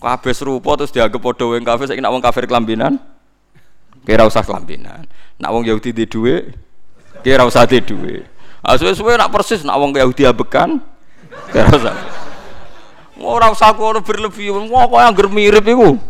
Kabeh 0.00 0.34
serupa 0.34 0.74
terus 0.80 0.90
dianggap 0.90 1.20
padha 1.20 1.44
wong 1.46 1.62
kafir 1.68 1.84
saiki 1.84 2.00
nak 2.00 2.16
wong 2.16 2.24
kafir 2.24 2.48
kelambinan. 2.48 2.96
Kira 4.08 4.24
usah 4.24 4.40
kelambinan. 4.40 5.04
Nak 5.36 5.50
wong 5.52 5.68
Yahudi 5.68 5.92
di 5.92 6.08
duwe, 6.08 6.56
kira 7.20 7.44
usah 7.44 7.68
di 7.68 7.78
duwe. 7.84 8.24
Ah 8.64 8.80
suwe-suwe 8.80 9.20
nak 9.20 9.28
persis 9.28 9.60
nak 9.62 9.76
wong 9.76 9.92
Yahudi 9.94 10.24
abekan, 10.24 10.80
kira 11.52 11.70
usah. 11.76 11.94
Ora 13.20 13.52
usah 13.52 13.76
kono 13.76 14.00
berlebih, 14.00 14.50
mau 14.66 14.88
kok 14.88 14.98
yang 14.98 15.14
mirip 15.30 15.62
iku. 15.68 16.00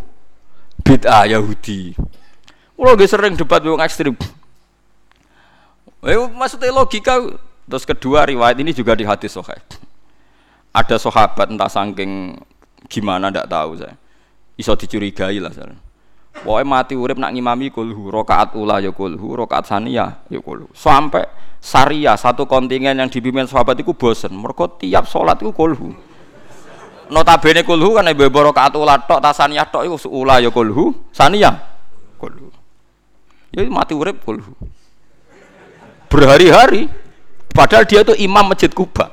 Bid'ah 0.81 1.29
Yahudi. 1.29 1.93
Kulo 2.83 2.99
nggih 2.99 3.07
sering 3.07 3.39
debat 3.39 3.63
wong 3.63 3.79
ekstrim. 3.79 4.19
Eh 6.03 6.19
maksudnya 6.35 6.75
logika 6.75 7.15
terus 7.63 7.87
kedua 7.87 8.27
riwayat 8.27 8.59
ini 8.59 8.75
juga 8.75 8.99
di 8.99 9.07
hadis 9.07 9.39
sahih. 9.39 9.63
Ada 10.75 10.99
sahabat 10.99 11.47
entah 11.47 11.71
saking 11.71 12.43
gimana 12.91 13.31
ndak 13.31 13.47
tahu 13.47 13.79
saya. 13.79 13.95
Iso 14.59 14.75
dicurigai 14.75 15.39
lah 15.39 15.55
saya. 15.55 15.79
Pokoknya 16.43 16.67
mati 16.67 16.99
urip 16.99 17.23
nak 17.23 17.31
ngimami 17.31 17.71
kulhu, 17.71 18.11
rokaat 18.11 18.59
ula 18.59 18.83
ya 18.83 18.91
kulhu, 18.91 19.39
rokaat 19.39 19.63
sania 19.71 20.19
ya 20.27 20.43
kulhu. 20.43 20.67
Sampai 20.75 21.23
syariah 21.63 22.19
satu 22.19 22.51
kontingen 22.51 22.99
yang 22.99 23.07
dipimpin 23.07 23.47
sahabat 23.47 23.79
itu 23.79 23.95
bosen. 23.95 24.35
Mereka 24.35 24.83
tiap 24.83 25.07
sholat 25.07 25.39
itu 25.39 25.55
kulhu 25.55 25.95
notabene 27.13 27.63
kulhu 27.63 27.95
kan 27.95 28.11
ibu 28.11 28.27
rakaat 28.27 28.75
ula 28.75 28.99
tok 29.07 29.23
tasaniyah 29.23 29.71
tok 29.71 29.87
iku 29.87 29.97
ula 30.11 30.43
ya 30.43 30.51
kulhu 30.51 30.91
saniyah 31.15 31.55
kulhu 32.19 32.62
ya 33.53 33.63
mati 33.69 33.93
urip 33.95 34.21
kulhu 34.25 34.53
berhari-hari. 36.13 36.89
Padahal 37.53 37.85
dia 37.85 38.01
itu 38.01 38.17
imam 38.17 38.49
masjid 38.49 38.73
Kuba. 38.73 39.13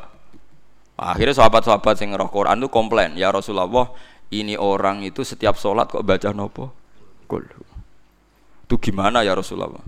Akhirnya 0.96 1.36
sahabat-sahabat 1.36 1.96
yang 2.00 2.16
roh 2.16 2.32
Quran 2.32 2.60
itu 2.60 2.68
komplain 2.72 3.16
ya 3.16 3.32
Rasulullah 3.32 3.92
ini 4.32 4.56
orang 4.56 5.04
itu 5.04 5.24
setiap 5.24 5.60
sholat 5.60 5.92
kok 5.92 6.04
baca 6.04 6.32
nopo? 6.32 6.72
Kulhu 7.28 7.64
itu 8.68 8.76
gimana 8.80 9.24
ya 9.28 9.36
Rasulullah? 9.36 9.84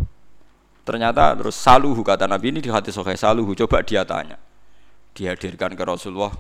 Ternyata 0.84 1.38
terus 1.38 1.56
saluhu 1.56 2.04
kata 2.04 2.28
Nabi 2.28 2.52
ini 2.52 2.60
di 2.60 2.68
hati 2.68 2.92
sokai 2.92 3.16
saluhu. 3.16 3.56
Coba 3.56 3.86
dia 3.86 4.04
tanya. 4.04 4.36
Dihadirkan 5.16 5.76
ke 5.76 5.84
Rasulullah 5.84 6.32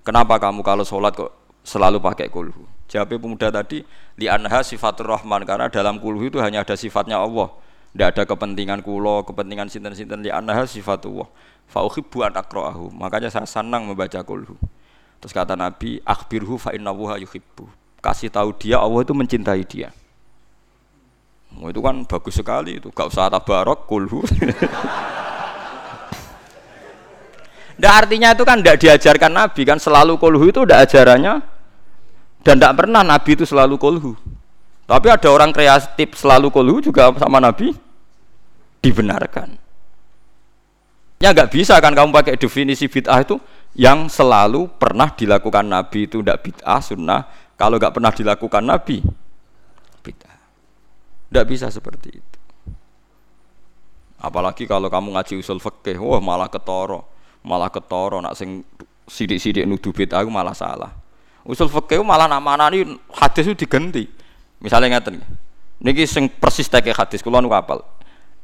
Kenapa 0.00 0.40
kamu 0.40 0.64
kalau 0.64 0.80
sholat 0.80 1.12
kok 1.12 1.32
selalu 1.60 2.00
pakai 2.00 2.32
kulhu? 2.32 2.64
Jawabnya 2.90 3.22
pemuda 3.22 3.48
tadi, 3.54 3.86
li 4.18 4.26
anha 4.26 4.66
sifatur 4.66 5.14
rahman 5.14 5.46
karena 5.46 5.70
dalam 5.70 6.02
kulhu 6.02 6.26
itu 6.26 6.42
hanya 6.42 6.66
ada 6.66 6.74
sifatnya 6.74 7.22
Allah. 7.22 7.54
Tidak 7.94 8.06
ada 8.06 8.22
kepentingan 8.26 8.82
kulo, 8.82 9.22
kepentingan 9.22 9.70
sinten-sinten 9.70 10.26
li 10.26 10.30
anha 10.34 10.66
sifatullah. 10.66 11.30
Fauhibbu 11.70 12.26
an 12.26 12.34
akroahu. 12.34 12.90
Makanya 12.90 13.30
saya 13.30 13.46
senang 13.46 13.86
membaca 13.86 14.18
kulhu. 14.26 14.58
Terus 15.22 15.30
kata 15.30 15.54
Nabi, 15.54 16.02
akhbirhu 16.02 16.58
fa 16.58 16.74
innallaha 16.74 17.22
yuhibbu. 17.22 17.70
Kasih 18.02 18.26
tahu 18.26 18.50
dia 18.58 18.82
Allah 18.82 19.06
itu 19.06 19.14
mencintai 19.14 19.62
dia. 19.62 19.94
Oh, 21.62 21.70
itu 21.70 21.78
kan 21.78 22.02
bagus 22.02 22.34
sekali 22.34 22.82
itu. 22.82 22.90
Gak 22.90 23.14
usah 23.14 23.30
tabarok 23.30 23.86
kulhu. 23.86 24.26
Ndak 27.80 27.94
artinya 28.04 28.36
itu 28.36 28.44
kan 28.44 28.60
tidak 28.60 28.76
diajarkan 28.76 29.32
Nabi 29.32 29.62
kan 29.64 29.80
selalu 29.80 30.20
kolhu 30.20 30.52
itu 30.52 30.60
tidak 30.68 30.84
ajarannya 30.84 31.40
dan 32.40 32.56
tidak 32.56 32.84
pernah 32.84 33.02
Nabi 33.04 33.30
itu 33.36 33.44
selalu 33.44 33.76
kolhu. 33.76 34.12
Tapi 34.88 35.06
ada 35.06 35.28
orang 35.30 35.54
kreatif 35.54 36.18
selalu 36.18 36.50
kolhu 36.50 36.82
juga 36.82 37.14
sama 37.14 37.38
Nabi 37.38 37.70
dibenarkan. 38.82 39.54
Ya 41.20 41.36
nggak 41.36 41.52
bisa 41.52 41.76
kan 41.78 41.92
kamu 41.92 42.10
pakai 42.16 42.40
definisi 42.40 42.88
bid'ah 42.88 43.20
itu 43.20 43.36
yang 43.76 44.08
selalu 44.08 44.72
pernah 44.80 45.12
dilakukan 45.12 45.68
Nabi 45.68 46.08
itu 46.08 46.24
tidak 46.24 46.42
bid'ah 46.42 46.80
sunnah. 46.80 47.28
Kalau 47.60 47.76
nggak 47.76 47.92
pernah 47.92 48.10
dilakukan 48.10 48.64
Nabi 48.64 49.04
bid'ah. 50.00 50.38
Tidak 51.28 51.44
bisa 51.44 51.68
seperti 51.68 52.08
itu. 52.18 52.38
Apalagi 54.20 54.64
kalau 54.64 54.88
kamu 54.88 55.16
ngaji 55.16 55.40
usul 55.40 55.60
fikih, 55.60 56.00
wah 56.00 56.20
malah 56.20 56.48
ketoro 56.48 57.20
malah 57.40 57.72
ketoro 57.72 58.20
nak 58.20 58.36
sing 58.36 58.64
sidik-sidik 59.08 59.64
nuduh 59.64 59.92
bid'ah 59.92 60.24
malah 60.28 60.56
salah. 60.56 60.92
Usul 61.44 61.72
fikih 61.72 62.04
malah 62.04 62.28
nak 62.28 62.44
manani 62.44 62.84
hadis 63.16 63.48
itu 63.48 63.64
diganti. 63.64 64.04
Misalnya 64.60 65.00
ngeten. 65.00 65.24
Niki 65.80 66.04
sing 66.04 66.28
persis 66.28 66.68
teke 66.68 66.92
hadis 66.92 67.24
kula 67.24 67.40
nu 67.40 67.48
apal. 67.56 67.80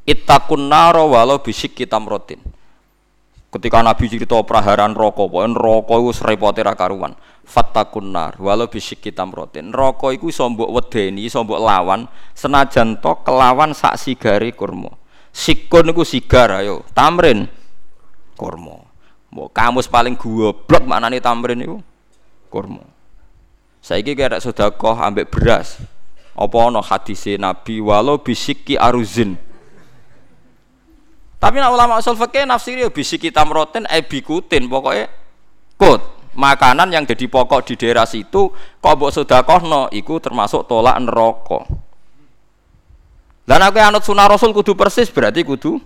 Ittaqun 0.09 0.73
naro 0.73 1.13
walau 1.13 1.45
bisik 1.45 1.77
kita 1.77 2.01
merotin. 2.01 2.41
Ketika 3.53 3.81
Nabi 3.81 4.05
cerita 4.09 4.37
praharan 4.45 4.93
rokok, 4.93 5.33
pokoknya 5.33 5.57
rokok 5.57 5.97
itu 6.03 6.11
serepote 6.13 6.61
karuan. 6.77 7.17
Fattakun 7.47 8.11
nar, 8.11 8.37
walau 8.43 8.67
bisik 8.67 9.01
kita 9.01 9.23
merotin. 9.23 9.71
Rokok 9.71 10.13
itu 10.13 10.35
sombok 10.35 10.67
wedeni, 10.67 11.31
sombok 11.31 11.63
lawan, 11.63 12.11
senajan 12.35 12.99
to 12.99 13.23
kelawan 13.23 13.71
sak 13.71 13.97
sigari 13.97 14.51
kurma. 14.51 14.91
Sikun 15.31 15.93
itu 15.95 16.03
sigar, 16.03 16.53
ayo, 16.59 16.83
tamrin, 16.91 17.47
kurma. 18.35 18.83
Kamus 19.53 19.87
paling 19.87 20.17
goblok 20.17 20.85
maknane 20.89 21.21
tamrin 21.21 21.61
itu 21.61 21.77
kurma. 22.49 22.85
Saiki 23.83 24.19
kira 24.19 24.43
sedekah 24.43 25.07
ambek 25.07 25.31
beras. 25.31 25.79
Apa 26.37 26.57
ana 26.69 26.83
hadise 26.83 27.39
Nabi 27.41 27.81
walau 27.81 28.21
bisiki 28.21 28.77
aruzin. 28.77 29.39
Tapi 31.37 31.61
nak 31.61 31.73
ulama 31.73 32.01
usul 32.01 32.17
fikih 32.17 32.49
nafsiri 32.49 32.83
ya 32.83 32.91
bisiki 32.91 33.31
tamroten 33.31 33.85
e 33.87 34.01
bikutin 34.03 34.67
pokoknya 34.67 35.07
kut 35.77 36.01
makanan 36.37 36.93
yang 36.93 37.05
jadi 37.05 37.29
pokok 37.29 37.73
di 37.73 37.75
daerah 37.81 38.05
situ 38.09 38.53
kok 38.53 38.95
mbok 38.97 39.13
sedekahno 39.13 39.89
iku 39.93 40.21
termasuk 40.21 40.69
tolak 40.69 40.97
neraka. 41.01 41.65
Lah 43.47 43.57
nek 43.63 43.79
anut 43.79 44.03
sunah 44.03 44.27
Rasul 44.27 44.51
kudu 44.51 44.75
persis 44.75 45.07
berarti 45.07 45.47
kudu 45.47 45.79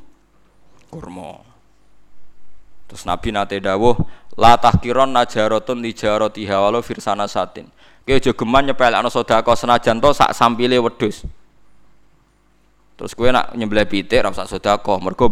kurma. 0.89 1.45
Terus 2.89 3.07
Nabi 3.07 3.31
nate 3.31 3.63
dawuh 3.63 3.95
la 4.39 4.55
tahkiron 4.59 5.11
najarotun 5.11 5.83
lijaratiha 5.83 6.57
walau 6.61 6.83
firsana 6.83 7.27
satin. 7.27 7.67
Kowe 8.07 8.17
aja 8.17 8.33
geman 8.35 8.67
nyepelekno 8.67 9.11
sedekah 9.11 9.55
senajan 9.55 10.03
to 10.03 10.11
sak 10.11 10.35
sampile 10.35 10.79
wedhus. 10.83 11.23
Terus 12.99 13.13
kowe 13.15 13.31
nak 13.31 13.55
nyembelih 13.55 13.87
pitik 13.87 14.21
ra 14.21 14.35
sak 14.35 14.51
sedekah 14.51 14.99
mergo. 14.99 15.31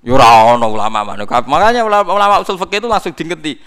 Yo 0.00 0.16
ora 0.16 0.56
ono 0.56 0.66
ulama 0.72 1.04
mana. 1.04 1.28
Makanya 1.28 1.84
ulama, 1.84 2.08
ulama 2.16 2.34
usul 2.40 2.56
fikih 2.56 2.80
itu 2.80 2.88
langsung 2.88 3.12
dingeti. 3.12 3.60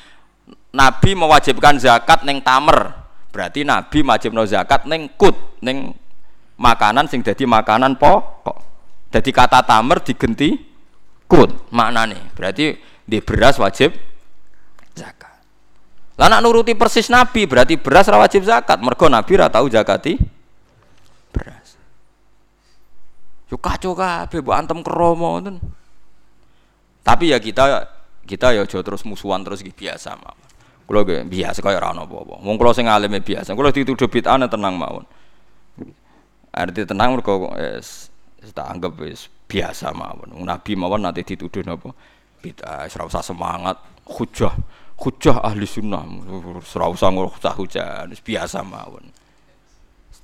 Nabi 0.74 1.14
mewajibkan 1.14 1.78
zakat 1.78 2.26
neng 2.26 2.42
tamer. 2.42 2.98
Berarti 3.30 3.62
Nabi 3.62 4.02
wajibno 4.02 4.42
zakat 4.46 4.90
neng 4.90 5.14
kut, 5.14 5.38
neng 5.62 5.94
makanan 6.58 7.06
sing 7.06 7.22
dadi 7.22 7.46
makanan 7.46 8.02
pokok. 8.02 8.58
Jadi 9.14 9.30
kata 9.30 9.62
tamer 9.62 10.02
digenti 10.02 10.73
Kut, 11.28 11.72
makna 11.74 12.06
nih, 12.06 12.22
berarti 12.36 12.78
di 13.04 13.18
beras 13.24 13.58
wajib 13.58 13.96
zakat. 14.94 15.40
Lana 16.20 16.38
nuruti 16.40 16.78
persis 16.78 17.10
nabi 17.10 17.50
berarti 17.50 17.80
beras 17.80 18.06
ra 18.06 18.22
wajib 18.22 18.46
zakat. 18.46 18.78
Mergo 18.80 19.10
nabi 19.10 19.34
ra 19.34 19.50
tau 19.50 19.66
zakati 19.66 20.20
beras. 21.34 21.74
Yuk 23.50 23.58
kacau 23.58 23.98
kabeh 23.98 24.40
bu 24.40 24.52
antem 24.54 24.80
kromo 24.86 25.42
tapi 27.04 27.36
ya 27.36 27.38
kita 27.44 27.84
kita 28.24 28.56
ya 28.56 28.64
jauh 28.64 28.80
terus 28.80 29.04
musuhan 29.04 29.44
terus 29.44 29.60
biasa 29.60 30.16
mawon 30.16 30.44
kulo 30.88 31.04
biasa 31.08 31.64
kaya 31.64 31.80
Rano 31.80 32.06
Bobo. 32.06 32.38
apa-apa. 32.38 32.46
Wong 32.46 32.56
kula 32.60 32.72
sing 32.76 32.86
alime 32.92 33.24
biasa 33.24 33.56
kula 33.56 33.72
dituduh 33.72 34.12
bid'ah 34.12 34.36
tenang 34.52 34.76
mawon. 34.76 35.08
Arti 36.54 36.86
tenang 36.86 37.18
mergo 37.18 37.50
es 37.58 38.13
tak 38.52 38.68
anggap 38.68 39.00
wis 39.00 39.32
biasa 39.48 39.96
mawon. 39.96 40.36
Nabi 40.44 40.76
mawon 40.76 41.08
nanti 41.08 41.24
dituduh 41.24 41.64
napa? 41.64 41.96
Bid'ah, 42.44 42.84
ora 42.92 43.04
usah 43.08 43.24
semangat, 43.24 43.80
hujah. 44.04 44.52
Hujah 45.00 45.40
ahli 45.40 45.64
sunnah, 45.64 46.04
ora 46.60 46.88
usah 46.92 47.56
hujah, 47.56 48.04
biasa 48.20 48.60
mawon. 48.68 49.08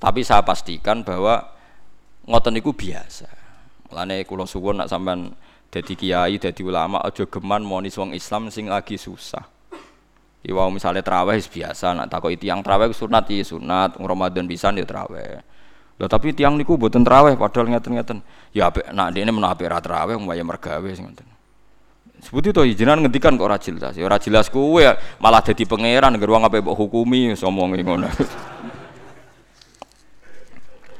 Tapi 0.00 0.20
saya 0.24 0.44
pastikan 0.44 1.00
bahwa 1.00 1.40
ngoten 2.28 2.56
niku 2.56 2.76
biasa. 2.76 3.28
Mulane 3.88 4.24
kula 4.28 4.44
suwun 4.44 4.80
nak 4.80 4.88
sampean 4.88 5.32
dadi 5.68 5.92
kiai, 5.96 6.40
dadi 6.40 6.60
ulama 6.64 7.00
aja 7.04 7.24
geman 7.28 7.60
moni 7.64 7.92
wong 7.92 8.16
Islam 8.16 8.48
sing 8.48 8.68
lagi 8.68 8.96
susah. 8.96 9.44
Iwa 10.40 10.72
misalnya 10.72 11.04
terawih 11.04 11.36
biasa, 11.44 11.92
nak 11.92 12.08
takoki 12.08 12.40
tiang 12.40 12.64
terawih 12.64 12.96
sunat 12.96 13.28
ya 13.28 13.44
sunat, 13.44 14.00
Ramadan 14.00 14.48
bisa 14.48 14.72
ya 14.72 14.84
terawih. 14.88 15.44
Lho 16.00 16.08
tapi 16.08 16.32
tiang 16.32 16.56
niku 16.56 16.80
mboten 16.80 17.04
terawih 17.04 17.36
padahal 17.36 17.76
ngeten-ngeten. 17.76 18.24
Ya 18.56 18.72
apik 18.72 18.88
nak 18.88 19.12
dene 19.12 19.36
menawa 19.36 19.52
apik 19.52 19.68
ra 19.68 19.84
terawih 19.84 20.16
mbaya 20.16 20.40
mergawe 20.40 20.88
sing 20.96 21.04
ngoten. 21.04 21.28
Sebut 22.24 22.40
itu 22.48 22.60
izinan 22.64 23.04
ngendikan 23.04 23.36
kok 23.36 23.44
ora 23.44 23.60
jelas. 23.60 23.92
Ya 23.92 24.08
ora 24.08 24.16
jelas 24.16 24.48
kuwe 24.48 24.96
malah 25.20 25.44
dadi 25.44 25.68
pangeran 25.68 26.16
geruang 26.16 26.48
apa 26.48 26.56
mbok 26.56 26.72
hukumi 26.72 27.36
somongi 27.36 27.84
ngono. 27.84 28.08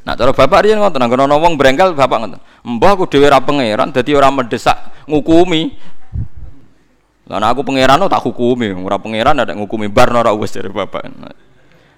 Nah, 0.01 0.17
cara 0.17 0.33
bapak 0.33 0.65
dia 0.65 0.81
ngotot, 0.81 0.97
nggak 0.97 1.29
ana 1.29 1.37
wong 1.37 1.61
brengkel 1.61 1.93
bapak 1.93 2.19
ngotot. 2.25 2.41
Mbah 2.65 2.91
aku 2.97 3.05
dhewe 3.05 3.29
ra 3.29 3.37
pangeran 3.45 3.93
dadi 3.93 4.17
ora 4.17 4.33
mendesak 4.33 5.05
ngukumi. 5.05 5.77
Lah 7.29 7.39
aku 7.53 7.61
pangeran 7.63 8.01
tak 8.09 8.25
hukumi, 8.25 8.73
ora 8.81 8.97
pangeran 8.97 9.37
ada 9.45 9.53
ngukumi 9.53 9.93
bar 9.93 10.09
ora 10.09 10.33
wis 10.33 10.57
dari 10.57 10.73
bapak. 10.73 11.05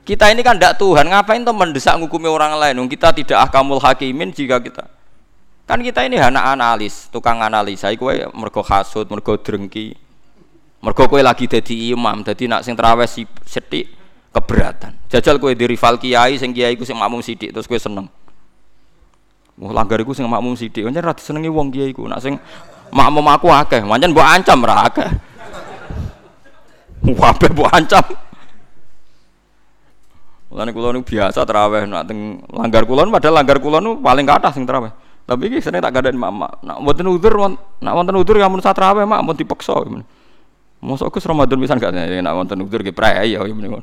Kita 0.03 0.30
ini 0.34 0.42
kan 0.42 0.59
tidak 0.59 0.82
Tuhan, 0.82 1.07
ngapain 1.07 1.46
tuh 1.46 1.55
mendesak 1.55 1.94
ngukumi 1.98 2.26
orang 2.26 2.59
lain? 2.59 2.82
Kita 2.90 3.14
tidak 3.14 3.50
akamul 3.50 3.78
hakimin 3.78 4.34
jika 4.34 4.59
kita 4.59 5.03
kan 5.72 5.80
kita 5.80 6.05
ini 6.05 6.20
anak 6.20 6.53
analis, 6.53 7.09
tukang 7.09 7.40
analisa. 7.40 7.88
Iku 7.88 8.12
mergo 8.36 8.61
hasud, 8.61 9.09
mergo 9.09 9.38
drengki, 9.38 9.96
mergo 10.84 11.09
kue 11.09 11.24
lagi 11.24 11.48
jadi 11.48 11.96
imam, 11.96 12.20
jadi 12.20 12.44
nak 12.50 12.61
sing 12.66 12.76
terawih 12.76 13.09
si 13.09 13.24
setik 13.46 13.88
keberatan. 14.36 14.98
Jajal 15.09 15.40
kue 15.40 15.57
di 15.57 15.64
rival 15.64 15.96
kiai 15.96 16.36
sing 16.36 16.53
kiai 16.53 16.76
ku 16.76 16.84
sing 16.84 17.00
makmum 17.00 17.24
sidik 17.24 17.57
terus 17.57 17.64
kue 17.64 17.80
seneng. 17.80 18.05
Wah 19.57 19.72
langgar 19.72 19.96
iku 19.96 20.12
sing 20.12 20.28
makmum 20.28 20.59
sidik, 20.61 20.84
pancen 20.84 21.00
ra 21.00 21.16
disenengi 21.16 21.48
wong 21.48 21.72
kiai 21.72 21.96
ku. 21.96 22.05
Nak 22.05 22.20
sing 22.20 22.36
makmum 22.92 23.24
aku 23.32 23.48
akeh, 23.48 23.80
pancen 23.80 24.12
mbok 24.12 24.28
ancam 24.28 24.59
ra 24.66 24.92
akeh. 24.92 25.09
Wabe 27.20 27.48
ancam. 27.72 28.05
Mulane 30.53 30.70
kula 30.76 30.92
niku 30.92 31.16
biasa 31.16 31.48
terawih 31.48 31.88
nak 31.88 32.12
teng 32.12 32.44
langgar 32.53 32.84
kula 32.84 33.09
padahal 33.09 33.40
langgar 33.40 33.57
kula 33.57 33.80
nu 33.80 34.05
paling 34.05 34.28
kathah 34.28 34.53
sing 34.53 34.68
terawih. 34.68 34.92
Tapi 35.24 35.48
iki 35.48 35.64
sering 35.64 35.80
tak 35.80 35.96
gadani 35.96 36.20
mak 36.20 36.61
nak 36.61 36.76
wonten 36.84 37.09
udzur 37.09 37.32
nak 37.80 37.92
wonten 37.96 38.12
udzur 38.20 38.36
ya 38.36 38.53
mun 38.53 38.61
terawih 38.61 39.09
mak 39.09 39.24
mun 39.24 39.32
dipaksa. 39.32 39.80
Mosok 40.84 41.09
Gus 41.14 41.24
Ramadan 41.24 41.57
pisan 41.57 41.80
gak 41.80 41.96
nak 41.96 42.34
wonten 42.36 42.61
udzur 42.61 42.84
ki 42.84 42.92
prae 42.92 43.32
ya 43.32 43.40
ngono. 43.40 43.80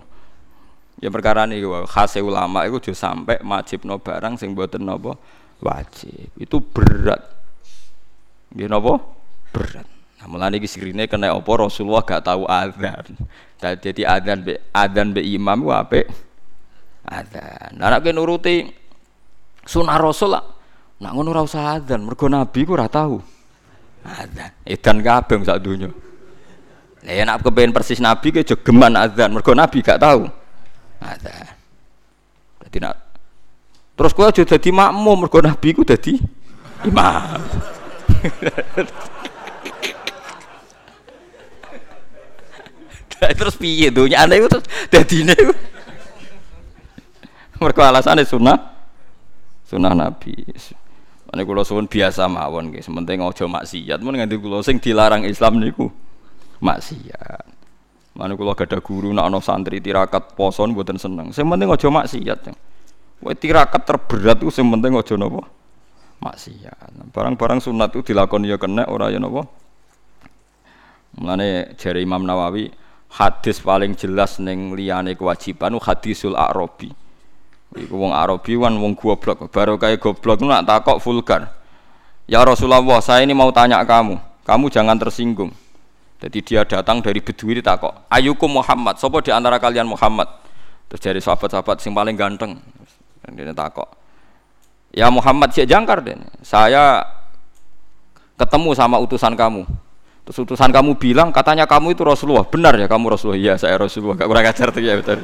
Ya 1.02 1.10
perkara 1.10 1.50
ini 1.50 1.64
khas 1.90 2.20
ulama 2.22 2.68
itu 2.70 2.92
juga 2.92 3.02
sampai 3.02 3.42
wajib 3.42 3.88
no 3.90 3.98
barang 3.98 4.38
sing 4.38 4.54
buatan 4.54 4.86
nopo 4.86 5.18
wajib. 5.64 6.30
Itu 6.38 6.62
berat. 6.62 7.24
Dia 8.54 8.70
nopo 8.70 9.00
berat. 9.50 9.88
Nah, 10.20 10.28
mulane 10.28 10.60
iki 10.60 10.68
sirine 10.68 11.08
kena 11.08 11.32
apa 11.32 11.52
Rasulullah 11.56 12.04
gak 12.04 12.28
tahu 12.28 12.44
adzan. 12.46 13.16
Jadi 13.58 14.04
adzan 14.04 14.44
be 14.44 14.60
adzan 14.76 15.16
be 15.16 15.24
imam 15.24 15.66
ku 15.66 15.72
apik. 15.72 16.29
Adzan. 17.10 17.74
Nah 17.82 17.90
nek 17.90 18.06
nuruti 18.14 18.70
sunah 19.66 19.98
Rasul 19.98 20.38
lah. 20.38 20.46
Nak 21.00 21.12
ngono 21.16 21.32
ora 21.32 21.48
usah 21.48 21.80
adzan, 21.80 22.04
mergo 22.04 22.28
nabi 22.30 22.68
ku 22.68 22.76
ora 22.76 22.86
tahu. 22.86 23.18
Adzan. 24.06 24.52
Edan 24.68 25.02
kabeh 25.02 25.42
sak 25.42 25.58
donya. 25.64 25.90
Lah 27.08 27.14
ya 27.16 27.24
nek 27.26 27.42
kepen 27.42 27.74
persis 27.74 28.04
nabi 28.04 28.30
ke 28.36 28.46
jogeman 28.46 28.94
adzan, 28.94 29.34
mergo 29.34 29.58
nabi 29.58 29.82
gak 29.82 30.04
tahu. 30.04 30.30
Ada. 31.00 31.56
Jadi 32.68 32.78
nak 32.84 32.96
terus 33.98 34.16
kau 34.16 34.24
aja 34.24 34.46
jadi 34.46 34.70
makmum 34.70 35.26
mergo 35.26 35.42
nabi 35.42 35.74
ku 35.74 35.82
jadi 35.82 36.20
imam. 36.86 37.42
terus 43.40 43.56
piye 43.60 43.92
dunya 43.92 44.24
anda 44.24 44.40
itu 44.40 44.48
terus 44.48 44.64
dadine 44.88 45.36
mergo 47.60 47.84
alasane 47.84 48.24
sunnah 48.24 48.58
sunnah 49.68 49.94
nabi 49.94 50.34
Ane 51.30 51.46
kula 51.46 51.62
suwun 51.62 51.86
biasa 51.86 52.26
mawon 52.26 52.74
nggih, 52.74 52.82
sementing 52.82 53.22
aja 53.22 53.46
maksiat. 53.46 54.02
Mun 54.02 54.18
nganti 54.18 54.42
kula 54.42 54.66
sing 54.66 54.82
dilarang 54.82 55.30
Islam 55.30 55.62
niku 55.62 55.86
maksiat. 56.58 57.46
Mana 58.18 58.34
kalau 58.34 58.58
gada 58.58 58.82
guru 58.82 59.14
nak 59.14 59.30
ono 59.30 59.38
santri 59.38 59.78
tirakat 59.78 60.34
poson 60.34 60.74
buatan 60.74 60.98
seneng. 60.98 61.30
Sing 61.30 61.46
penting 61.46 61.70
aja 61.70 61.86
maksiat. 61.86 62.50
Wae 63.22 63.38
tirakat 63.38 63.86
terberat 63.86 64.42
itu 64.42 64.50
sing 64.50 64.66
penting 64.74 64.98
aja 64.98 65.14
napa? 65.22 65.46
Maksiat. 66.18 67.14
Barang-barang 67.14 67.62
sunat 67.62 67.94
itu 67.94 68.10
dilakoni 68.10 68.50
ya 68.50 68.58
kena 68.58 68.90
ora 68.90 69.14
ya 69.14 69.22
napa? 69.22 69.46
Mulane 71.14 71.78
jari 71.78 72.10
Imam 72.10 72.26
Nawawi 72.26 72.74
hadis 73.22 73.62
paling 73.62 73.94
jelas 73.94 74.42
neng 74.42 74.74
liyane 74.74 75.14
kewajiban 75.14 75.78
hadisul 75.78 76.34
Arabi. 76.34 76.90
Iku 77.78 78.02
wong 78.02 78.14
Arabi 78.14 78.58
wan 78.58 78.74
wong 78.82 78.98
goblok. 78.98 79.46
Baru 79.54 79.78
kayak 79.78 80.02
goblok 80.02 80.42
nak 80.42 80.66
takok 80.66 80.98
vulgar. 80.98 81.54
Ya 82.26 82.42
Rasulullah, 82.42 82.82
saya 83.02 83.26
ini 83.26 83.34
mau 83.34 83.50
tanya 83.54 83.82
kamu. 83.86 84.18
Kamu 84.46 84.66
jangan 84.74 84.98
tersinggung. 84.98 85.54
Jadi 86.20 86.44
dia 86.44 86.68
datang 86.68 87.00
dari 87.00 87.24
Bedui 87.24 87.56
kok, 87.64 88.12
ayukum 88.12 88.60
Muhammad, 88.60 89.00
sopo 89.00 89.24
di 89.24 89.32
antara 89.32 89.56
kalian 89.56 89.88
Muhammad? 89.88 90.28
Terus 90.92 91.00
dari 91.00 91.20
sahabat-sahabat 91.24 91.80
yang 91.80 91.96
paling 91.96 92.16
ganteng. 92.20 92.60
Dia 93.24 93.54
kok, 93.72 93.88
ya 94.92 95.08
Muhammad 95.08 95.56
si 95.56 95.64
jangkar 95.64 96.04
deh. 96.04 96.20
Saya 96.44 97.08
ketemu 98.36 98.76
sama 98.76 99.00
utusan 99.00 99.32
kamu. 99.32 99.64
Terus 100.28 100.38
utusan 100.44 100.76
kamu 100.76 101.00
bilang 101.00 101.32
katanya 101.32 101.64
kamu 101.64 101.96
itu 101.96 102.04
Rasulullah. 102.04 102.44
Benar 102.44 102.76
ya 102.76 102.92
kamu 102.92 103.16
Rasulullah? 103.16 103.40
Iya 103.40 103.54
saya 103.56 103.80
Rasulullah. 103.80 104.20
Gak 104.20 104.28
kurang 104.28 104.46
ajar 104.46 104.68
tuh 104.76 104.82
ya 104.84 104.94
betul. 105.00 105.24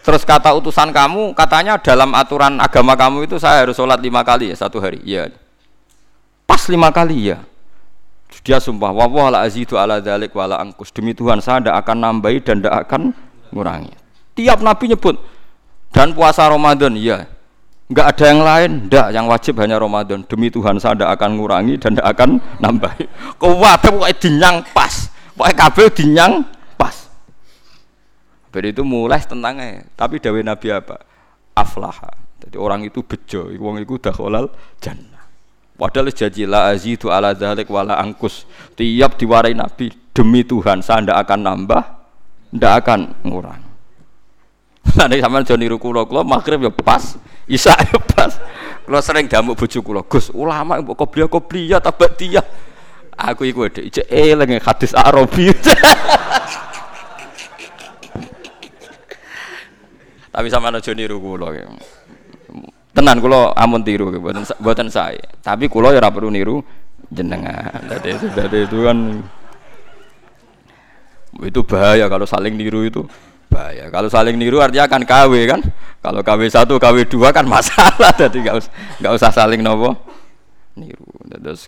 Terus 0.00 0.24
kata 0.24 0.56
utusan 0.56 0.96
kamu 0.96 1.36
katanya 1.36 1.76
dalam 1.76 2.16
aturan 2.16 2.56
agama 2.56 2.96
kamu 2.96 3.28
itu 3.28 3.36
saya 3.36 3.68
harus 3.68 3.76
sholat 3.76 4.00
lima 4.00 4.24
kali 4.24 4.48
ya 4.48 4.56
satu 4.56 4.80
hari. 4.80 5.04
Iya. 5.04 5.28
Pas 6.48 6.64
lima 6.72 6.88
kali 6.88 7.36
ya. 7.36 7.38
Dia 8.40 8.56
sumpah, 8.62 8.94
wawah 8.94 9.28
la 9.28 9.38
azidu 9.44 9.76
ala 9.76 10.00
dalik 10.00 10.32
wala 10.32 10.56
angkus. 10.56 10.88
Demi 10.94 11.12
Tuhan 11.12 11.44
saya 11.44 11.60
tidak 11.60 11.76
akan 11.84 11.96
nambahi 12.00 12.38
dan 12.40 12.64
tidak 12.64 12.88
akan 12.88 13.12
ngurangi. 13.52 13.92
Tiap 14.38 14.64
Nabi 14.64 14.96
nyebut 14.96 15.20
dan 15.92 16.16
puasa 16.16 16.48
Ramadan, 16.48 16.96
iya. 16.96 17.28
Enggak 17.90 18.06
ada 18.14 18.24
yang 18.30 18.40
lain, 18.46 18.70
ndak 18.86 19.06
yang 19.10 19.26
wajib 19.26 19.58
hanya 19.58 19.76
Ramadan. 19.82 20.22
Demi 20.24 20.46
Tuhan 20.48 20.78
saya 20.78 20.94
tidak 20.94 21.10
akan 21.18 21.30
ngurangi 21.36 21.74
dan 21.76 21.98
tidak 21.98 22.08
akan 22.16 22.30
nambahi. 22.62 23.04
Kau 23.36 23.58
wadah 23.58 23.90
pokoknya 23.90 24.16
dinyang 24.16 24.56
pas, 24.70 25.10
pokoknya 25.34 25.54
kabel 25.58 25.86
dinyang. 25.90 26.32
Jadi 28.50 28.74
itu 28.74 28.82
mulai 28.82 29.22
tentangnya. 29.22 29.86
Tapi 29.94 30.18
dawe 30.18 30.40
Nabi 30.42 30.66
apa? 30.74 30.98
Aflaha. 31.54 32.10
Jadi 32.40 32.56
orang 32.56 32.82
itu 32.88 33.04
bejo, 33.04 33.52
wong 33.60 33.84
itu 33.84 34.00
kolal 34.10 34.48
jannah. 34.80 35.22
Padahal 35.76 36.12
janji 36.12 36.44
la 36.44 36.72
azidu 36.72 37.08
ala 37.08 37.32
dzalik 37.32 37.68
wala 37.68 37.96
angkus. 37.96 38.44
Tiap 38.76 39.16
diwarai 39.16 39.56
Nabi 39.56 39.92
demi 40.12 40.44
Tuhan 40.44 40.84
saya 40.84 41.04
ndak 41.04 41.18
akan 41.24 41.40
nambah, 41.40 41.82
ndak 42.56 42.72
akan 42.84 43.00
ngurang. 43.24 43.62
Nanti 44.96 45.20
sama 45.20 45.44
Joni 45.44 45.68
niru 45.68 45.76
kula 45.76 46.08
kula 46.08 46.24
maghrib 46.24 46.64
ya 46.64 46.72
pas, 46.72 47.16
isya 47.44 47.76
ya 47.76 48.00
pas. 48.00 48.36
Kula 48.84 49.00
sering 49.04 49.28
damuk 49.28 49.56
bojo 49.60 49.78
kula, 49.84 50.00
Gus, 50.04 50.32
ulama 50.32 50.80
mbok 50.80 51.06
kobliya 51.28 51.78
tabak 51.78 52.16
dia. 52.16 52.42
Aku 53.20 53.44
iku 53.44 53.68
dhek 53.68 53.84
ijek 53.84 54.06
eling 54.08 54.56
hadis 54.64 54.96
Arabi. 54.96 55.52
Tapi 60.30 60.46
sama 60.46 60.70
Joni 60.78 61.06
niru 61.06 61.18
kula. 61.18 61.50
Tenan 62.90 63.18
kula 63.18 63.54
amun 63.58 63.82
tiru 63.82 64.14
buatan 64.14 64.46
buatan 64.62 64.86
saya. 64.90 65.22
Tapi 65.42 65.66
kula 65.66 65.90
ya 65.94 66.06
perlu 66.10 66.30
niru 66.30 66.62
jenengan. 67.10 67.82
Dadi 67.90 68.14
dadi 68.34 68.58
itu 68.66 68.78
kan 68.86 68.98
itu 71.40 71.60
bahaya 71.66 72.06
kalau 72.06 72.26
saling 72.26 72.54
niru 72.54 72.86
itu 72.86 73.02
bahaya. 73.50 73.90
Kalau 73.90 74.06
saling 74.06 74.38
niru 74.38 74.62
artinya 74.62 74.86
akan 74.86 75.02
KW 75.02 75.32
kan. 75.50 75.60
Kalau 76.00 76.24
KW 76.24 76.40
satu, 76.48 76.80
KW 76.80 77.04
dua 77.10 77.34
kan 77.34 77.44
masalah. 77.44 78.14
Jadi 78.22 78.46
nggak 78.46 78.56
usah 78.56 78.72
nggak 79.02 79.12
usah 79.18 79.30
saling 79.34 79.60
nopo 79.62 79.98
niru. 80.78 81.10
Terus 81.26 81.66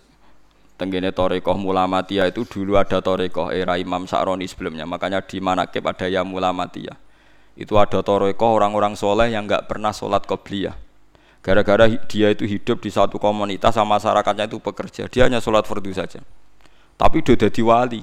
tenggene 0.78 1.10
Torekoh 1.10 1.58
Mulamatia 1.58 2.30
itu 2.30 2.46
dulu 2.46 2.78
ada 2.78 3.02
Torekoh 3.02 3.50
era 3.50 3.74
Imam 3.78 4.06
Sa'roni 4.06 4.46
sebelumnya. 4.46 4.86
Makanya 4.86 5.22
di 5.22 5.42
Manakib 5.42 5.82
ada 5.82 6.06
ya 6.06 6.22
Mulamatia. 6.22 6.94
Itu 7.53 7.76
ada 7.76 8.00
Torekoh 8.00 8.57
orang-orang 8.57 8.96
soleh 8.96 9.28
yang 9.28 9.44
nggak 9.44 9.68
pernah 9.68 9.92
sholat 9.92 10.24
qobliyah. 10.24 10.72
Gara-gara 11.42 11.90
dia 11.90 12.30
itu 12.30 12.46
hidup 12.46 12.80
di 12.80 12.88
satu 12.88 13.18
komunitas 13.18 13.74
sama 13.74 13.98
masyarakatnya 13.98 14.46
itu 14.46 14.62
pekerja. 14.62 15.11
Dia 15.11 15.26
hanya 15.26 15.42
sholat 15.42 15.66
fardu 15.66 15.90
saja. 15.90 16.22
Tapi 16.94 17.18
udah 17.20 17.36
jadi 17.36 17.62
wali. 17.66 18.03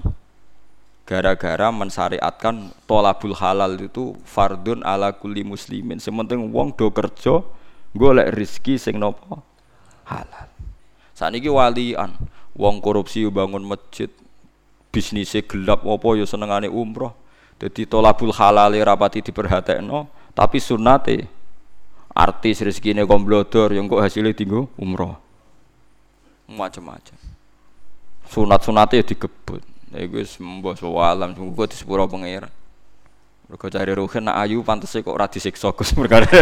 Gara-gara 1.07 1.71
mensyariatkan 1.73 2.75
tolabul 2.85 3.33
halal 3.33 3.79
itu 3.79 4.13
fardun 4.27 4.85
ala 4.85 5.15
kulli 5.15 5.41
muslimin. 5.41 5.97
Sementing 5.97 6.51
wong 6.51 6.75
do 6.75 6.91
kerja 6.93 7.41
golek 7.95 8.29
rizki 8.35 8.77
sing 8.77 8.99
nopo? 9.01 9.41
Halal. 10.05 10.51
Saat 11.15 11.33
ini 11.33 11.49
walian. 11.49 12.13
Wong 12.59 12.83
korupsi 12.83 13.23
bangun 13.31 13.63
masjid. 13.63 14.11
Bisnisnya 14.91 15.47
gelap 15.47 15.87
apa 15.87 16.07
ya 16.19 16.27
senengane 16.27 16.67
umroh 16.67 17.15
jadi 17.59 17.81
tolabul 17.85 18.31
halal 18.31 18.71
rapati 18.71 19.19
diperhatekno 19.19 20.07
tapi 20.31 20.57
sunate 20.57 21.27
artis 22.15 22.63
rezekine 22.63 23.03
komblodor 23.03 23.75
yang 23.75 23.91
kok 23.91 24.01
hasilnya 24.01 24.33
tinggal 24.33 24.71
umroh 24.79 25.19
macam-macam 26.49 27.15
sunat-sunatnya 28.25 29.05
digebut 29.05 29.61
Ya 29.89 30.05
iku 30.05 30.21
wis 30.21 30.37
mbah 30.37 30.77
alam 31.01 31.33
muga 31.33 31.65
di 31.65 31.73
sepuro 31.73 32.05
pangeran. 32.05 32.53
Mergo 33.49 33.65
cari 33.73 33.89
ruhin 33.89 34.21
nak 34.21 34.37
ayu 34.45 34.61
pantese 34.61 35.01
kok 35.01 35.17
ora 35.17 35.25
disiksa 35.25 35.73
Gus 35.73 35.97
perkara. 35.97 36.29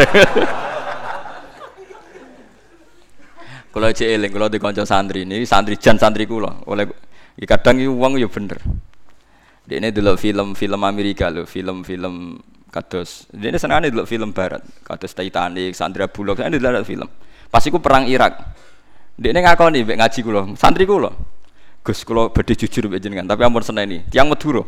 Kula 3.72 3.94
cek 3.96 4.10
eling 4.10 4.32
kula 4.34 4.50
di 4.50 4.60
santri 4.84 5.22
ini 5.22 5.46
santri 5.46 5.78
jan 5.78 6.02
santri 6.02 6.26
kula 6.26 6.66
oleh 6.66 6.90
kadang 7.46 7.78
iki 7.78 7.88
wong 7.88 8.18
ya 8.18 8.26
bener. 8.28 8.58
Dia 9.68 9.84
ini 9.84 9.92
dulu 9.92 10.16
film-film 10.16 10.80
Amerika 10.88 11.28
loh, 11.28 11.44
film-film 11.44 12.40
kados. 12.72 13.28
Dia 13.36 13.52
ini 13.52 13.60
senang 13.60 13.84
dulu 13.84 14.08
film 14.08 14.32
Barat, 14.32 14.64
kados 14.88 15.12
Titanic, 15.12 15.76
Sandra 15.76 16.08
Bullock, 16.08 16.40
ini 16.40 16.56
dulu 16.56 16.88
film. 16.88 17.08
Pas 17.52 17.60
iku 17.68 17.84
perang 17.84 18.08
Irak. 18.08 18.40
Dia 19.20 19.36
ini 19.36 19.44
ngakoni 19.44 19.84
ngaji 19.84 20.20
kulo, 20.24 20.56
santri 20.56 20.88
kulo. 20.88 21.12
Gus 21.84 22.04
kula 22.08 22.32
badhe 22.32 22.56
jujur 22.56 22.88
mbek 22.88 23.00
jenengan, 23.00 23.28
tapi 23.28 23.44
ampun 23.44 23.64
seneni. 23.64 24.04
Tiang 24.08 24.32
Madura. 24.32 24.64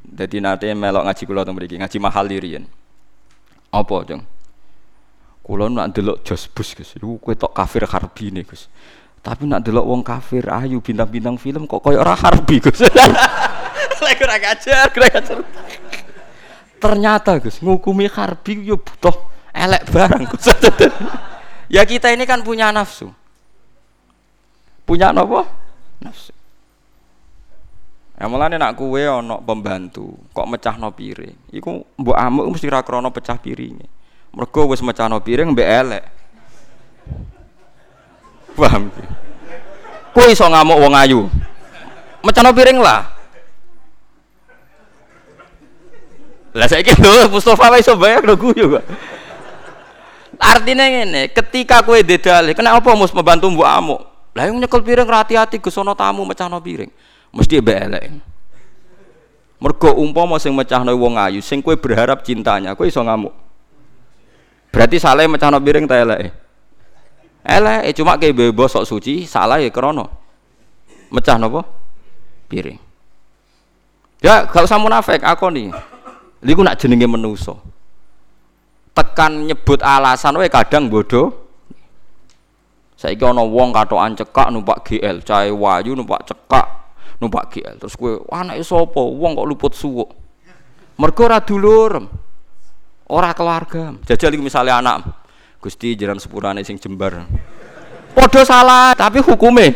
Dadi 0.00 0.40
nate 0.40 0.68
melok 0.72 1.04
ngaji 1.08 1.22
kula 1.28 1.44
teng 1.44 1.56
mriki, 1.56 1.76
ngaji 1.80 1.96
mahal 2.00 2.28
riyen. 2.28 2.64
Apa, 3.72 4.04
Jeng? 4.04 4.20
Kula 5.40 5.72
nak 5.72 5.96
delok 5.96 6.20
jos 6.24 6.48
bus 6.52 6.76
Gus. 6.76 6.92
Iku 6.96 7.16
kowe 7.20 7.32
tok 7.32 7.52
kafir 7.56 7.88
harbi 7.88 8.32
nih, 8.32 8.44
Gus. 8.44 8.68
Tapi 9.24 9.48
nak 9.48 9.64
delok 9.64 9.84
wong 9.88 10.00
kafir 10.04 10.44
ayu 10.48 10.80
bintang-bintang 10.84 11.40
film 11.40 11.64
kok 11.64 11.80
koyo 11.80 12.00
ora 12.00 12.16
harbi, 12.16 12.60
Gus. 12.60 12.84
Lek 14.02 14.18
ora 14.26 14.36
ngajar, 14.42 14.90
ora 14.90 15.08
ngajar. 15.14 15.38
Ternyata 16.82 17.38
Gus, 17.38 17.62
ngukumi 17.62 18.10
harbi 18.10 18.66
yo 18.66 18.74
butuh 18.74 19.14
elek 19.54 19.86
barang 19.86 20.26
Gus. 20.26 20.50
ya 21.74 21.86
kita 21.86 22.10
ini 22.10 22.26
kan 22.26 22.42
punya 22.42 22.74
nafsu. 22.74 23.14
Punya 24.82 25.14
apa? 25.14 25.46
Nafsu. 26.02 26.34
Ya 28.18 28.26
mulane 28.26 28.58
nak 28.58 28.78
kue 28.78 29.02
ono 29.06 29.38
pembantu, 29.42 30.14
kok 30.34 30.46
mecah 30.46 30.74
no 30.78 30.90
piring. 30.90 31.54
Iku 31.54 31.82
mbok 31.98 32.18
amuk 32.18 32.46
mesti 32.54 32.66
ra 32.70 32.82
krana 32.82 33.10
pecah 33.14 33.38
piringe. 33.38 33.86
Mergo 34.34 34.70
wis 34.70 34.82
no 34.82 35.18
piring 35.22 35.54
mbek 35.54 35.68
elek. 35.70 36.04
Paham? 38.58 38.90
Kowe 40.12 40.26
iso 40.28 40.44
ngamuk 40.44 40.78
wong 40.82 40.94
ayu. 40.98 41.20
no 42.22 42.50
piring 42.52 42.78
lah. 42.82 43.21
Lah 46.52 46.68
saiki 46.68 46.92
lho 47.00 47.32
Mustofa 47.32 47.72
wae 47.72 47.80
iso 47.80 47.96
bayar 47.96 48.24
lho 48.24 48.36
guyu 48.36 48.76
kok. 48.76 48.84
Artinya 50.42 50.84
ngene, 50.90 51.30
ketika 51.30 51.80
kowe 51.86 51.96
dedale, 52.02 52.52
kenapa 52.52 52.92
mus 52.98 53.14
pembantu 53.14 53.46
mbok 53.48 53.68
amuk? 53.68 54.00
Lah 54.34 54.48
yang 54.48 54.58
nyekel 54.58 54.82
piring 54.82 55.06
hati-hati 55.06 55.60
ke 55.60 55.70
sono 55.70 55.92
tamu 55.94 56.24
no 56.26 56.58
piring 56.60 56.90
mesti 57.32 57.60
elek. 57.60 58.12
Mergo 59.62 59.94
umpama 59.94 60.42
sing 60.42 60.50
mecahno 60.52 60.90
wong 60.98 61.14
ayu, 61.16 61.38
sing 61.38 61.62
kowe 61.62 61.72
berharap 61.78 62.26
cintanya, 62.26 62.74
kowe 62.74 62.84
iso 62.84 62.98
ngamuk. 62.98 63.30
Berarti 64.74 64.98
salah 64.98 65.24
mecahno 65.30 65.62
piring 65.62 65.86
ta 65.86 66.00
elek. 66.00 66.34
Elek, 67.42 67.94
cuma 67.94 68.18
kayak 68.18 68.34
bebo 68.34 68.66
sok 68.66 68.86
suci, 68.86 69.22
salah 69.26 69.62
ya 69.62 69.70
krono. 69.70 70.10
Mecah 71.12 71.36
nopo? 71.38 71.62
Piring. 72.48 72.80
Ya, 74.22 74.46
kalau 74.46 74.66
sama 74.66 74.86
munafik 74.86 75.22
aku 75.22 75.50
nih. 75.50 75.70
Liku 76.42 76.66
nak 76.66 76.78
jenenge 76.78 77.06
menuso. 77.06 77.62
Tekan 78.92 79.46
nyebut 79.46 79.78
alasan 79.80 80.36
wae 80.36 80.50
kadang 80.50 80.90
bodoh. 80.90 81.30
Saiki 82.98 83.22
ana 83.22 83.42
wong 83.42 83.74
katokan 83.74 84.14
cekak 84.14 84.48
numpak 84.54 84.86
GL, 84.86 85.26
cahe 85.26 85.50
wayu 85.50 85.98
numpak 85.98 86.22
cekak 86.22 86.66
numpak 87.18 87.50
GL 87.50 87.78
terus 87.78 87.98
gue 87.98 88.18
anake 88.30 88.62
sapa? 88.62 89.02
Wong 89.02 89.38
kok 89.38 89.48
luput 89.48 89.72
suwuk. 89.74 90.10
Mergo 90.98 91.22
ora 91.26 91.42
dulur. 91.42 91.98
Ora 93.10 93.34
keluarga. 93.34 93.94
Jajal 94.06 94.38
iki 94.38 94.42
misale 94.42 94.70
anak. 94.70 95.02
Gusti 95.58 95.94
jalan 95.94 96.18
sepurane 96.18 96.62
sing 96.66 96.78
jembar. 96.78 97.26
Padha 98.12 98.42
salah 98.42 98.92
tapi 98.94 99.22
hukume 99.22 99.72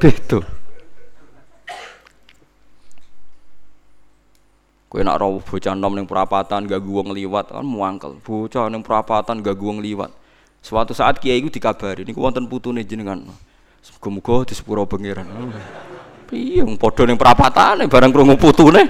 beda 0.00 0.51
Kowe 4.92 5.00
nak 5.00 5.24
rawuh 5.24 5.40
bocah 5.40 5.72
nom 5.72 5.96
ning 5.96 6.04
perapatan 6.04 6.68
gak 6.68 6.84
wong 6.84 7.16
liwat 7.16 7.48
kan 7.48 7.64
muangkel. 7.64 8.20
Bocah 8.20 8.68
ning 8.68 8.84
perapatan 8.84 9.40
gak 9.40 9.56
wong 9.56 9.80
liwat. 9.80 10.12
Suatu 10.60 10.92
saat 10.92 11.16
kiai 11.16 11.40
iku 11.40 11.48
dikabari 11.48 12.04
niku 12.04 12.20
wonten 12.20 12.44
putune 12.44 12.84
jenengan. 12.84 13.24
Muga-muga 13.96 14.44
di 14.44 14.52
sepuro 14.52 14.84
pangeran. 14.84 15.24
Iya, 16.28 16.68
padha 16.76 17.08
ning 17.08 17.16
perapatane 17.16 17.88
barang 17.88 18.12
krungu 18.12 18.36
putune. 18.36 18.84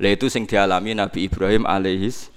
Lah 0.00 0.10
itu 0.16 0.32
sing 0.32 0.48
dialami 0.48 0.96
Nabi 0.96 1.28
Ibrahim 1.28 1.68
alaihis 1.68 2.32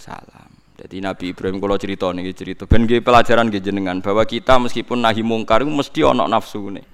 salam. 0.00 0.48
Jadi 0.80 1.04
Nabi 1.04 1.36
Ibrahim 1.36 1.60
kalau 1.60 1.76
cerita 1.76 2.08
nih 2.08 2.32
cerita, 2.32 2.64
ben 2.64 2.88
nggih 2.88 3.04
pelajaran 3.04 3.52
nggih 3.52 3.60
jenengan 3.60 4.00
bahwa 4.00 4.24
kita 4.24 4.56
meskipun 4.56 5.04
nahi 5.04 5.20
mungkar 5.20 5.60
itu 5.60 5.68
mesti 5.68 6.00
ono 6.08 6.24
nafsu 6.24 6.72
nih. 6.72 6.86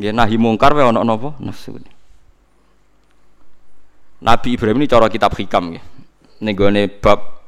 Nggih 0.00 0.12
nahi 0.16 0.36
mungkar 0.40 0.72
wae 0.72 0.88
ono 0.88 1.04
napa? 1.04 1.36
Nafsu 1.36 1.76
nih. 1.76 1.93
Nabi 4.24 4.56
Ibrahim 4.56 4.80
ini 4.80 4.88
cara 4.88 5.12
kitab 5.12 5.36
hikam 5.36 5.76
nggih. 5.76 5.84
Ning 6.40 6.56
bab 7.04 7.44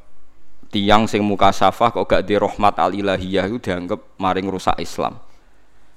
tiang 0.68 1.08
sing 1.08 1.24
muka 1.24 1.48
safah 1.48 1.88
kok 1.88 2.04
gak 2.04 2.28
di 2.28 2.36
rahmat 2.36 2.76
al 2.76 2.92
ilahiyah 2.92 3.48
itu 3.48 3.56
dianggap 3.56 4.20
maring 4.20 4.44
rusak 4.52 4.76
Islam. 4.76 5.16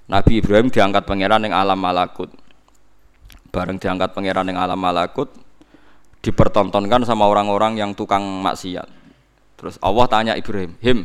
Nabi 0.08 0.40
Ibrahim 0.40 0.72
diangkat 0.72 1.04
pangeran 1.04 1.44
yang 1.44 1.52
alam 1.52 1.76
malakut. 1.76 2.32
Bareng 3.52 3.76
diangkat 3.76 4.16
pangeran 4.16 4.48
yang 4.48 4.56
alam 4.56 4.80
malakut, 4.80 5.28
dipertontonkan 6.24 7.04
sama 7.04 7.28
orang-orang 7.28 7.76
yang 7.76 7.92
tukang 7.92 8.24
maksiat. 8.24 8.88
Terus 9.60 9.76
Allah 9.84 10.06
tanya 10.08 10.34
Ibrahim, 10.40 10.80
"Him, 10.80 11.04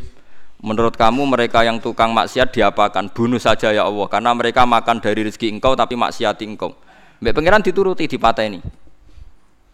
menurut 0.62 0.94
kamu 0.94 1.26
mereka 1.26 1.66
yang 1.66 1.82
tukang 1.82 2.14
maksiat 2.14 2.54
diapakan? 2.54 3.10
Bunuh 3.10 3.42
saja 3.42 3.74
ya 3.74 3.90
Allah, 3.90 4.06
karena 4.06 4.30
mereka 4.38 4.62
makan 4.62 5.02
dari 5.02 5.26
rezeki 5.26 5.58
engkau 5.58 5.74
tapi 5.74 5.98
maksiat 5.98 6.38
engkau." 6.46 6.78
Mbak 7.18 7.32
pangeran 7.34 7.62
dituruti 7.64 8.06
di 8.06 8.16
ini. 8.20 8.83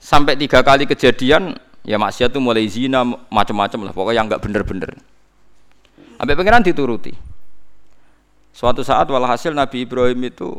Sampai 0.00 0.32
tiga 0.40 0.64
kali 0.64 0.88
kejadian, 0.88 1.60
ya 1.84 2.00
maksiat 2.00 2.32
itu 2.32 2.40
mulai 2.40 2.64
zina 2.64 3.04
macam-macam 3.28 3.80
lah, 3.84 3.92
pokoknya 3.92 4.16
yang 4.16 4.26
nggak 4.32 4.40
bener-bener. 4.40 4.90
Sampai 6.16 6.32
pangeran 6.32 6.64
dituruti. 6.64 7.12
Suatu 8.56 8.80
saat 8.80 9.06
walhasil 9.12 9.52
Nabi 9.52 9.84
Ibrahim 9.84 10.20
itu 10.26 10.58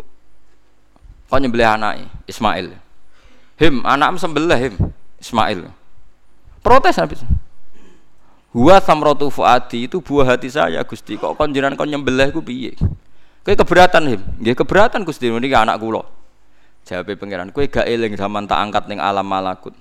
kok 1.25 1.39
nyembelih 1.41 1.67
anak 1.67 2.05
Ismail. 2.29 2.77
Him, 3.57 3.85
anak 3.85 4.17
sembelih 4.17 4.57
him 4.57 4.73
Ismail. 5.21 5.69
Protes 6.61 6.97
Nabi. 6.97 7.17
Huwa 8.51 8.77
samratu 8.83 9.31
fuadi 9.31 9.87
itu 9.87 10.03
buah 10.03 10.35
hati 10.35 10.51
saya 10.51 10.83
Gusti. 10.83 11.15
Kok 11.15 11.39
kon 11.39 11.55
jenengan 11.55 11.77
kon 11.77 11.87
nyembelih 11.87 12.35
ku 12.35 12.43
piye? 12.43 12.75
Keberatan 13.41 14.03
him. 14.11 14.21
Nggih 14.43 14.53
keberatan 14.59 15.01
Gusti 15.07 15.31
niki 15.31 15.55
anak 15.55 15.79
kula. 15.79 16.03
Jawabe 16.81 17.13
pangeran, 17.13 17.53
kowe 17.53 17.65
gak 17.69 17.85
eling 17.85 18.17
zaman 18.17 18.49
tak 18.49 18.57
angkat 18.57 18.89
ning 18.89 18.97
alam 18.97 19.23
malakut. 19.23 19.73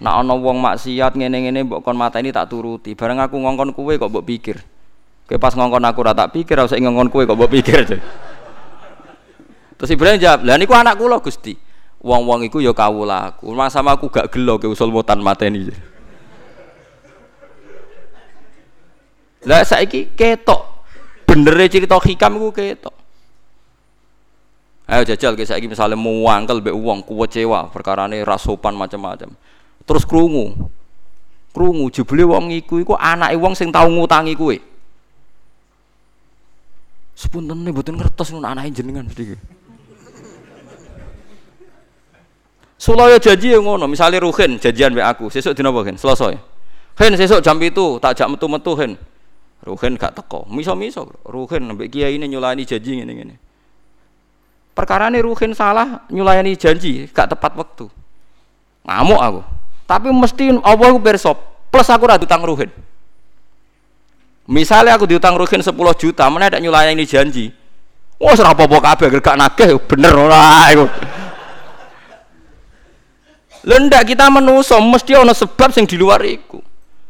Nak 0.00 0.24
ana 0.24 0.32
wong 0.32 0.64
maksiat 0.64 1.12
ngene-ngene 1.12 1.68
mbok 1.68 1.84
kon 1.84 1.92
mateni 1.92 2.32
tak 2.32 2.48
turuti. 2.48 2.96
Bareng 2.96 3.20
aku 3.20 3.36
ngongkon 3.36 3.76
kowe 3.76 3.92
kok 3.92 4.08
mbok 4.08 4.24
pikir. 4.24 4.56
Kowe 5.28 5.36
pas 5.36 5.52
ngongkon 5.52 5.84
aku 5.84 5.98
ora 6.00 6.16
tak 6.16 6.32
pikir 6.32 6.56
ora 6.56 6.72
ngongkon 6.72 7.12
kowe 7.12 7.22
kok 7.28 7.36
mbok 7.36 7.52
pikir. 7.52 8.00
Terus 9.76 9.90
Ibrahim 9.92 10.20
jawab, 10.20 10.40
"Lah 10.44 10.56
niku 10.56 10.72
anak 10.76 10.96
kula 10.96 11.20
Gusti." 11.20 11.56
Wong-wong 12.00 12.48
iku 12.48 12.64
ya 12.64 12.72
kawulaku. 12.72 13.52
Sama 13.68 13.92
aku 13.92 14.08
gak 14.08 14.32
gelo 14.32 14.56
ke 14.56 14.64
usul 14.64 14.88
mutan 14.88 15.20
mateni. 15.20 15.68
Lah 19.44 19.60
saiki 19.64 20.12
ketok. 20.16 20.64
Benere 21.28 21.68
cerita 21.68 22.00
hikam 22.00 22.40
iku 22.40 22.48
ketok. 22.56 22.99
Ayo 24.90 25.06
jajal 25.06 25.38
ke 25.38 25.46
saiki 25.46 25.70
misale 25.70 25.94
muangkel 25.94 26.58
mbek 26.58 26.74
wong 26.74 27.06
kuwecewa 27.06 27.70
perkarane 27.70 28.26
rasopan 28.26 28.74
macam-macam. 28.74 29.30
Terus 29.86 30.02
krungu. 30.02 30.50
Krungu 31.54 31.86
jebule 31.94 32.26
wong 32.26 32.50
iku 32.50 32.82
iku 32.82 32.98
anake 32.98 33.38
wong 33.38 33.54
sing 33.54 33.70
tau 33.70 33.86
ngutangi 33.86 34.34
kowe. 34.34 34.58
Sepunten 37.14 37.62
mboten 37.62 38.02
ngertos 38.02 38.34
ngono 38.34 38.50
anake 38.50 38.74
jenengan 38.74 39.06
sedikit. 39.06 39.38
Sulaya 42.80 43.20
janji 43.20 43.52
yang 43.52 43.68
ngono, 43.68 43.84
misalnya 43.84 44.24
Ruhin 44.24 44.56
janjian 44.56 44.96
be 44.96 45.04
aku, 45.04 45.28
sesuk 45.28 45.52
dina 45.52 45.68
apa 45.68 45.84
Hen? 45.84 46.00
Selasa 46.00 46.32
ya. 46.32 46.40
Hen 46.96 47.12
sesuk 47.12 47.44
jam 47.44 47.60
itu 47.60 48.00
tak 48.00 48.16
jak 48.16 48.26
metu-metu 48.26 48.72
Hen. 48.74 48.96
Ruhin 49.68 50.00
gak 50.00 50.16
teko. 50.16 50.48
Miso-miso 50.48 51.12
Ruhin 51.28 51.76
mbek 51.76 51.92
kiai 51.92 52.16
ini 52.16 52.24
nyulani 52.26 52.64
janji 52.64 52.98
ngene 52.98 53.12
ngene. 53.12 53.36
Perkara 54.70 55.10
ini 55.10 55.20
Ruhin 55.20 55.52
salah 55.52 56.06
nyulayani 56.08 56.54
janji, 56.54 57.10
gak 57.10 57.34
tepat 57.34 57.52
waktu. 57.58 57.90
Ngamuk 58.86 59.20
aku. 59.20 59.40
Tapi 59.84 60.08
mesti 60.14 60.54
Allah 60.62 60.86
aku 60.94 61.00
bersop. 61.02 61.36
Plus 61.68 61.86
aku 61.90 62.06
ora 62.06 62.16
utang 62.16 62.42
Ruhin. 62.46 62.70
Misalnya 64.50 64.98
aku 64.98 65.06
diutang 65.06 65.38
Ruhin 65.38 65.62
10 65.62 65.74
juta, 65.94 66.26
mana 66.30 66.50
ada 66.50 66.58
nyulayani 66.58 67.06
janji. 67.06 67.54
Wah, 68.20 68.36
oh, 68.36 68.44
apa-apa 68.44 68.78
kabeh 68.94 69.16
gak 69.22 69.38
nagih 69.38 69.80
bener 69.88 70.12
ora 70.12 70.68
iku. 70.74 70.86
Lendak 73.64 74.08
kita 74.08 74.28
menuso 74.32 74.76
mesti 74.80 75.12
ana 75.16 75.36
sebab 75.36 75.68
sing 75.72 75.84
di 75.84 76.00
luar 76.00 76.24
iku. 76.24 76.60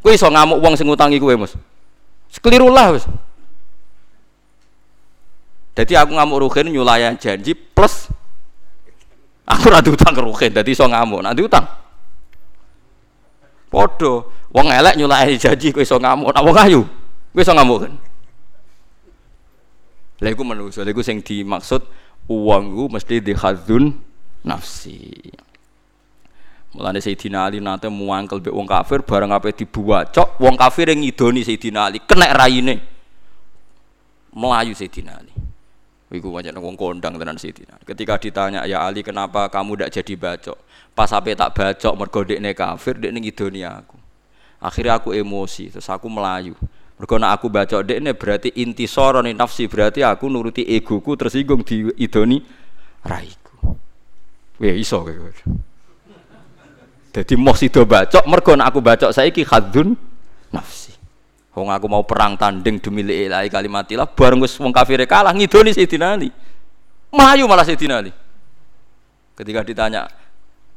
Kowe 0.03 0.11
iso 0.11 0.27
ngamuk 0.27 0.59
wong 0.59 0.75
sing 0.75 0.89
ngutangi 0.89 1.21
kowe, 1.23 1.35
Mas. 1.37 1.55
Sekelirulah. 2.33 2.99
Jadi 5.75 5.93
aku 5.95 6.13
ngamuk 6.19 6.49
rugen 6.49 6.75
nyulayan 6.75 7.15
janji 7.15 7.55
plus 7.55 8.11
aku 9.47 9.71
ora 9.71 9.83
utang 9.83 10.15
ke 10.15 10.23
rugen, 10.23 10.51
dadi 10.55 10.71
iso 10.75 10.87
ngamuk. 10.87 11.23
Nanti 11.27 11.43
utang. 11.43 11.67
Podo, 13.71 14.35
wong 14.51 14.67
elek 14.67 14.99
nyulayani 14.99 15.39
janji 15.39 15.71
kowe 15.71 15.83
iso 15.83 15.99
ngamuk, 15.99 16.35
nek 16.35 16.43
wong 16.43 16.59
ayu 16.59 16.83
kowe 17.31 17.43
iso 17.43 17.55
ngamuk 17.55 17.79
kan. 17.87 17.93
Lha 20.21 20.29
iku 20.35 20.43
manusa, 20.43 20.83
lha 20.83 20.91
iku 20.91 21.07
sing 21.07 21.23
dimaksud 21.23 21.87
uangku 22.27 22.91
mesti 22.91 23.23
dihadzun 23.23 23.95
nafsi. 24.43 25.31
Mulane 26.71 27.03
Sayyidina 27.03 27.51
Ali 27.51 27.59
nate 27.59 27.91
muangkel 27.91 28.39
mbek 28.39 28.55
wong 28.55 28.67
kafir 28.67 29.03
bareng 29.03 29.35
ape 29.35 29.51
dibuwacok 29.51 30.39
wong 30.39 30.55
kafir 30.55 30.87
yang 30.91 31.03
ngidoni 31.03 31.43
Sayyidina 31.43 31.91
Ali 31.91 31.99
kena 31.99 32.31
raine. 32.31 32.79
Melayu 34.31 34.75
Sayyidina 34.79 35.19
Ali. 35.19 35.50
Iku 36.11 36.35
wajan 36.35 36.59
wong 36.59 36.75
kondang 36.75 37.15
tenan 37.15 37.39
Sayyidina. 37.39 37.79
Ketika 37.87 38.19
ditanya 38.19 38.67
ya 38.67 38.83
Ali 38.83 39.07
kenapa 39.07 39.47
kamu 39.47 39.79
tidak 39.79 39.91
jadi 39.95 40.15
bacok? 40.19 40.59
Pas 40.91 41.07
ape 41.15 41.39
tak 41.39 41.55
bacok 41.55 41.95
mergo 41.95 42.21
dekne 42.27 42.51
kafir 42.51 42.99
dekne 42.99 43.23
ngidoni 43.23 43.63
aku. 43.63 43.95
Akhirnya 44.59 44.99
aku 44.99 45.15
emosi 45.15 45.71
terus 45.71 45.87
aku 45.87 46.11
melayu. 46.11 46.59
Mergo 46.99 47.15
aku 47.15 47.47
bacok 47.47 47.87
dekne 47.87 48.19
berarti 48.19 48.51
inti 48.59 48.91
sorone 48.91 49.31
nafsi 49.31 49.71
berarti 49.71 50.03
aku 50.03 50.27
nuruti 50.27 50.67
egoku 50.67 51.15
tersinggung 51.15 51.63
di 51.63 51.87
idoni 52.03 52.43
raiku. 53.07 53.79
Wih 54.59 54.83
iso 54.83 55.07
jadi 57.11 57.35
mau 57.35 57.59
sido 57.59 57.83
bacok, 57.83 58.23
mergo 58.31 58.55
aku 58.55 58.79
bacok 58.79 59.11
saiki 59.11 59.43
khadzun 59.43 59.99
nafsi. 60.55 60.80
Wong 61.51 61.67
aku 61.67 61.87
mau 61.91 62.07
perang 62.07 62.39
tanding 62.39 62.79
demi 62.79 63.03
ilahi 63.03 63.51
kalimatilah 63.51 64.07
bareng 64.07 64.39
wis 64.39 64.55
wong 64.63 64.71
kafir 64.71 65.03
kalah 65.03 65.35
ngidoni 65.35 65.75
Sayyidina 65.75 66.15
Ali. 66.15 66.31
Melayu 67.11 67.51
malah 67.51 67.67
Sayyidina 67.67 67.99
Ali. 67.99 68.15
Ketika 69.35 69.67
ditanya, 69.67 70.07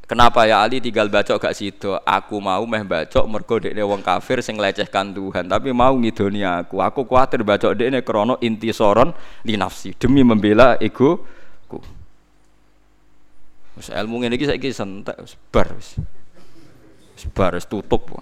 Kenapa 0.03 0.43
ya 0.43 0.59
Ali 0.59 0.83
tinggal 0.83 1.07
bacok 1.07 1.39
gak 1.39 1.55
sido? 1.55 1.95
Aku 2.03 2.43
mau 2.43 2.59
meh 2.67 2.83
bacok 2.83 3.23
mergo 3.23 3.55
dekne 3.55 3.87
wong 3.87 4.03
kafir 4.03 4.43
sing 4.43 4.59
lecehkan 4.59 5.15
Tuhan, 5.15 5.47
tapi 5.47 5.71
mau 5.71 5.95
ngidoni 5.95 6.43
aku. 6.43 6.83
Aku 6.83 7.07
kuatir 7.07 7.39
bacok 7.47 7.71
dekne 7.71 8.03
krana 8.03 8.35
soron 8.75 9.15
li 9.47 9.55
nafsi 9.55 9.95
demi 9.95 10.19
membela 10.19 10.75
ego 10.83 11.23
ku. 11.71 11.79
Wis 13.79 13.87
ilmu 13.95 14.19
ngene 14.19 14.35
iki 14.35 14.43
saiki 14.43 14.75
sentek 14.75 15.23
wis 15.23 15.39
bar. 15.49 15.71
Wis 15.71 17.65
tutup. 17.71 18.19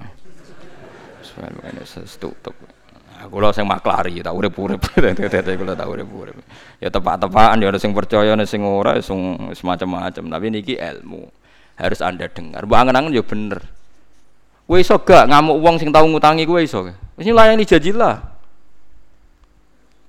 Aku 3.22 3.38
lho 3.38 3.54
sing 3.54 3.70
maklari 3.70 4.18
tak 4.26 4.34
urip-urip. 4.34 4.82
Kula 5.62 5.74
tak 5.78 5.88
urip-urip. 5.88 6.36
Ya 6.82 6.90
tepak-tepakan 6.90 7.62
ya 7.62 7.70
ada 7.70 7.78
sing 7.78 7.94
percaya 7.94 8.34
ada 8.34 8.46
sing 8.50 8.66
ora 8.66 8.98
sing 8.98 9.54
semacam-macam, 9.54 10.24
tapi 10.26 10.46
niki 10.50 10.74
ilmu. 10.82 11.30
Harus 11.78 12.02
Anda 12.02 12.26
dengar. 12.26 12.66
Mbok 12.66 12.78
angen-angen 12.78 13.14
ya 13.14 13.22
bener. 13.22 13.62
Kowe 14.66 14.80
iso 14.80 14.96
gak 15.04 15.28
ngamuk 15.28 15.58
wong 15.62 15.76
sing 15.78 15.92
tau 15.92 16.08
ngutangi 16.08 16.48
kowe 16.48 16.62
iso. 16.62 16.88
Wis 17.20 17.28
layani 17.30 17.68
janji 17.68 17.94
lah. 17.94 18.18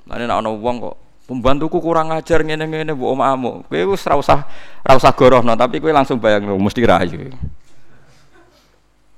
Mane 0.08 0.24
nek 0.24 0.38
ana 0.38 0.50
wong 0.54 0.76
kok 0.80 0.96
pembantuku 1.28 1.78
kurang 1.80 2.12
ajar 2.12 2.40
ngene-ngene 2.44 2.96
mbok 2.96 3.10
omahmu. 3.12 3.50
Kowe 3.68 3.80
wis 3.92 4.06
ora 4.08 4.16
usah 4.16 4.40
ora 4.86 4.92
usah 4.96 5.12
gorohno, 5.12 5.52
tapi 5.58 5.84
kowe 5.84 5.92
langsung 5.92 6.16
bayang 6.16 6.48
mesti 6.48 6.80
rayu. 6.80 7.28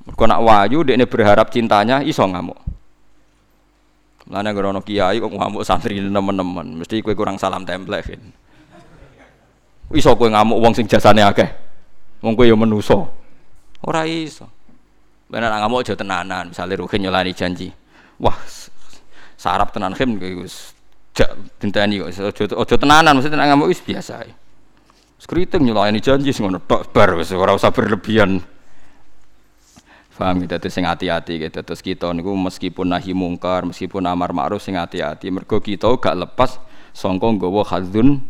Mergo 0.04 0.24
nak 0.28 0.40
wayu 0.44 0.84
dekne 0.84 1.08
berharap 1.08 1.48
cintanya 1.48 2.04
iso 2.04 2.20
ngamuk. 2.28 2.60
Lane 4.28 4.50
grono 4.56 4.80
kiai 4.80 5.20
kok 5.20 5.32
ngamuk 5.32 5.64
santri 5.64 6.00
nemen-nemen, 6.00 6.80
mesti 6.80 7.04
kowe 7.04 7.12
kurang 7.12 7.36
salam 7.36 7.64
template. 7.64 8.16
Kan. 8.16 8.22
Iso 9.92 10.16
kowe 10.16 10.28
ngamuk 10.28 10.60
wong 10.60 10.72
sing 10.72 10.88
jasane 10.88 11.20
akeh. 11.24 11.48
Wong 12.24 12.36
kowe 12.36 12.44
ya 12.44 12.56
menusa. 12.56 13.04
Ora 13.84 14.08
iso. 14.08 14.48
Bener 15.28 15.52
ngamuk 15.52 15.84
aja 15.84 15.96
tenanan, 15.96 16.52
misale 16.52 16.76
ruhin 16.76 17.04
nyolani 17.04 17.32
janji. 17.36 17.68
Wah, 18.20 18.36
sarap 19.36 19.72
tenan 19.72 19.92
khim 19.92 20.16
kowe 20.16 20.44
wis 20.44 20.72
jak 21.16 21.32
dinteni 21.60 22.00
kok 22.00 22.68
tenanan 22.80 23.16
mesti 23.16 23.32
tenan 23.32 23.52
ngamuk 23.52 23.72
wis 23.72 23.80
biasa. 23.80 24.24
Skriting 25.20 25.64
nyolani 25.64 26.00
janji 26.00 26.32
sing 26.32 26.44
ngono 26.44 26.60
tok 26.64 26.92
bar 26.92 27.16
wis 27.16 27.32
usah 27.32 27.72
berlebihan. 27.72 28.40
Faham 30.14 30.46
gitu, 30.46 30.54
terus 30.54 30.70
sing 30.70 30.86
hati-hati 30.86 31.42
gitu. 31.42 31.58
Terus 31.58 31.82
kita 31.82 32.14
niku 32.14 32.30
meskipun 32.38 32.86
nahi 32.86 33.10
mungkar, 33.10 33.66
meskipun 33.66 34.06
amar 34.06 34.30
ma'ruf 34.30 34.62
sing 34.62 34.78
hati-hati. 34.78 35.26
Mergo 35.34 35.58
kita 35.58 35.90
gak 35.98 36.14
lepas 36.14 36.62
songkong 36.94 37.42
nggawa 37.42 37.66
hadzun 37.66 38.22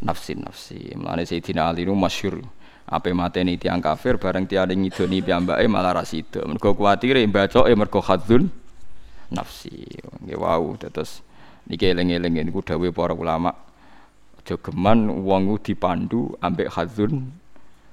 nafsi 0.00 0.32
nafsi. 0.40 0.96
Mulane 0.96 1.28
Sayyidina 1.28 1.68
Ali 1.68 1.84
nu 1.84 1.92
masyhur. 1.92 2.40
Ape 2.88 3.12
mateni 3.12 3.60
tiang 3.60 3.84
kafir 3.84 4.16
bareng 4.16 4.48
tiada 4.48 4.72
ngidoni 4.72 5.20
piyambake 5.20 5.68
malah 5.68 6.00
ra 6.00 6.08
sida. 6.08 6.40
Mergo 6.48 6.72
kuwatire 6.72 7.20
bacoke 7.28 7.68
mergo 7.76 8.00
hadzun 8.00 8.48
nafsi. 9.28 10.00
Nggih 10.24 10.40
wau 10.40 10.72
terus 10.80 11.20
niki 11.68 11.84
eling-eling 11.84 12.48
niku 12.48 12.64
dawuh 12.64 12.96
para 12.96 13.12
ulama. 13.12 13.52
Aja 14.40 14.56
geman 14.56 15.20
wong 15.20 15.60
dipandu 15.60 16.32
ambek 16.40 16.72
hadzun 16.72 17.28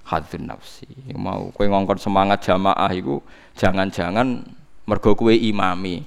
hadzun 0.08 0.48
nafsi. 0.48 0.88
Mau 1.14 1.52
kue 1.52 1.68
ngongkon 1.68 2.00
semangat 2.00 2.48
jamaah 2.48 2.90
itu 2.96 3.20
jangan-jangan 3.60 4.48
mergo 4.88 5.14
kue 5.14 5.36
imami. 5.36 6.02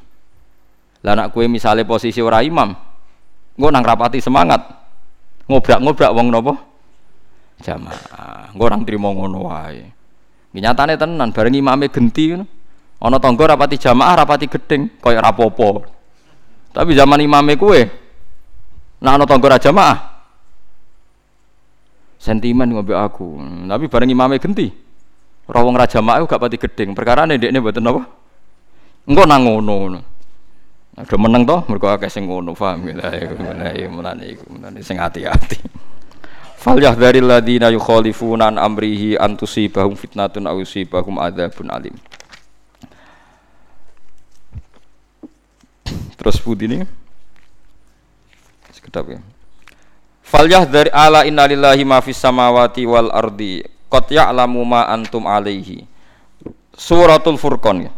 Lah 1.04 1.16
nak 1.16 1.36
kue 1.36 1.44
misalnya 1.46 1.84
posisi 1.84 2.18
ora 2.24 2.40
imam 2.40 2.72
engko 3.54 3.68
nang 3.68 3.84
rapati 3.84 4.18
semangat. 4.18 4.64
Ngobrak-ngobrak 5.46 6.10
wong 6.16 6.26
nopo 6.32 6.52
jamaah. 7.60 8.50
Engko 8.56 8.64
orang 8.64 8.82
trimo 8.88 9.12
ngono 9.12 9.46
wae. 9.46 9.84
Nyatane 10.50 10.98
tenan 10.98 11.30
bareng 11.30 11.54
imame 11.54 11.92
genti 11.92 12.34
ana 13.00 13.16
tangga 13.16 13.56
rapati 13.56 13.80
jamaah 13.80 14.14
rapati 14.22 14.46
gedeng 14.46 15.00
kaya 15.00 15.24
rapopo 15.24 15.88
tapi 16.70 16.92
zaman 16.92 17.24
imame 17.24 17.56
kue 17.56 17.88
nah 19.00 19.16
ana 19.16 19.24
tangga 19.24 19.56
jamaah 19.56 20.09
sentimen 22.20 22.68
ngombe 22.68 22.92
aku. 22.92 23.40
Tapi 23.64 23.88
bareng 23.88 24.12
imame 24.12 24.36
genti. 24.36 24.68
Rawong 25.48 25.74
raja 25.74 26.04
mak 26.04 26.28
gak 26.28 26.38
pati 26.38 26.60
gedeng. 26.60 26.92
Perkara 26.92 27.24
ini 27.24 27.40
dia 27.40 27.50
buatan 27.56 27.88
apa? 27.88 28.04
Engkau 29.08 29.24
nang 29.24 29.48
ngono. 29.48 29.98
Ada 31.00 31.16
menang 31.16 31.48
toh, 31.48 31.64
mereka 31.64 31.96
akeh 31.96 32.12
sing 32.12 32.28
ngono, 32.28 32.52
paham 32.52 32.84
ya? 32.92 33.00
Ya, 33.08 33.32
mulai, 33.32 33.88
mulai, 33.88 34.36
mulai, 34.36 34.82
sing 34.84 35.00
hati-hati. 35.00 35.56
Fal 36.60 36.76
yahdharil 36.76 37.24
ladina 37.24 37.72
yukhalifuna 37.72 38.52
an 38.52 38.60
amrihi 38.60 39.16
an 39.16 39.32
tusibahum 39.32 39.96
fitnatun 39.96 40.44
aw 40.44 40.60
yusibahum 40.60 41.16
adzabun 41.16 41.72
alim. 41.72 41.96
Terus 46.20 46.36
putih 46.36 46.68
ini. 46.68 46.84
Sekedap 48.76 49.08
ya. 49.08 49.24
Falyahdhar 50.30 50.94
ala 50.94 51.26
innalillahi 51.26 51.82
ma 51.82 51.98
fis 51.98 52.14
samawati 52.14 52.86
wal 52.86 53.10
ardi 53.10 53.66
qad 53.90 54.06
ya'lamu 54.14 54.62
ma 54.62 54.86
antum 54.86 55.26
alaihi. 55.26 55.82
Suratul 56.70 57.34
Furqan. 57.34 57.90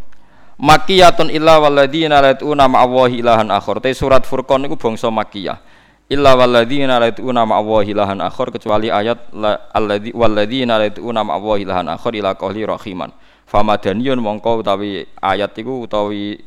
Makiyatun 0.56 1.28
illa 1.28 1.60
walladzina 1.60 2.24
la 2.24 2.32
yatuna 2.32 2.72
ma'allahi 2.72 3.20
ilahan 3.20 3.52
akhar. 3.52 3.84
Te 3.84 3.92
surat 3.92 4.24
Furqan 4.24 4.64
niku 4.64 4.80
bangsa 4.80 5.12
makiyah. 5.12 5.60
Illa 6.08 6.32
walladzina 6.32 6.96
la 6.96 7.12
yatuna 7.12 7.44
ma'allahi 7.44 7.92
ilahan 7.92 8.24
akhar 8.24 8.48
kecuali 8.48 8.88
ayat 8.88 9.28
alladzi 9.76 10.16
walladzina 10.16 10.80
la 10.80 10.88
yatuna 10.88 11.28
ma'allahi 11.28 11.68
ilahan 11.68 11.92
akhar 11.92 12.16
ila 12.16 12.32
qawli 12.32 12.64
rahiman. 12.64 13.12
Famadaniyun 13.44 14.16
mongko 14.16 14.64
utawi 14.64 15.04
ayat 15.20 15.52
iku 15.60 15.84
utawi 15.84 16.40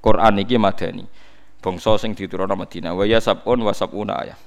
Quran 0.00 0.40
iki 0.40 0.56
madani. 0.56 1.04
Bangsa 1.60 2.00
sing 2.00 2.16
diturunna 2.16 2.56
Madinah. 2.56 2.96
Wa 2.96 3.04
ya 3.04 3.20
sabun 3.20 3.60
wa 3.60 3.76
sabuna 3.76 4.16
ayat. 4.24 4.45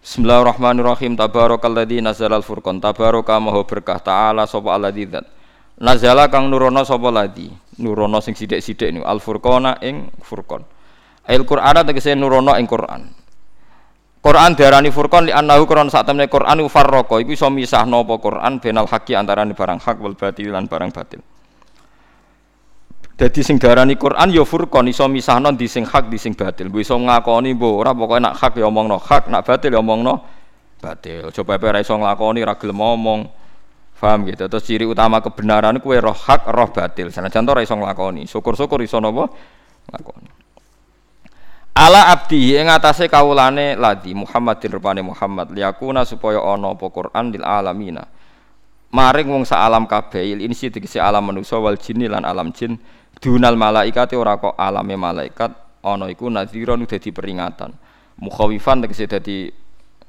Bismillahirrahmanirrahim. 0.00 1.12
Tabarakalladzi 1.12 2.00
nazalal 2.00 2.40
furqan. 2.40 2.80
Tabaraka 2.80 3.36
maha 3.36 3.60
berkah 3.68 4.00
ta'ala 4.00 4.48
sapa 4.48 4.72
alladzi 4.72 5.04
dzat. 5.04 5.28
Nazala 5.76 6.32
kang 6.32 6.48
nurono 6.48 6.80
sapa 6.88 7.12
ladi. 7.12 7.52
Nurono 7.84 8.24
sing 8.24 8.32
sithik-sithik 8.32 8.96
niku 8.96 9.04
al 9.04 9.20
furqana 9.20 9.76
ing 9.84 10.08
furqan. 10.24 10.64
Al 11.28 11.44
Qur'an 11.44 11.84
tegese 11.84 12.16
nurono 12.16 12.56
ing 12.56 12.64
Qur'an. 12.64 13.12
Quran 14.20 14.52
diarani 14.52 14.92
furqan 14.92 15.28
li 15.28 15.32
annahu 15.32 15.64
Quran 15.64 15.88
sak 15.88 16.04
temne 16.04 16.28
Quran 16.28 16.60
farraqa 16.68 17.24
iku 17.24 17.32
iso 17.32 17.48
misahno 17.48 18.04
apa 18.04 18.20
Quran 18.20 18.60
benal 18.60 18.84
haqi 18.84 19.16
antarané 19.16 19.56
barang 19.56 19.80
hak 19.80 19.96
wal 19.96 20.12
batil 20.12 20.52
lan 20.52 20.68
barang 20.68 20.92
batil. 20.92 21.24
Dadi 23.20 23.44
sing 23.44 23.60
darani 23.60 24.00
Quran 24.00 24.32
ya 24.32 24.48
furqan 24.48 24.88
iso 24.88 25.04
misahno 25.04 25.52
di 25.52 25.68
sing 25.68 25.84
hak 25.84 26.08
di 26.08 26.16
sing 26.16 26.32
batil. 26.32 26.72
Mbok 26.72 26.80
iso 26.80 26.96
ngakoni 26.96 27.52
mbok 27.52 27.74
ora 27.84 27.92
pokoke 27.92 28.16
nak 28.16 28.40
hak 28.40 28.56
ya 28.56 28.64
omongno 28.64 28.96
hak, 28.96 29.28
nak 29.28 29.44
batil 29.44 29.76
ya 29.76 29.84
omongno 29.84 30.24
batil. 30.80 31.28
Coba 31.28 31.60
ora 31.60 31.84
iso 31.84 32.00
nglakoni 32.00 32.40
ra 32.40 32.56
gelem 32.56 32.80
ngomong. 32.80 33.28
Paham 34.00 34.24
gitu. 34.24 34.48
Terus 34.48 34.64
ciri 34.64 34.88
utama 34.88 35.20
kebenaran 35.20 35.76
kuwe 35.84 36.00
roh 36.00 36.16
hak, 36.16 36.48
roh 36.48 36.72
batil. 36.72 37.12
Sanajan 37.12 37.44
ora 37.44 37.60
iso 37.60 37.76
nglakoni. 37.76 38.24
Syukur-syukur 38.24 38.80
iso 38.80 38.96
napa? 39.04 39.28
Nglakoni. 39.92 40.28
Ala 41.76 42.16
abdi 42.16 42.56
ing 42.56 42.72
atase 42.72 43.04
kawulane 43.04 43.76
ladi 43.76 44.16
Muhammadin 44.16 44.80
rupane 44.80 45.04
Muhammad 45.04 45.52
liyakuna 45.52 46.08
supaya 46.08 46.40
ana 46.40 46.72
apa 46.72 46.88
Quran 46.88 47.36
lil 47.36 47.44
alamina. 47.44 48.08
Maring 48.96 49.28
wong 49.28 49.44
sak 49.44 49.60
alam 49.60 49.84
kabeh 49.84 50.40
insi 50.40 50.72
tegese 50.72 50.96
alam 50.96 51.20
manusa 51.28 51.60
wal 51.60 51.76
jinni 51.76 52.08
lan 52.08 52.24
alam 52.24 52.48
jin 52.56 52.80
dunal 53.20 53.54
malaikati 53.54 54.16
ora 54.16 54.40
kok 54.40 54.56
alame 54.56 54.96
malaikat 54.96 55.52
ana 55.84 56.08
iku 56.08 56.32
nadhiron 56.32 56.82
dadi 56.88 57.12
peringatan. 57.12 57.76
Mukhawifan 58.20 58.84
tegese 58.84 59.06
dadi 59.06 59.52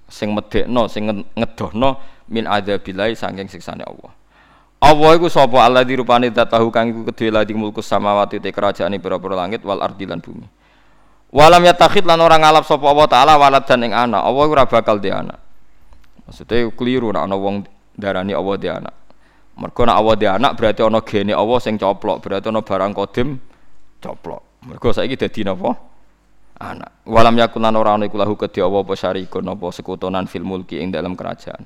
sing 0.07 0.31
medekno 0.31 0.87
sing 0.87 1.07
ngedohno 1.35 1.99
min 2.31 2.47
adzabilai 2.47 3.13
saking 3.13 3.51
siksane 3.51 3.83
Allah. 3.83 4.11
Allah 4.81 5.11
iku 5.13 5.29
sapa? 5.29 5.61
Allah 5.61 5.85
dirupane 5.85 6.31
tahu 6.31 6.73
kang 6.73 6.89
iku 6.89 7.01
kedhe 7.11 7.29
ladi 7.29 7.53
mulkus 7.53 7.85
samawati 7.85 8.41
te 8.41 8.49
kerajaane 8.49 8.97
pira-pira 8.97 9.37
langit 9.37 9.61
wal 9.61 9.83
ardi 9.83 10.07
lan 10.07 10.23
bumi. 10.23 10.47
Walam 11.31 11.63
yatakhid 11.63 12.03
lan 12.03 12.19
ora 12.19 12.35
ngalap 12.39 12.67
sapa 12.67 12.83
Allah 12.87 13.07
taala 13.07 13.33
walad 13.39 13.63
dan 13.67 13.83
ing 13.85 13.93
anak. 13.93 14.23
Allah 14.23 14.45
ora 14.47 14.63
bakal 14.67 14.99
di 14.99 15.11
anak. 15.13 15.39
Maksudnya 16.27 16.67
keliru 16.75 17.11
nek 17.11 17.23
ana 17.27 17.35
wong 17.39 17.63
darani 17.95 18.35
Allah 18.35 18.55
di 18.59 18.67
anak 18.71 19.00
Mergo 19.59 19.81
nek 19.83 19.97
Allah 19.99 20.15
anak 20.39 20.51
berarti 20.55 20.81
ana 20.85 20.99
gene 21.03 21.35
Allah 21.35 21.59
sing 21.59 21.75
coplok, 21.75 22.23
berarti 22.23 22.47
ana 22.47 22.63
barang 22.63 22.91
kodim 22.95 23.35
coplok. 23.99 24.63
Mergo 24.63 24.89
saiki 24.95 25.19
dadi 25.19 25.43
napa? 25.43 25.75
Anak. 26.61 27.03
Walam 27.09 27.35
yakun 27.35 27.65
lan 27.65 27.75
ora 27.75 27.97
ana 27.97 28.05
iku 28.05 28.21
lahu 28.21 28.37
kedhi 28.37 28.61
Allah 28.61 28.85
apa 28.85 28.93
syarikun 28.93 29.43
apa 29.49 29.65
sekutonan 29.73 30.29
fil 30.29 30.45
mulki 30.45 30.77
ing 30.77 30.93
dalam 30.93 31.17
kerajaan. 31.17 31.65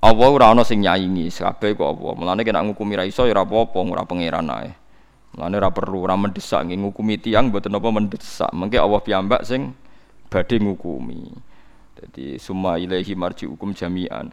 Allah 0.00 0.28
ora 0.32 0.48
ana 0.56 0.64
sing 0.64 0.80
nyaingi, 0.80 1.28
kabeh 1.28 1.76
kok 1.76 1.88
apa. 1.92 2.08
Mulane 2.16 2.40
nek 2.40 2.62
ngukumi 2.72 2.96
ra 2.96 3.04
iso 3.04 3.28
ya 3.28 3.36
ora 3.36 3.44
apa-apa, 3.44 3.78
ora 3.84 4.02
pangeran 4.08 4.48
ae. 4.48 4.70
Mulane 5.36 5.54
ora 5.60 5.68
perlu 5.68 6.08
ora 6.08 6.16
mendesak 6.16 6.64
ngukumi 6.64 7.20
tiang 7.20 7.52
mboten 7.52 7.76
apa 7.76 7.88
mendesak. 7.92 8.50
Mengke 8.56 8.80
Allah 8.80 9.00
piyambak 9.04 9.44
sing 9.44 9.76
badhe 10.32 10.56
ngukumi. 10.56 11.28
Jadi 12.00 12.40
summa 12.40 12.80
ilaihi 12.80 13.12
marji'ukum 13.12 13.76
jami'an. 13.76 14.32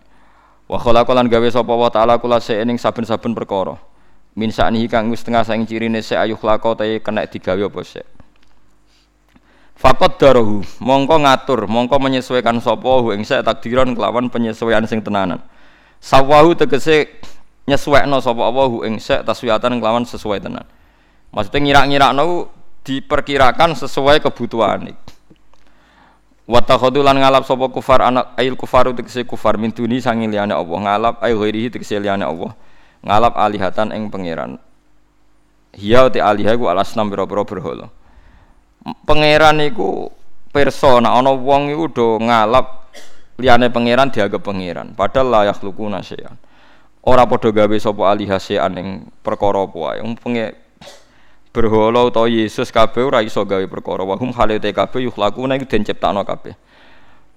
Wa 0.68 0.78
khalaqalan 0.84 1.32
gawe 1.32 1.48
sapa 1.48 1.72
wa 1.72 1.88
ta'ala 1.88 2.20
kula 2.20 2.44
ing 2.44 2.76
saben-saben 2.76 3.32
perkara. 3.32 3.80
Min 4.38 4.52
saknihi 4.52 4.92
kang 4.92 5.10
wis 5.10 5.24
tengah 5.24 5.42
saing 5.42 5.66
cirine 5.66 6.04
se 6.04 6.14
ayuh 6.14 6.38
lako 6.38 6.78
ta 6.78 6.86
kena 6.86 7.26
digawe 7.26 7.58
apa 7.58 7.82
sik. 7.82 8.06
Fakot 9.78 10.18
darahu, 10.18 10.66
mongko 10.82 11.22
ngatur, 11.22 11.70
mongko 11.70 12.02
menyesuaikan 12.02 12.58
sapa 12.62 13.02
hu 13.02 13.14
ing 13.14 13.22
sek 13.22 13.46
takdiran 13.46 13.94
kelawan 13.94 14.30
penyesuaian 14.30 14.86
sing 14.90 15.06
tenanan. 15.06 15.42
Sawahu 16.02 16.58
tegese 16.58 17.22
nyesuaikno 17.70 18.18
sapa 18.22 18.42
apa 18.46 18.64
hu 18.70 18.86
ing 18.86 18.98
sek 18.98 19.22
taswiatan 19.26 19.78
kelawan 19.78 20.06
sesuai 20.06 20.42
tenan. 20.42 20.66
Maksudnya 21.30 21.60
ngira-ngirakno 21.62 22.50
diperkirakan 22.82 23.78
sesuai 23.78 24.22
kebutuhan. 24.22 24.90
Wa 24.90 25.17
takhadu 26.48 27.04
lan 27.04 27.20
ngalap 27.20 27.44
sapa 27.44 27.68
kufar 27.68 28.00
anak 28.08 28.32
ail 28.40 28.56
kufaru 28.56 28.96
tegese 28.96 29.28
kufar 29.28 29.60
min 29.60 29.76
duni 29.76 30.00
sangi 30.00 30.32
liyane 30.32 30.56
Allah. 30.56 30.78
Ngalap 30.80 31.16
ay 31.20 31.36
ghairihi 31.36 31.76
tegese 31.76 32.00
liyane 32.00 32.24
Allah. 32.24 32.56
Ngalap 33.04 33.36
alihatan 33.36 33.92
ing 33.92 34.08
pangeran. 34.08 34.56
Hiya 35.76 36.08
te 36.08 36.24
alihah 36.24 36.56
ku 36.56 36.72
alasnam 36.72 37.12
pira-pira 37.12 37.44
berhala. 37.44 37.88
Pangeran 39.04 39.60
iku 39.60 40.08
perso 40.56 41.04
nek 41.04 41.12
ana 41.12 41.36
wong 41.36 41.68
iku 41.76 41.86
do 41.92 42.08
ngalap 42.24 42.96
liyane 43.36 43.68
pangeran 43.68 44.08
dianggap 44.08 44.40
pangeran. 44.40 44.96
Padahal 44.96 45.28
la 45.28 45.40
yakhluquna 45.52 46.00
syai'an. 46.00 46.40
Ora 47.04 47.28
padha 47.28 47.52
gawe 47.52 47.76
sapa 47.76 48.08
alihah 48.08 48.40
syai'an 48.40 48.72
ing 48.80 48.88
perkara 49.20 49.68
apa 49.68 50.00
berhala 51.58 52.06
utawa 52.06 52.30
Yesus 52.30 52.70
kabeh 52.70 53.10
ora 53.10 53.26
iso 53.26 53.42
gawe 53.42 53.66
perkara. 53.66 54.06
Wa 54.06 54.14
hum 54.22 54.30
halate 54.30 54.70
kabeh 54.70 55.10
yukhlaquna 55.10 55.58
iku 55.58 55.66
den 55.66 55.82
ciptakno 55.82 56.22
kabeh. 56.22 56.54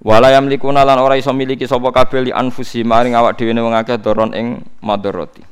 Wala 0.04 0.28
yamlikuna 0.28 0.84
lan 0.84 1.00
ora 1.00 1.16
iso 1.16 1.32
miliki 1.32 1.64
sapa 1.64 1.88
kabeh 1.88 2.28
li 2.28 2.32
anfusi 2.32 2.84
maring 2.84 3.16
awak 3.16 3.40
dhewe 3.40 3.56
wong 3.56 3.72
akeh 3.72 3.96
doron 3.96 4.36
ing 4.36 4.60
madarati 4.80 5.44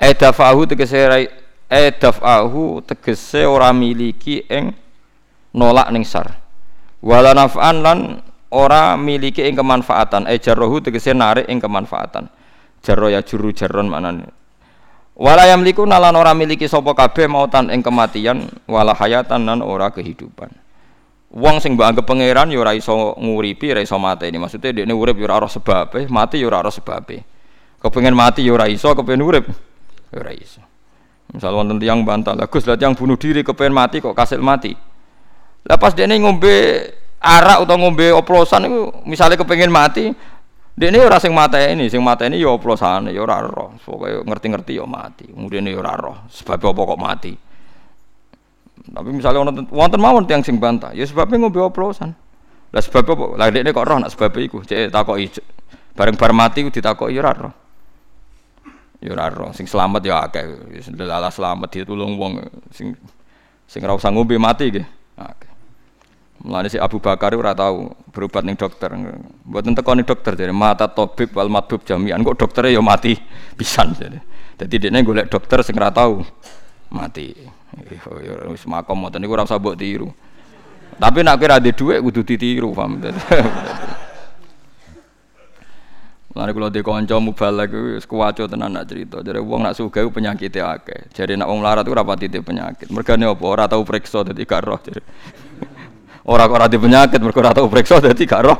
edafahu 0.00 0.64
tegese 0.64 1.28
edafahu 1.68 2.80
tegese 2.86 3.44
ora 3.44 3.70
miliki 3.70 4.42
ing 4.48 4.72
nolak 5.52 5.92
ning 5.92 6.02
sar. 6.02 6.40
Wala 7.04 7.36
naf'an 7.36 7.76
lan 7.84 7.98
ora 8.50 8.96
miliki 8.96 9.44
ing 9.44 9.54
kemanfaatan. 9.54 10.26
Ejarrohu 10.26 10.80
tegese 10.80 11.12
narik 11.12 11.46
ing 11.52 11.60
kemanfaatan. 11.60 12.32
Jarro 12.80 13.12
ya 13.12 13.20
juru 13.20 13.52
jarron 13.52 13.92
manane 13.92 14.40
Wala 15.20 15.44
yamliku 15.44 15.84
nalan 15.84 16.16
ora 16.16 16.32
miliki 16.32 16.64
sapa 16.64 16.96
kabeh 16.96 17.28
mautan 17.28 17.68
ing 17.68 17.84
kematian 17.84 18.48
wala 18.64 18.96
hayatan 18.96 19.44
nan 19.44 19.60
ora 19.60 19.92
kehidupan. 19.92 20.48
Wong 21.36 21.60
sing 21.60 21.76
mbok 21.76 21.92
anggap 21.92 22.08
pangeran 22.08 22.48
ya 22.48 22.56
ora 22.56 22.72
iso 22.72 23.12
nguripi, 23.20 23.68
ora 23.68 23.84
iso 23.84 24.00
mateni. 24.00 24.40
Maksudnya 24.40 24.72
dekne 24.72 24.96
urip 24.96 25.20
ya 25.20 25.28
ora 25.28 25.44
ora 25.44 25.48
sebabe, 25.52 26.08
mati 26.08 26.40
ya 26.40 26.48
ora 26.48 26.64
ora 26.64 26.72
sebabe. 26.72 27.20
Kepengin 27.84 28.16
mati 28.16 28.48
ya 28.48 28.56
ora 28.56 28.64
iso, 28.64 28.96
kepengin 28.96 29.20
urip 29.20 29.44
ya 30.08 30.18
ora 30.24 30.32
iso. 30.32 30.64
Misal 31.36 31.52
wonten 31.52 31.76
tiyang 31.76 32.02
bantah, 32.02 32.32
lah 32.34 32.48
Gus, 32.48 32.64
lah 32.64 32.80
yang 32.80 32.96
bunuh 32.96 33.20
diri 33.20 33.44
kepengin 33.44 33.76
mati 33.76 34.00
kok 34.00 34.16
kasil 34.16 34.40
mati. 34.40 34.72
Lah 35.68 35.76
pas 35.76 35.92
dekne 35.92 36.16
ngombe 36.16 36.80
arak 37.20 37.68
atau 37.68 37.76
ngombe 37.76 38.08
oplosan 38.08 38.66
itu 38.66 38.88
misalnya 39.04 39.36
kepengin 39.36 39.68
mati, 39.68 40.16
Dene 40.70 40.96
ora 41.02 41.20
sing 41.20 41.34
mateni, 41.36 41.90
sing 41.92 42.00
mateni 42.00 42.40
ya 42.40 42.54
oplosane, 42.54 43.12
ya 43.12 43.20
ora 43.20 43.44
roh. 43.44 43.76
Pokoke 43.84 44.24
ngerti-ngerti 44.24 44.80
ya 44.80 44.86
mati. 44.88 45.28
Kemudian 45.28 45.66
ya 45.68 45.76
ora 45.76 45.92
roh. 45.98 46.16
Sebab 46.30 46.72
apa 46.72 46.80
kok 46.94 47.00
mati? 47.00 47.32
Tapi 48.80 49.08
misalnya 49.12 49.44
wonten 49.44 49.64
wonten 49.68 50.00
mawon 50.00 50.24
tiyang 50.24 50.40
sing 50.40 50.56
bantah, 50.56 50.96
ya 50.96 51.04
sebabnya 51.04 51.36
ngombe 51.36 51.60
oplosan. 51.60 52.16
Lah 52.70 52.80
sebab 52.80 53.12
apa? 53.12 53.24
Lah 53.36 53.46
dekne 53.52 53.70
kok 53.76 53.84
roh 53.84 53.98
nak 54.00 54.10
sebab 54.14 54.32
iku. 54.40 54.64
Cek 54.64 54.88
takoki 54.88 55.28
bareng 55.92 56.16
bar 56.16 56.32
mati 56.32 56.64
ditakoki 56.64 57.12
ya 57.12 57.20
ora 57.20 57.32
roh. 57.36 57.54
Ya 59.04 59.10
ora 59.12 59.26
roh. 59.28 59.50
Sing 59.52 59.68
selamat 59.68 60.00
ya 60.00 60.24
akeh. 60.24 60.70
Wis 60.72 60.88
ya 60.88 61.28
selamat 61.28 61.68
ditulung 61.68 62.16
wong 62.16 62.40
sing 62.72 62.96
sing 63.68 63.84
ora 63.84 63.98
usah 63.98 64.08
ngombe 64.14 64.38
mati 64.40 64.72
nggih. 64.72 64.86
Akeh. 65.18 65.49
Mulane 66.40 66.72
si 66.72 66.80
Abu 66.80 66.96
Bakar 67.04 67.36
ora 67.36 67.52
tahu 67.52 67.92
berobat 68.16 68.48
ning 68.48 68.56
dokter. 68.56 68.88
Mboten 69.44 69.76
teko 69.76 69.92
ning 69.92 70.08
dokter 70.08 70.32
jadi 70.32 70.56
mata 70.56 70.88
tabib 70.88 71.36
wal 71.36 71.52
madhub 71.52 71.84
jami'an 71.84 72.24
kok 72.24 72.40
dokternya 72.40 72.80
ya 72.80 72.82
mati 72.82 73.12
pisan 73.60 73.92
jadi. 73.92 74.16
Dadi 74.56 74.76
dekne 74.80 75.04
golek 75.04 75.28
dokter 75.28 75.60
sing 75.60 75.76
ora 75.76 75.92
tahu 75.92 76.24
mati. 76.96 77.36
Ya 78.24 78.48
wis 78.48 78.64
makom 78.64 79.04
ngoten 79.04 79.20
niku 79.20 79.36
ora 79.36 79.44
usah 79.44 79.60
mbok 79.60 79.76
tiru. 79.76 80.08
Tapi 80.96 81.20
nek 81.20 81.36
kira 81.40 81.60
ada 81.60 81.70
dhuwit 81.72 82.00
kudu 82.04 82.20
ditiru, 82.24 82.72
paham. 82.72 83.00
Mulane 86.30 86.50
kula 86.56 86.72
de 86.72 86.80
kanca 86.80 87.20
mubalak 87.20 87.68
wis 87.68 88.08
kuwaco 88.08 88.48
tenan 88.48 88.72
nak 88.72 88.88
cerita. 88.88 89.20
Jare 89.20 89.44
wong 89.44 89.60
nak 89.60 89.76
sugih 89.76 90.08
penyakit 90.08 90.56
akeh. 90.56 91.12
Jare 91.12 91.36
nak 91.36 91.52
wong 91.52 91.60
larat 91.60 91.84
ora 91.84 92.00
pati 92.00 92.32
penyakit. 92.32 92.88
Mergane 92.88 93.28
apa 93.28 93.44
ora 93.44 93.68
tau 93.68 93.84
periksa 93.84 94.24
dadi 94.24 94.48
gak 94.48 94.64
roh 94.64 94.80
jare. 94.80 95.04
Ora 96.30 96.46
kok 96.46 96.62
di 96.70 96.78
penyakit 96.78 97.18
mergo 97.18 97.42
ora 97.42 97.50
tau 97.50 97.66
preksa 97.66 97.98
dadi 97.98 98.22
gak 98.22 98.42
roh 98.46 98.58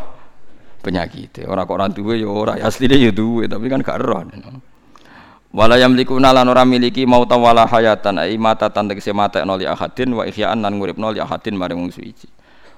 penyakit. 0.83 1.47
Ora 1.47 1.63
kok 1.63 1.77
ora 1.79 1.87
duwe 1.87 2.19
ya 2.19 2.27
ora 2.27 2.59
asline 2.59 2.99
ya 2.99 3.15
duwe 3.15 3.47
tapi 3.47 3.71
kan 3.71 3.79
gak 3.79 4.03
roh. 4.03 4.27
Wala 5.55 5.79
yamlikuna 5.79 6.35
lan 6.35 6.51
ora 6.51 6.67
miliki 6.67 7.07
mauta 7.07 7.39
wala 7.39 7.67
hayatan 7.71 8.23
ai 8.23 8.39
mata 8.39 8.71
tan 8.71 8.91
tegese 8.91 9.15
matekno 9.15 9.59
li 9.59 9.67
ahadin 9.67 10.15
wa 10.15 10.23
ihya'an 10.27 10.63
lan 10.63 10.79
nguripno 10.79 11.15
li 11.15 11.23
ahadin 11.23 11.55
maring 11.59 11.79
wong 11.79 11.95
suci. 11.95 12.27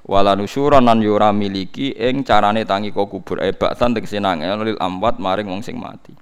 Wala 0.04 0.36
nusyuran 0.36 0.84
lan 0.84 1.00
yo 1.00 1.16
ora 1.16 1.32
miliki 1.32 1.92
ing 1.96 2.24
carane 2.24 2.64
tangi 2.68 2.92
kok 2.92 3.08
kubur 3.08 3.40
ai 3.40 3.52
baksan 3.56 3.96
tegese 3.96 4.20
nangel 4.20 4.60
lil 4.60 4.76
amwat 4.76 5.16
maring 5.20 5.48
wong 5.48 5.60
sing 5.64 5.76
mati. 5.80 6.12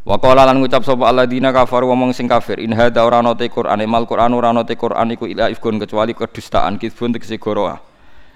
Wa 0.00 0.16
qala 0.16 0.48
lan 0.48 0.64
ngucap 0.64 0.80
sapa 0.80 1.12
alladzina 1.12 1.52
kafaru 1.52 1.92
wong 1.92 2.16
sing 2.16 2.24
kafir 2.24 2.56
in 2.56 2.72
hadza 2.72 3.04
ora 3.04 3.20
ana 3.20 3.36
te 3.36 3.52
Qur'an 3.52 3.76
mal 3.84 4.08
Qur'an 4.08 4.32
ora 4.32 4.48
ana 4.48 4.64
Qur'an 4.64 5.12
iku 5.12 5.28
ila 5.28 5.52
ifkun 5.52 5.76
kecuali 5.76 6.16
kedustaan 6.16 6.80
kizbun 6.80 7.12
tegese 7.12 7.36
goroah. 7.36 7.76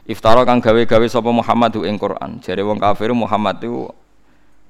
Iftara 0.05 0.45
kang 0.45 0.61
gawe-gawe 0.61 1.07
sapa 1.09 1.33
Muhammad 1.33 1.73
ing 1.81 1.97
Qur'an. 1.97 2.37
Jare 2.45 2.61
wong 2.61 2.77
kafir 2.77 3.17
Muhammad 3.17 3.65
itu 3.65 3.89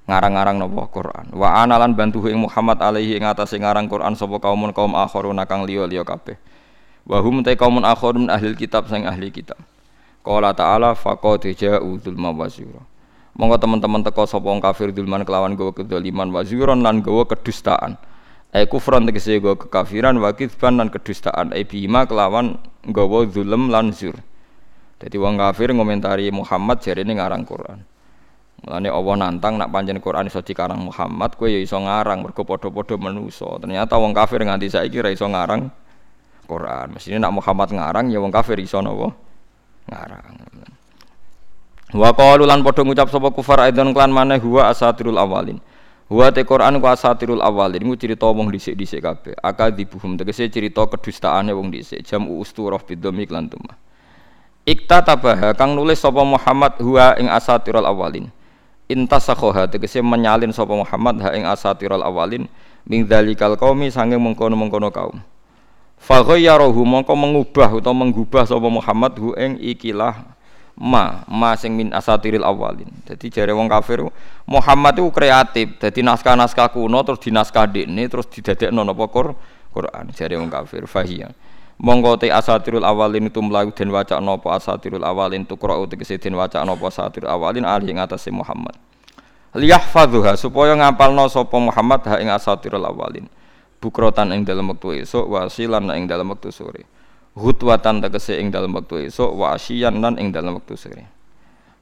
ngarang-ngarang 0.06 0.62
napa 0.62 0.86
Qur'an. 0.94 1.26
Wa 1.34 1.66
analan 1.66 1.98
bantu 1.98 2.30
ing 2.30 2.38
Muhammad 2.38 2.78
alaihi 2.78 3.18
ing 3.18 3.26
atase 3.26 3.58
ngarang 3.58 3.90
Qur'an 3.90 4.14
sapa 4.14 4.38
kaumun 4.38 4.70
kaum 4.70 4.94
akharuna 4.94 5.50
kang 5.50 5.66
liya-liya 5.66 6.06
kabeh. 6.06 6.38
Wa 7.10 7.18
hum 7.18 7.42
ta 7.42 7.50
kaumun 7.58 7.82
akharun 7.82 8.30
ahli 8.30 8.54
kitab 8.54 8.86
sing 8.86 9.02
ahli 9.02 9.34
kitab. 9.34 9.58
Qala 10.22 10.54
ta'ala 10.54 10.94
faqad 10.94 11.50
ja'u 11.58 11.98
dzulma 11.98 12.30
wa 12.30 12.46
Monggo 13.34 13.58
teman-teman 13.58 14.06
teko 14.06 14.30
sapa 14.30 14.46
wong 14.46 14.62
kafir 14.62 14.94
dulman 14.94 15.26
kelawan 15.26 15.58
gawa 15.58 15.74
kedzaliman 15.74 16.30
wa 16.30 16.46
zuron 16.46 16.86
lan 16.86 17.02
gawa 17.02 17.26
kedustaan. 17.26 17.98
Ai 18.54 18.70
kufran 18.70 19.10
tegese 19.10 19.42
gawa 19.42 19.58
kekafiran 19.58 20.14
wa 20.22 20.30
kitsban 20.30 20.78
lan 20.78 20.86
kedustaan 20.86 21.50
ai 21.50 21.66
bima 21.66 22.06
kelawan 22.06 22.62
gawa 22.86 23.26
zulm 23.26 23.74
lan 23.74 23.90
zur. 23.90 24.14
Dadi 25.02 25.18
wong 25.18 25.34
kafir 25.34 25.74
ngomentari 25.74 26.30
Muhammad 26.30 26.78
jarene 26.78 27.18
ngarang 27.18 27.42
Quran. 27.42 27.82
Mulane 28.64 28.88
Allah 28.88 29.14
nantang 29.18 29.58
nak 29.58 29.68
pancen 29.74 29.98
Quran 29.98 30.30
iso 30.30 30.40
dikarang 30.40 30.80
Muhammad, 30.80 31.36
kowe 31.36 31.50
ya 31.50 31.60
iso 31.60 31.76
ngarang 31.76 32.24
mergo 32.24 32.46
padha-padha 32.46 32.96
manusa. 32.96 33.60
Ternyata 33.60 33.98
wong 33.98 34.14
kafir 34.14 34.40
nganti 34.46 34.70
saiki 34.70 35.02
ra 35.02 35.10
iso 35.10 35.26
ngarang 35.26 35.68
Quran. 36.46 36.94
Mesine 36.94 37.18
nak 37.18 37.34
Muhammad 37.34 37.68
ngarang 37.74 38.14
ya 38.14 38.22
wong 38.22 38.30
kafir 38.30 38.56
iso 38.62 38.78
napa? 38.78 39.12
Ngarang. 39.90 40.24
Wa 41.92 42.16
qalu 42.16 42.48
lan 42.48 42.64
padha 42.64 42.80
ngucap 42.80 43.12
sapa 43.12 43.28
kufar 43.34 43.68
aidan 43.68 43.92
klan 43.92 44.08
maneh 44.08 44.40
huwa 44.40 44.72
asatirul 44.72 45.20
awalin. 45.20 45.60
Huwa 46.08 46.32
te 46.32 46.44
Quran 46.44 46.80
ku 46.80 46.86
asatirul 46.88 47.44
awalin 47.44 47.84
iku 47.84 47.96
cerita 47.96 48.24
wong 48.28 48.48
dhisik-dhisik 48.48 49.04
kabeh. 49.04 49.34
Akadibuhum 49.44 50.16
tegese 50.16 50.48
cerita 50.48 50.84
kedustaane 50.88 51.52
wong 51.52 51.68
dhisik. 51.68 52.00
Jam 52.04 52.24
usturah 52.28 52.80
bidzami 52.80 53.28
lan 53.28 53.52
tumah. 53.52 53.76
Iktatabaha 54.64 55.52
kang 55.52 55.76
nulis 55.76 56.00
sapa 56.00 56.24
Muhammad 56.24 56.80
huwa 56.80 57.20
ing 57.20 57.28
asatirul 57.28 57.84
awalin. 57.84 58.32
Intasakhoha 58.88 59.68
tegese 59.68 60.00
menyalin 60.04 60.52
sapa 60.52 60.72
Muhammad 60.76 61.20
ha 61.24 61.32
ing 61.36 61.44
asatirul 61.48 62.04
awalin 62.04 62.48
min 62.84 63.08
dzalikal 63.08 63.56
qaumi 63.56 63.88
sanging 63.88 64.20
mengkono-mengkono 64.20 64.92
kaum. 64.92 65.24
Fa 65.96 66.20
ghayyarahu 66.20 66.84
mongko 66.84 67.16
mengubah 67.16 67.72
utawa 67.72 68.04
menggubah 68.04 68.44
sapa 68.44 68.68
Muhammad 68.68 69.16
hu 69.16 69.32
ing 69.40 69.56
ikilah 69.56 70.36
ma 70.74 71.22
ma 71.30 71.54
sing 71.54 71.78
min 71.78 71.94
asatiril 71.94 72.42
awalin. 72.42 72.90
Jadi 73.06 73.30
jare 73.30 73.54
wong 73.54 73.70
kafir 73.70 74.02
Muhammad 74.46 74.98
itu 74.98 75.06
kreatif 75.14 75.78
jadi 75.78 76.00
naskah-naskah 76.02 76.74
kuno 76.74 76.98
terus 77.06 77.22
dinaskah 77.22 77.70
ini 77.70 78.10
terus 78.10 78.26
didadekno 78.26 78.82
napa 78.82 79.06
Quran 79.70 80.04
jare 80.10 80.34
wong 80.38 80.50
kafir 80.50 80.86
fahiyah. 80.90 81.30
Monggo 81.74 82.14
te 82.18 82.30
asatirul 82.30 82.86
awalin 82.86 83.26
itu 83.30 83.42
mlayu 83.42 83.74
den 83.74 83.90
waca 83.90 84.18
napa 84.22 84.58
asatirul 84.58 85.02
awalin 85.02 85.46
tukra 85.46 85.74
tegese 85.86 86.18
den 86.18 86.34
waca 86.34 86.62
napa 86.62 86.90
asatirul 86.90 87.30
awalin 87.30 87.66
ali 87.66 87.94
ing 87.94 87.98
atase 88.02 88.30
Muhammad. 88.34 88.74
Liyahfadhuha 89.54 90.34
supaya 90.34 90.74
ngapalno 90.74 91.30
sapa 91.30 91.54
Muhammad 91.58 92.02
ha 92.10 92.18
ing 92.18 92.30
asatirul 92.30 92.82
awalin. 92.82 93.30
Bukrotan 93.78 94.34
ing 94.34 94.42
dalam 94.42 94.70
wektu 94.70 94.96
esuk 94.96 95.28
wasilan 95.28 95.86
ing 95.94 96.10
dalam 96.10 96.30
wektu 96.30 96.50
sore 96.50 96.88
hutwatan 97.34 97.98
tegese 97.98 98.38
ing 98.38 98.54
dalam 98.54 98.70
waktu 98.74 99.10
esuk 99.10 99.34
wa 99.34 99.58
asyian 99.58 99.98
lan 99.98 100.14
ing 100.22 100.30
dalam 100.30 100.58
waktu 100.58 100.78
sore 100.78 101.04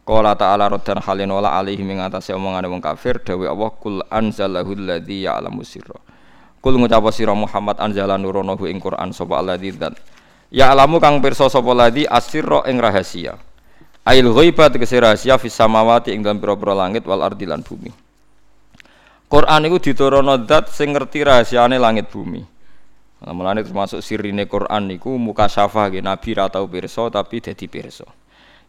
Qala 0.02 0.34
ta'ala 0.34 0.66
raddan 0.66 0.98
halin 0.98 1.30
wala 1.30 1.54
alaihi 1.62 1.78
ing 1.78 2.02
atase 2.02 2.34
omongane 2.34 2.66
wong 2.66 2.82
kafir 2.82 3.22
dawe 3.22 3.46
Allah 3.54 3.70
kul 3.70 4.02
anzalahu 4.10 4.74
alladzi 4.74 5.30
ya'lamu 5.30 5.62
sirra. 5.62 5.94
Kul 6.58 6.74
ngucap 6.74 7.06
sira 7.14 7.30
Muhammad 7.38 7.78
anzala 7.78 8.18
nuronahu 8.18 8.66
ing 8.66 8.82
Quran 8.82 9.14
sapa 9.14 9.38
alladzi 9.38 9.70
dan 9.78 9.94
ya'lamu 10.50 10.98
kang 10.98 11.22
pirsa 11.22 11.46
sapa 11.46 11.70
ladzi 11.70 12.02
asirra 12.02 12.66
ing 12.66 12.82
rahasia. 12.82 13.38
Ail 14.02 14.26
ghaiba 14.26 14.74
tegese 14.74 14.98
rahasia 14.98 15.38
fis 15.38 15.54
samawati 15.54 16.10
ing 16.10 16.26
dalam 16.26 16.42
pira-pira 16.42 16.74
langit 16.74 17.06
wal 17.06 17.22
ardi 17.22 17.46
lan 17.46 17.62
bumi. 17.62 17.94
Quran 19.30 19.70
iku 19.70 19.78
diturunno 19.78 20.34
zat 20.50 20.66
sing 20.74 20.98
ngerti 20.98 21.22
rahasiane 21.22 21.78
langit 21.78 22.10
bumi 22.10 22.51
mulane 23.30 23.62
termasuk 23.62 24.02
sirine 24.02 24.50
Quran 24.50 24.90
niku 24.90 25.14
muka 25.14 25.46
syafa 25.46 25.86
nggih 25.86 26.02
Nabi 26.02 26.30
ra 26.34 26.50
tau 26.50 26.66
pirsa 26.66 27.06
tapi 27.06 27.38
dadi 27.38 27.70
pirsa. 27.70 28.02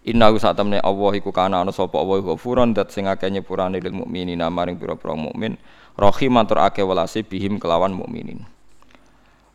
Inna 0.04 0.30
sak 0.36 0.60
temne 0.60 0.78
Allah 0.84 1.12
iku 1.18 1.34
kana 1.34 1.66
ana 1.66 1.72
sapa 1.74 1.96
Allah 1.98 2.22
ghafuran 2.22 2.76
dat 2.76 2.94
sing 2.94 3.10
akeh 3.10 3.32
nyepurane 3.34 3.80
lil 3.80 3.96
mukminina 3.96 4.52
maring 4.52 4.76
pira-pira 4.76 5.16
mukmin 5.16 5.56
rahiman 5.98 6.44
tur 6.44 6.60
akeh 6.60 6.84
welase 6.84 7.26
bihim 7.26 7.58
kelawan 7.58 7.96
mukminin. 7.96 8.44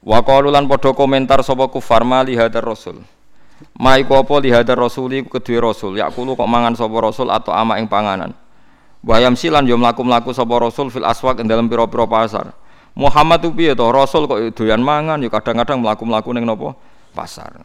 Wa 0.02 0.24
qalu 0.24 0.48
lan 0.48 0.64
padha 0.66 0.96
komentar 0.96 1.44
sapa 1.44 1.68
kufar 1.70 2.02
mali 2.02 2.34
hadar 2.34 2.64
rasul. 2.64 3.04
Ma 3.76 4.00
iku 4.00 4.18
apa 4.18 4.34
li 4.40 4.48
hadar 4.48 4.78
rasul 4.80 5.10
iku 5.14 5.36
kedue 5.36 5.60
rasul 5.60 6.00
yakulu 6.00 6.32
kok 6.38 6.48
mangan 6.48 6.74
sapa 6.74 6.96
rasul 6.96 7.28
atau 7.28 7.52
ama 7.52 7.76
ing 7.76 7.86
panganan. 7.86 8.32
Wayam 9.04 9.38
silan 9.38 9.68
yo 9.68 9.78
mlaku-mlaku 9.78 10.34
sapa 10.34 10.58
rasul 10.58 10.90
fil 10.90 11.04
aswaq 11.06 11.44
ing 11.44 11.46
dalem 11.46 11.68
pira-pira 11.68 12.08
pasar. 12.08 12.56
Muhammad 12.98 13.46
itu 13.46 13.54
piye 13.54 13.72
to? 13.78 13.86
Rasul 13.94 14.26
kok 14.26 14.42
doyan 14.58 14.82
mangan 14.82 15.22
ya 15.22 15.30
kadang-kadang 15.30 15.78
mlaku-mlaku 15.78 16.34
ning 16.34 16.42
napa? 16.42 16.74
Pasar. 17.14 17.62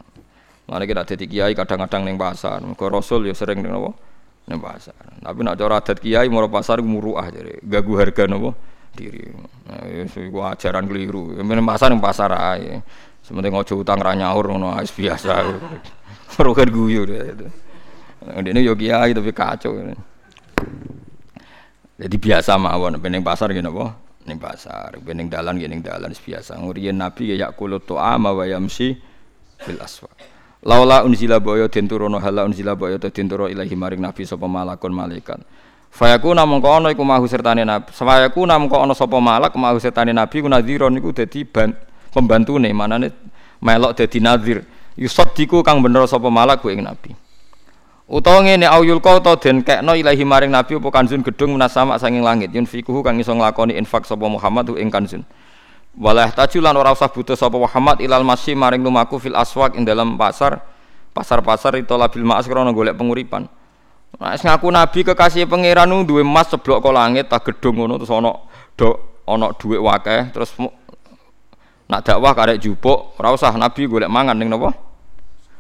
Mane 0.70 0.86
kita 0.86 1.02
dadi 1.10 1.26
kiai 1.26 1.58
kadang-kadang 1.58 2.06
ning 2.06 2.22
pasar. 2.22 2.62
Mergo 2.62 2.86
Rasul 2.94 3.26
ya 3.26 3.34
sering 3.34 3.66
ning 3.66 3.74
napa? 3.74 3.98
Ning 4.46 4.62
pasar. 4.62 4.94
Tapi 4.94 5.40
nek 5.42 5.58
cara 5.58 5.82
adat 5.82 5.98
kiai 5.98 6.30
mau 6.30 6.46
pasar 6.46 6.86
muruah 6.86 7.34
jare, 7.34 7.58
gagu 7.66 7.98
harga 7.98 8.30
napa? 8.30 8.54
diri. 8.94 9.26
Nah, 9.66 10.06
iku 10.06 10.40
ajaran 10.46 10.86
keliru. 10.86 11.34
Men 11.42 11.66
pasar 11.66 11.90
ning 11.90 12.00
pasar 12.00 12.30
ae. 12.34 12.80
Sementing 13.24 13.56
ojo 13.56 13.82
utang 13.82 13.98
ra 14.04 14.14
nyaur 14.14 14.46
ngono 14.54 14.78
wis 14.78 14.94
biasa. 14.94 15.48
Rugen 16.44 16.70
guyu 16.70 17.08
itu. 17.08 17.48
Ini 18.24 18.60
yo 18.64 18.78
kiai 18.78 19.12
tapi 19.16 19.32
kacau. 19.34 19.80
Jadi 21.94 22.16
biasa 22.18 22.58
mawon, 22.58 22.98
pening 23.00 23.22
pasar 23.22 23.54
gini 23.54 23.70
apa? 23.70 23.96
Ning 24.26 24.40
pasar, 24.40 24.96
bening 25.04 25.28
dalan 25.28 25.60
ning 25.60 25.84
dalan 25.84 26.12
biasa. 26.12 26.58
Nguriyen 26.60 26.96
Nabi 26.96 27.36
ya 27.36 27.48
yakulut 27.48 27.84
ta'ama 27.88 28.32
wa 28.32 28.46
yamsi 28.48 28.96
bil 29.64 29.80
aswa. 29.80 30.10
Laula 30.64 31.04
unzila 31.04 31.44
baya 31.44 31.68
den 31.68 31.92
turono 31.92 32.20
hala 32.24 32.48
unzila 32.48 32.76
baya 32.76 32.96
to 32.96 33.12
den 33.12 33.28
turo 33.28 33.52
ilahi 33.52 33.76
maring 33.76 34.00
Nabi 34.00 34.24
sapa 34.24 34.48
malakun 34.48 34.96
malaikat. 34.96 35.44
Fayakuna 35.92 36.48
mongko 36.48 36.72
ana 36.72 36.90
iku 36.90 37.04
mahu 37.04 37.28
sertane 37.28 37.68
Nabi. 37.68 37.92
Fayakuna 37.92 38.56
mongko 38.58 38.80
ana 38.80 38.96
sapa 38.96 39.20
malak 39.20 39.54
mahu 39.60 39.78
sertane 39.84 40.16
Nabi 40.16 40.40
ku 40.40 40.48
nadhira 40.48 40.88
niku 40.88 41.12
dadi 41.12 41.44
pembantune 42.10 42.72
manane 42.72 43.12
melok 43.60 43.92
dadi 43.94 44.24
nadhir. 44.24 44.64
Yusaddiku 44.96 45.62
kang 45.62 45.84
bener 45.84 46.08
sapa 46.08 46.32
malak 46.32 46.64
ku 46.64 46.72
ing 46.72 46.82
Nabi. 46.82 47.23
Utawa 48.14 48.46
ngene 48.46 48.70
auyul 48.70 49.02
kau 49.02 49.18
to 49.26 49.34
den 49.42 49.66
kekno 49.66 49.98
ilahi 49.98 50.22
maring 50.22 50.54
nabi 50.54 50.78
apa 50.78 50.86
kanjun 50.94 51.26
gedung 51.26 51.58
menasama 51.58 51.98
sanging 51.98 52.22
langit 52.22 52.54
yun 52.54 52.70
fikuhu 52.70 53.02
kang 53.02 53.18
iso 53.18 53.34
nglakoni 53.34 53.74
infak 53.74 54.06
sapa 54.06 54.30
Muhammad 54.30 54.70
ing 54.78 54.94
kanjun. 54.94 55.26
Walah 55.98 56.30
tajulan 56.30 56.78
ora 56.78 56.94
usah 56.94 57.10
butuh 57.10 57.34
sapa 57.34 57.58
Muhammad 57.58 58.06
ilal 58.06 58.22
masih 58.22 58.54
maring 58.54 58.86
lumaku 58.86 59.18
fil 59.18 59.34
aswaq 59.34 59.74
ing 59.74 59.82
dalam 59.82 60.14
pasar. 60.14 60.62
Pasar-pasar 61.10 61.74
itu 61.78 61.94
labil 61.94 62.22
ma'as 62.22 62.46
krana 62.46 62.70
golek 62.70 62.94
penguripan. 62.94 63.50
Nah, 64.22 64.38
ngaku 64.38 64.70
nabi 64.70 65.00
kekasih 65.02 65.50
pangeran 65.50 65.90
nu 65.90 66.06
duwe 66.06 66.22
emas 66.22 66.54
seblok 66.54 66.86
kok 66.86 66.94
langit 66.94 67.26
tak 67.34 67.50
gedung 67.50 67.82
ngono 67.82 67.98
terus 67.98 68.14
ana 68.14 68.30
do 68.78 68.94
ana 69.26 69.50
dhuwit 69.58 69.82
wakeh 69.82 70.30
terus 70.30 70.54
nak 71.90 72.06
dakwah 72.06 72.38
karek 72.38 72.62
jupuk 72.62 73.18
ora 73.18 73.34
usah 73.34 73.58
nabi 73.58 73.90
golek 73.90 74.06
mangan 74.06 74.38
ning 74.38 74.54
napa? 74.54 74.93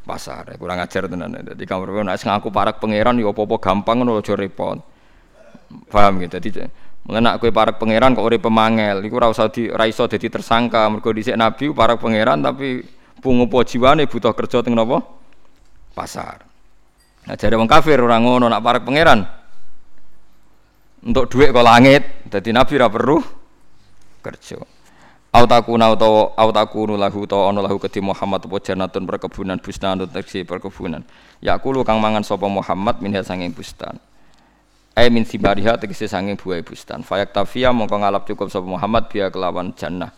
Pasar 0.03 0.51
ya, 0.51 0.55
kurang 0.59 0.83
ajar 0.83 1.07
tenan. 1.07 1.31
Jadi 1.31 1.63
kamu 1.63 2.03
nek 2.03 2.19
ngaku 2.19 2.51
parak 2.51 2.77
pangeran 2.83 3.15
ya 3.17 3.31
apa-apa 3.31 3.55
gampang 3.57 4.03
ngono 4.03 4.19
aja 4.19 4.35
repot. 4.35 4.83
Paham 5.89 6.21
gitu? 6.21 6.37
Jadi 6.37 6.69
mengenak 7.07 7.39
kue 7.39 7.49
parak 7.49 7.79
pangeran 7.79 8.15
kok 8.15 8.23
uri 8.23 8.39
pemangel 8.39 9.03
iku 9.03 9.19
ora 9.19 9.31
di 9.49 9.71
ra 9.71 9.87
iso 9.87 10.05
dadi 10.05 10.27
tersangka. 10.27 10.85
Mergo 10.91 11.09
dhisik 11.15 11.39
nabi 11.39 11.71
parak 11.71 12.03
pangeran 12.03 12.43
tapi 12.43 12.83
pungupo 13.23 13.63
jiwane 13.63 14.05
butuh 14.05 14.35
kerja 14.35 14.59
teng 14.61 14.75
napa? 14.75 14.99
Pasar. 15.95 16.43
Nah 17.23 17.35
jare 17.39 17.55
wong 17.55 17.71
kafir 17.71 17.97
ora 18.03 18.19
ngono 18.19 18.51
nak 18.51 18.61
parak 18.61 18.83
pangeran. 18.83 19.23
Untuk 21.03 21.31
duit 21.31 21.51
kok 21.51 21.63
langit 21.63 22.27
jadi 22.27 22.49
nabi 22.51 22.75
ora 22.79 22.87
perlu 22.91 23.17
kerja 24.23 24.55
Au 25.33 25.49
takuna 25.49 25.89
utawa 25.89 26.29
au 26.37 26.53
takunu 26.53 26.93
lahu 26.93 27.25
utawa 27.25 27.49
ana 27.49 27.65
lahu 27.65 27.81
kedhi 27.81 27.97
Muhammad 28.05 28.45
apa 28.45 28.57
janatun 28.61 29.01
perkebunan 29.09 29.57
bustan 29.57 29.97
tegese 30.05 30.45
perkebunan. 30.45 31.01
Yakulu 31.41 31.81
kang 31.81 31.97
mangan 31.97 32.21
sapa 32.21 32.45
Muhammad 32.45 33.01
minha 33.01 33.25
sanging 33.25 33.49
bustan. 33.49 33.97
Ai 34.93 35.09
min 35.09 35.25
simariha 35.25 35.81
tegese 35.81 36.05
sanging 36.05 36.37
buah 36.37 36.61
bustan. 36.61 37.01
Fayak 37.01 37.33
tafia 37.33 37.73
mongko 37.73 37.97
ngalap 37.97 38.29
cukup 38.29 38.53
sapa 38.53 38.69
Muhammad 38.69 39.09
biya 39.09 39.33
kelawan 39.33 39.73
jannah. 39.73 40.13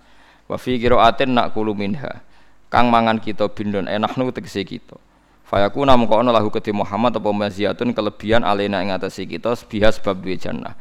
Wa 0.51 0.59
fi 0.59 0.75
qiraatin 0.75 1.31
nakulu 1.31 1.71
minha. 1.71 2.19
Kang 2.67 2.91
mangan 2.91 3.23
kita 3.23 3.47
bindon 3.47 3.87
enaknu 3.87 4.35
tegese 4.35 4.67
kita. 4.67 4.99
Fayakuna 5.47 5.95
mongko 5.95 6.27
ana 6.27 6.35
lahu 6.35 6.51
kedhi 6.51 6.75
Muhammad 6.75 7.15
apa 7.15 7.31
maziyatun 7.31 7.95
kelebihan 7.95 8.43
alena 8.43 8.83
ing 8.83 8.91
atase 8.91 9.23
kita 9.23 9.55
biha 9.71 9.95
sebab 9.95 10.19
duwe 10.19 10.35
jannah. 10.35 10.75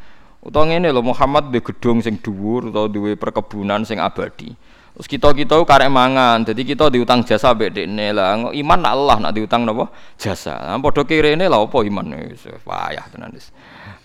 Utawa 0.44 0.68
ngene 0.68 0.92
lho 0.92 1.00
Muhammad 1.00 1.48
duwe 1.48 1.64
gedung 1.64 2.04
sing 2.04 2.20
dhuwur 2.20 2.68
utawa 2.68 2.84
duwe 2.84 3.16
perkebunan 3.16 3.80
sing 3.88 3.96
abadi. 3.96 4.52
Terus 4.94 5.10
kita-kita 5.10 5.58
karek 5.66 5.90
mangan, 5.90 6.46
jadi 6.46 6.62
kita 6.62 6.86
diutang 6.86 7.26
jasa 7.26 7.50
mbek 7.50 7.74
dekne 7.74 8.14
lah. 8.14 8.46
Iman 8.54 8.78
nak 8.78 8.92
Allah 8.94 9.16
nak 9.26 9.32
diutang 9.34 9.66
napa? 9.66 9.90
Jasa. 10.14 10.54
Nah, 10.70 10.78
padha 10.78 11.02
kirene 11.02 11.50
lah 11.50 11.66
apa 11.66 11.82
iman 11.82 12.14
wis 12.30 12.46
payah 12.62 13.02
tenan. 13.10 13.34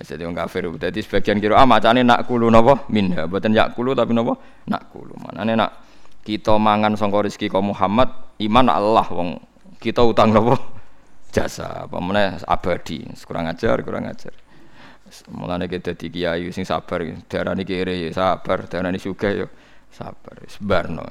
Jadi 0.01 0.25
wong 0.25 0.33
kafir. 0.33 0.65
Dadi 0.81 0.97
sebagian 1.05 1.37
kira 1.37 1.61
ah 1.61 1.69
macane 1.69 2.01
nak 2.01 2.25
kulu 2.25 2.49
napa? 2.49 2.89
Minha. 2.89 3.29
Mboten 3.29 3.53
yak 3.53 3.77
kulu 3.77 3.93
tapi 3.93 4.17
napa? 4.17 4.33
Nak 4.65 4.89
kulu. 4.89 5.13
Manane 5.29 5.53
nak 5.53 5.71
kita 6.25 6.57
mangan 6.57 6.97
sangka 6.97 7.21
rezeki 7.21 7.53
kok 7.53 7.61
Muhammad, 7.61 8.09
iman 8.41 8.63
nak 8.65 8.77
Allah 8.81 9.07
wong 9.13 9.29
kita 9.77 10.01
utang 10.01 10.33
napa? 10.33 10.57
Jasa. 11.29 11.85
Apa 11.85 12.01
meneh 12.01 12.41
abadi. 12.49 13.05
Kurang 13.29 13.45
ajar, 13.45 13.77
kurang 13.85 14.09
ajar. 14.09 14.33
Mulane 15.33 15.65
kita 15.65 15.93
dadi 15.93 16.07
kiai 16.09 16.49
sing 16.53 16.63
sabar, 16.63 17.01
darani 17.25 17.65
kere 17.65 17.97
ya 17.97 18.09
sabar, 18.13 18.69
darani 18.69 19.01
sugih 19.01 19.45
ya 19.45 19.47
sabar, 19.89 20.37
sebarno. 20.45 21.03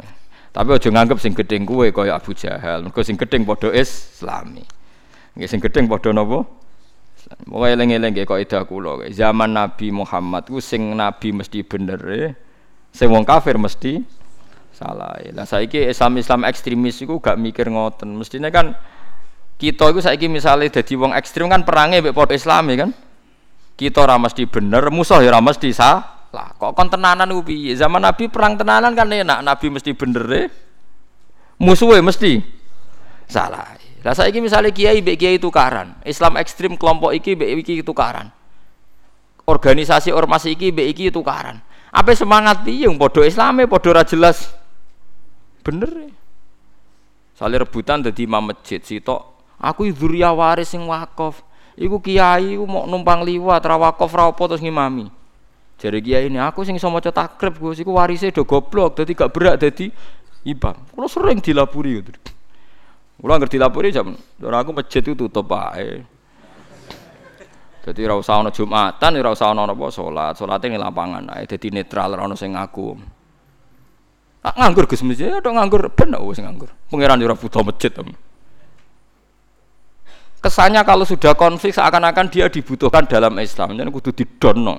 Tapi 0.54 0.68
aja 0.74 0.88
nganggep 0.88 1.18
sing 1.20 1.36
gedeng 1.36 1.68
kuwe 1.68 1.92
kaya 1.92 2.16
Abu 2.16 2.32
Jahal, 2.32 2.86
mergo 2.86 3.04
sing 3.04 3.18
gedeng 3.18 3.44
padha 3.44 3.68
Islami. 3.74 4.64
Nggih 5.36 5.48
sing 5.50 5.60
gedeng 5.60 5.86
padha 5.86 6.10
napa? 6.10 6.46
Pokoke 7.44 7.68
eling-eling 7.76 8.14
nggih 8.14 8.26
kaidah 8.26 8.64
kula. 8.64 9.04
Zaman 9.12 9.52
Nabi 9.52 9.92
Muhammad 9.92 10.48
ku 10.48 10.62
sing 10.64 10.96
nabi 10.96 11.34
mesti 11.34 11.60
bener 11.60 12.00
e, 12.08 12.32
sing 12.94 13.12
wong 13.12 13.28
kafir 13.28 13.60
mesti 13.60 14.00
salah. 14.72 15.18
Lah 15.34 15.44
saiki 15.44 15.90
Islam-Islam 15.92 16.48
ekstremis 16.48 17.02
iku 17.04 17.20
gak 17.20 17.36
mikir 17.36 17.68
ngoten. 17.68 18.16
Mestine 18.16 18.48
kan 18.48 18.72
kita 19.60 19.90
iku 19.92 20.00
saiki 20.00 20.30
misale 20.30 20.72
dadi 20.72 20.94
wong 20.96 21.12
ekstrem 21.12 21.50
kan 21.52 21.66
perange 21.66 22.00
mek 22.00 22.14
padha 22.16 22.38
Islami 22.38 22.78
kan 22.78 22.90
kita 23.78 24.02
ora 24.02 24.18
mesti 24.18 24.42
bener, 24.50 24.90
musuh 24.90 25.22
ya 25.22 25.30
ora 25.30 25.38
mesti 25.38 25.70
salah. 25.70 26.18
Kok 26.28 26.74
kon 26.74 26.90
tenanan? 26.90 27.30
Zaman 27.78 28.02
Nabi 28.02 28.26
perang 28.26 28.58
tenanan 28.58 28.92
kan 28.92 29.06
enak, 29.06 29.38
Nabi 29.40 29.66
mesti 29.70 29.94
bener 29.94 30.24
e. 30.34 30.42
Musuhe 31.62 32.02
mesti 32.02 32.42
salah. 33.30 33.78
Lah 34.02 34.14
saiki 34.14 34.38
misalnya 34.42 34.70
kiai 34.74 35.02
mbek 35.02 35.18
kiai 35.18 35.38
tukaran, 35.38 35.94
Islam 36.06 36.38
ekstrim 36.38 36.74
kelompok 36.74 37.14
iki 37.14 37.34
mbek 37.38 37.62
iki 37.62 37.74
tukaran. 37.86 38.30
Organisasi 39.48 40.12
ormas 40.12 40.44
iki 40.44 40.74
mbek 40.74 40.86
iki 40.92 41.04
tukaran. 41.14 41.62
Apa 41.88 42.12
semangat 42.12 42.66
piye 42.66 42.86
padha 42.98 43.24
Islame 43.24 43.64
padha 43.64 43.88
ora 43.94 44.04
jelas. 44.04 44.52
Bener 45.64 45.90
e. 45.96 46.08
Sale 47.38 47.54
rebutan 47.62 48.02
dadi 48.02 48.26
imam 48.26 48.50
masjid 48.50 48.82
sitok, 48.82 49.46
aku 49.62 49.86
dzurriya 49.94 50.34
waris 50.34 50.74
sing 50.74 50.82
wakaf. 50.90 51.46
Iku 51.78 52.02
kiai 52.02 52.58
iku 52.58 52.66
mau 52.66 52.90
numpang 52.90 53.22
liwat 53.22 53.62
ra 53.62 53.78
wakaf 53.78 54.10
ra 54.10 54.26
apa 54.26 54.42
terus 54.50 54.58
ngimami. 54.58 55.06
Jare 55.78 56.02
kiai 56.02 56.26
ini 56.26 56.42
aku 56.42 56.66
sing 56.66 56.74
iso 56.74 56.90
maca 56.90 57.14
takrib 57.14 57.54
Gus 57.54 57.78
iku 57.78 57.94
warise 57.94 58.34
do 58.34 58.42
goblok 58.42 58.98
dadi 58.98 59.14
gak 59.14 59.30
berak 59.30 59.62
dadi 59.62 59.86
imam. 60.42 60.74
Kulo 60.90 61.06
sering 61.06 61.38
dilapuri 61.38 62.02
gitu. 62.02 62.10
Kulo 63.22 63.30
ngerti 63.38 63.62
dilapuri 63.62 63.94
jam 63.94 64.10
ora 64.42 64.66
aku 64.66 64.74
masjid 64.74 65.06
itu 65.06 65.14
tutup 65.14 65.54
ae. 65.54 66.02
Jadi 67.86 68.00
ora 68.04 68.18
usah 68.18 68.42
ana 68.42 68.50
Jumatan, 68.50 69.14
ora 69.14 69.30
usah 69.30 69.54
ana 69.54 69.70
apa 69.70 69.86
salat. 69.94 70.34
Ning 70.66 70.82
lapangan 70.82 71.30
ae 71.30 71.46
dadi 71.46 71.70
netral 71.70 72.18
ora 72.18 72.26
ana 72.26 72.34
sing. 72.34 72.58
Tak 72.58 74.54
nganggur 74.58 74.90
Gus 74.90 75.06
mesti 75.06 75.30
ya 75.30 75.38
nganggur 75.38 75.94
ben 75.94 76.10
wis 76.26 76.42
nganggur. 76.42 76.74
Pangeran 76.90 77.22
ora 77.22 77.38
butuh 77.38 77.62
masjid. 77.62 77.94
Tem 77.94 78.10
kesannya 80.38 80.82
kalau 80.86 81.04
sudah 81.04 81.34
konflik 81.34 81.74
seakan-akan 81.74 82.26
dia 82.30 82.46
dibutuhkan 82.46 83.06
dalam 83.06 83.34
Islam. 83.38 83.74
Jadi 83.74 83.90
kudu 83.90 84.10
didono. 84.14 84.76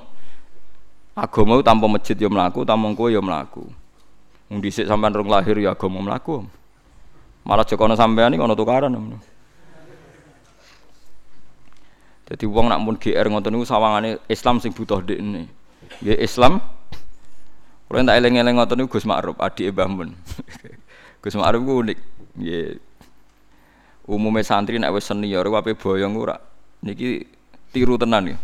Agama 1.19 1.59
tanpa 1.59 1.91
masjid 1.91 2.15
ya 2.15 2.31
melaku 2.31 2.63
tanpa 2.63 2.95
kowe 2.95 3.11
ya 3.11 3.19
melaku 3.19 3.67
wong 4.49 4.65
dhisik 4.65 4.89
sampean 4.89 5.13
rong 5.13 5.29
lahir 5.29 5.53
ya 5.61 5.77
agama 5.77 6.01
melaku 6.01 6.41
malah 7.45 7.67
jokono 7.67 7.93
sampean 7.93 8.33
iki 8.33 8.41
ana 8.41 8.57
tukaran 8.57 8.95
jadi 12.29 12.45
wong 12.45 12.69
nak 12.69 12.79
pun 12.85 12.95
GR 12.97 13.25
ngoten 13.25 13.49
niku 13.57 13.65
sawangane 13.65 14.21
Islam 14.29 14.61
sing 14.61 14.69
butuh 14.69 15.01
dekne 15.01 15.49
nggih 16.05 16.21
Islam. 16.21 16.61
Kalau 17.89 18.05
tak 18.05 18.21
eleng-eleng 18.21 18.61
ngoten 18.61 18.85
niku 18.85 19.01
Gus 19.01 19.09
Ma'ruf 19.09 19.33
adik 19.41 19.73
Mbah 19.73 19.89
Mun. 19.89 20.13
Gus 21.25 21.33
Ma'ruf 21.33 21.65
ku 21.65 21.81
unik. 21.81 21.97
Nggih 22.37 22.77
Umumnya 24.09 24.41
santri 24.41 24.81
nak 24.81 24.89
wis 24.97 25.05
senior 25.05 25.45
wape 25.53 25.77
boyong 25.77 26.17
ora. 26.17 26.41
Niki 26.81 27.29
tiru 27.69 27.93
tenan 27.93 28.33
ya. 28.33 28.37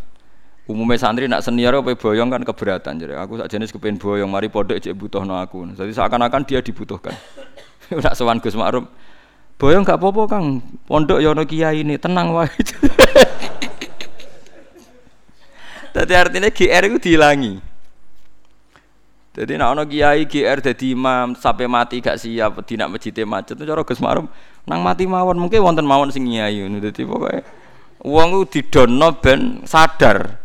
Umumnya 0.70 1.02
santri 1.02 1.26
nak 1.26 1.42
senior 1.42 1.82
wape 1.82 1.98
boyong 1.98 2.30
kan 2.30 2.46
keberatan 2.46 3.02
jadi 3.02 3.18
aku 3.18 3.42
sak 3.42 3.50
jenis 3.50 3.74
kepen 3.74 3.98
boyong 3.98 4.30
mari 4.30 4.46
pondok 4.54 4.78
cek 4.78 4.94
butuhno 4.94 5.34
aku. 5.42 5.66
Jadi 5.74 5.90
seakan-akan 5.90 6.46
dia 6.46 6.62
dibutuhkan. 6.62 7.18
Nak 8.06 8.18
sowan 8.18 8.42
Gus 8.42 8.58
Ma'ruf. 8.58 8.86
Boyong 9.58 9.86
gak 9.86 10.02
apa-apa 10.02 10.26
Kang. 10.26 10.62
Pondok 10.86 11.18
ya 11.22 11.34
ono 11.34 11.46
kiai 11.46 11.82
ini 11.82 11.98
tenang 11.98 12.34
wae. 12.34 12.50
Tadi 15.96 16.14
artinya 16.18 16.50
GR 16.52 16.84
itu 16.92 16.98
dihilangi. 17.00 17.62
Jadi 19.36 19.54
nak 19.60 19.76
ono 19.76 19.84
kiai 19.88 20.28
GR 20.28 20.60
jadi 20.60 20.96
imam 20.96 21.36
sampai 21.36 21.68
mati 21.68 22.00
gak 22.00 22.20
siap 22.20 22.64
di 22.68 22.76
nak 22.76 22.92
macet 22.92 23.56
itu 23.56 23.64
cara 23.64 23.84
Gus 23.84 24.00
Ma'ruf 24.04 24.28
nang 24.66 24.82
mati 24.82 25.06
mawon 25.06 25.38
mungkin 25.38 25.62
wonten 25.62 25.86
mawon 25.86 26.10
sing 26.10 26.26
nyai 26.26 26.66
ngono. 26.66 26.82
Dadi 26.82 27.06
pokoke 27.06 27.40
wong 28.06 28.28
ku 28.34 28.42
didono 28.50 29.10
ben 29.18 29.66
sadar. 29.66 30.42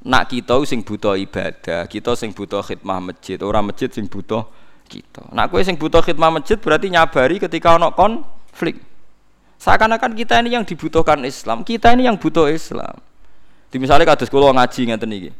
Nak 0.00 0.32
kita 0.32 0.56
sing 0.64 0.80
butuh 0.80 1.12
ibadah 1.12 1.84
kita 1.84 2.16
sing 2.16 2.32
butuh 2.32 2.64
khidmah 2.64 3.04
masjid 3.04 3.36
orang 3.44 3.68
masjid 3.68 3.92
sing 3.92 4.08
butuh 4.08 4.48
kita. 4.88 5.28
Nak 5.28 5.52
kowe 5.52 5.60
sing 5.60 5.76
butuh 5.76 6.00
khidmah 6.00 6.40
masjid 6.40 6.56
berarti 6.56 6.88
nyabari 6.88 7.36
ketika 7.36 7.76
ono 7.76 7.92
konflik. 7.92 8.80
Seakan-akan 9.60 10.16
kita 10.16 10.40
ini 10.40 10.56
yang 10.56 10.64
dibutuhkan 10.64 11.20
Islam 11.20 11.60
kita 11.68 11.92
ini 11.92 12.08
yang 12.08 12.16
butuh 12.16 12.48
Islam. 12.48 12.96
Di 13.68 13.76
misalnya 13.76 14.08
kados 14.08 14.32
kula 14.32 14.56
ngaji 14.56 14.88
ngeten 14.88 15.12
iki. 15.12 15.30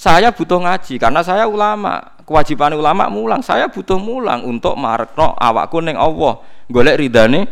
Saya 0.00 0.32
butuh 0.32 0.64
ngaji 0.64 0.96
karena 0.96 1.20
saya 1.20 1.44
ulama 1.44 2.15
kewajiban 2.26 2.74
ulama 2.74 3.06
mulang. 3.06 3.40
Saya 3.40 3.70
butuh 3.70 3.96
mulang 3.96 4.42
untuk 4.42 4.74
marekno 4.74 5.32
awakku 5.38 5.78
ning 5.78 5.94
Allah. 5.94 6.42
Golek 6.66 6.98
ridane 6.98 7.46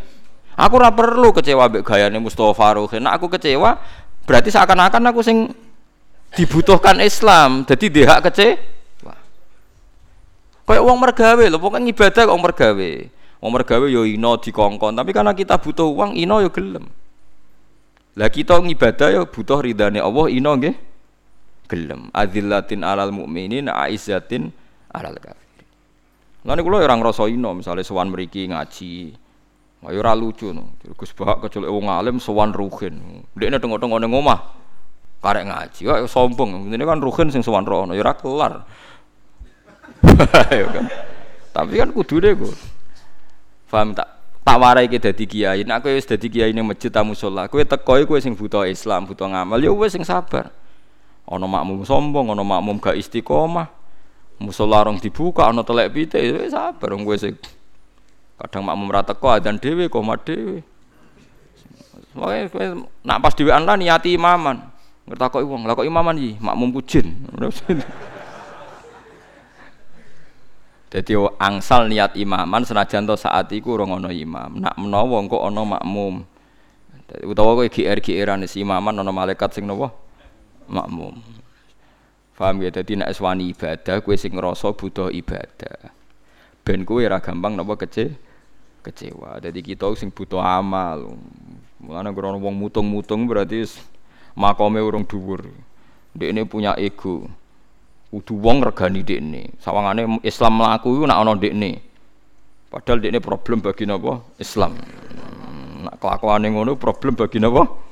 aku 0.59 0.75
ora 0.83 0.91
perlu 0.91 1.31
kecewa 1.31 1.71
mbek 1.71 1.87
gayane 1.87 2.19
Mustafa 2.19 2.51
Faruq 2.51 2.99
nek 2.99 3.15
aku 3.15 3.31
kecewa 3.39 3.79
berarti 4.27 4.51
seakan-akan 4.51 5.15
aku 5.15 5.23
sing 5.23 5.55
dibutuhkan 6.35 6.99
Islam. 6.99 7.63
Jadi 7.63 7.87
dia 7.95 8.11
hak 8.11 8.27
kecewa 8.27 9.15
kayak 10.67 10.83
uang 10.83 10.99
mergawe 10.99 11.45
lho 11.47 11.59
pokoknya 11.63 11.95
ibadah 11.95 12.23
kok 12.27 12.43
mergawe. 12.43 12.93
Uang 13.39 13.53
mergawe 13.55 13.87
yo 13.87 14.03
ino 14.03 14.35
dikongkon 14.35 14.99
tapi 14.99 15.15
karena 15.15 15.31
kita 15.31 15.63
butuh 15.63 15.87
uang 15.87 16.19
ino 16.19 16.43
yo 16.43 16.51
gelem. 16.51 16.91
Lah 18.19 18.27
kita 18.27 18.59
ngibadah 18.59 19.09
yo 19.15 19.23
butuh 19.31 19.63
ridane 19.63 20.03
Allah 20.03 20.27
ino 20.27 20.51
nggih? 20.59 20.75
Gelem. 21.71 22.11
Adillatin 22.11 22.83
alal 22.83 23.15
mukminin 23.15 23.71
aizzatin 23.71 24.51
alal 24.95 25.19
kafir 25.19 25.45
Lan 26.45 26.61
kula 26.61 26.85
ya 26.85 26.93
ora 26.93 27.01
ngrasa 27.01 27.25
ino 27.33 27.57
misale 27.57 27.81
sowan 27.81 28.13
mriki 28.13 28.53
ngaji. 28.53 29.17
Ayo 29.89 29.99
ora 30.05 30.13
lucu 30.13 30.53
no. 30.53 30.77
Gus 30.93 31.17
Bahak 31.17 31.41
kecelek 31.49 31.73
wong 31.73 31.89
alim 31.89 32.21
sowan 32.21 32.53
ruhin. 32.53 33.25
Ndekne 33.33 33.57
tengok-tengok 33.57 33.97
ning 34.05 34.13
omah 34.13 34.53
karek 35.25 35.49
ngaji. 35.49 35.81
Kok 35.89 35.99
sombong. 36.05 36.69
Ini 36.69 36.85
kan 36.85 37.01
ruhin 37.01 37.33
sing 37.33 37.41
sowan 37.41 37.65
ya 37.65 37.97
ora 37.97 38.13
kelar. 38.13 38.55
kan. 40.77 40.85
Tapi 41.57 41.73
kan 41.81 41.89
kudune 41.97 42.37
ku. 42.37 42.53
Paham 43.73 43.97
tak? 43.97 44.09
Tak 44.45 44.61
warai 44.61 44.85
ke 44.93 45.01
dadi 45.01 45.25
kiai. 45.25 45.65
Nek 45.65 45.81
kowe 45.81 45.97
wis 45.97 46.05
dadi 46.05 46.29
kiai 46.29 46.53
ning 46.53 46.69
masjid 46.69 46.93
tamu 46.93 47.17
sholat, 47.17 47.49
kowe 47.49 47.65
teko 47.65 48.05
kowe 48.05 48.21
sing 48.21 48.37
butuh 48.37 48.69
Islam, 48.69 49.09
butuh 49.09 49.25
ngamal, 49.33 49.57
ya 49.57 49.73
wis 49.73 49.97
sing 49.97 50.05
sabar. 50.05 50.53
Ana 51.25 51.49
makmum 51.49 51.81
sombong, 51.89 52.29
ana 52.29 52.45
makmum 52.45 52.77
gak 52.77 53.01
istiqomah 53.01 53.84
musola 54.39 54.87
rong 54.87 54.99
dibuka 54.99 55.47
ana 55.47 55.63
telek 55.63 55.95
pite 55.95 56.19
wis 56.19 56.55
sabar 56.55 56.95
wong 56.95 57.07
kowe 57.07 57.19
sing 57.19 57.35
kadang 58.39 58.67
makmum 58.67 58.91
ra 58.91 59.07
teko 59.07 59.31
adzan 59.31 59.59
dhewe 59.59 59.87
komat 59.87 60.27
dhewe 60.27 60.63
Makanya 62.15 62.47
kowe 62.47 62.65
nak 63.03 63.19
pas 63.19 63.35
dhewean 63.35 63.67
lah 63.67 63.75
niati 63.75 64.15
imaman 64.15 64.63
ngertakoki 65.05 65.45
wong 65.45 65.67
lha 65.67 65.75
kok 65.75 65.87
imaman 65.87 66.15
iki 66.17 66.33
makmum 66.39 66.71
jin 66.87 67.07
Dadi 70.95 71.19
angsal 71.43 71.91
niat 71.91 72.15
imaman 72.15 72.63
senajan 72.63 73.03
to 73.03 73.19
saat 73.19 73.51
iku 73.51 73.75
ora 73.75 73.83
ana 73.83 74.15
imam. 74.15 74.63
Nak 74.63 74.79
menawa 74.79 75.27
engko 75.27 75.43
ana 75.43 75.67
makmum. 75.67 76.23
Utawa 77.27 77.59
kowe 77.59 77.67
GR-GRan 77.67 78.47
imaman 78.47 79.03
ana 79.03 79.11
malaikat 79.11 79.59
sing 79.59 79.67
napa? 79.67 79.91
Makmum. 80.71 81.19
Paham 82.35 82.67
ya? 82.67 82.71
Dadi 82.75 82.99
nek 82.99 83.15
wani 83.23 83.55
ibadah 83.55 84.03
kowe 84.03 84.15
sing 84.19 84.35
ngrasa 84.35 84.75
butuh 84.75 85.11
ibadah. 85.15 85.95
Ben 86.67 86.83
kowe 86.83 86.99
gampang 86.99 87.55
napa 87.55 87.79
kece 87.79 88.19
kecewa. 88.83 89.39
Dadi 89.39 89.63
kita 89.63 89.87
sing 89.95 90.11
butuh 90.11 90.43
amal. 90.43 91.15
Mulane 91.79 92.11
ora 92.11 92.35
wong 92.35 92.55
mutung-mutung 92.57 93.31
berarti 93.31 93.63
makome 94.35 94.83
urung 94.83 95.07
dhuwur. 95.07 95.47
Dekne 96.15 96.43
punya 96.47 96.75
ego. 96.75 97.31
Kudu 98.11 98.39
wong 98.39 98.63
regani 98.63 99.03
dekne. 99.03 99.55
Sawangane 99.59 100.23
Islam 100.23 100.59
mlaku 100.59 101.07
nak 101.07 101.19
ana 101.23 101.35
dekne. 101.39 101.83
Padahal 102.71 102.99
dekne 102.99 103.19
problem 103.23 103.63
bagi 103.63 103.87
napa? 103.87 104.23
Islam. 104.43 104.75
Nak 105.87 106.03
kelakuane 106.03 106.51
ngono 106.51 106.75
problem 106.75 107.15
bagi 107.15 107.39
napa? 107.39 107.84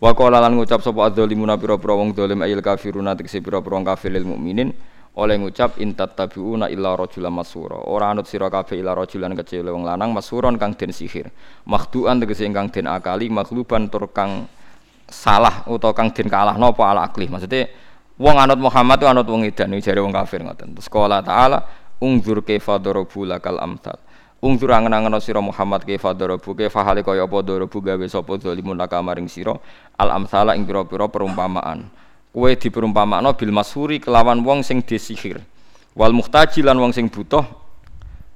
Wa 0.00 0.16
qala 0.16 0.40
lan 0.40 0.56
ngucap 0.56 0.80
sapa 0.80 1.12
adzalimuna 1.12 1.60
pira-pira 1.60 1.92
wong 1.92 2.16
zalim 2.16 2.40
ayil 2.40 2.64
kafiruna 2.64 3.12
tekse 3.12 3.44
pira-pira 3.44 3.76
wong 3.76 3.84
kafir 3.84 4.08
lil 4.08 4.24
mukminin 4.24 4.72
oleh 5.20 5.36
ngucap 5.36 5.76
intat 5.76 6.16
tabiuna 6.16 6.72
illa 6.72 6.96
rajulan 6.96 7.28
masura 7.28 7.76
ora 7.84 8.08
anut 8.08 8.24
sira 8.24 8.48
kabeh 8.48 8.80
illa 8.80 8.96
rajulan 8.96 9.36
kecil 9.36 9.68
wong 9.68 9.84
lanang 9.84 10.16
masuron 10.16 10.56
kang 10.56 10.72
den 10.72 10.94
sihir 10.94 11.28
makhduan 11.68 12.16
tegese 12.16 12.48
ingkang 12.48 12.72
den 12.72 12.88
akali 12.88 13.28
makhluban 13.28 13.92
tur 13.92 14.08
kang 14.08 14.48
salah 15.04 15.68
utawa 15.68 15.92
kang 15.92 16.14
den 16.16 16.32
kalahno 16.32 16.72
apa 16.72 16.82
ala 16.86 17.00
akli 17.04 17.28
maksudnya 17.28 17.68
Wong 18.20 18.36
anut 18.36 18.60
Muhammad 18.60 19.00
anut 19.00 19.24
wong 19.24 19.48
edan 19.48 19.72
jare 19.80 19.96
wong 20.04 20.12
kafir 20.12 20.44
ngoten. 20.44 20.76
Terus 20.76 20.92
qala 20.92 21.24
ta'ala 21.24 21.64
ungzur 22.04 22.44
kaifa 22.44 22.76
darabu 22.76 23.24
lakal. 23.24 23.56
Ungzur 24.40 24.72
angen-angen 24.72 25.20
sira 25.20 25.44
Muhammad 25.44 25.84
kaifa 25.84 26.16
darabu 26.16 26.56
kaifa 26.56 26.80
hale 26.80 27.04
kaya 27.04 27.28
apa 27.28 27.44
darabu 27.44 27.76
gawe 27.76 28.06
sapa 28.08 28.40
zalimun 28.40 28.72
laka 28.72 28.96
maring 29.04 29.28
sira 29.28 29.52
al 30.00 30.16
amsala 30.16 30.56
ing 30.56 30.64
pira-pira 30.64 31.12
perumpamaan. 31.12 31.92
Kowe 32.32 32.48
diperumpamakno 32.48 33.36
bil 33.36 33.52
masuri 33.52 34.00
kelawan 34.00 34.40
wong 34.40 34.64
sing 34.64 34.80
disihir. 34.80 35.44
Wal 35.92 36.16
muhtaji 36.16 36.64
lan 36.64 36.80
wong 36.80 36.96
sing 36.96 37.12
butuh 37.12 37.44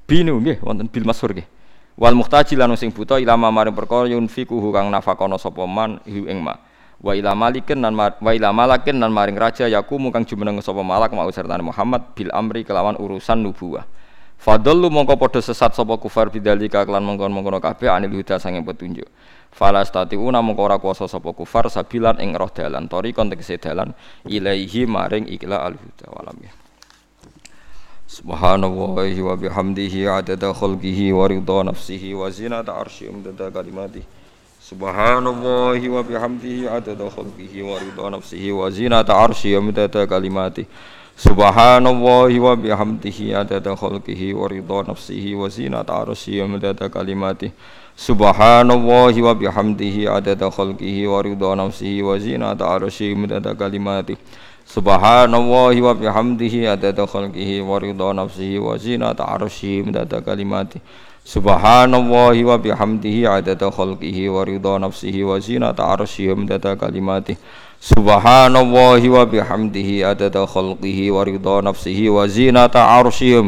binu 0.05 0.45
nggih 0.45 0.61
wonten 0.61 0.93
bil 0.93 1.09
masur 1.09 1.33
nggih. 1.33 1.49
Wal 1.97 2.13
muhtaji 2.13 2.53
lan 2.53 2.77
wong 2.77 2.81
sing 2.85 2.93
butuh 2.93 3.17
ilama 3.17 3.49
maring 3.49 3.73
perkara 3.73 4.05
yunfiku 4.05 4.61
kang 4.77 4.93
nafakono 4.93 5.41
sapa 5.41 5.65
man 5.65 6.05
ing 6.05 6.37
ma 6.37 6.53
wa 7.01 7.13
ila 7.17 7.33
malikin 7.33 7.81
nan 7.81 7.97
wa 7.97 8.33
ila 8.33 8.53
malakin 8.53 9.01
nan 9.01 9.09
maring 9.09 9.41
raja 9.41 9.69
yakumu 9.73 10.13
kang 10.13 10.29
jumeneng 10.29 10.61
sapa 10.61 10.85
malak 10.85 11.17
mau 11.17 11.29
sertane 11.33 11.65
Muhammad 11.65 12.13
bil 12.13 12.29
amri 12.33 12.61
kelawan 12.61 12.97
urusan 13.01 13.41
nubuwah 13.41 13.89
Fadallu 14.39 14.93
mongko 14.93 15.17
padha 15.17 15.41
sesat 15.41 15.73
sapa 15.73 15.97
kufar 15.97 16.29
bidzalika 16.29 16.85
kelan 16.85 17.05
mongkon-mongkon 17.05 17.61
kabeh 17.65 17.89
anil 17.89 18.13
huda 18.13 18.37
sange 18.37 18.61
petunjuk. 18.61 19.09
Fala 19.55 19.87
statiuna 19.87 20.43
mongko 20.45 20.63
ora 20.67 20.77
kuasa 20.77 21.09
sapa 21.09 21.33
kufar 21.33 21.71
sabilan 21.73 22.21
ing 22.21 22.37
roh 22.37 22.53
dalan 22.53 22.91
tori 22.91 23.15
kontekse 23.17 23.57
dalan 23.57 23.95
ilaihi 24.29 24.85
maring 24.85 25.31
ikla 25.31 25.65
al 25.65 25.79
huda 25.79 26.07
walam 26.13 26.37
ya. 26.45 26.53
Subhanallahi 28.05 29.17
wa 29.25 29.35
bihamdihi 29.35 30.07
adada 30.07 30.53
khalqihi 30.53 31.11
wa 31.11 31.25
ridha 31.25 31.65
nafsihi 31.65 32.13
wa 32.13 32.29
zinata 32.29 32.77
arsyihi 32.77 33.11
umdada 33.11 33.49
kalimatihi 33.49 34.05
Subhanallahi 34.65 35.89
wa 35.89 36.01
bihamdihi 36.05 36.69
adada 36.69 37.09
khalqihi 37.09 37.65
wa 37.65 37.81
ridha 37.81 38.13
nafsihi 38.13 38.53
wa 38.53 38.69
zinata 38.73 39.13
arsyihi 39.13 39.57
wa 39.57 39.63
midada 39.73 40.05
kalimatihi 40.09 40.69
Subhanallahi 41.15 42.43
wa 42.43 42.59
bihamdihi 42.59 43.39
adada 43.39 43.79
khalqihi 43.79 44.35
wa 44.35 44.51
ridha 44.51 44.83
nafsihi 44.83 45.39
wa 45.39 45.47
zinata 45.47 45.95
arsyihi 46.03 46.43
wa 46.43 46.59
midada 46.59 46.91
kalimatihi. 46.91 47.55
Subhanallahi 47.95 49.23
wa 49.23 49.31
bihamdihi 49.31 50.11
adada 50.11 50.51
khalqihi 50.51 51.07
wa 51.07 51.23
ridha 51.23 51.55
nafsihi 51.55 52.03
wa 52.03 52.19
zinata 52.19 52.67
arsyihi 52.67 53.15
wa 53.15 53.21
midada 53.31 53.55
kalimatihi. 53.55 54.19
Subhanallahi 54.67 55.87
wa 55.87 55.95
bihamdihi 55.95 56.67
adada 56.67 57.07
khalqihi 57.07 57.63
wa 57.63 57.79
ridha 57.79 58.11
nafsihi 58.11 58.59
wa 58.59 58.75
zinata 58.75 59.23
arsyihi 59.23 59.81
wa 59.81 59.87
midada 59.87 60.19
kalimatihi. 60.19 60.83
Subhanallahi 61.23 62.43
wa 62.43 62.59
bihamdihi 62.59 63.23
adada 63.31 63.71
khalqihi 63.71 64.27
wa 64.27 64.43
ridha 64.43 64.83
nafsihi 64.83 65.23
wa 65.23 65.39
zinata 65.39 65.87
arsyihi 65.95 66.35
wa 66.35 66.75
kalimatihi 66.75 67.39
Subhanallahi 67.85 69.13
wa 69.13 69.29
bihamdihi 69.29 70.09
adada 70.09 70.49
khalqihi 70.49 71.13
wa 71.13 71.21
ridha 71.21 71.61
nafsihi 71.61 72.09
wa 72.09 72.25
zinata 72.25 72.81
arsyihi 72.81 73.37
wa 73.37 73.45